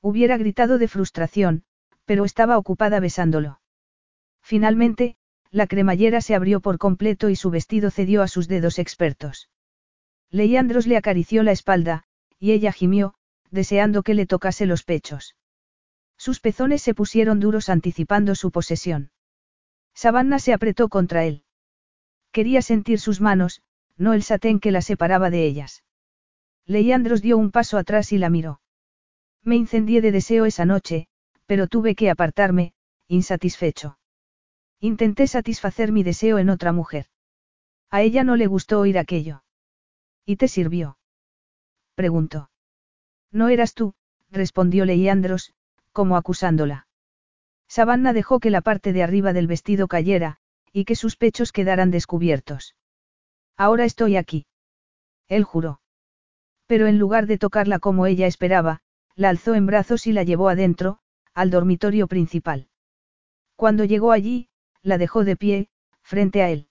[0.00, 1.64] Hubiera gritado de frustración,
[2.04, 3.60] pero estaba ocupada besándolo.
[4.42, 5.16] Finalmente,
[5.50, 9.48] la cremallera se abrió por completo y su vestido cedió a sus dedos expertos.
[10.30, 12.04] Leandros le acarició la espalda,
[12.38, 13.14] y ella gimió,
[13.50, 15.36] deseando que le tocase los pechos.
[16.18, 19.10] Sus pezones se pusieron duros anticipando su posesión.
[19.94, 21.44] Savannah se apretó contra él.
[22.32, 23.62] Quería sentir sus manos,
[23.96, 25.84] no el satén que la separaba de ellas.
[26.66, 28.60] Leandros dio un paso atrás y la miró.
[29.42, 31.08] Me incendié de deseo esa noche,
[31.46, 32.74] pero tuve que apartarme,
[33.06, 33.98] insatisfecho.
[34.80, 37.06] Intenté satisfacer mi deseo en otra mujer.
[37.90, 39.42] A ella no le gustó oír aquello.
[40.26, 40.98] ¿Y te sirvió?
[41.94, 42.50] Preguntó.
[43.32, 43.94] No eras tú,
[44.30, 45.54] respondió Leandros,
[45.98, 46.86] como acusándola.
[47.66, 50.36] Savannah dejó que la parte de arriba del vestido cayera,
[50.72, 52.76] y que sus pechos quedaran descubiertos.
[53.56, 54.46] Ahora estoy aquí.
[55.26, 55.80] Él juró.
[56.68, 58.78] Pero en lugar de tocarla como ella esperaba,
[59.16, 61.00] la alzó en brazos y la llevó adentro,
[61.34, 62.68] al dormitorio principal.
[63.56, 64.50] Cuando llegó allí,
[64.82, 65.68] la dejó de pie,
[66.00, 66.68] frente a él.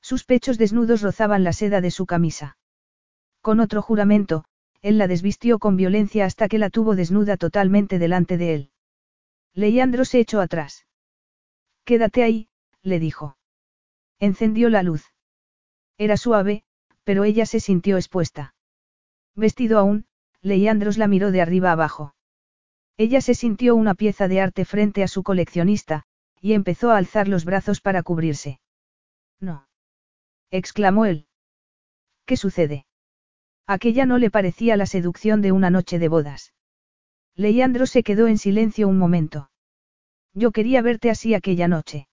[0.00, 2.56] Sus pechos desnudos rozaban la seda de su camisa.
[3.42, 4.46] Con otro juramento,
[4.82, 8.70] él la desvistió con violencia hasta que la tuvo desnuda totalmente delante de él.
[9.54, 10.86] Leandro se echó atrás.
[11.84, 12.48] Quédate ahí,
[12.82, 13.36] le dijo.
[14.20, 15.04] Encendió la luz.
[15.96, 16.62] Era suave,
[17.04, 18.54] pero ella se sintió expuesta.
[19.34, 20.06] Vestido aún,
[20.42, 22.14] Leandros la miró de arriba abajo.
[22.96, 26.04] Ella se sintió una pieza de arte frente a su coleccionista,
[26.40, 28.60] y empezó a alzar los brazos para cubrirse.
[29.40, 29.68] No.
[30.50, 31.26] exclamó él.
[32.26, 32.87] ¿Qué sucede?
[33.68, 36.54] Aquella no le parecía la seducción de una noche de bodas.
[37.36, 39.50] Leandro se quedó en silencio un momento.
[40.32, 42.08] Yo quería verte así aquella noche.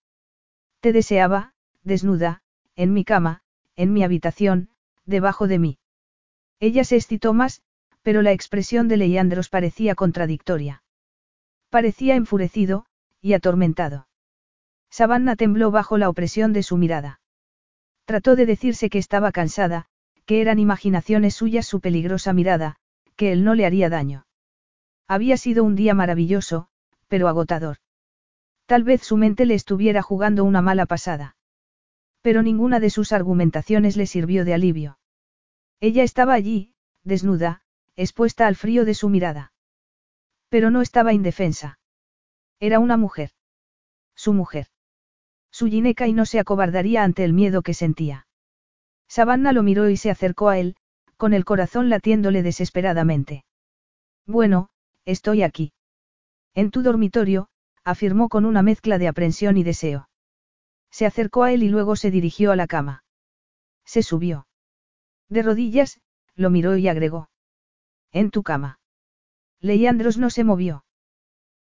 [0.82, 2.44] Te deseaba, desnuda,
[2.76, 3.42] en mi cama,
[3.78, 4.70] en mi habitación,
[5.06, 5.80] debajo de mí.
[6.60, 7.62] Ella se excitó más,
[8.02, 10.84] pero la expresión de Leandros parecía contradictoria.
[11.70, 12.86] Parecía enfurecido,
[13.22, 14.10] y atormentado.
[14.90, 17.22] Savannah tembló bajo la opresión de su mirada.
[18.04, 19.88] Trató de decirse que estaba cansada,
[20.26, 22.78] que eran imaginaciones suyas su peligrosa mirada,
[23.16, 24.26] que él no le haría daño.
[25.08, 26.68] Había sido un día maravilloso,
[27.08, 27.78] pero agotador.
[28.66, 31.38] Tal vez su mente le estuviera jugando una mala pasada.
[32.22, 34.98] Pero ninguna de sus argumentaciones le sirvió de alivio.
[35.80, 36.74] Ella estaba allí,
[37.04, 37.62] desnuda,
[37.96, 39.54] expuesta al frío de su mirada.
[40.50, 41.80] Pero no estaba indefensa.
[42.60, 43.32] Era una mujer.
[44.16, 44.68] Su mujer.
[45.52, 48.26] Su gineca y no se acobardaría ante el miedo que sentía.
[49.08, 50.76] Savannah lo miró y se acercó a él,
[51.18, 53.46] con el corazón latiéndole desesperadamente.
[54.26, 54.70] Bueno,
[55.06, 55.72] estoy aquí.
[56.54, 57.48] En tu dormitorio,
[57.84, 60.10] afirmó con una mezcla de aprensión y deseo.
[60.90, 63.04] Se acercó a él y luego se dirigió a la cama.
[63.86, 64.48] Se subió.
[65.30, 66.02] De rodillas,
[66.36, 67.30] lo miró y agregó.
[68.12, 68.80] En tu cama.
[69.60, 70.86] Leandros no se movió.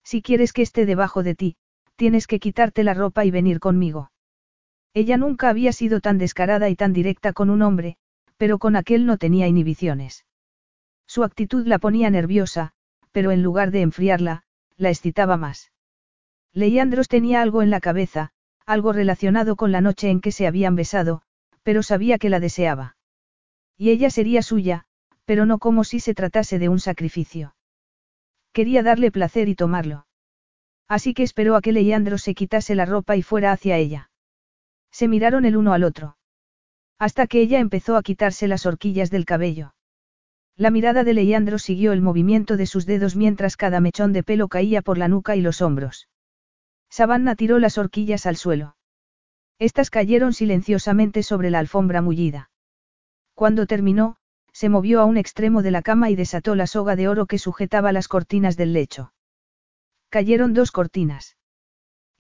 [0.05, 1.57] Si quieres que esté debajo de ti,
[1.97, 4.12] tienes que quitarte la ropa y venir conmigo.
[4.95, 7.97] Ella nunca había sido tan descarada y tan directa con un hombre,
[8.37, 10.27] pero con aquel no tenía inhibiciones.
[11.07, 12.73] Su actitud la ponía nerviosa,
[13.11, 14.45] pero en lugar de enfriarla,
[14.77, 15.73] la excitaba más.
[16.53, 18.33] Leandros tenía algo en la cabeza,
[18.67, 21.23] algo relacionado con la noche en que se habían besado,
[21.63, 22.97] pero sabía que la deseaba.
[23.79, 24.85] Y ella sería suya,
[25.25, 27.55] pero no como si se tratase de un sacrificio.
[28.53, 30.07] Quería darle placer y tomarlo.
[30.89, 34.11] Así que esperó a que Leandro se quitase la ropa y fuera hacia ella.
[34.93, 36.17] Se miraron el uno al otro.
[36.99, 39.75] Hasta que ella empezó a quitarse las horquillas del cabello.
[40.57, 44.49] La mirada de Leandro siguió el movimiento de sus dedos mientras cada mechón de pelo
[44.49, 46.09] caía por la nuca y los hombros.
[46.91, 48.77] Savannah tiró las horquillas al suelo.
[49.59, 52.51] Estas cayeron silenciosamente sobre la alfombra mullida.
[53.35, 54.17] Cuando terminó,
[54.53, 57.39] se movió a un extremo de la cama y desató la soga de oro que
[57.39, 59.15] sujetaba las cortinas del lecho.
[60.11, 61.37] Cayeron dos cortinas.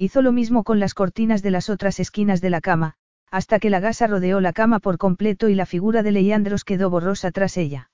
[0.02, 2.94] Hizo lo mismo con las cortinas de las otras esquinas de la cama,
[3.30, 6.90] hasta que la gasa rodeó la cama por completo y la figura de Leandros quedó
[6.90, 7.88] borrosa tras ella.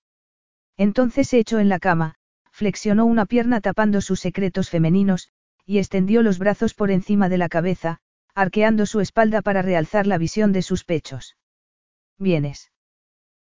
[0.79, 2.15] Entonces se echó en la cama,
[2.51, 5.29] flexionó una pierna tapando sus secretos femeninos,
[5.67, 7.99] y extendió los brazos por encima de la cabeza,
[8.35, 11.37] arqueando su espalda para realzar la visión de sus pechos.
[12.17, 12.73] Vienes.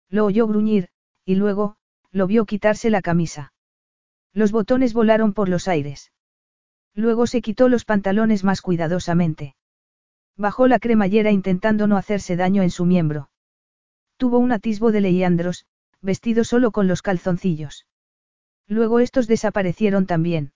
[0.09, 0.89] Lo oyó gruñir,
[1.23, 1.75] y luego,
[2.09, 3.53] lo vio quitarse la camisa.
[4.33, 6.11] Los botones volaron por los aires.
[6.95, 9.55] Luego se quitó los pantalones más cuidadosamente.
[10.37, 13.29] Bajó la cremallera intentando no hacerse daño en su miembro.
[14.17, 15.65] Tuvo un atisbo de Leandros,
[16.01, 17.85] vestido solo con los calzoncillos.
[18.67, 20.53] Luego estos desaparecieron también.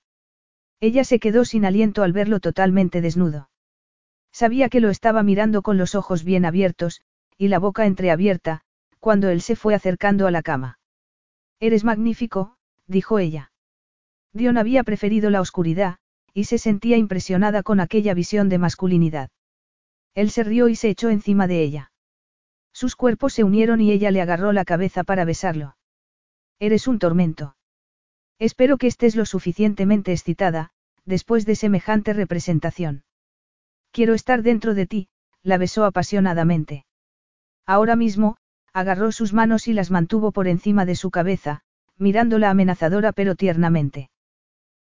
[0.79, 3.49] Ella se quedó sin aliento al verlo totalmente desnudo.
[4.31, 7.01] Sabía que lo estaba mirando con los ojos bien abiertos,
[7.37, 8.61] y la boca entreabierta,
[8.99, 10.79] cuando él se fue acercando a la cama.
[11.59, 12.55] Eres magnífico,
[12.87, 13.51] dijo ella.
[14.31, 15.97] Dion había preferido la oscuridad,
[16.33, 19.29] y se sentía impresionada con aquella visión de masculinidad.
[20.15, 21.91] Él se rió y se echó encima de ella.
[22.73, 25.75] Sus cuerpos se unieron y ella le agarró la cabeza para besarlo.
[26.59, 27.55] Eres un tormento.
[28.37, 30.71] Espero que estés lo suficientemente excitada,
[31.05, 33.03] después de semejante representación.
[33.91, 35.09] Quiero estar dentro de ti,
[35.43, 36.85] la besó apasionadamente.
[37.65, 38.37] Ahora mismo,
[38.73, 41.61] agarró sus manos y las mantuvo por encima de su cabeza,
[41.97, 44.09] mirándola amenazadora pero tiernamente.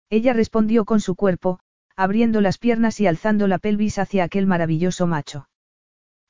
[0.10, 1.60] Ella respondió con su cuerpo,
[1.96, 5.50] abriendo las piernas y alzando la pelvis hacia aquel maravilloso macho.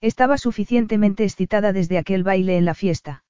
[0.02, 3.24] Estaba suficientemente excitada desde aquel baile en la fiesta.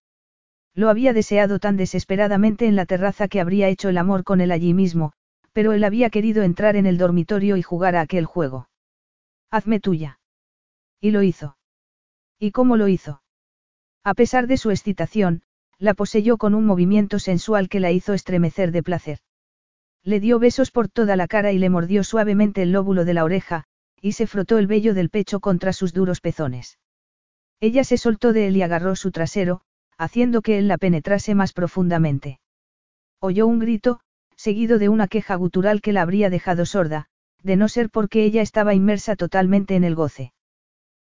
[0.73, 4.51] Lo había deseado tan desesperadamente en la terraza que habría hecho el amor con él
[4.51, 5.13] allí mismo,
[5.51, 8.69] pero él había querido entrar en el dormitorio y jugar a aquel juego.
[9.49, 10.19] Hazme tuya.
[11.01, 11.57] Y lo hizo.
[12.37, 13.23] ¿Y cómo lo hizo?
[14.03, 15.41] A pesar de su excitación,
[15.79, 19.19] la poseyó con un movimiento sensual que la hizo estremecer de placer.
[20.03, 23.23] Le dio besos por toda la cara y le mordió suavemente el lóbulo de la
[23.23, 23.65] oreja,
[24.01, 26.77] y se frotó el vello del pecho contra sus duros pezones.
[27.59, 29.61] Ella se soltó de él y agarró su trasero,
[29.97, 32.39] haciendo que él la penetrase más profundamente.
[33.19, 33.99] Oyó un grito,
[34.35, 37.07] seguido de una queja gutural que la habría dejado sorda,
[37.41, 40.33] de no ser porque ella estaba inmersa totalmente en el goce.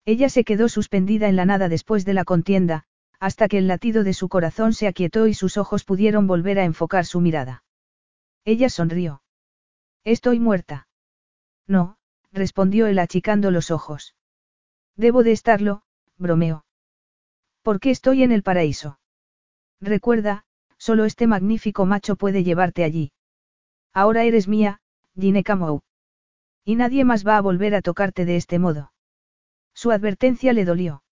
[0.07, 2.84] Ella se quedó suspendida en la nada después de la contienda,
[3.20, 6.65] hasta que el latido de su corazón se aquietó y sus ojos pudieron volver a
[6.65, 7.62] enfocar su mirada.
[8.49, 9.20] Ella sonrió.
[10.05, 10.89] Estoy muerta.
[11.67, 11.99] No,
[12.33, 14.15] respondió él achicando los ojos.
[14.97, 15.83] Debo de estarlo,
[16.17, 16.65] bromeó.
[17.60, 19.01] ¿Por qué estoy en el paraíso?
[19.83, 20.47] Recuerda,
[20.78, 23.12] solo este magnífico macho puede llevarte allí.
[23.93, 24.81] Ahora eres mía,
[25.15, 25.83] Gineka Mou.
[26.65, 28.94] Y nadie más va a volver a tocarte de este modo.
[29.75, 31.02] Su advertencia le dolió.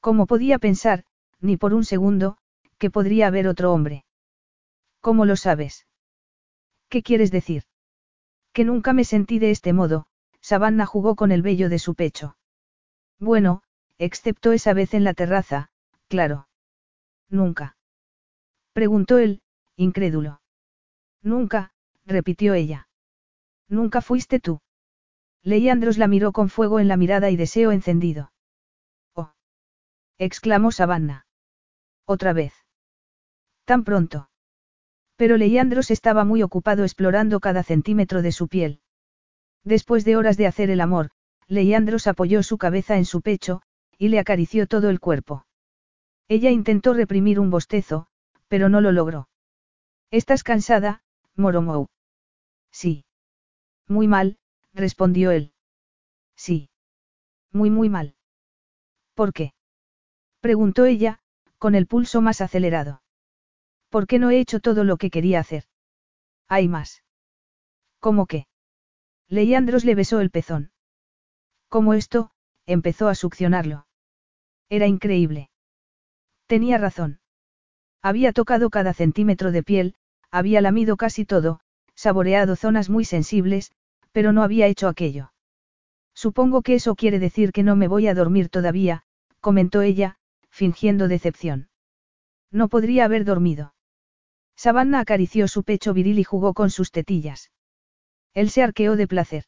[0.00, 1.06] ¿Cómo podía pensar,
[1.40, 2.36] ni por un segundo,
[2.76, 4.04] que podría haber otro hombre?
[5.00, 5.86] ¿Cómo lo sabes?
[6.90, 7.62] ¿Qué quieres decir?
[8.52, 10.06] Que nunca me sentí de este modo,
[10.40, 12.36] Savannah jugó con el vello de su pecho.
[13.20, 13.62] Bueno,
[13.98, 15.70] excepto esa vez en la terraza,
[16.08, 16.48] claro.
[17.28, 17.76] Nunca.
[18.72, 19.40] Preguntó él,
[19.76, 20.40] incrédulo.
[21.22, 21.72] Nunca,
[22.06, 22.88] repitió ella.
[23.68, 24.60] Nunca fuiste tú.
[25.42, 28.32] Leandros la miró con fuego en la mirada y deseo encendido.
[29.14, 29.32] Oh.
[30.18, 31.26] exclamó Savannah.
[32.04, 32.52] Otra vez.
[33.64, 34.29] Tan pronto.
[35.20, 38.80] Pero Leandros estaba muy ocupado explorando cada centímetro de su piel.
[39.64, 41.10] Después de horas de hacer el amor,
[41.46, 43.60] Leandros apoyó su cabeza en su pecho,
[43.98, 45.44] y le acarició todo el cuerpo.
[46.26, 48.06] Ella intentó reprimir un bostezo,
[48.48, 49.28] pero no lo logró.
[50.10, 51.02] ¿Estás cansada,
[51.36, 51.88] Moromou?
[52.72, 53.04] Sí.
[53.88, 54.38] Muy mal,
[54.72, 55.52] respondió él.
[56.34, 56.70] Sí.
[57.52, 58.14] Muy muy mal.
[59.12, 59.52] ¿Por qué?
[60.40, 61.20] preguntó ella,
[61.58, 63.02] con el pulso más acelerado.
[63.90, 65.64] ¿Por qué no he hecho todo lo que quería hacer?
[66.48, 67.02] Hay más.
[67.98, 68.46] ¿Cómo qué?
[69.28, 70.72] Leandros le besó el pezón.
[71.68, 72.30] Como esto,
[72.66, 73.86] empezó a succionarlo.
[74.68, 75.50] Era increíble.
[76.46, 77.20] Tenía razón.
[78.00, 79.94] Había tocado cada centímetro de piel,
[80.30, 81.60] había lamido casi todo,
[81.94, 83.72] saboreado zonas muy sensibles,
[84.12, 85.32] pero no había hecho aquello.
[86.14, 89.02] Supongo que eso quiere decir que no me voy a dormir todavía,
[89.40, 90.16] comentó ella,
[90.48, 91.68] fingiendo decepción.
[92.50, 93.74] No podría haber dormido.
[94.62, 97.50] Savannah acarició su pecho viril y jugó con sus tetillas.
[98.34, 99.44] Él se arqueó de placer.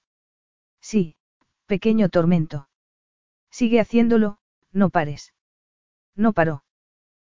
[0.81, 1.17] Sí,
[1.67, 2.71] pequeño tormento.
[3.51, 4.39] Sigue haciéndolo,
[4.73, 5.35] no pares.
[6.17, 6.65] No paró.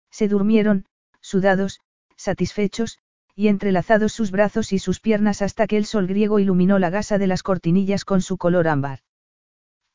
[0.09, 0.87] Se durmieron,
[1.21, 1.79] sudados,
[2.15, 2.97] satisfechos,
[3.35, 7.19] y entrelazados sus brazos y sus piernas hasta que el sol griego iluminó la gasa
[7.19, 9.01] de las cortinillas con su color ámbar.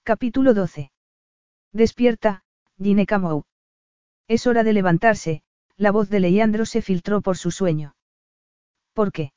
[0.05, 0.93] Capítulo 12.
[1.73, 2.44] Despierta,
[2.81, 3.43] Ginecamou.
[4.28, 5.43] Es hora de levantarse,
[5.76, 7.94] la voz de Leandro se filtró por su sueño.
[8.92, 9.33] ¿Por qué?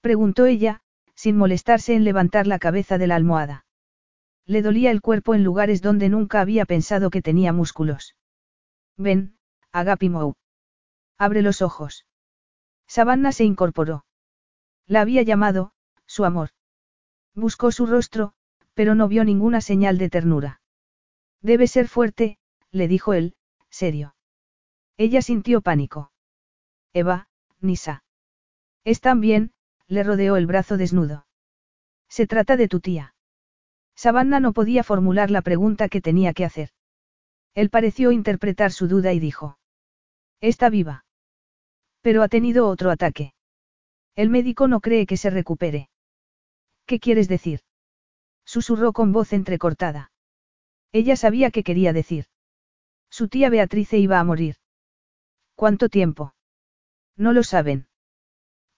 [0.00, 0.82] preguntó ella,
[1.14, 3.64] sin molestarse en levantar la cabeza de la almohada.
[4.46, 8.14] Le dolía el cuerpo en lugares donde nunca había pensado que tenía músculos.
[8.96, 9.36] Ven,
[9.72, 10.34] Agapimou.
[11.18, 12.06] Abre los ojos.
[12.86, 14.04] Savannah se incorporó.
[14.86, 15.72] La había llamado,
[16.06, 16.50] su amor.
[17.34, 18.34] Buscó su rostro,
[18.74, 20.60] pero no vio ninguna señal de ternura.
[21.40, 22.38] Debe ser fuerte,
[22.70, 23.36] le dijo él,
[23.70, 24.13] serio.
[24.96, 26.12] Ella sintió pánico.
[26.92, 27.28] Eva,
[27.60, 28.04] Nisa.
[28.84, 29.52] Están bien,
[29.88, 31.26] le rodeó el brazo desnudo.
[32.08, 33.14] Se trata de tu tía.
[33.96, 36.70] Savannah no podía formular la pregunta que tenía que hacer.
[37.54, 39.58] Él pareció interpretar su duda y dijo.
[40.40, 41.04] Está viva.
[42.00, 43.34] Pero ha tenido otro ataque.
[44.14, 45.88] El médico no cree que se recupere.
[46.86, 47.60] ¿Qué quieres decir?
[48.44, 50.12] Susurró con voz entrecortada.
[50.92, 52.26] Ella sabía qué quería decir.
[53.10, 54.56] Su tía Beatrice iba a morir.
[55.54, 56.34] ¿Cuánto tiempo?
[57.16, 57.86] No lo saben.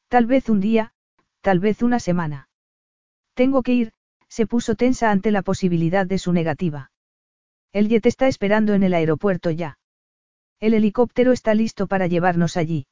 [0.09, 0.93] Tal vez un día,
[1.41, 2.49] tal vez una semana.
[3.35, 3.93] Tengo que ir,
[4.29, 6.91] se puso tensa ante la posibilidad de su negativa.
[7.73, 9.79] El jet está esperando en el aeropuerto ya.
[10.61, 12.87] El helicóptero está listo para llevarnos allí.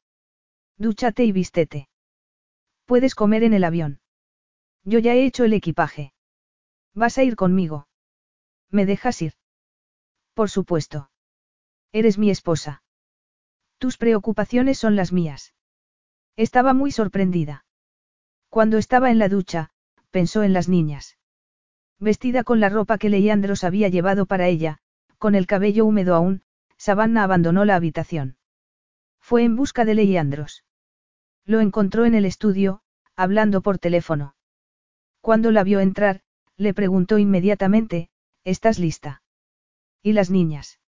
[0.77, 1.89] Dúchate y vístete.
[2.85, 3.99] Puedes comer en el avión.
[4.83, 6.13] Yo ya he hecho el equipaje.
[6.93, 7.87] ¿Vas a ir conmigo?
[8.69, 9.33] ¿Me dejas ir?
[10.33, 11.09] Por supuesto.
[11.91, 12.83] Eres mi esposa.
[13.85, 15.53] Tus preocupaciones son las mías.
[16.35, 17.65] Estaba muy sorprendida.
[18.49, 19.69] Cuando estaba en la ducha,
[20.09, 21.19] pensó en las niñas.
[21.99, 24.79] Vestida con la ropa que Leandros había llevado para ella,
[25.19, 26.41] con el cabello húmedo aún,
[26.77, 28.37] Savannah abandonó la habitación.
[29.19, 30.65] Fue en busca de Leandros.
[31.45, 32.81] Lo encontró en el estudio,
[33.15, 34.35] hablando por teléfono.
[35.21, 36.21] Cuando la vio entrar,
[36.57, 38.09] le preguntó inmediatamente,
[38.45, 39.21] ¿estás lista?
[40.01, 40.79] ¿Y las niñas?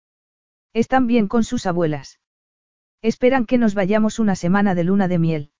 [0.73, 2.19] Están bien con sus abuelas.
[3.01, 5.51] Esperan que nos vayamos una semana de luna de miel.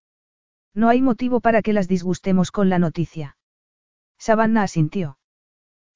[0.74, 3.38] No hay motivo para que las disgustemos con la noticia.
[4.17, 5.17] Savannah asintió.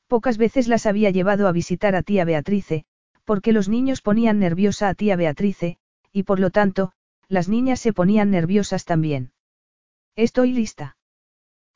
[0.07, 2.85] Pocas veces las había llevado a visitar a tía Beatrice,
[3.25, 5.77] porque los niños ponían nerviosa a tía Beatrice,
[6.11, 6.91] y por lo tanto,
[7.27, 9.31] las niñas se ponían nerviosas también.
[10.15, 10.97] Estoy lista.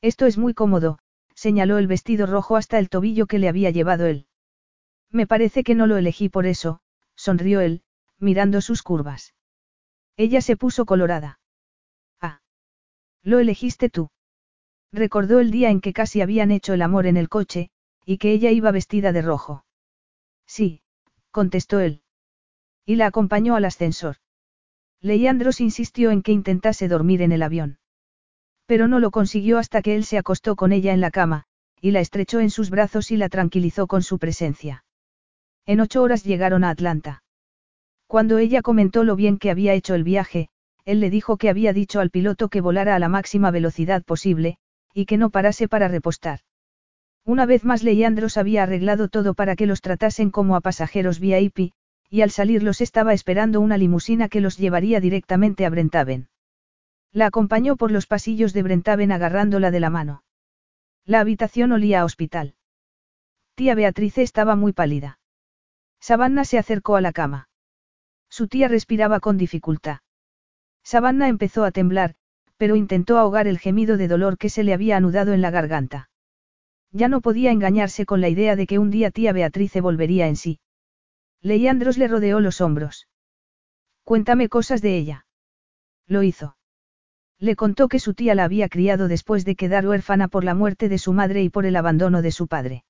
[0.02, 1.00] Esto es muy cómodo,
[1.34, 4.28] señaló el vestido rojo hasta el tobillo que le había llevado él.
[5.12, 6.82] Me parece que no lo elegí por eso,
[7.16, 7.84] sonrió él,
[8.20, 9.35] mirando sus curvas.
[10.18, 11.40] Ella se puso colorada.
[12.22, 12.42] Ah.
[13.24, 14.10] Lo elegiste tú.
[14.92, 17.70] Recordó el día en que casi habían hecho el amor en el coche,
[18.06, 19.66] y que ella iba vestida de rojo.
[20.48, 20.82] Sí,
[21.32, 22.02] contestó él.
[22.86, 24.18] Y la acompañó al ascensor.
[25.02, 27.80] Leandros insistió en que intentase dormir en el avión.
[28.66, 31.44] Pero no lo consiguió hasta que él se acostó con ella en la cama,
[31.82, 34.86] y la estrechó en sus brazos y la tranquilizó con su presencia.
[35.66, 37.24] En ocho horas llegaron a Atlanta.
[38.08, 40.50] Cuando ella comentó lo bien que había hecho el viaje,
[40.86, 44.58] él le dijo que había dicho al piloto que volara a la máxima velocidad posible,
[44.94, 46.40] y que no parase para repostar.
[47.26, 51.72] Una vez más Leandros había arreglado todo para que los tratasen como a pasajeros VIP,
[52.10, 56.30] y al salir los estaba esperando una limusina que los llevaría directamente a Brentaven.
[57.12, 60.24] La acompañó por los pasillos de Brentaven agarrándola de la mano.
[61.06, 62.56] La habitación olía a hospital.
[63.56, 65.20] Tía Beatriz estaba muy pálida.
[66.00, 67.48] Savannah se acercó a la cama.
[68.38, 70.00] Su tía respiraba con dificultad.
[70.84, 72.16] Savannah empezó a temblar,
[72.58, 76.10] pero intentó ahogar el gemido de dolor que se le había anudado en la garganta.
[76.92, 80.36] Ya no podía engañarse con la idea de que un día tía Beatriz volvería en
[80.36, 80.60] sí.
[81.40, 83.08] Leandros le rodeó los hombros.
[84.04, 85.28] Cuéntame cosas de ella.
[86.06, 86.58] Lo hizo.
[87.40, 90.90] Le contó que su tía la había criado después de quedar huérfana por la muerte
[90.90, 92.84] de su madre y por el abandono de su padre.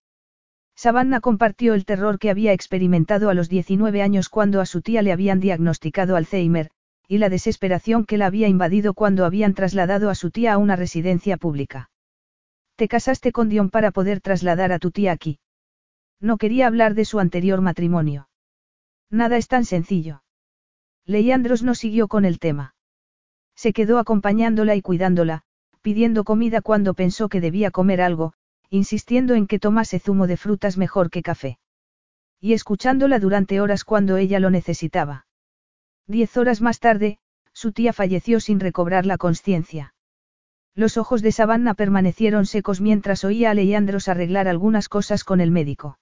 [0.76, 5.02] Savannah compartió el terror que había experimentado a los 19 años cuando a su tía
[5.02, 6.70] le habían diagnosticado Alzheimer,
[7.08, 10.76] y la desesperación que la había invadido cuando habían trasladado a su tía a una
[10.76, 11.90] residencia pública.
[12.76, 15.40] Te casaste con Dion para poder trasladar a tu tía aquí.
[16.20, 18.28] No quería hablar de su anterior matrimonio.
[19.10, 20.24] Nada es tan sencillo.
[21.06, 22.76] Leandros no siguió con el tema.
[23.56, 25.44] Se quedó acompañándola y cuidándola,
[25.82, 28.34] pidiendo comida cuando pensó que debía comer algo,
[28.76, 31.60] insistiendo en que tomase zumo de frutas mejor que café.
[32.40, 35.26] Y escuchándola durante horas cuando ella lo necesitaba.
[36.08, 37.20] Diez horas más tarde,
[37.54, 39.94] su tía falleció sin recobrar la conciencia.
[40.76, 45.50] Los ojos de Savannah permanecieron secos mientras oía a Leandros arreglar algunas cosas con el
[45.50, 45.98] médico.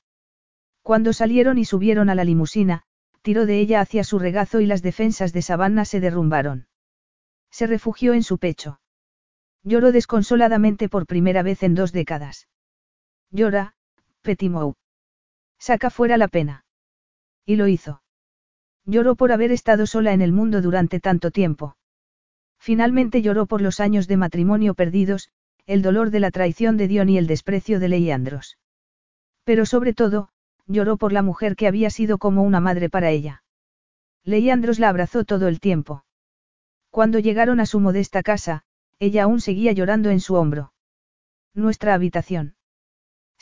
[0.82, 2.84] Cuando salieron y subieron a la limusina,
[3.22, 6.68] tiró de ella hacia su regazo y las defensas de Savannah se derrumbaron.
[7.52, 8.82] Se refugió en su pecho.
[9.64, 12.48] Lloró desconsoladamente por primera vez en dos décadas.
[13.34, 13.74] Llora,
[14.22, 14.76] Petimou.
[15.58, 16.66] Saca fuera la pena.
[17.48, 18.04] Y lo hizo.
[18.86, 21.76] Lloró por haber estado sola en el mundo durante tanto tiempo.
[22.60, 25.30] Finalmente lloró por los años de matrimonio perdidos,
[25.66, 28.60] el dolor de la traición de Dion y el desprecio de Leandros.
[29.44, 30.30] Pero sobre todo,
[30.68, 33.44] lloró por la mujer que había sido como una madre para ella.
[34.24, 36.06] Leandros la abrazó todo el tiempo.
[36.92, 38.64] Cuando llegaron a su modesta casa,
[39.00, 40.72] ella aún seguía llorando en su hombro.
[41.56, 42.56] Nuestra habitación.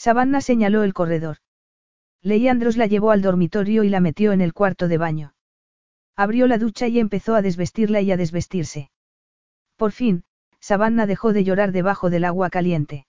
[0.03, 1.37] Savannah señaló el corredor.
[2.23, 5.35] Leandros la llevó al dormitorio y la metió en el cuarto de baño.
[6.15, 8.89] Abrió la ducha y empezó a desvestirla y a desvestirse.
[9.75, 10.23] Por fin,
[10.59, 13.05] Savannah dejó de llorar debajo del agua caliente.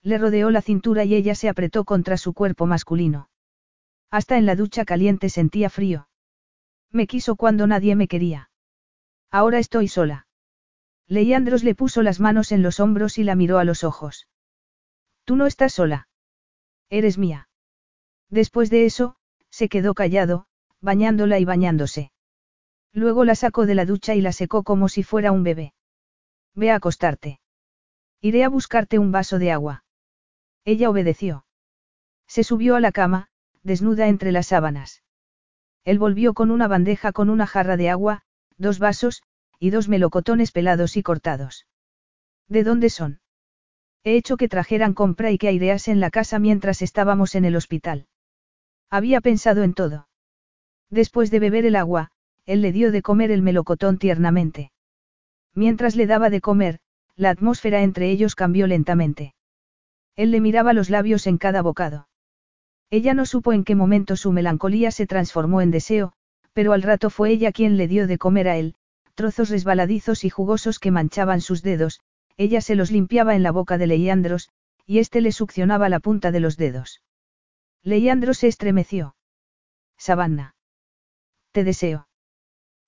[0.00, 3.28] Le rodeó la cintura y ella se apretó contra su cuerpo masculino.
[4.10, 6.08] Hasta en la ducha caliente sentía frío.
[6.90, 8.48] Me quiso cuando nadie me quería.
[9.30, 10.26] Ahora estoy sola.
[11.08, 14.26] Leandros le puso las manos en los hombros y la miró a los ojos.
[15.26, 16.08] Tú no estás sola.
[16.88, 17.48] Eres mía.
[18.30, 19.16] Después de eso,
[19.50, 20.46] se quedó callado,
[20.80, 22.12] bañándola y bañándose.
[22.92, 25.74] Luego la sacó de la ducha y la secó como si fuera un bebé.
[26.54, 27.40] Ve a acostarte.
[28.20, 29.84] Iré a buscarte un vaso de agua.
[30.64, 31.44] Ella obedeció.
[32.28, 33.28] Se subió a la cama,
[33.64, 35.02] desnuda entre las sábanas.
[35.84, 38.22] Él volvió con una bandeja con una jarra de agua,
[38.58, 39.24] dos vasos,
[39.58, 41.66] y dos melocotones pelados y cortados.
[42.46, 43.20] ¿De dónde son?
[44.06, 48.06] He hecho que trajeran compra y que aireasen la casa mientras estábamos en el hospital.
[48.88, 50.06] Había pensado en todo.
[50.90, 52.12] Después de beber el agua,
[52.44, 54.70] él le dio de comer el melocotón tiernamente.
[55.56, 56.78] Mientras le daba de comer,
[57.16, 59.34] la atmósfera entre ellos cambió lentamente.
[60.14, 62.06] Él le miraba los labios en cada bocado.
[62.90, 66.12] Ella no supo en qué momento su melancolía se transformó en deseo,
[66.52, 68.76] pero al rato fue ella quien le dio de comer a él,
[69.16, 71.98] trozos resbaladizos y jugosos que manchaban sus dedos,
[72.36, 74.50] ella se los limpiaba en la boca de Leandros,
[74.84, 77.02] y éste le succionaba la punta de los dedos.
[77.82, 79.16] Leandros se estremeció.
[79.96, 80.54] Savannah.
[81.52, 82.08] Te deseo.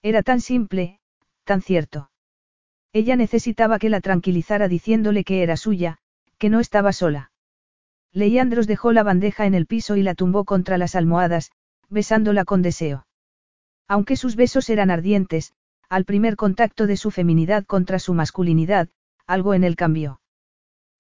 [0.03, 1.01] Era tan simple,
[1.45, 2.11] tan cierto.
[2.93, 5.99] Ella necesitaba que la tranquilizara diciéndole que era suya,
[6.39, 7.33] que no estaba sola.
[8.13, 11.51] Leandros dejó la bandeja en el piso y la tumbó contra las almohadas,
[11.89, 13.07] besándola con deseo.
[13.87, 15.55] Aunque sus besos eran ardientes,
[15.89, 18.89] al primer contacto de su feminidad contra su masculinidad,
[19.29, 20.21] algo en él cambió.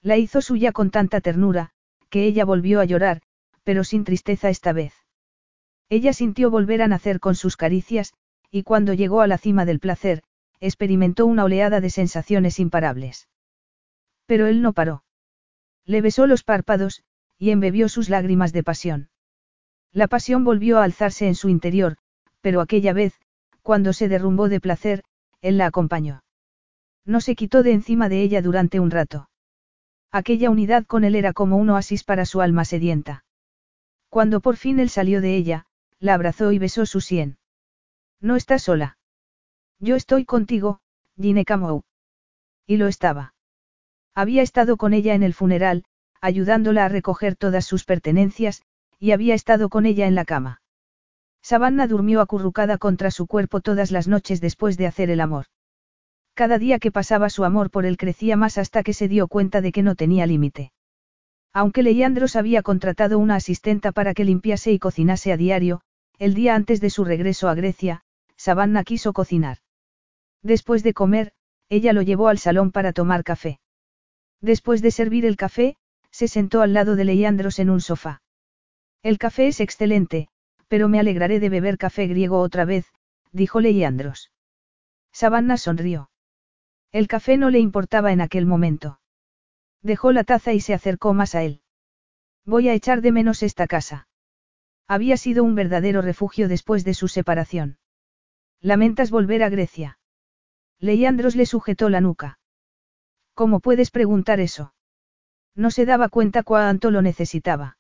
[0.03, 1.71] La hizo suya con tanta ternura,
[2.11, 3.23] que ella volvió a llorar,
[3.65, 4.95] pero sin tristeza esta vez.
[5.89, 8.13] Ella sintió volver a nacer con sus caricias,
[8.51, 10.23] y cuando llegó a la cima del placer,
[10.61, 13.29] experimentó una oleada de sensaciones imparables.
[14.27, 15.05] Pero él no paró.
[15.85, 17.03] Le besó los párpados,
[17.39, 19.09] y embebió sus lágrimas de pasión.
[19.93, 21.97] La pasión volvió a alzarse en su interior,
[22.43, 23.19] pero aquella vez,
[23.63, 25.05] cuando se derrumbó de placer,
[25.41, 26.23] él la acompañó.
[27.09, 29.31] No se quitó de encima de ella durante un rato.
[30.13, 33.25] Aquella unidad con él era como un oasis para su alma sedienta.
[34.11, 35.65] Cuando por fin él salió de ella,
[36.01, 37.39] la abrazó y besó su sien.
[38.21, 38.99] No estás sola.
[39.79, 40.81] Yo estoy contigo,
[41.17, 41.83] Gine Camou.
[42.67, 43.33] Y lo estaba.
[44.15, 45.85] Había estado con ella en el funeral,
[46.21, 48.61] ayudándola a recoger todas sus pertenencias,
[48.99, 50.61] y había estado con ella en la cama.
[51.41, 55.47] Savannah durmió acurrucada contra su cuerpo todas las noches después de hacer el amor.
[56.39, 59.61] Cada día que pasaba su amor por él crecía más hasta que se dio cuenta
[59.61, 60.71] de que no tenía límite.
[61.53, 65.81] Aunque Leandros había contratado una asistenta para que limpiase y cocinase a diario,
[66.17, 68.03] el día antes de su regreso a Grecia,
[68.37, 69.59] Savannah quiso cocinar.
[70.41, 71.33] Después de comer,
[71.71, 73.59] ella lo llevó al salón para tomar café.
[74.41, 75.75] Después de servir el café,
[76.13, 78.23] se sentó al lado de Leandros en un sofá.
[79.03, 80.29] El café es excelente,
[80.69, 82.87] pero me alegraré de beber café griego otra vez,
[83.33, 84.31] dijo Leandros.
[85.11, 86.11] Savannah sonrió.
[86.91, 89.01] El café no le importaba en aquel momento.
[89.83, 91.61] Dejó la taza y se acercó más a él.
[92.45, 94.09] Voy a echar de menos esta casa.
[94.87, 97.79] Había sido un verdadero refugio después de su separación.
[98.61, 99.99] ¿Lamentas volver a Grecia?
[100.81, 102.39] Leandros le sujetó la nuca.
[103.35, 104.73] ¿Cómo puedes preguntar eso?
[105.55, 107.77] No se daba cuenta cuánto lo necesitaba.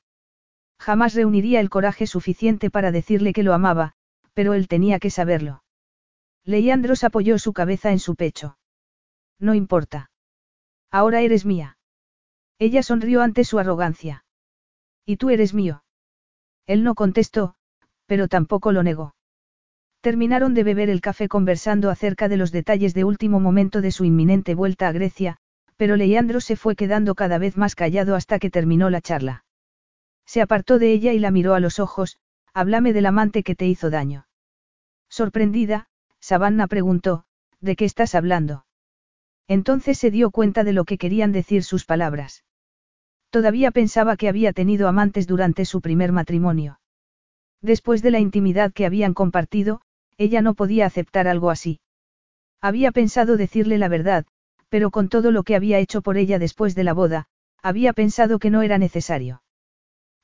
[0.78, 3.94] Jamás reuniría el coraje suficiente para decirle que lo amaba,
[4.34, 5.64] pero él tenía que saberlo.
[6.44, 8.57] Leandros apoyó su cabeza en su pecho.
[9.38, 10.10] No importa.
[10.90, 11.78] Ahora eres mía.
[12.58, 14.24] Ella sonrió ante su arrogancia.
[15.04, 15.84] Y tú eres mío.
[16.66, 17.54] Él no contestó,
[18.06, 19.14] pero tampoco lo negó.
[20.00, 24.04] Terminaron de beber el café conversando acerca de los detalles de último momento de su
[24.04, 25.38] inminente vuelta a Grecia,
[25.76, 29.44] pero Leandro se fue quedando cada vez más callado hasta que terminó la charla.
[30.26, 32.18] Se apartó de ella y la miró a los ojos,
[32.52, 34.26] háblame del amante que te hizo daño.
[35.08, 35.88] Sorprendida,
[36.20, 37.24] Savannah preguntó,
[37.60, 38.66] ¿de qué estás hablando?
[39.48, 42.44] Entonces se dio cuenta de lo que querían decir sus palabras.
[43.30, 46.80] Todavía pensaba que había tenido amantes durante su primer matrimonio.
[47.62, 49.80] Después de la intimidad que habían compartido,
[50.18, 51.80] ella no podía aceptar algo así.
[52.60, 54.26] Había pensado decirle la verdad,
[54.68, 57.26] pero con todo lo que había hecho por ella después de la boda,
[57.62, 59.42] había pensado que no era necesario.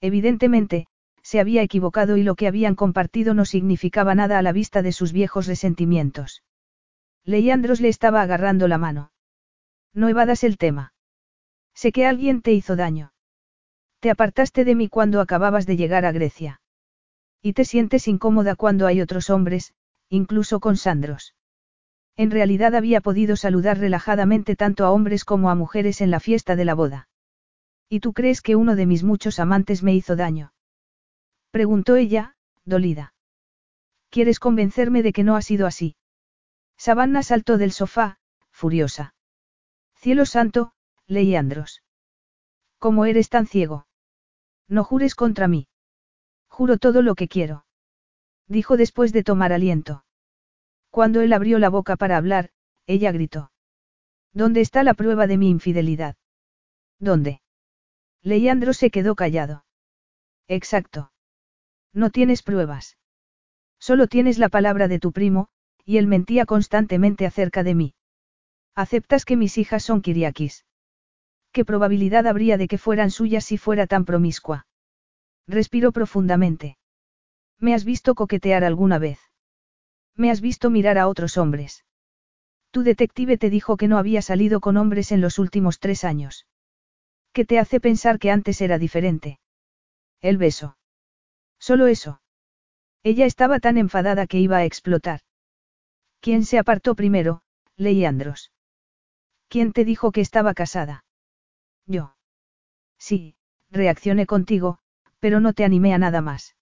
[0.01, 0.87] Evidentemente,
[1.23, 4.93] se había equivocado y lo que habían compartido no significaba nada a la vista de
[4.93, 6.43] sus viejos resentimientos.
[7.25, 9.14] Leandros le estaba agarrando la mano.
[9.95, 10.93] No evadas el tema.
[11.73, 13.13] Sé que alguien te hizo daño.
[14.01, 16.61] Te apartaste de mí cuando acababas de llegar a Grecia.
[17.41, 19.73] Y te sientes incómoda cuando hay otros hombres,
[20.09, 21.35] incluso con Sandros.
[22.17, 26.57] En realidad había podido saludar relajadamente tanto a hombres como a mujeres en la fiesta
[26.57, 27.09] de la boda.
[27.89, 30.53] ¿Y tú crees que uno de mis muchos amantes me hizo daño?
[31.51, 33.15] Preguntó ella, dolida.
[34.11, 35.97] ¿Quieres convencerme de que no ha sido así?
[36.77, 38.19] Savannah saltó del sofá,
[38.51, 39.14] furiosa.
[40.05, 40.73] Cielo santo,
[41.07, 41.83] Leandros.
[42.79, 43.87] ¿Cómo eres tan ciego?
[44.69, 45.67] No jures contra mí.
[46.47, 47.65] Juro todo lo que quiero.
[48.47, 50.05] Dijo después de tomar aliento.
[50.91, 52.51] Cuando él abrió la boca para hablar,
[52.87, 53.51] ella gritó.
[54.35, 56.17] ¿Dónde está la prueba de mi infidelidad?
[56.99, 57.41] ¿Dónde?
[58.21, 59.65] Leandro se quedó callado.
[60.49, 61.13] Exacto.
[61.95, 62.99] No tienes pruebas.
[63.79, 65.49] Solo tienes la palabra de tu primo,
[65.83, 67.95] y él mentía constantemente acerca de mí.
[68.75, 70.65] ¿Aceptas que mis hijas son kiriakis?
[71.53, 74.67] ¿Qué probabilidad habría de que fueran suyas si fuera tan promiscua?
[75.47, 76.77] Respiró profundamente.
[77.61, 79.21] ¿Me has visto coquetear alguna vez?
[80.17, 81.85] ¿Me has visto mirar a otros hombres?
[82.73, 86.47] Tu detective te dijo que no había salido con hombres en los últimos tres años.
[87.33, 89.39] ¿Qué te hace pensar que antes era diferente?
[90.21, 90.77] El beso.
[91.61, 92.21] Solo eso.
[93.05, 95.21] Ella estaba tan enfadada que iba a explotar.
[96.21, 97.43] ¿Quién se apartó primero,
[97.77, 98.51] Leandros?
[99.55, 101.05] ¿Quién te dijo que estaba casada?
[101.87, 102.17] Yo.
[102.99, 103.37] Sí,
[103.71, 104.79] reaccioné contigo,
[105.21, 106.57] pero no te animé a nada más.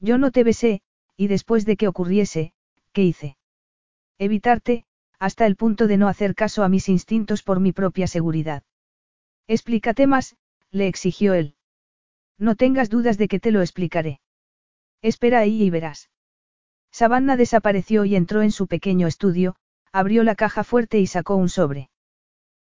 [0.00, 0.80] Yo no te besé,
[1.18, 2.54] y después de que ocurriese,
[2.94, 3.36] ¿qué hice?
[4.16, 4.86] Evitarte,
[5.18, 8.62] hasta el punto de no hacer caso a mis instintos por mi propia seguridad.
[9.46, 10.38] Explícate más,
[10.70, 11.54] le exigió él.
[12.38, 14.20] No tengas dudas de que te lo explicaré.
[15.02, 16.08] Espera ahí y verás.
[16.90, 19.56] Savannah desapareció y entró en su pequeño estudio,
[19.92, 21.90] abrió la caja fuerte y sacó un sobre.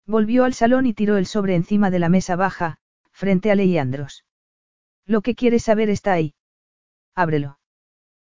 [0.05, 2.77] Volvió al salón y tiró el sobre encima de la mesa baja,
[3.11, 4.25] frente a Leandros.
[5.05, 6.33] Lo que quieres saber está ahí.
[7.15, 7.59] Ábrelo.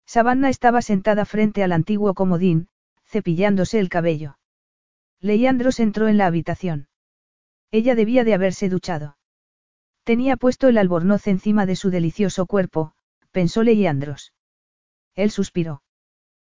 [0.06, 2.68] Savannah estaba sentada frente al antiguo comodín,
[3.04, 4.38] cepillándose el cabello.
[5.20, 6.88] Leandros entró en la habitación.
[7.70, 9.16] Ella debía de haberse duchado.
[10.04, 12.94] Tenía puesto el albornoz encima de su delicioso cuerpo,
[13.32, 14.32] pensó Leandros.
[15.14, 15.82] Él suspiró.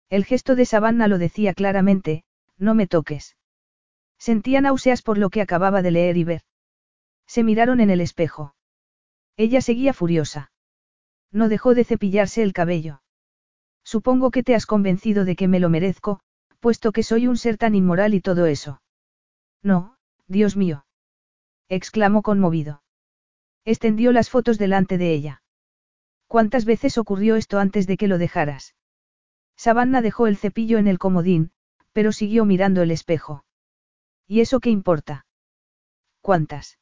[0.09, 2.23] El gesto de Savannah lo decía claramente,
[2.57, 3.35] no me toques.
[4.21, 6.41] Sentía náuseas por lo que acababa de leer y ver.
[7.25, 8.53] Se miraron en el espejo.
[9.35, 10.51] Ella seguía furiosa.
[11.31, 13.01] No dejó de cepillarse el cabello.
[13.83, 16.19] Supongo que te has convencido de que me lo merezco,
[16.59, 18.83] puesto que soy un ser tan inmoral y todo eso.
[19.63, 20.85] No, Dios mío.
[21.67, 22.83] exclamó conmovido.
[23.65, 25.41] Extendió las fotos delante de ella.
[26.27, 28.75] ¿Cuántas veces ocurrió esto antes de que lo dejaras?
[29.55, 31.53] Savannah dejó el cepillo en el comodín,
[31.91, 33.45] pero siguió mirando el espejo.
[34.31, 35.25] ¿Y eso qué importa?
[36.21, 36.79] ¿Cuántas?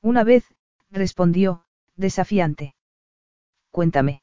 [0.00, 0.54] Una vez,
[0.90, 2.74] respondió, desafiante.
[3.70, 4.22] Cuéntame.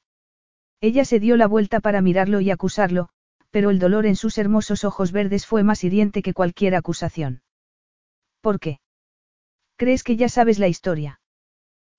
[0.82, 3.10] Ella se dio la vuelta para mirarlo y acusarlo,
[3.52, 7.44] pero el dolor en sus hermosos ojos verdes fue más hiriente que cualquier acusación.
[8.42, 8.80] ¿Por qué?
[9.76, 11.22] ¿Crees que ya sabes la historia?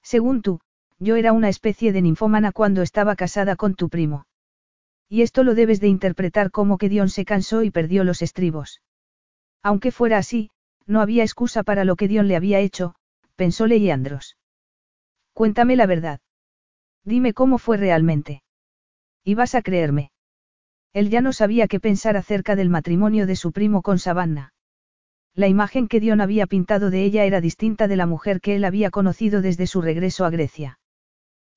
[0.02, 0.58] Según tú,
[0.98, 4.26] yo era una especie de ninfómana cuando estaba casada con tu primo.
[5.08, 8.80] Y esto lo debes de interpretar como que Dion se cansó y perdió los estribos.
[9.62, 10.50] Aunque fuera así,
[10.86, 12.94] no había excusa para lo que Dion le había hecho,
[13.36, 14.36] pensó Leandros.
[15.32, 16.20] Cuéntame la verdad.
[17.04, 18.42] Dime cómo fue realmente.
[19.24, 20.10] Y vas a creerme.
[20.92, 24.52] Él ya no sabía qué pensar acerca del matrimonio de su primo con Savannah.
[25.34, 28.64] La imagen que Dion había pintado de ella era distinta de la mujer que él
[28.64, 30.78] había conocido desde su regreso a Grecia.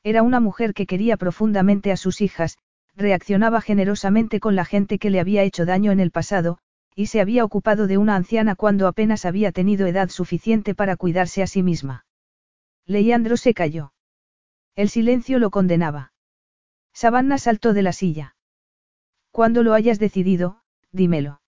[0.04, 2.58] Era una mujer que quería profundamente a sus hijas,
[2.96, 6.60] reaccionaba generosamente con la gente que le había hecho daño en el pasado,
[6.96, 11.42] y se había ocupado de una anciana cuando apenas había tenido edad suficiente para cuidarse
[11.44, 12.06] a sí misma.
[12.86, 13.94] Leandro se calló.
[14.76, 16.14] El silencio lo condenaba.
[16.94, 18.36] Savannah saltó de la silla.
[19.32, 21.42] Cuando lo hayas decidido, dímelo.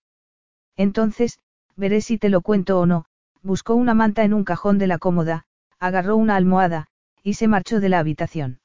[0.76, 1.38] Entonces,
[1.76, 3.06] veré si te lo cuento o no,
[3.42, 5.46] buscó una manta en un cajón de la cómoda,
[5.78, 6.88] agarró una almohada,
[7.22, 8.60] y se marchó de la habitación.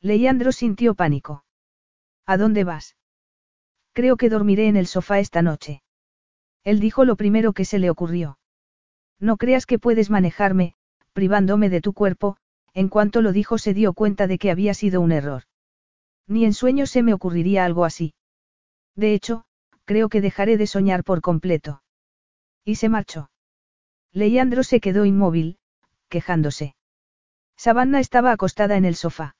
[0.00, 1.44] Leandro sintió pánico.
[2.26, 2.96] ¿A dónde vas?
[3.92, 5.83] Creo que dormiré en el sofá esta noche.
[6.64, 8.38] Él dijo lo primero que se le ocurrió.
[9.20, 10.74] No creas que puedes manejarme,
[11.12, 12.36] privándome de tu cuerpo,
[12.72, 15.44] en cuanto lo dijo se dio cuenta de que había sido un error.
[16.26, 18.14] Ni en sueños se me ocurriría algo así.
[18.96, 19.44] De hecho,
[19.84, 21.82] creo que dejaré de soñar por completo.
[22.64, 23.30] Y se marchó.
[24.12, 25.58] Leandro se quedó inmóvil,
[26.08, 26.76] quejándose.
[27.56, 29.36] Savannah estaba acostada en el sofá.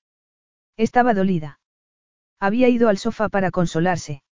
[0.76, 1.60] Estaba dolida.
[2.40, 4.23] Había ido al sofá para consolarse.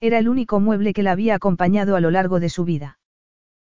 [0.00, 2.98] Era el único mueble que la había acompañado a lo largo de su vida.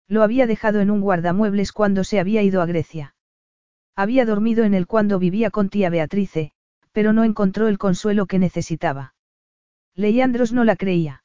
[0.08, 3.16] Lo había dejado en un guardamuebles cuando se había ido a Grecia.
[3.96, 6.52] Había dormido en él cuando vivía con tía Beatrice,
[6.92, 9.16] pero no encontró el consuelo que necesitaba.
[9.96, 11.24] Leandros no la creía.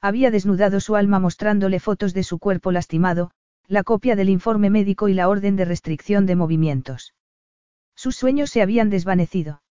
[0.00, 3.30] Había desnudado su alma mostrándole fotos de su cuerpo lastimado,
[3.66, 7.14] la copia del informe médico y la orden de restricción de movimientos.
[7.94, 9.62] Sus sueños se habían desvanecido.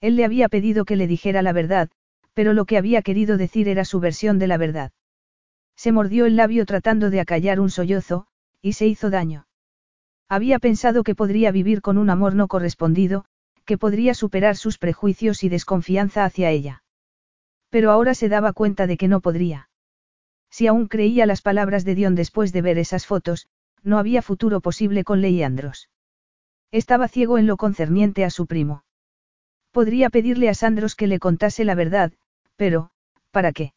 [0.00, 1.90] Él le había pedido que le dijera la verdad,
[2.34, 4.92] pero lo que había querido decir era su versión de la verdad.
[5.76, 8.26] Se mordió el labio tratando de acallar un sollozo,
[8.60, 9.46] y se hizo daño.
[10.28, 13.24] Había pensado que podría vivir con un amor no correspondido,
[13.64, 16.84] que podría superar sus prejuicios y desconfianza hacia ella.
[17.70, 19.68] Pero ahora se daba cuenta de que no podría.
[20.50, 23.48] Si aún creía las palabras de Dion después de ver esas fotos,
[23.82, 25.88] no había futuro posible con Leandros.
[26.70, 28.84] Estaba ciego en lo concerniente a su primo.
[29.70, 32.12] Podría pedirle a Sandros que le contase la verdad,
[32.62, 32.90] pero,
[33.32, 33.74] ¿para qué?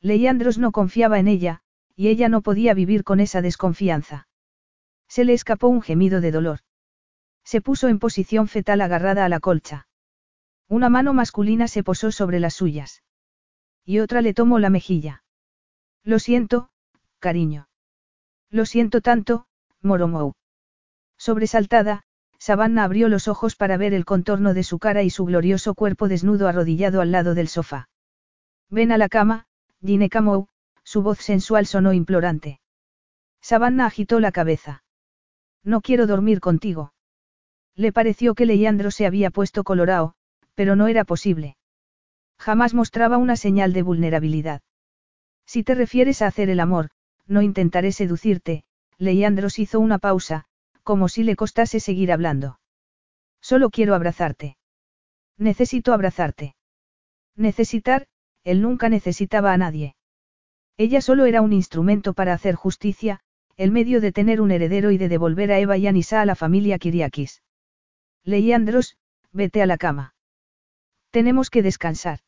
[0.00, 1.60] Leandros no confiaba en ella,
[1.94, 4.28] y ella no podía vivir con esa desconfianza.
[5.08, 6.60] Se le escapó un gemido de dolor.
[7.44, 9.88] Se puso en posición fetal agarrada a la colcha.
[10.68, 13.02] Una mano masculina se posó sobre las suyas
[13.84, 15.22] y otra le tomó la mejilla.
[16.02, 16.70] Lo siento,
[17.18, 17.68] cariño.
[18.48, 19.44] Lo siento tanto,
[19.82, 20.32] Moromou.
[21.18, 22.04] Sobresaltada,
[22.38, 26.08] Savannah abrió los ojos para ver el contorno de su cara y su glorioso cuerpo
[26.08, 27.90] desnudo arrodillado al lado del sofá.
[28.70, 29.46] Ven a la cama,
[29.82, 30.48] Ginekamou,
[30.84, 32.60] su voz sensual sonó implorante.
[33.40, 34.82] Savannah agitó la cabeza.
[35.64, 36.92] No quiero dormir contigo.
[37.74, 40.14] Le pareció que Leandro se había puesto colorado,
[40.54, 41.56] pero no era posible.
[42.38, 44.62] Jamás mostraba una señal de vulnerabilidad.
[45.46, 46.90] Si te refieres a hacer el amor,
[47.26, 48.64] no intentaré seducirte,
[48.98, 50.44] Leandros hizo una pausa,
[50.82, 52.58] como si le costase seguir hablando.
[53.40, 54.56] Solo quiero abrazarte.
[55.36, 56.56] Necesito abrazarte.
[57.36, 58.08] Necesitar,
[58.44, 59.96] él nunca necesitaba a nadie.
[60.76, 63.20] Ella solo era un instrumento para hacer justicia,
[63.56, 66.36] el medio de tener un heredero y de devolver a Eva y Anisa a la
[66.36, 67.42] familia Kiriakis.
[68.24, 68.96] Leandros,
[69.32, 70.14] vete a la cama.
[71.10, 72.20] Tenemos que descansar.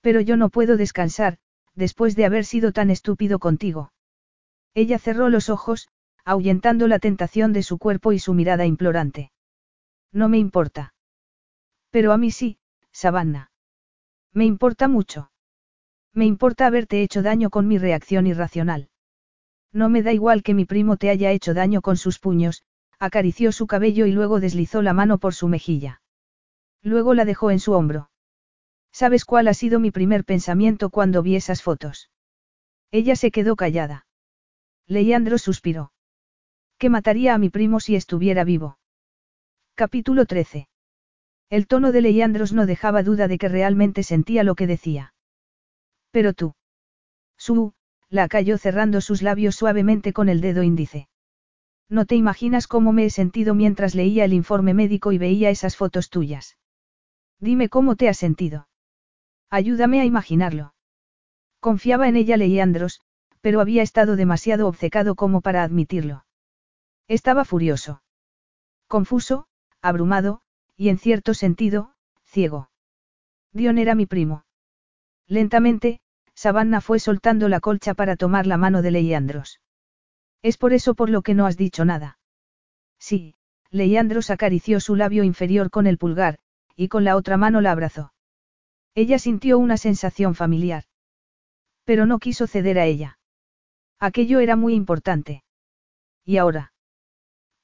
[0.00, 1.38] Pero yo no puedo descansar,
[1.74, 3.92] después de haber sido tan estúpido contigo.
[4.74, 5.88] Ella cerró los ojos,
[6.24, 9.30] ahuyentando la tentación de su cuerpo y su mirada implorante.
[10.12, 10.94] No me importa.
[11.90, 12.58] Pero a mí sí,
[12.92, 13.49] Savannah.
[14.32, 15.30] Me importa mucho.
[16.14, 18.88] Me importa haberte hecho daño con mi reacción irracional.
[19.72, 22.64] No me da igual que mi primo te haya hecho daño con sus puños,
[22.98, 26.02] acarició su cabello y luego deslizó la mano por su mejilla.
[26.82, 28.10] Luego la dejó en su hombro.
[28.92, 32.10] ¿Sabes cuál ha sido mi primer pensamiento cuando vi esas fotos?
[32.90, 34.06] Ella se quedó callada.
[34.86, 35.92] Leandro suspiró.
[36.78, 38.78] Que mataría a mi primo si estuviera vivo.
[39.76, 40.69] Capítulo 13.
[41.50, 45.14] El tono de Leandros no dejaba duda de que realmente sentía lo que decía.
[46.12, 46.54] Pero tú.
[47.36, 47.74] Su,
[48.08, 51.08] la cayó cerrando sus labios suavemente con el dedo índice.
[51.88, 55.76] No te imaginas cómo me he sentido mientras leía el informe médico y veía esas
[55.76, 56.56] fotos tuyas.
[57.40, 58.68] Dime cómo te has sentido.
[59.50, 60.74] Ayúdame a imaginarlo.
[61.58, 63.00] Confiaba en ella Leandros,
[63.40, 66.24] pero había estado demasiado obcecado como para admitirlo.
[67.08, 68.02] Estaba furioso.
[68.86, 69.48] Confuso,
[69.82, 70.42] abrumado,
[70.80, 71.92] y en cierto sentido,
[72.24, 72.70] ciego.
[73.52, 74.46] Dion era mi primo.
[75.26, 76.00] Lentamente,
[76.34, 79.60] Savannah fue soltando la colcha para tomar la mano de Leandros.
[80.40, 82.18] Es por eso por lo que no has dicho nada.
[82.98, 83.34] Sí,
[83.70, 86.38] Leandros acarició su labio inferior con el pulgar,
[86.74, 88.14] y con la otra mano la abrazó.
[88.94, 90.84] Ella sintió una sensación familiar.
[91.84, 93.18] Pero no quiso ceder a ella.
[93.98, 95.44] Aquello era muy importante.
[96.24, 96.72] ¿Y ahora?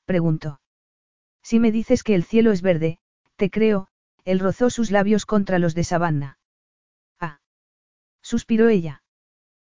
[0.05, 0.61] preguntó.
[1.43, 2.99] Si me dices que el cielo es verde,
[3.37, 3.89] te creo,
[4.25, 6.39] él rozó sus labios contra los de Savannah.
[7.21, 7.39] Ah.
[8.23, 9.03] Suspiró ella.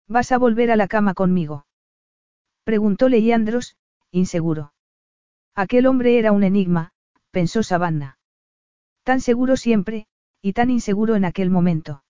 [0.08, 1.66] ¿Vas a volver a la cama conmigo?
[2.64, 3.76] Preguntó Leandros,
[4.10, 4.72] inseguro.
[5.54, 6.92] Aquel hombre era un enigma,
[7.30, 8.18] pensó Savannah.
[9.04, 10.06] Tan seguro siempre,
[10.42, 12.02] y tan inseguro en aquel momento.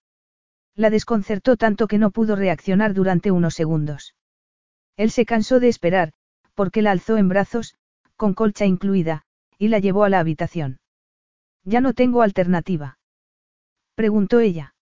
[0.75, 4.15] La desconcertó tanto que no pudo reaccionar durante unos segundos.
[4.97, 6.13] Él se cansó de esperar,
[6.55, 7.75] porque la alzó en brazos,
[8.17, 9.23] con colcha incluida,
[9.59, 10.80] y la llevó a la habitación.
[11.65, 12.99] Ya no tengo alternativa.
[13.95, 14.75] Preguntó ella.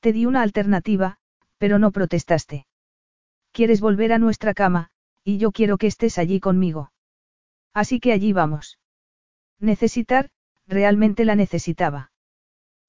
[0.00, 1.18] Te di una alternativa,
[1.58, 2.66] pero no protestaste.
[3.52, 4.90] Quieres volver a nuestra cama,
[5.24, 6.92] y yo quiero que estés allí conmigo.
[7.74, 8.78] Así que allí vamos.
[9.58, 10.30] Necesitar,
[10.66, 12.12] realmente la necesitaba.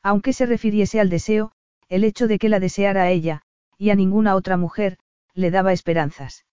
[0.01, 1.51] Aunque se refiriese al deseo,
[1.90, 3.41] el hecho de que la deseara a ella,
[3.77, 4.98] y a ninguna otra mujer,
[5.33, 6.45] le daba esperanzas.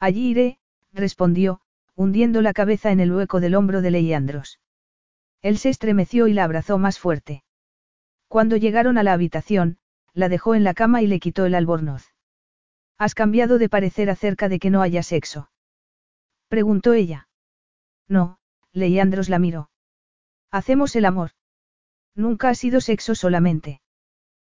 [0.00, 0.58] Allí iré,
[0.92, 1.60] respondió,
[1.94, 4.60] hundiendo la cabeza en el hueco del hombro de Leandros.
[5.44, 7.44] Él se estremeció y la abrazó más fuerte.
[8.28, 9.76] Cuando llegaron a la habitación,
[10.14, 12.14] la dejó en la cama y le quitó el albornoz.
[12.96, 15.50] ¿Has cambiado de parecer acerca de que no haya sexo?
[16.48, 17.28] Preguntó ella.
[18.08, 18.38] No,
[18.72, 19.68] Leandros la miró.
[20.50, 21.32] Hacemos el amor.
[22.14, 23.82] Nunca ha sido sexo solamente.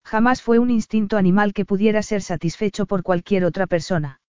[0.05, 4.21] Jamás fue un instinto animal que pudiera ser satisfecho por cualquier otra persona.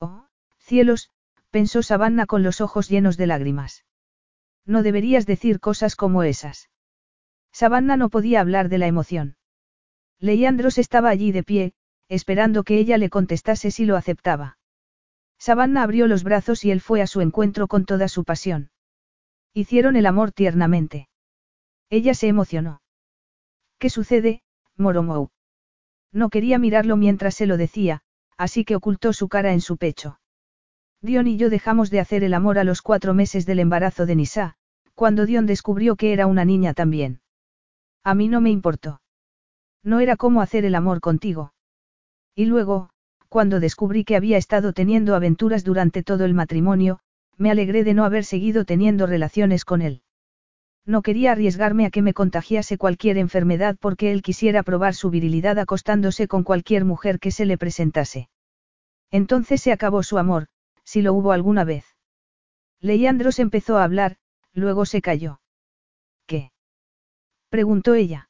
[0.00, 1.10] Oh, cielos,
[1.50, 3.84] pensó Savannah con los ojos llenos de lágrimas.
[4.66, 6.70] No deberías decir cosas como esas.
[7.52, 9.36] Savannah no podía hablar de la emoción.
[10.18, 11.74] Leandros estaba allí de pie,
[12.08, 14.58] esperando que ella le contestase si lo aceptaba.
[15.38, 18.70] Savannah abrió los brazos y él fue a su encuentro con toda su pasión.
[19.52, 21.08] Hicieron el amor tiernamente.
[21.90, 22.82] Ella se emocionó.
[23.78, 24.42] ¿Qué sucede,
[24.76, 25.30] Moromou?
[26.12, 28.02] No quería mirarlo mientras se lo decía,
[28.36, 30.18] así que ocultó su cara en su pecho.
[31.04, 34.16] Dion y yo dejamos de hacer el amor a los cuatro meses del embarazo de
[34.16, 34.54] Nisa,
[34.94, 37.20] cuando Dion descubrió que era una niña también.
[38.02, 39.02] A mí no me importó.
[39.82, 41.52] No era como hacer el amor contigo.
[42.34, 42.88] Y luego,
[43.28, 47.00] cuando descubrí que había estado teniendo aventuras durante todo el matrimonio,
[47.36, 50.00] me alegré de no haber seguido teniendo relaciones con él.
[50.86, 55.58] No quería arriesgarme a que me contagiase cualquier enfermedad porque él quisiera probar su virilidad
[55.58, 58.30] acostándose con cualquier mujer que se le presentase.
[59.10, 60.48] Entonces se acabó su amor,
[60.84, 61.84] si lo hubo alguna vez.
[62.80, 64.16] Leandros empezó a hablar,
[64.52, 65.40] luego se calló.
[66.26, 66.52] ¿Qué?
[67.48, 68.28] preguntó ella.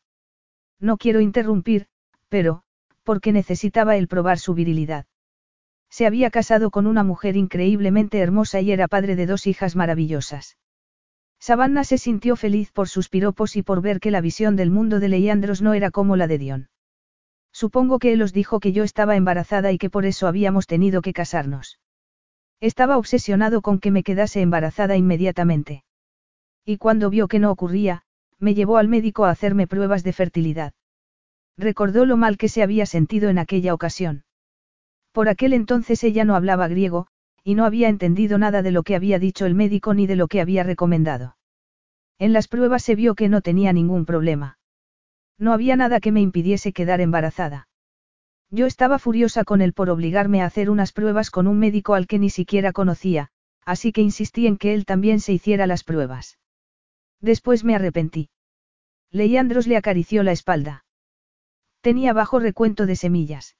[0.78, 1.86] No quiero interrumpir,
[2.28, 2.62] pero,
[3.02, 5.06] porque necesitaba él probar su virilidad.
[5.90, 10.56] Se había casado con una mujer increíblemente hermosa y era padre de dos hijas maravillosas.
[11.38, 14.98] Savannah se sintió feliz por sus piropos y por ver que la visión del mundo
[14.98, 16.68] de Leandros no era como la de Dion.
[17.52, 21.02] Supongo que él os dijo que yo estaba embarazada y que por eso habíamos tenido
[21.02, 21.78] que casarnos.
[22.64, 25.84] Estaba obsesionado con que me quedase embarazada inmediatamente.
[26.64, 28.04] Y cuando vio que no ocurría,
[28.38, 30.72] me llevó al médico a hacerme pruebas de fertilidad.
[31.58, 34.24] Recordó lo mal que se había sentido en aquella ocasión.
[35.12, 37.06] Por aquel entonces ella no hablaba griego,
[37.42, 40.26] y no había entendido nada de lo que había dicho el médico ni de lo
[40.26, 41.36] que había recomendado.
[42.18, 44.56] En las pruebas se vio que no tenía ningún problema.
[45.38, 47.68] No había nada que me impidiese quedar embarazada.
[48.54, 52.06] Yo estaba furiosa con él por obligarme a hacer unas pruebas con un médico al
[52.06, 53.32] que ni siquiera conocía,
[53.64, 56.38] así que insistí en que él también se hiciera las pruebas.
[57.20, 58.30] Después me arrepentí.
[59.10, 60.84] Leandros le acarició la espalda.
[61.80, 63.56] Tenía bajo recuento de semillas.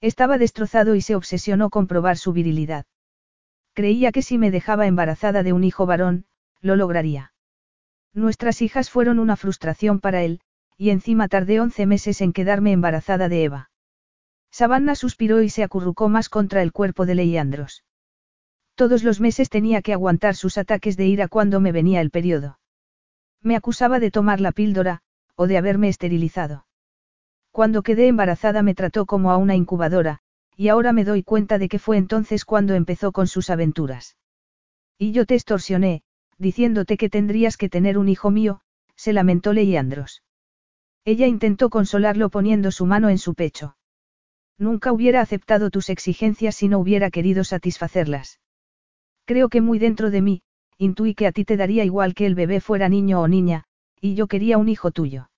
[0.00, 2.86] Estaba destrozado y se obsesionó con probar su virilidad.
[3.74, 6.24] Creía que si me dejaba embarazada de un hijo varón,
[6.62, 7.34] lo lograría.
[8.14, 10.40] Nuestras hijas fueron una frustración para él,
[10.78, 13.70] y encima tardé once meses en quedarme embarazada de Eva.
[14.58, 17.84] Savannah suspiró y se acurrucó más contra el cuerpo de Leandros.
[18.74, 22.58] Todos los meses tenía que aguantar sus ataques de ira cuando me venía el periodo.
[23.42, 25.02] Me acusaba de tomar la píldora,
[25.34, 26.66] o de haberme esterilizado.
[27.50, 30.20] Cuando quedé embarazada me trató como a una incubadora,
[30.56, 34.16] y ahora me doy cuenta de que fue entonces cuando empezó con sus aventuras.
[34.96, 36.02] Y yo te extorsioné,
[36.38, 38.62] diciéndote que tendrías que tener un hijo mío,
[38.94, 40.22] se lamentó Leandros.
[41.04, 43.75] Ella intentó consolarlo poniendo su mano en su pecho.
[44.58, 48.40] Nunca hubiera aceptado tus exigencias si no hubiera querido satisfacerlas.
[49.26, 50.42] Creo que muy dentro de mí,
[50.78, 53.64] intuí que a ti te daría igual que el bebé fuera niño o niña,
[54.00, 55.30] y yo quería un hijo tuyo.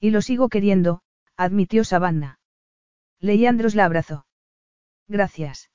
[0.00, 1.02] Y lo sigo queriendo,
[1.36, 2.38] admitió Savannah.
[3.20, 4.26] Leandros la abrazó.
[5.08, 5.70] Gracias.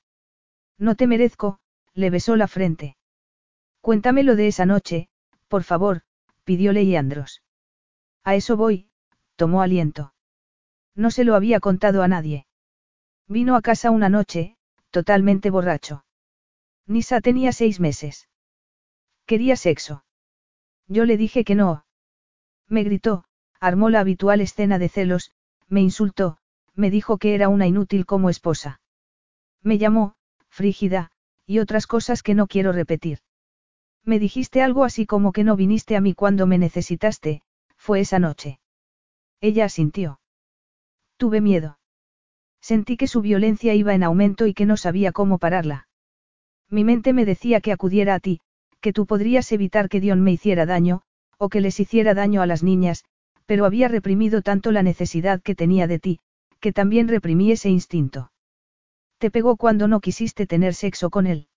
[0.78, 1.58] No te merezco,
[1.94, 2.96] le besó la frente.
[3.80, 5.08] Cuéntame lo de esa noche,
[5.48, 6.02] por favor,
[6.44, 7.42] pidió Leandros.
[8.22, 8.90] A eso voy,
[9.36, 10.14] tomó aliento.
[10.94, 12.46] No se lo había contado a nadie.
[13.30, 14.56] Vino a casa una noche,
[14.90, 16.04] totalmente borracho.
[16.88, 18.28] Nisa tenía seis meses.
[19.24, 20.04] Quería sexo.
[20.88, 21.84] Yo le dije que no.
[22.66, 23.22] Me gritó,
[23.60, 25.30] armó la habitual escena de celos,
[25.68, 26.38] me insultó,
[26.74, 28.80] me dijo que era una inútil como esposa.
[29.62, 30.16] Me llamó,
[30.48, 31.12] frígida,
[31.46, 33.20] y otras cosas que no quiero repetir.
[34.04, 37.42] Me dijiste algo así como que no viniste a mí cuando me necesitaste,
[37.76, 38.58] fue esa noche.
[39.40, 40.18] Ella asintió.
[41.16, 41.79] Tuve miedo.
[42.60, 45.88] Sentí que su violencia iba en aumento y que no sabía cómo pararla.
[46.68, 48.40] Mi mente me decía que acudiera a ti,
[48.80, 51.02] que tú podrías evitar que Dion me hiciera daño,
[51.38, 53.04] o que les hiciera daño a las niñas,
[53.46, 56.20] pero había reprimido tanto la necesidad que tenía de ti,
[56.60, 58.30] que también reprimí ese instinto.
[59.18, 61.48] ¿Te pegó cuando no quisiste tener sexo con él?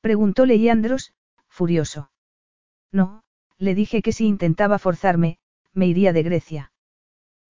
[0.00, 1.12] Preguntó Leandros,
[1.48, 2.10] furioso.
[2.90, 3.22] No,
[3.58, 5.38] le dije que si intentaba forzarme,
[5.72, 6.72] me iría de Grecia.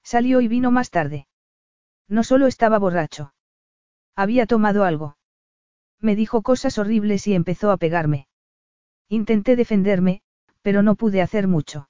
[0.02, 1.26] Salió y vino más tarde.
[2.08, 3.34] No solo estaba borracho.
[4.14, 5.16] Había tomado algo.
[6.00, 8.28] Me dijo cosas horribles y empezó a pegarme.
[9.08, 10.22] Intenté defenderme,
[10.62, 11.88] pero no pude hacer mucho.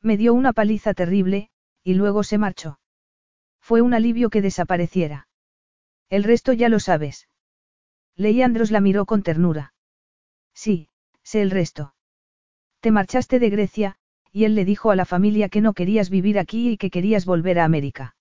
[0.00, 1.50] Me dio una paliza terrible,
[1.82, 2.78] y luego se marchó.
[3.60, 5.28] Fue un alivio que desapareciera.
[6.10, 7.28] El resto ya lo sabes.
[8.16, 9.74] Leandros la miró con ternura.
[10.54, 10.88] Sí,
[11.22, 11.94] sé el resto.
[12.80, 13.96] Te marchaste de Grecia,
[14.30, 17.24] y él le dijo a la familia que no querías vivir aquí y que querías
[17.24, 18.14] volver a América.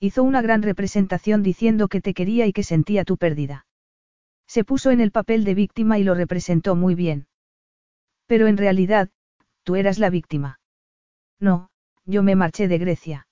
[0.00, 3.66] Hizo una gran representación diciendo que te quería y que sentía tu pérdida.
[4.46, 7.26] Se puso en el papel de víctima y lo representó muy bien.
[8.26, 9.10] Pero en realidad,
[9.64, 10.60] tú eras la víctima.
[11.40, 11.70] No,
[12.04, 13.26] yo me marché de Grecia.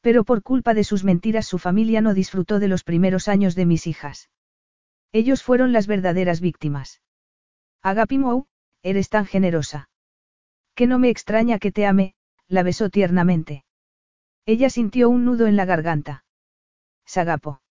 [0.00, 3.66] Pero por culpa de sus mentiras su familia no disfrutó de los primeros años de
[3.66, 4.30] mis hijas.
[5.12, 7.00] Ellos fueron las verdaderas víctimas.
[7.82, 8.46] Agapimou,
[8.82, 9.88] eres tan generosa.
[10.74, 12.14] Que no me extraña que te ame,
[12.48, 13.65] la besó tiernamente.
[14.46, 16.24] Ella sintió un nudo en la garganta.
[17.04, 17.62] Sagapo.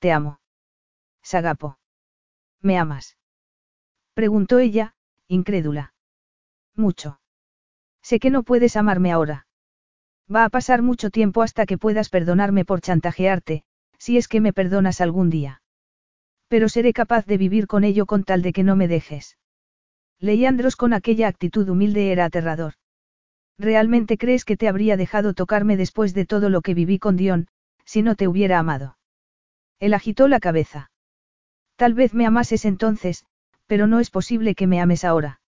[0.00, 0.40] Te amo.
[1.22, 1.78] Sagapo.
[2.60, 3.16] ¿Me amas?
[4.12, 4.96] Preguntó ella,
[5.28, 5.94] incrédula.
[6.74, 7.20] Mucho.
[8.02, 9.46] Sé que no puedes amarme ahora.
[10.32, 13.62] Va a pasar mucho tiempo hasta que puedas perdonarme por chantajearte,
[13.98, 15.62] si es que me perdonas algún día.
[16.48, 19.38] Pero seré capaz de vivir con ello con tal de que no me dejes.
[20.18, 22.74] Leandros con aquella actitud humilde era aterrador.
[23.58, 27.48] ¿Realmente crees que te habría dejado tocarme después de todo lo que viví con Dion,
[27.84, 28.98] si no te hubiera amado?
[29.80, 30.90] Él agitó la cabeza.
[31.76, 33.24] Tal vez me amases entonces,
[33.66, 35.40] pero no es posible que me ames ahora.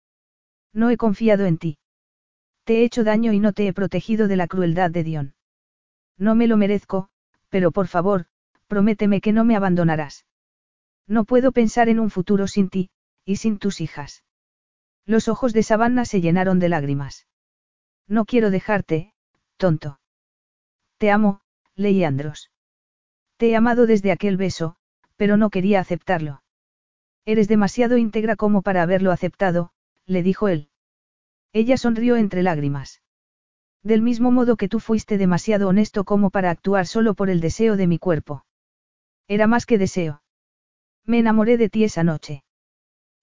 [0.73, 1.79] No he confiado en ti.
[2.65, 5.35] Te he hecho daño y no te he protegido de la crueldad de Dion.
[6.19, 7.09] No me lo merezco,
[7.49, 8.27] pero por favor,
[8.67, 10.27] prométeme que no me abandonarás.
[11.07, 12.91] No puedo pensar en un futuro sin ti,
[13.25, 14.25] y sin tus hijas.
[15.07, 17.28] Los ojos de Savannah se llenaron de lágrimas.
[18.09, 19.13] No quiero dejarte,
[19.59, 20.01] tonto.
[20.97, 21.43] Te amo,
[21.77, 22.51] Leandros.
[23.37, 24.77] Te he amado desde aquel beso,
[25.17, 26.43] pero no quería aceptarlo.
[27.27, 29.71] Eres demasiado íntegra como para haberlo aceptado,
[30.07, 30.71] le dijo él.
[31.53, 33.03] Ella sonrió entre lágrimas.
[33.83, 37.77] Del mismo modo que tú fuiste demasiado honesto como para actuar solo por el deseo
[37.77, 38.45] de mi cuerpo.
[39.29, 40.23] Era más que deseo.
[41.05, 42.43] Me enamoré de ti esa noche.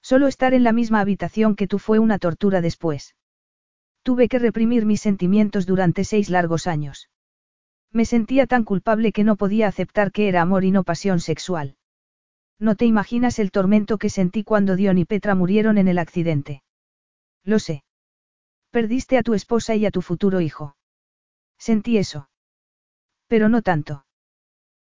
[0.01, 3.15] Solo estar en la misma habitación que tú fue una tortura después.
[4.05, 7.09] Tuve que reprimir mis sentimientos durante seis largos años.
[7.91, 11.75] Me sentía tan culpable que no podía aceptar que era amor y no pasión sexual.
[12.59, 16.61] No te imaginas el tormento que sentí cuando Dion y Petra murieron en el accidente.
[17.43, 17.83] Lo sé.
[18.69, 20.77] Perdiste a tu esposa y a tu futuro hijo.
[21.57, 22.29] Sentí eso.
[23.25, 24.05] Pero no tanto.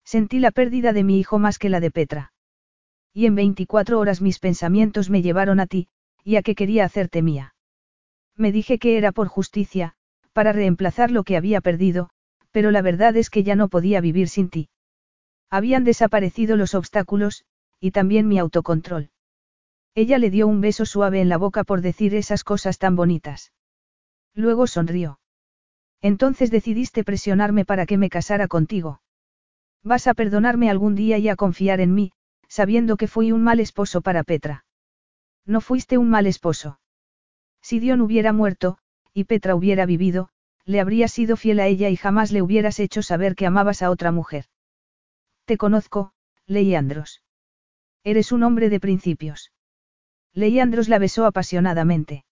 [0.04, 2.32] Sentí la pérdida de mi hijo más que la de Petra.
[3.12, 5.86] Y en 24 horas mis pensamientos me llevaron a ti,
[6.24, 7.51] y a que quería hacerte mía.
[8.36, 9.94] Me dije que era por justicia,
[10.32, 12.10] para reemplazar lo que había perdido,
[12.50, 14.68] pero la verdad es que ya no podía vivir sin ti.
[15.50, 17.44] Habían desaparecido los obstáculos,
[17.80, 19.10] y también mi autocontrol.
[19.94, 23.52] Ella le dio un beso suave en la boca por decir esas cosas tan bonitas.
[24.34, 25.20] Luego sonrió.
[26.00, 29.02] Entonces decidiste presionarme para que me casara contigo.
[29.82, 32.12] Vas a perdonarme algún día y a confiar en mí,
[32.48, 34.64] sabiendo que fui un mal esposo para Petra.
[35.44, 36.78] No fuiste un mal esposo.
[37.62, 38.78] Si Dion hubiera muerto,
[39.14, 40.28] y Petra hubiera vivido,
[40.64, 43.90] le habrías sido fiel a ella y jamás le hubieras hecho saber que amabas a
[43.90, 44.46] otra mujer.
[45.44, 46.12] Te conozco,
[46.46, 47.22] Leiandros.
[48.04, 49.52] Eres un hombre de principios.
[50.34, 52.24] Leiandros la besó apasionadamente.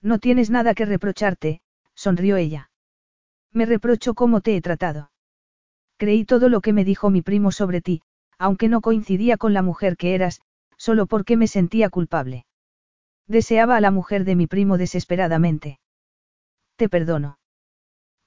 [0.00, 1.60] No tienes nada que reprocharte,
[1.94, 2.70] sonrió ella.
[3.52, 5.10] Me reprocho cómo te he tratado.
[5.96, 8.02] Creí todo lo que me dijo mi primo sobre ti,
[8.38, 10.40] aunque no coincidía con la mujer que eras,
[10.76, 12.46] solo porque me sentía culpable.
[13.28, 15.78] Deseaba a la mujer de mi primo desesperadamente.
[16.76, 17.38] Te perdono.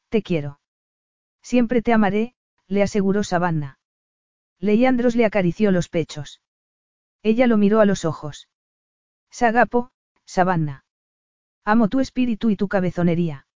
[0.09, 0.59] Te quiero.
[1.41, 2.35] Siempre te amaré,
[2.67, 3.80] le aseguró Savannah.
[4.59, 6.41] Leandros le acarició los pechos.
[7.23, 8.47] Ella lo miró a los ojos.
[9.31, 9.91] Sagapo,
[10.25, 10.85] Savannah.
[11.65, 13.47] Amo tu espíritu y tu cabezonería.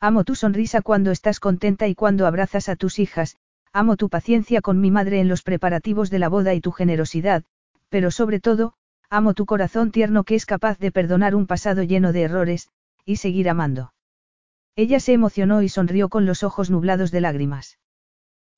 [0.00, 3.36] Amo tu sonrisa cuando estás contenta y cuando abrazas a tus hijas,
[3.72, 7.44] amo tu paciencia con mi madre en los preparativos de la boda y tu generosidad,
[7.88, 8.74] pero sobre todo,
[9.10, 12.68] Amo tu corazón tierno que es capaz de perdonar un pasado lleno de errores,
[13.04, 13.92] y seguir amando.
[14.76, 17.78] Ella se emocionó y sonrió con los ojos nublados de lágrimas.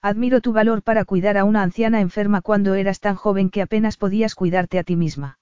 [0.01, 3.97] Admiro tu valor para cuidar a una anciana enferma cuando eras tan joven que apenas
[3.97, 5.39] podías cuidarte a ti misma.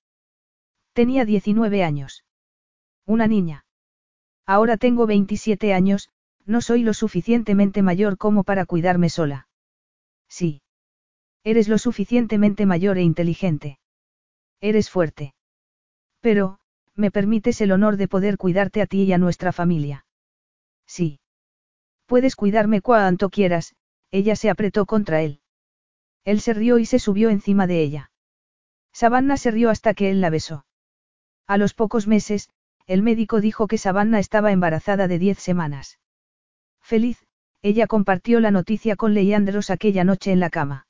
[0.92, 2.24] Tenía 19 años.
[3.07, 3.66] Una niña.
[4.47, 6.08] Ahora tengo 27 años,
[6.47, 9.49] no soy lo suficientemente mayor como para cuidarme sola.
[10.28, 10.62] Sí.
[11.42, 13.78] Eres lo suficientemente mayor e inteligente.
[14.60, 15.34] Eres fuerte.
[16.20, 16.58] Pero,
[16.94, 20.07] me permites el honor de poder cuidarte a ti y a nuestra familia.
[20.86, 21.20] Sí.
[22.07, 23.74] Puedes cuidarme cuanto quieras,
[24.10, 25.41] ella se apretó contra él.
[26.24, 28.10] Él se rió y se subió encima de ella.
[28.92, 30.65] Savannah se rió hasta que él la besó.
[31.47, 32.49] A los pocos meses,
[32.86, 35.99] el médico dijo que Savannah estaba embarazada de diez semanas.
[36.81, 37.26] Feliz,
[37.62, 40.86] ella compartió la noticia con Leandros aquella noche en la cama.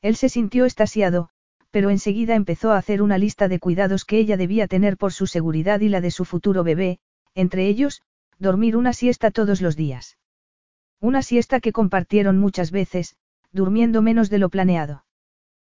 [0.00, 1.30] Él se sintió estasiado,
[1.70, 5.26] pero enseguida empezó a hacer una lista de cuidados que ella debía tener por su
[5.26, 6.98] seguridad y la de su futuro bebé,
[7.34, 8.02] entre ellos,
[8.38, 10.16] dormir una siesta todos los días.
[11.00, 13.16] Una siesta que compartieron muchas veces,
[13.52, 15.04] durmiendo menos de lo planeado.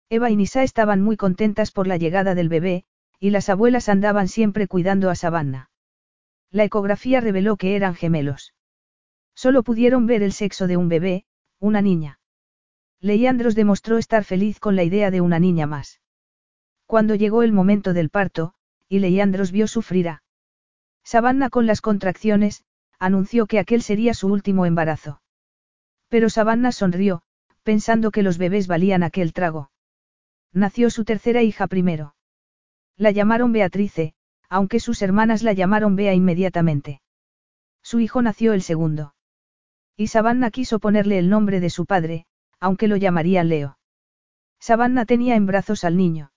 [0.10, 2.86] Eva y Nisa estaban muy contentas por la llegada del bebé,
[3.20, 5.70] y las abuelas andaban siempre cuidando a Savannah.
[6.50, 8.54] La ecografía reveló que eran gemelos.
[9.36, 11.26] Solo pudieron ver el sexo de un bebé,
[11.60, 12.20] una niña.
[13.02, 16.02] Leandros demostró estar feliz con la idea de una niña más.
[16.86, 18.54] Cuando llegó el momento del parto,
[18.88, 20.24] y Leandros vio sufrir a
[21.04, 22.64] Savannah con las contracciones,
[23.00, 25.22] anunció que aquel sería su último embarazo.
[26.10, 27.24] Pero Savannah sonrió,
[27.64, 29.72] pensando que los bebés valían aquel trago.
[30.54, 32.14] Nació su tercera hija primero.
[32.98, 34.14] La llamaron Beatrice,
[34.48, 37.02] aunque sus hermanas la llamaron Bea inmediatamente.
[37.82, 39.16] Su hijo nació el segundo.
[39.98, 42.26] Y Savannah quiso ponerle el nombre de su padre,
[42.62, 43.78] aunque lo llamarían Leo.
[44.60, 46.32] Savannah tenía en brazos al niño.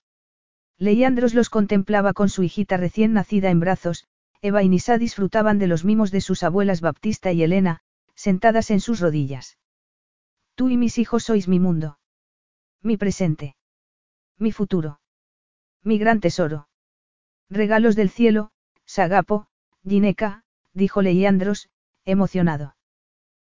[0.77, 4.05] Leandros los contemplaba con su hijita recién nacida en brazos,
[4.41, 7.81] Eva y Nisa disfrutaban de los mimos de sus abuelas Baptista y Elena,
[8.15, 9.57] sentadas en sus rodillas.
[10.55, 11.99] Tú y mis hijos sois mi mundo.
[12.81, 13.55] Mi presente.
[14.37, 14.99] Mi futuro.
[15.83, 16.67] Mi gran tesoro.
[17.49, 18.51] Regalos del cielo,
[18.85, 19.47] Sagapo,
[19.87, 21.69] Gineca, dijo Leandros,
[22.05, 22.75] emocionado.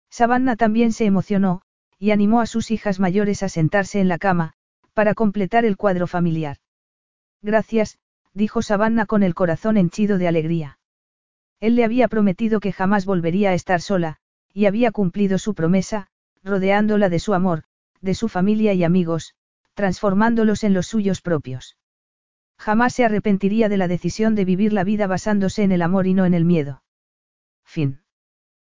[0.09, 1.61] Savannah también se emocionó,
[1.99, 4.53] y animó a sus hijas mayores a sentarse en la cama,
[4.93, 6.57] para completar el cuadro familiar.
[7.41, 7.99] Gracias,
[8.33, 10.79] dijo Savannah con el corazón henchido de alegría.
[11.59, 14.17] Él le había prometido que jamás volvería a estar sola,
[14.53, 16.07] y había cumplido su promesa,
[16.43, 17.63] rodeándola de su amor,
[18.01, 19.35] de su familia y amigos,
[19.73, 21.77] transformándolos en los suyos propios.
[22.57, 26.13] Jamás se arrepentiría de la decisión de vivir la vida basándose en el amor y
[26.13, 26.81] no en el miedo.
[27.63, 28.01] Fin.